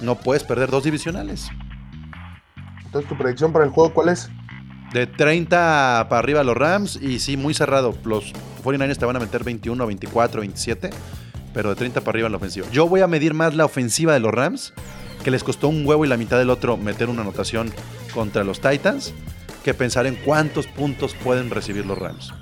No 0.00 0.16
puedes 0.16 0.42
perder 0.42 0.70
dos 0.70 0.82
divisionales. 0.82 1.48
Entonces, 2.84 3.08
¿tu 3.08 3.16
predicción 3.16 3.52
para 3.52 3.64
el 3.64 3.70
juego 3.70 3.94
cuál 3.94 4.08
es? 4.08 4.28
De 4.92 5.06
30 5.06 6.06
para 6.08 6.18
arriba 6.18 6.42
los 6.44 6.56
Rams 6.56 6.96
y 6.96 7.18
sí, 7.18 7.36
muy 7.36 7.52
cerrado. 7.52 7.94
Los 8.04 8.32
49ers 8.64 8.96
te 8.96 9.04
van 9.04 9.16
a 9.16 9.20
meter 9.20 9.44
21, 9.44 9.86
24, 9.86 10.40
27, 10.40 10.90
pero 11.52 11.70
de 11.70 11.76
30 11.76 12.00
para 12.00 12.10
arriba 12.10 12.26
en 12.26 12.32
la 12.32 12.38
ofensiva. 12.38 12.66
Yo 12.72 12.88
voy 12.88 13.02
a 13.02 13.06
medir 13.06 13.34
más 13.34 13.54
la 13.54 13.66
ofensiva 13.66 14.14
de 14.14 14.20
los 14.20 14.32
Rams, 14.32 14.72
que 15.24 15.30
les 15.30 15.44
costó 15.44 15.68
un 15.68 15.84
huevo 15.86 16.04
y 16.04 16.08
la 16.08 16.16
mitad 16.16 16.38
del 16.38 16.50
otro 16.50 16.76
meter 16.76 17.08
una 17.10 17.20
anotación 17.20 17.70
contra 18.14 18.44
los 18.44 18.60
Titans, 18.60 19.12
que 19.62 19.74
pensar 19.74 20.06
en 20.06 20.16
cuántos 20.16 20.66
puntos 20.66 21.14
pueden 21.14 21.50
recibir 21.50 21.84
los 21.84 21.98
Rams. 21.98 22.32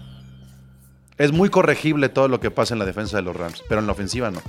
Es 1.18 1.32
muy 1.32 1.49
corregible 1.49 2.09
todo 2.11 2.28
lo 2.28 2.40
que 2.40 2.51
pasa 2.51 2.74
en 2.74 2.78
la 2.78 2.84
defensa 2.84 3.16
de 3.16 3.22
los 3.22 3.34
Rams, 3.34 3.64
pero 3.68 3.80
en 3.80 3.86
la 3.86 3.92
ofensiva 3.92 4.30
no. 4.30 4.42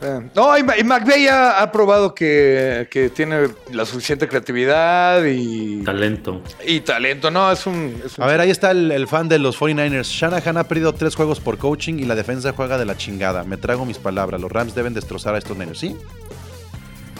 Eh, 0.00 0.30
no, 0.34 0.56
y, 0.56 0.62
McVeigh 0.62 1.28
ha, 1.28 1.72
probado 1.72 2.14
que, 2.14 3.10
tiene 3.14 3.48
la 3.72 3.84
suficiente 3.84 4.28
creatividad 4.28 5.24
y. 5.24 5.82
Talento. 5.82 6.40
Y 6.64 6.80
talento, 6.80 7.30
no, 7.30 7.50
es 7.50 7.66
un. 7.66 8.00
a 8.18 8.26
ver, 8.26 8.40
ahí 8.40 8.50
está 8.50 8.70
el, 8.70 9.08
fan 9.08 9.28
de 9.28 9.38
los 9.38 9.58
49ers. 9.58 10.04
Shanahan 10.04 10.56
ha 10.58 10.64
perdido 10.64 10.92
tres 10.92 11.16
juegos 11.16 11.40
por 11.40 11.58
coaching 11.58 11.94
y 11.94 12.04
la 12.04 12.14
defensa 12.14 12.52
juega 12.52 12.78
de 12.78 12.84
la 12.84 12.96
chingada. 12.96 13.42
Me 13.42 13.56
trago 13.56 13.84
mis 13.84 13.98
palabras. 13.98 14.40
Los 14.40 14.52
Rams 14.52 14.74
deben 14.74 14.94
destrozar 14.94 15.34
a 15.34 15.38
estos 15.38 15.56
niños, 15.56 15.78
¿sí? 15.78 15.96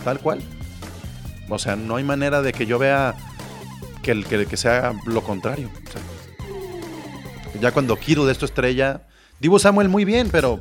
Tal 0.05 0.21
cual. 0.21 0.41
O 1.49 1.59
sea, 1.59 1.75
no 1.75 1.97
hay 1.97 2.05
manera 2.05 2.43
de 2.43 2.53
que 2.53 2.67
yo 2.67 2.79
vea 2.79 3.15
que, 4.03 4.13
el, 4.13 4.25
que, 4.25 4.57
sea 4.57 4.95
lo 5.07 5.23
contrario. 5.23 5.69
ya 7.61 7.73
cuando 7.73 7.97
de 7.97 8.33
esto 8.33 8.45
estrella. 8.45 9.03
Divo 9.41 9.59
Samuel 9.59 9.89
muy 9.89 10.05
bien, 10.05 10.29
pero 10.31 10.61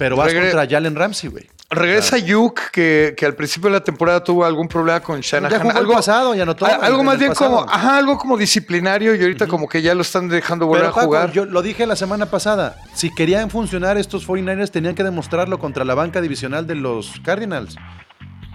pero 0.00 0.16
vas 0.16 0.32
contra 0.32 0.66
Jalen 0.66 0.96
Ramsey, 0.96 1.28
güey. 1.28 1.46
Regresa 1.68 2.16
Yuk, 2.16 2.70
que, 2.72 3.14
que, 3.14 3.26
al 3.26 3.34
principio 3.34 3.68
de 3.68 3.74
la 3.74 3.84
temporada 3.84 4.24
tuvo 4.24 4.46
algún 4.46 4.66
problema 4.66 5.00
con 5.00 5.20
Shanahan. 5.20 5.62
Ya 5.62 5.78
algo 5.78 5.92
pasado, 5.92 6.34
ya 6.34 6.46
notó. 6.46 6.64
Algo 6.64 7.04
más 7.04 7.18
bien 7.18 7.34
como, 7.34 7.60
ajá, 7.60 7.98
algo 7.98 8.16
como 8.16 8.38
disciplinario 8.38 9.14
y 9.14 9.20
ahorita 9.20 9.46
como 9.46 9.68
que 9.68 9.82
ya 9.82 9.94
lo 9.94 10.00
están 10.00 10.28
dejando 10.28 10.64
volver 10.64 10.86
a 10.86 10.92
jugar. 10.92 11.32
yo 11.32 11.44
lo 11.44 11.60
dije 11.60 11.86
la 11.86 11.96
semana 11.96 12.24
pasada. 12.24 12.78
Si 12.94 13.14
querían 13.14 13.50
funcionar 13.50 13.98
estos 13.98 14.26
49ers, 14.26 14.70
tenían 14.70 14.94
que 14.94 15.04
demostrarlo 15.04 15.58
contra 15.58 15.84
la 15.84 15.94
banca 15.94 16.22
divisional 16.22 16.66
de 16.66 16.76
los 16.76 17.20
Cardinals. 17.22 17.76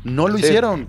No 0.04 0.28
lo 0.28 0.39
hicieron. 0.39 0.88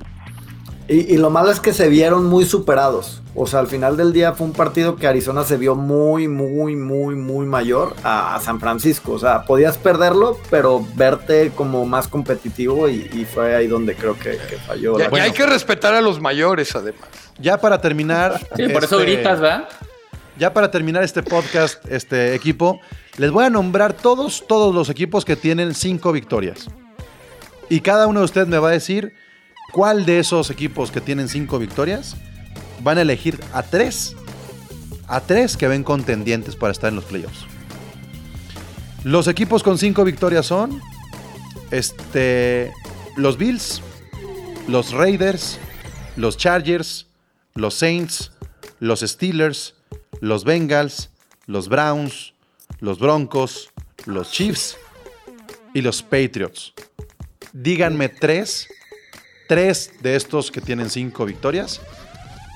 Y, 0.89 1.17
lo 1.17 1.31
malo 1.31 1.51
es 1.51 1.59
que 1.59 1.73
se 1.73 1.89
vieron 1.89 2.27
muy 2.27 2.45
superados. 2.45 3.21
O 3.35 3.47
sea, 3.47 3.61
al 3.61 3.67
final 3.67 3.97
del 3.97 4.13
día 4.13 4.33
fue 4.33 4.47
un 4.47 4.53
partido 4.53 4.97
que 4.97 5.07
Arizona 5.07 5.43
se 5.45 5.57
vio 5.57 5.75
muy, 5.75 6.29
muy, 6.29 6.77
muy, 6.77 7.17
muy 7.17 7.45
mayor 7.45 7.95
a, 8.05 8.39
San 8.41 8.61
Francisco. 8.61 9.13
O 9.13 9.19
sea, 9.19 9.43
podías 9.43 9.79
perderlo, 9.79 10.39
pero 10.49 10.87
verte 10.95 11.51
como 11.55 11.85
más 11.87 12.07
competitivo 12.07 12.89
y, 12.89 13.27
fue 13.33 13.57
ahí 13.57 13.67
donde 13.67 13.97
creo 13.97 14.17
que, 14.17 14.39
falló. 14.67 14.97
y 14.99 15.19
hay 15.19 15.33
que 15.33 15.47
respetar 15.47 15.95
a 15.95 16.01
los 16.01 16.21
mayores, 16.21 16.75
además. 16.77 17.09
Ya 17.39 17.61
para 17.61 17.81
terminar. 17.81 18.39
Sí, 18.57 18.69
por 18.69 18.85
eso 18.85 19.01
este, 19.01 19.13
gritas, 19.13 19.41
¿verdad? 19.41 19.69
ya 20.39 20.53
para 20.53 20.71
terminar 20.71 21.03
este 21.03 21.23
podcast, 21.23 21.85
este 21.91 22.35
equipo, 22.35 22.81
les 23.17 23.31
voy 23.31 23.45
a 23.45 23.51
nombrar 23.51 23.93
todos, 23.95 24.45
todos 24.47 24.75
los 24.75 24.89
equipos 24.91 25.25
que 25.25 25.37
tienen 25.37 25.75
cinco 25.75 26.13
victorias. 26.13 26.69
Y 27.69 27.81
cada 27.81 28.07
uno 28.07 28.21
de 28.21 28.27
ustedes 28.27 28.47
me 28.47 28.59
va 28.59 28.69
a 28.69 28.73
decir 28.73 29.15
cuál 29.77 30.07
de 30.07 30.19
esos 30.19 30.49
equipos 30.49 30.91
que 30.91 31.03
tienen 31.03 31.29
cinco 31.29 31.59
victorias 31.59 32.17
van 32.83 32.97
a 32.97 33.03
elegir 33.03 33.39
a 33.53 33.63
tres, 33.63 34.17
a 35.07 35.21
tres 35.21 35.59
que 35.59 35.69
ven 35.69 35.85
contendientes 35.85 36.57
para 36.57 36.73
estar 36.73 36.89
en 36.89 36.97
los 36.97 37.05
playoffs. 37.05 37.45
Los 39.05 39.29
equipos 39.29 39.63
con 39.63 39.77
cinco 39.77 40.03
victorias 40.03 40.47
son 40.47 40.81
este, 41.71 42.73
los 43.17 43.37
Bills, 43.37 43.83
los 44.67 44.93
Raiders, 44.93 45.59
los 46.17 46.39
Chargers, 46.39 47.07
los 47.55 47.75
Saints, 47.75 48.33
los 48.81 49.01
Steelers, 49.01 49.75
los 50.23 50.45
Bengals, 50.45 51.11
los 51.45 51.69
Browns, 51.69 52.33
los 52.81 52.99
Broncos, 52.99 53.69
los 54.07 54.31
Chiefs 54.31 54.79
y 55.75 55.83
los 55.83 56.03
Patriots. 56.03 56.73
Díganme 57.53 58.09
tres, 58.09 58.69
tres 59.49 59.93
de 60.01 60.17
estos 60.17 60.51
que 60.51 60.61
tienen 60.61 60.91
cinco 60.91 61.25
victorias. 61.25 61.81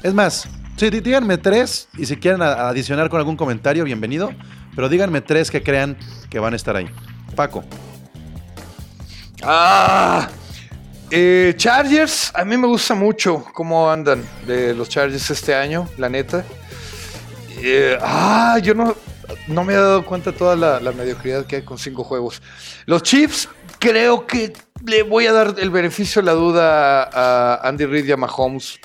Es 0.02 0.14
más, 0.14 0.48
sí, 0.76 0.90
díganme 0.90 1.38
tres 1.38 1.88
y 1.96 2.06
si 2.06 2.16
quieren 2.16 2.42
adicionar 2.42 3.08
con 3.08 3.18
algún 3.18 3.36
comentario, 3.36 3.84
bienvenido. 3.84 4.32
Pero 4.74 4.88
díganme 4.88 5.20
tres 5.20 5.50
que 5.50 5.62
crean 5.62 5.96
que 6.28 6.38
van 6.38 6.52
a 6.52 6.56
estar 6.56 6.76
ahí. 6.76 6.88
Paco. 7.34 7.64
Ah, 9.42 10.28
eh, 11.10 11.54
Chargers, 11.56 12.30
a 12.34 12.44
mí 12.44 12.56
me 12.56 12.66
gusta 12.66 12.94
mucho 12.94 13.44
cómo 13.52 13.90
andan 13.90 14.22
de 14.46 14.74
los 14.74 14.88
Chargers 14.88 15.30
este 15.30 15.54
año, 15.54 15.88
la 15.98 16.08
neta. 16.08 16.44
Eh, 17.62 17.98
ah, 18.00 18.58
yo 18.62 18.74
no, 18.74 18.94
no 19.48 19.64
me 19.64 19.72
he 19.72 19.76
dado 19.76 20.04
cuenta 20.04 20.32
toda 20.32 20.56
la, 20.80 20.92
mediocridad 20.92 21.46
que 21.46 21.56
hay 21.56 21.62
con 21.62 21.78
cinco 21.78 22.04
juegos. 22.04 22.40
Los 22.86 23.02
Chiefs, 23.02 23.48
creo 23.78 24.26
que 24.26 24.52
le 24.84 25.02
voy 25.02 25.26
a 25.26 25.32
dar 25.32 25.54
el 25.58 25.70
beneficio 25.70 26.22
de 26.22 26.26
la 26.26 26.32
duda 26.32 27.02
a 27.12 27.68
Andy 27.68 27.86
Reid 27.86 28.06
y 28.06 28.12
a 28.12 28.16
Mahomes. 28.16 28.78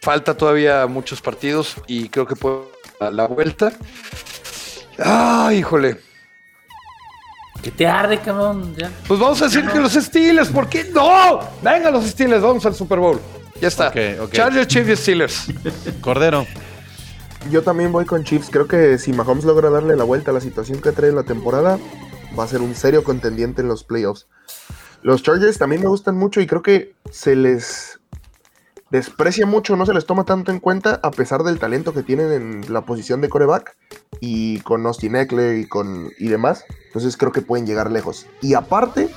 Falta 0.00 0.36
todavía 0.36 0.86
muchos 0.86 1.20
partidos 1.20 1.74
y 1.86 2.08
creo 2.08 2.26
que 2.26 2.36
puede 2.36 2.60
dar 3.00 3.12
la 3.12 3.26
vuelta. 3.26 3.72
Ah, 4.98 5.50
híjole. 5.54 5.98
¿Qué 7.62 7.70
te 7.72 7.86
arde, 7.86 8.18
cabrón? 8.18 8.74
Pues 9.06 9.18
vamos 9.18 9.42
a 9.42 9.46
decir 9.46 9.66
que 9.66 9.80
los 9.80 9.92
Steelers, 9.92 10.48
¿por 10.48 10.68
qué 10.68 10.84
no? 10.94 11.40
Venga 11.62 11.90
los 11.90 12.04
Steelers, 12.06 12.42
vamos 12.42 12.64
al 12.66 12.74
Super 12.74 12.98
Bowl. 12.98 13.20
Ya 13.60 13.68
está. 13.68 13.92
Chargers, 14.30 14.68
Chiefs 14.68 14.90
y 14.90 14.96
Steelers. 14.96 15.46
Cordero. 16.00 16.46
Yo 17.50 17.62
también 17.62 17.90
voy 17.90 18.04
con 18.04 18.22
Chiefs. 18.22 18.48
Creo 18.50 18.68
que 18.68 18.98
si 18.98 19.12
Mahomes 19.12 19.44
logra 19.44 19.70
darle 19.70 19.96
la 19.96 20.04
vuelta 20.04 20.30
a 20.30 20.34
la 20.34 20.40
situación 20.40 20.80
que 20.80 20.92
trae 20.92 21.10
en 21.10 21.16
la 21.16 21.24
temporada, 21.24 21.78
va 22.38 22.44
a 22.44 22.48
ser 22.48 22.60
un 22.60 22.76
serio 22.76 23.02
contendiente 23.02 23.62
en 23.62 23.68
los 23.68 23.82
playoffs. 23.82 24.28
Los 25.02 25.22
Chargers 25.22 25.58
también 25.58 25.82
me 25.82 25.88
gustan 25.88 26.16
mucho 26.16 26.40
y 26.40 26.46
creo 26.46 26.62
que 26.62 26.94
se 27.10 27.36
les 27.36 28.00
desprecia 28.90 29.46
mucho, 29.46 29.76
no 29.76 29.86
se 29.86 29.94
les 29.94 30.06
toma 30.06 30.24
tanto 30.24 30.50
en 30.50 30.60
cuenta 30.60 30.98
a 31.02 31.10
pesar 31.10 31.42
del 31.42 31.58
talento 31.58 31.92
que 31.92 32.02
tienen 32.02 32.32
en 32.32 32.72
la 32.72 32.82
posición 32.82 33.20
de 33.20 33.28
coreback 33.28 33.76
y 34.20 34.60
con 34.60 34.84
Austin 34.86 35.16
Eckler 35.16 35.58
y, 35.58 35.68
con, 35.68 36.10
y 36.18 36.28
demás. 36.28 36.64
Entonces 36.86 37.16
creo 37.16 37.32
que 37.32 37.42
pueden 37.42 37.66
llegar 37.66 37.90
lejos. 37.90 38.26
Y 38.40 38.54
aparte, 38.54 39.08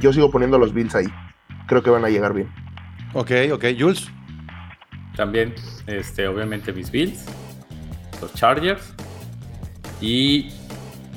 yo 0.00 0.12
sigo 0.12 0.30
poniendo 0.30 0.56
a 0.56 0.60
los 0.60 0.74
Bills 0.74 0.94
ahí. 0.94 1.06
Creo 1.66 1.82
que 1.82 1.90
van 1.90 2.04
a 2.04 2.10
llegar 2.10 2.34
bien. 2.34 2.52
Ok, 3.14 3.30
ok. 3.52 3.64
Jules. 3.78 4.08
También, 5.16 5.54
este, 5.86 6.26
obviamente 6.26 6.72
mis 6.72 6.90
Bills, 6.90 7.24
los 8.20 8.34
Chargers 8.34 8.92
y 10.00 10.50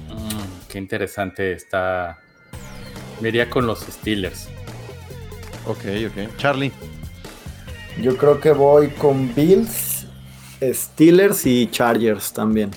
mm, 0.09 0.69
qué 0.69 0.77
interesante 0.77 1.51
está. 1.53 2.19
Me 3.21 3.29
iría 3.29 3.49
con 3.49 3.65
los 3.65 3.79
Steelers. 3.79 4.47
Ok, 5.65 5.79
ok. 6.07 6.37
Charlie. 6.37 6.71
Yo 8.01 8.15
creo 8.15 8.39
que 8.39 8.51
voy 8.51 8.89
con 8.89 9.33
Bills, 9.33 10.05
Steelers 10.61 11.45
y 11.45 11.67
Chargers 11.71 12.31
también. 12.31 12.71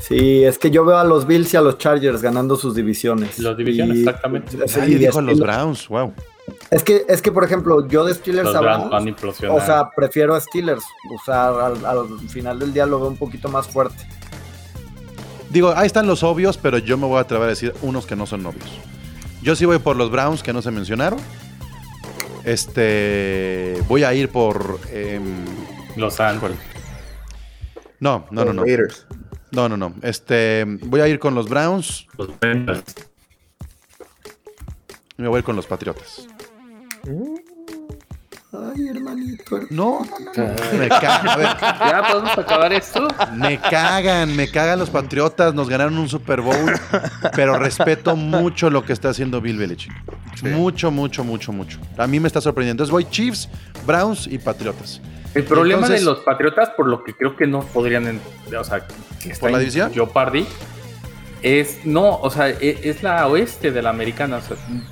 Sí, 0.00 0.44
es 0.44 0.58
que 0.58 0.70
yo 0.70 0.84
veo 0.84 0.98
a 0.98 1.04
los 1.04 1.26
Bills 1.26 1.54
y 1.54 1.56
a 1.56 1.62
los 1.62 1.78
Chargers 1.78 2.20
ganando 2.20 2.56
sus 2.56 2.74
divisiones. 2.74 3.38
Los 3.38 3.56
divisiones, 3.56 3.98
exactamente. 3.98 4.56
Nadie 4.76 4.98
dijo 4.98 5.20
los 5.20 5.38
Browns, 5.38 5.88
wow. 5.88 6.12
Es 6.70 6.82
que, 6.82 7.06
es 7.08 7.22
que, 7.22 7.32
por 7.32 7.44
ejemplo, 7.44 7.88
yo 7.88 8.04
de 8.04 8.14
Steelers 8.14 8.54
a 8.54 8.60
Browns, 8.60 9.16
o 9.48 9.60
sea, 9.60 9.90
prefiero 9.96 10.34
a 10.34 10.40
Steelers. 10.40 10.84
O 11.10 11.24
sea, 11.24 11.48
al, 11.48 12.06
final 12.28 12.58
del 12.58 12.72
día 12.72 12.84
lo 12.86 13.00
veo 13.00 13.08
un 13.08 13.16
poquito 13.16 13.48
más 13.48 13.66
fuerte. 13.66 14.06
Digo, 15.50 15.72
ahí 15.74 15.86
están 15.86 16.06
los 16.06 16.22
obvios, 16.22 16.58
pero 16.58 16.78
yo 16.78 16.98
me 16.98 17.06
voy 17.06 17.18
a 17.18 17.20
atrever 17.20 17.46
a 17.46 17.50
decir 17.50 17.72
unos 17.80 18.06
que 18.06 18.16
no 18.16 18.26
son 18.26 18.44
obvios. 18.44 18.70
Yo 19.44 19.54
sí 19.54 19.66
voy 19.66 19.78
por 19.78 19.96
los 19.96 20.10
Browns 20.10 20.42
que 20.42 20.54
no 20.54 20.62
se 20.62 20.70
mencionaron. 20.70 21.20
Este, 22.44 23.78
voy 23.86 24.02
a 24.02 24.14
ir 24.14 24.30
por 24.30 24.80
em, 24.90 25.44
los 25.96 26.18
Ángeles. 26.18 26.56
No, 28.00 28.26
no, 28.30 28.46
no, 28.46 28.54
no. 28.54 28.64
No, 29.52 29.68
no, 29.68 29.76
no. 29.76 29.94
Este, 30.00 30.64
voy 30.66 31.02
a 31.02 31.08
ir 31.08 31.18
con 31.18 31.34
los 31.34 31.50
Browns. 31.50 32.06
Los 32.16 32.40
Bengals. 32.40 32.94
Me 35.18 35.28
voy 35.28 35.36
a 35.36 35.38
ir 35.40 35.44
con 35.44 35.56
los 35.56 35.66
Patriotas. 35.66 36.26
Ay, 38.54 38.88
hermanito. 38.88 39.60
No, 39.70 40.00
me 40.78 40.88
cagan. 40.88 41.56
¿Ya 41.60 42.08
podemos 42.08 42.38
acabar 42.38 42.72
esto? 42.72 43.08
Me 43.34 43.58
cagan, 43.58 44.36
me 44.36 44.48
cagan 44.48 44.78
los 44.78 44.90
Patriotas. 44.90 45.54
Nos 45.54 45.68
ganaron 45.68 45.98
un 45.98 46.08
Super 46.08 46.40
Bowl, 46.40 46.72
pero 47.34 47.58
respeto 47.58 48.14
mucho 48.14 48.70
lo 48.70 48.84
que 48.84 48.92
está 48.92 49.08
haciendo 49.08 49.40
Bill 49.40 49.58
Belichick. 49.58 49.92
Mucho, 50.42 50.90
mucho, 50.90 51.24
mucho, 51.24 51.52
mucho. 51.52 51.78
A 51.98 52.06
mí 52.06 52.20
me 52.20 52.28
está 52.28 52.40
sorprendiendo. 52.40 52.84
Entonces 52.84 52.92
voy 52.92 53.10
Chiefs, 53.10 53.48
Browns 53.86 54.26
y 54.26 54.38
Patriotas. 54.38 55.00
El 55.34 55.44
problema 55.44 55.88
de 55.88 56.02
los 56.02 56.20
Patriotas, 56.20 56.70
por 56.70 56.86
lo 56.86 57.02
que 57.02 57.14
creo 57.14 57.36
que 57.36 57.46
no 57.46 57.60
podrían, 57.60 58.20
o 58.56 58.64
sea, 58.64 58.86
¿por 59.40 59.50
la 59.50 59.58
división? 59.58 59.92
Yo 59.92 60.08
perdí 60.08 60.46
es, 61.44 61.84
no, 61.84 62.18
o 62.20 62.30
sea, 62.30 62.48
e, 62.48 62.80
es, 62.84 63.02
la 63.02 63.28
oeste 63.28 63.70
de 63.70 63.82
la 63.82 63.90
americana. 63.90 64.40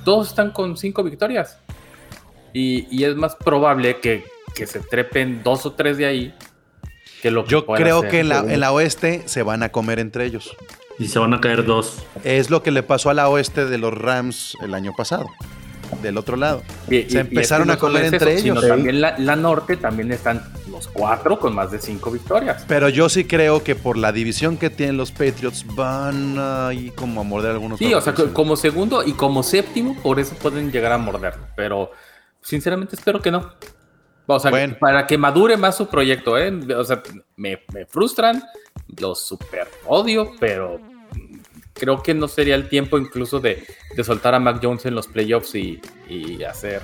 todos 0.05 0.29
están 0.29 0.51
con 0.51 0.77
cinco 0.77 1.03
victorias. 1.03 1.57
Y, 2.53 3.03
es 3.03 3.15
más 3.15 3.35
probable 3.35 3.99
que, 3.99 4.25
se 4.53 4.79
trepen 4.79 5.41
dos 5.43 5.65
o 5.65 5.73
tres 5.73 5.97
de 5.97 6.05
ahí 6.05 6.33
que 7.21 7.31
lo 7.31 7.43
que 7.45 7.51
Yo 7.51 7.65
creo 7.65 8.01
que 8.01 8.19
en 8.19 8.29
la, 8.29 8.39
en 8.39 8.59
la 8.59 8.71
oeste 8.71 9.23
se 9.25 9.43
van 9.43 9.63
a 9.63 9.69
comer 9.69 9.99
entre 9.99 10.25
ellos. 10.25 10.55
Y 10.99 11.07
se 11.07 11.19
van 11.19 11.33
a 11.33 11.41
caer 11.41 11.65
dos. 11.65 12.05
Es 12.23 12.49
lo 12.49 12.61
que 12.61 12.71
le 12.71 12.83
pasó 12.83 13.09
a 13.09 13.13
la 13.13 13.29
oeste 13.29 13.65
de 13.65 13.77
los 13.77 13.93
Rams 13.93 14.55
el 14.61 14.73
año 14.73 14.93
pasado 14.95 15.27
del 16.01 16.17
otro 16.17 16.37
lado. 16.37 16.63
se 16.87 17.19
empezaron 17.19 17.69
a 17.69 17.77
comer 17.77 18.05
entre 18.05 18.33
ellos. 18.33 18.59
Sino 18.59 18.61
también 18.61 19.01
la, 19.01 19.35
norte 19.35 19.77
también 19.77 20.11
están 20.11 20.43
los 20.69 20.87
cuatro 20.87 21.39
con 21.39 21.53
más 21.53 21.71
de 21.71 21.79
cinco 21.79 22.11
victorias. 22.11 22.65
Pero 22.67 22.89
yo 22.89 23.09
sí 23.09 23.25
creo 23.25 23.63
que 23.63 23.75
por 23.75 23.97
la 23.97 24.11
división 24.11 24.57
que 24.57 24.69
tienen 24.69 24.97
los 24.97 25.11
Patriots 25.11 25.65
van 25.75 26.37
ahí 26.37 26.91
como 26.95 27.21
a 27.21 27.23
morder 27.23 27.51
algunos. 27.51 27.79
Sí, 27.79 27.93
o 27.93 28.01
sea, 28.01 28.13
como 28.13 28.55
segundo 28.55 29.03
y 29.03 29.13
como 29.13 29.43
séptimo, 29.43 29.95
por 30.01 30.19
eso 30.19 30.35
pueden 30.35 30.71
llegar 30.71 30.91
a 30.91 30.97
morder. 30.97 31.35
Pero 31.55 31.91
sinceramente 32.43 32.95
espero 32.95 33.21
que 33.21 33.31
no. 33.31 33.53
O 34.25 34.39
sea, 34.39 34.51
para 34.79 35.05
que 35.05 35.17
madure 35.17 35.57
más 35.57 35.75
su 35.75 35.87
proyecto, 35.87 36.37
¿eh? 36.37 36.51
O 36.75 36.83
sea, 36.83 37.03
me, 37.35 37.61
me 37.73 37.85
frustran, 37.85 38.41
los 38.97 39.25
super 39.25 39.67
odio, 39.85 40.31
pero 40.39 40.79
creo 41.73 42.01
que 42.01 42.13
no 42.13 42.27
sería 42.27 42.55
el 42.55 42.69
tiempo 42.69 42.97
incluso 42.97 43.39
de, 43.39 43.65
soltar 44.03 44.35
a 44.35 44.39
Mac 44.39 44.59
Jones 44.61 44.85
en 44.85 44.95
los 44.95 45.07
playoffs 45.07 45.55
y, 45.55 45.81
hacer, 46.47 46.81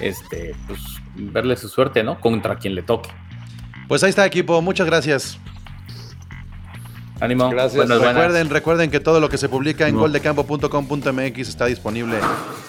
este, 0.00 0.54
pues, 0.66 0.80
verle 1.14 1.56
su 1.56 1.68
suerte, 1.68 2.02
¿no? 2.02 2.20
Contra 2.20 2.56
quien 2.56 2.74
le 2.74 2.82
toque. 2.82 3.10
Pues 3.88 4.02
ahí 4.02 4.10
está, 4.10 4.24
equipo. 4.26 4.60
Muchas 4.62 4.86
gracias. 4.86 5.38
Ánimo. 7.20 7.48
Gracias. 7.48 7.88
recuerden, 7.88 8.50
recuerden 8.50 8.90
que 8.90 9.00
todo 9.00 9.20
lo 9.20 9.28
que 9.28 9.38
se 9.38 9.48
publica 9.48 9.88
en 9.88 9.96
goldecampo.com.mx 9.96 11.48
está 11.48 11.66
disponible 11.66 12.18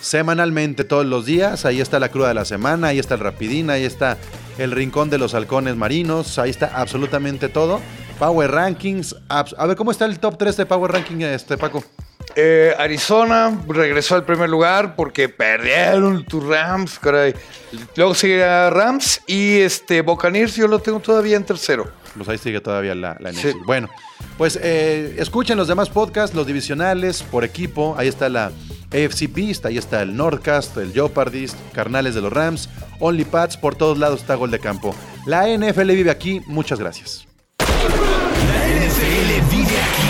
semanalmente 0.02 0.84
todos 0.84 1.06
los 1.06 1.26
días. 1.26 1.66
Ahí 1.66 1.82
está 1.82 2.00
la 2.00 2.10
cruda 2.10 2.30
de 2.30 2.34
la 2.34 2.46
semana, 2.46 2.88
ahí 2.88 3.00
está 3.00 3.16
el 3.16 3.20
rapidín, 3.20 3.70
ahí 3.70 3.84
está 3.84 4.18
el 4.58 4.72
rincón 4.72 5.10
de 5.10 5.18
los 5.18 5.34
halcones 5.34 5.76
marinos, 5.76 6.40
ahí 6.40 6.50
está 6.50 6.72
absolutamente 6.74 7.50
todo. 7.50 7.82
Power 8.20 8.52
Rankings. 8.52 9.16
A 9.30 9.66
ver, 9.66 9.76
¿cómo 9.76 9.92
está 9.92 10.06
el 10.06 10.20
top 10.20 10.38
3 10.38 10.58
de 10.58 10.66
Power 10.66 10.92
Ranking, 10.92 11.22
este, 11.22 11.58
Paco? 11.58 11.84
Eh, 12.36 12.76
Arizona 12.78 13.58
regresó 13.68 14.16
al 14.16 14.24
primer 14.24 14.50
lugar 14.50 14.96
porque 14.96 15.28
perdieron 15.28 16.24
tus 16.24 16.46
Rams, 16.46 17.00
caray. 17.00 17.34
Luego 17.96 18.14
sigue 18.14 18.70
Rams 18.70 19.22
y 19.28 19.60
este 19.60 20.02
Buccaneers 20.02 20.56
yo 20.56 20.68
lo 20.68 20.80
tengo 20.80 21.00
todavía 21.00 21.36
en 21.36 21.44
tercero. 21.44 21.90
Pues 22.18 22.30
ahí 22.30 22.38
sigue 22.38 22.60
todavía 22.60 22.96
la, 22.96 23.16
la. 23.20 23.32
Bueno, 23.66 23.90
pues 24.38 24.60
eh, 24.62 25.16
escuchen 25.18 25.58
los 25.58 25.68
demás 25.68 25.90
podcasts, 25.90 26.36
los 26.36 26.46
divisionales, 26.48 27.24
por 27.24 27.44
equipo. 27.44 27.96
Ahí 27.98 28.08
está 28.08 28.30
la 28.30 28.52
AFC 28.92 29.34
Beast, 29.34 29.66
ahí 29.66 29.78
está 29.78 30.02
el 30.02 30.16
Nordcast, 30.16 30.78
el 30.78 30.94
Jeopardist, 30.94 31.58
Carnales 31.74 32.16
de 32.16 32.22
los 32.22 32.32
Rams, 32.32 32.70
OnlyPads, 33.00 33.58
por 33.58 33.76
todos 33.76 33.98
lados 33.98 34.22
está 34.22 34.36
Gol 34.36 34.52
de 34.52 34.60
Campo. 34.60 34.96
La 35.26 35.48
NFL 35.48 35.92
vive 35.92 36.12
aquí, 36.12 36.42
muchas 36.48 36.80
gracias. 36.80 37.28
la 37.60 37.66
nfl 38.68 39.50
vive 39.50 39.78
aquí 39.82 40.08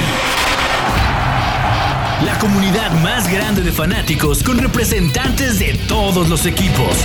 La 2.25 2.38
comunidad 2.39 2.91
más 3.01 3.31
grande 3.31 3.61
de 3.61 3.71
fanáticos 3.71 4.43
con 4.43 4.59
representantes 4.59 5.59
de 5.59 5.73
todos 5.88 6.29
los 6.29 6.45
equipos. 6.45 7.03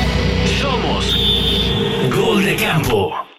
Somos 0.61 1.17
Gol 2.15 2.45
de 2.45 2.57
Campo. 2.57 3.32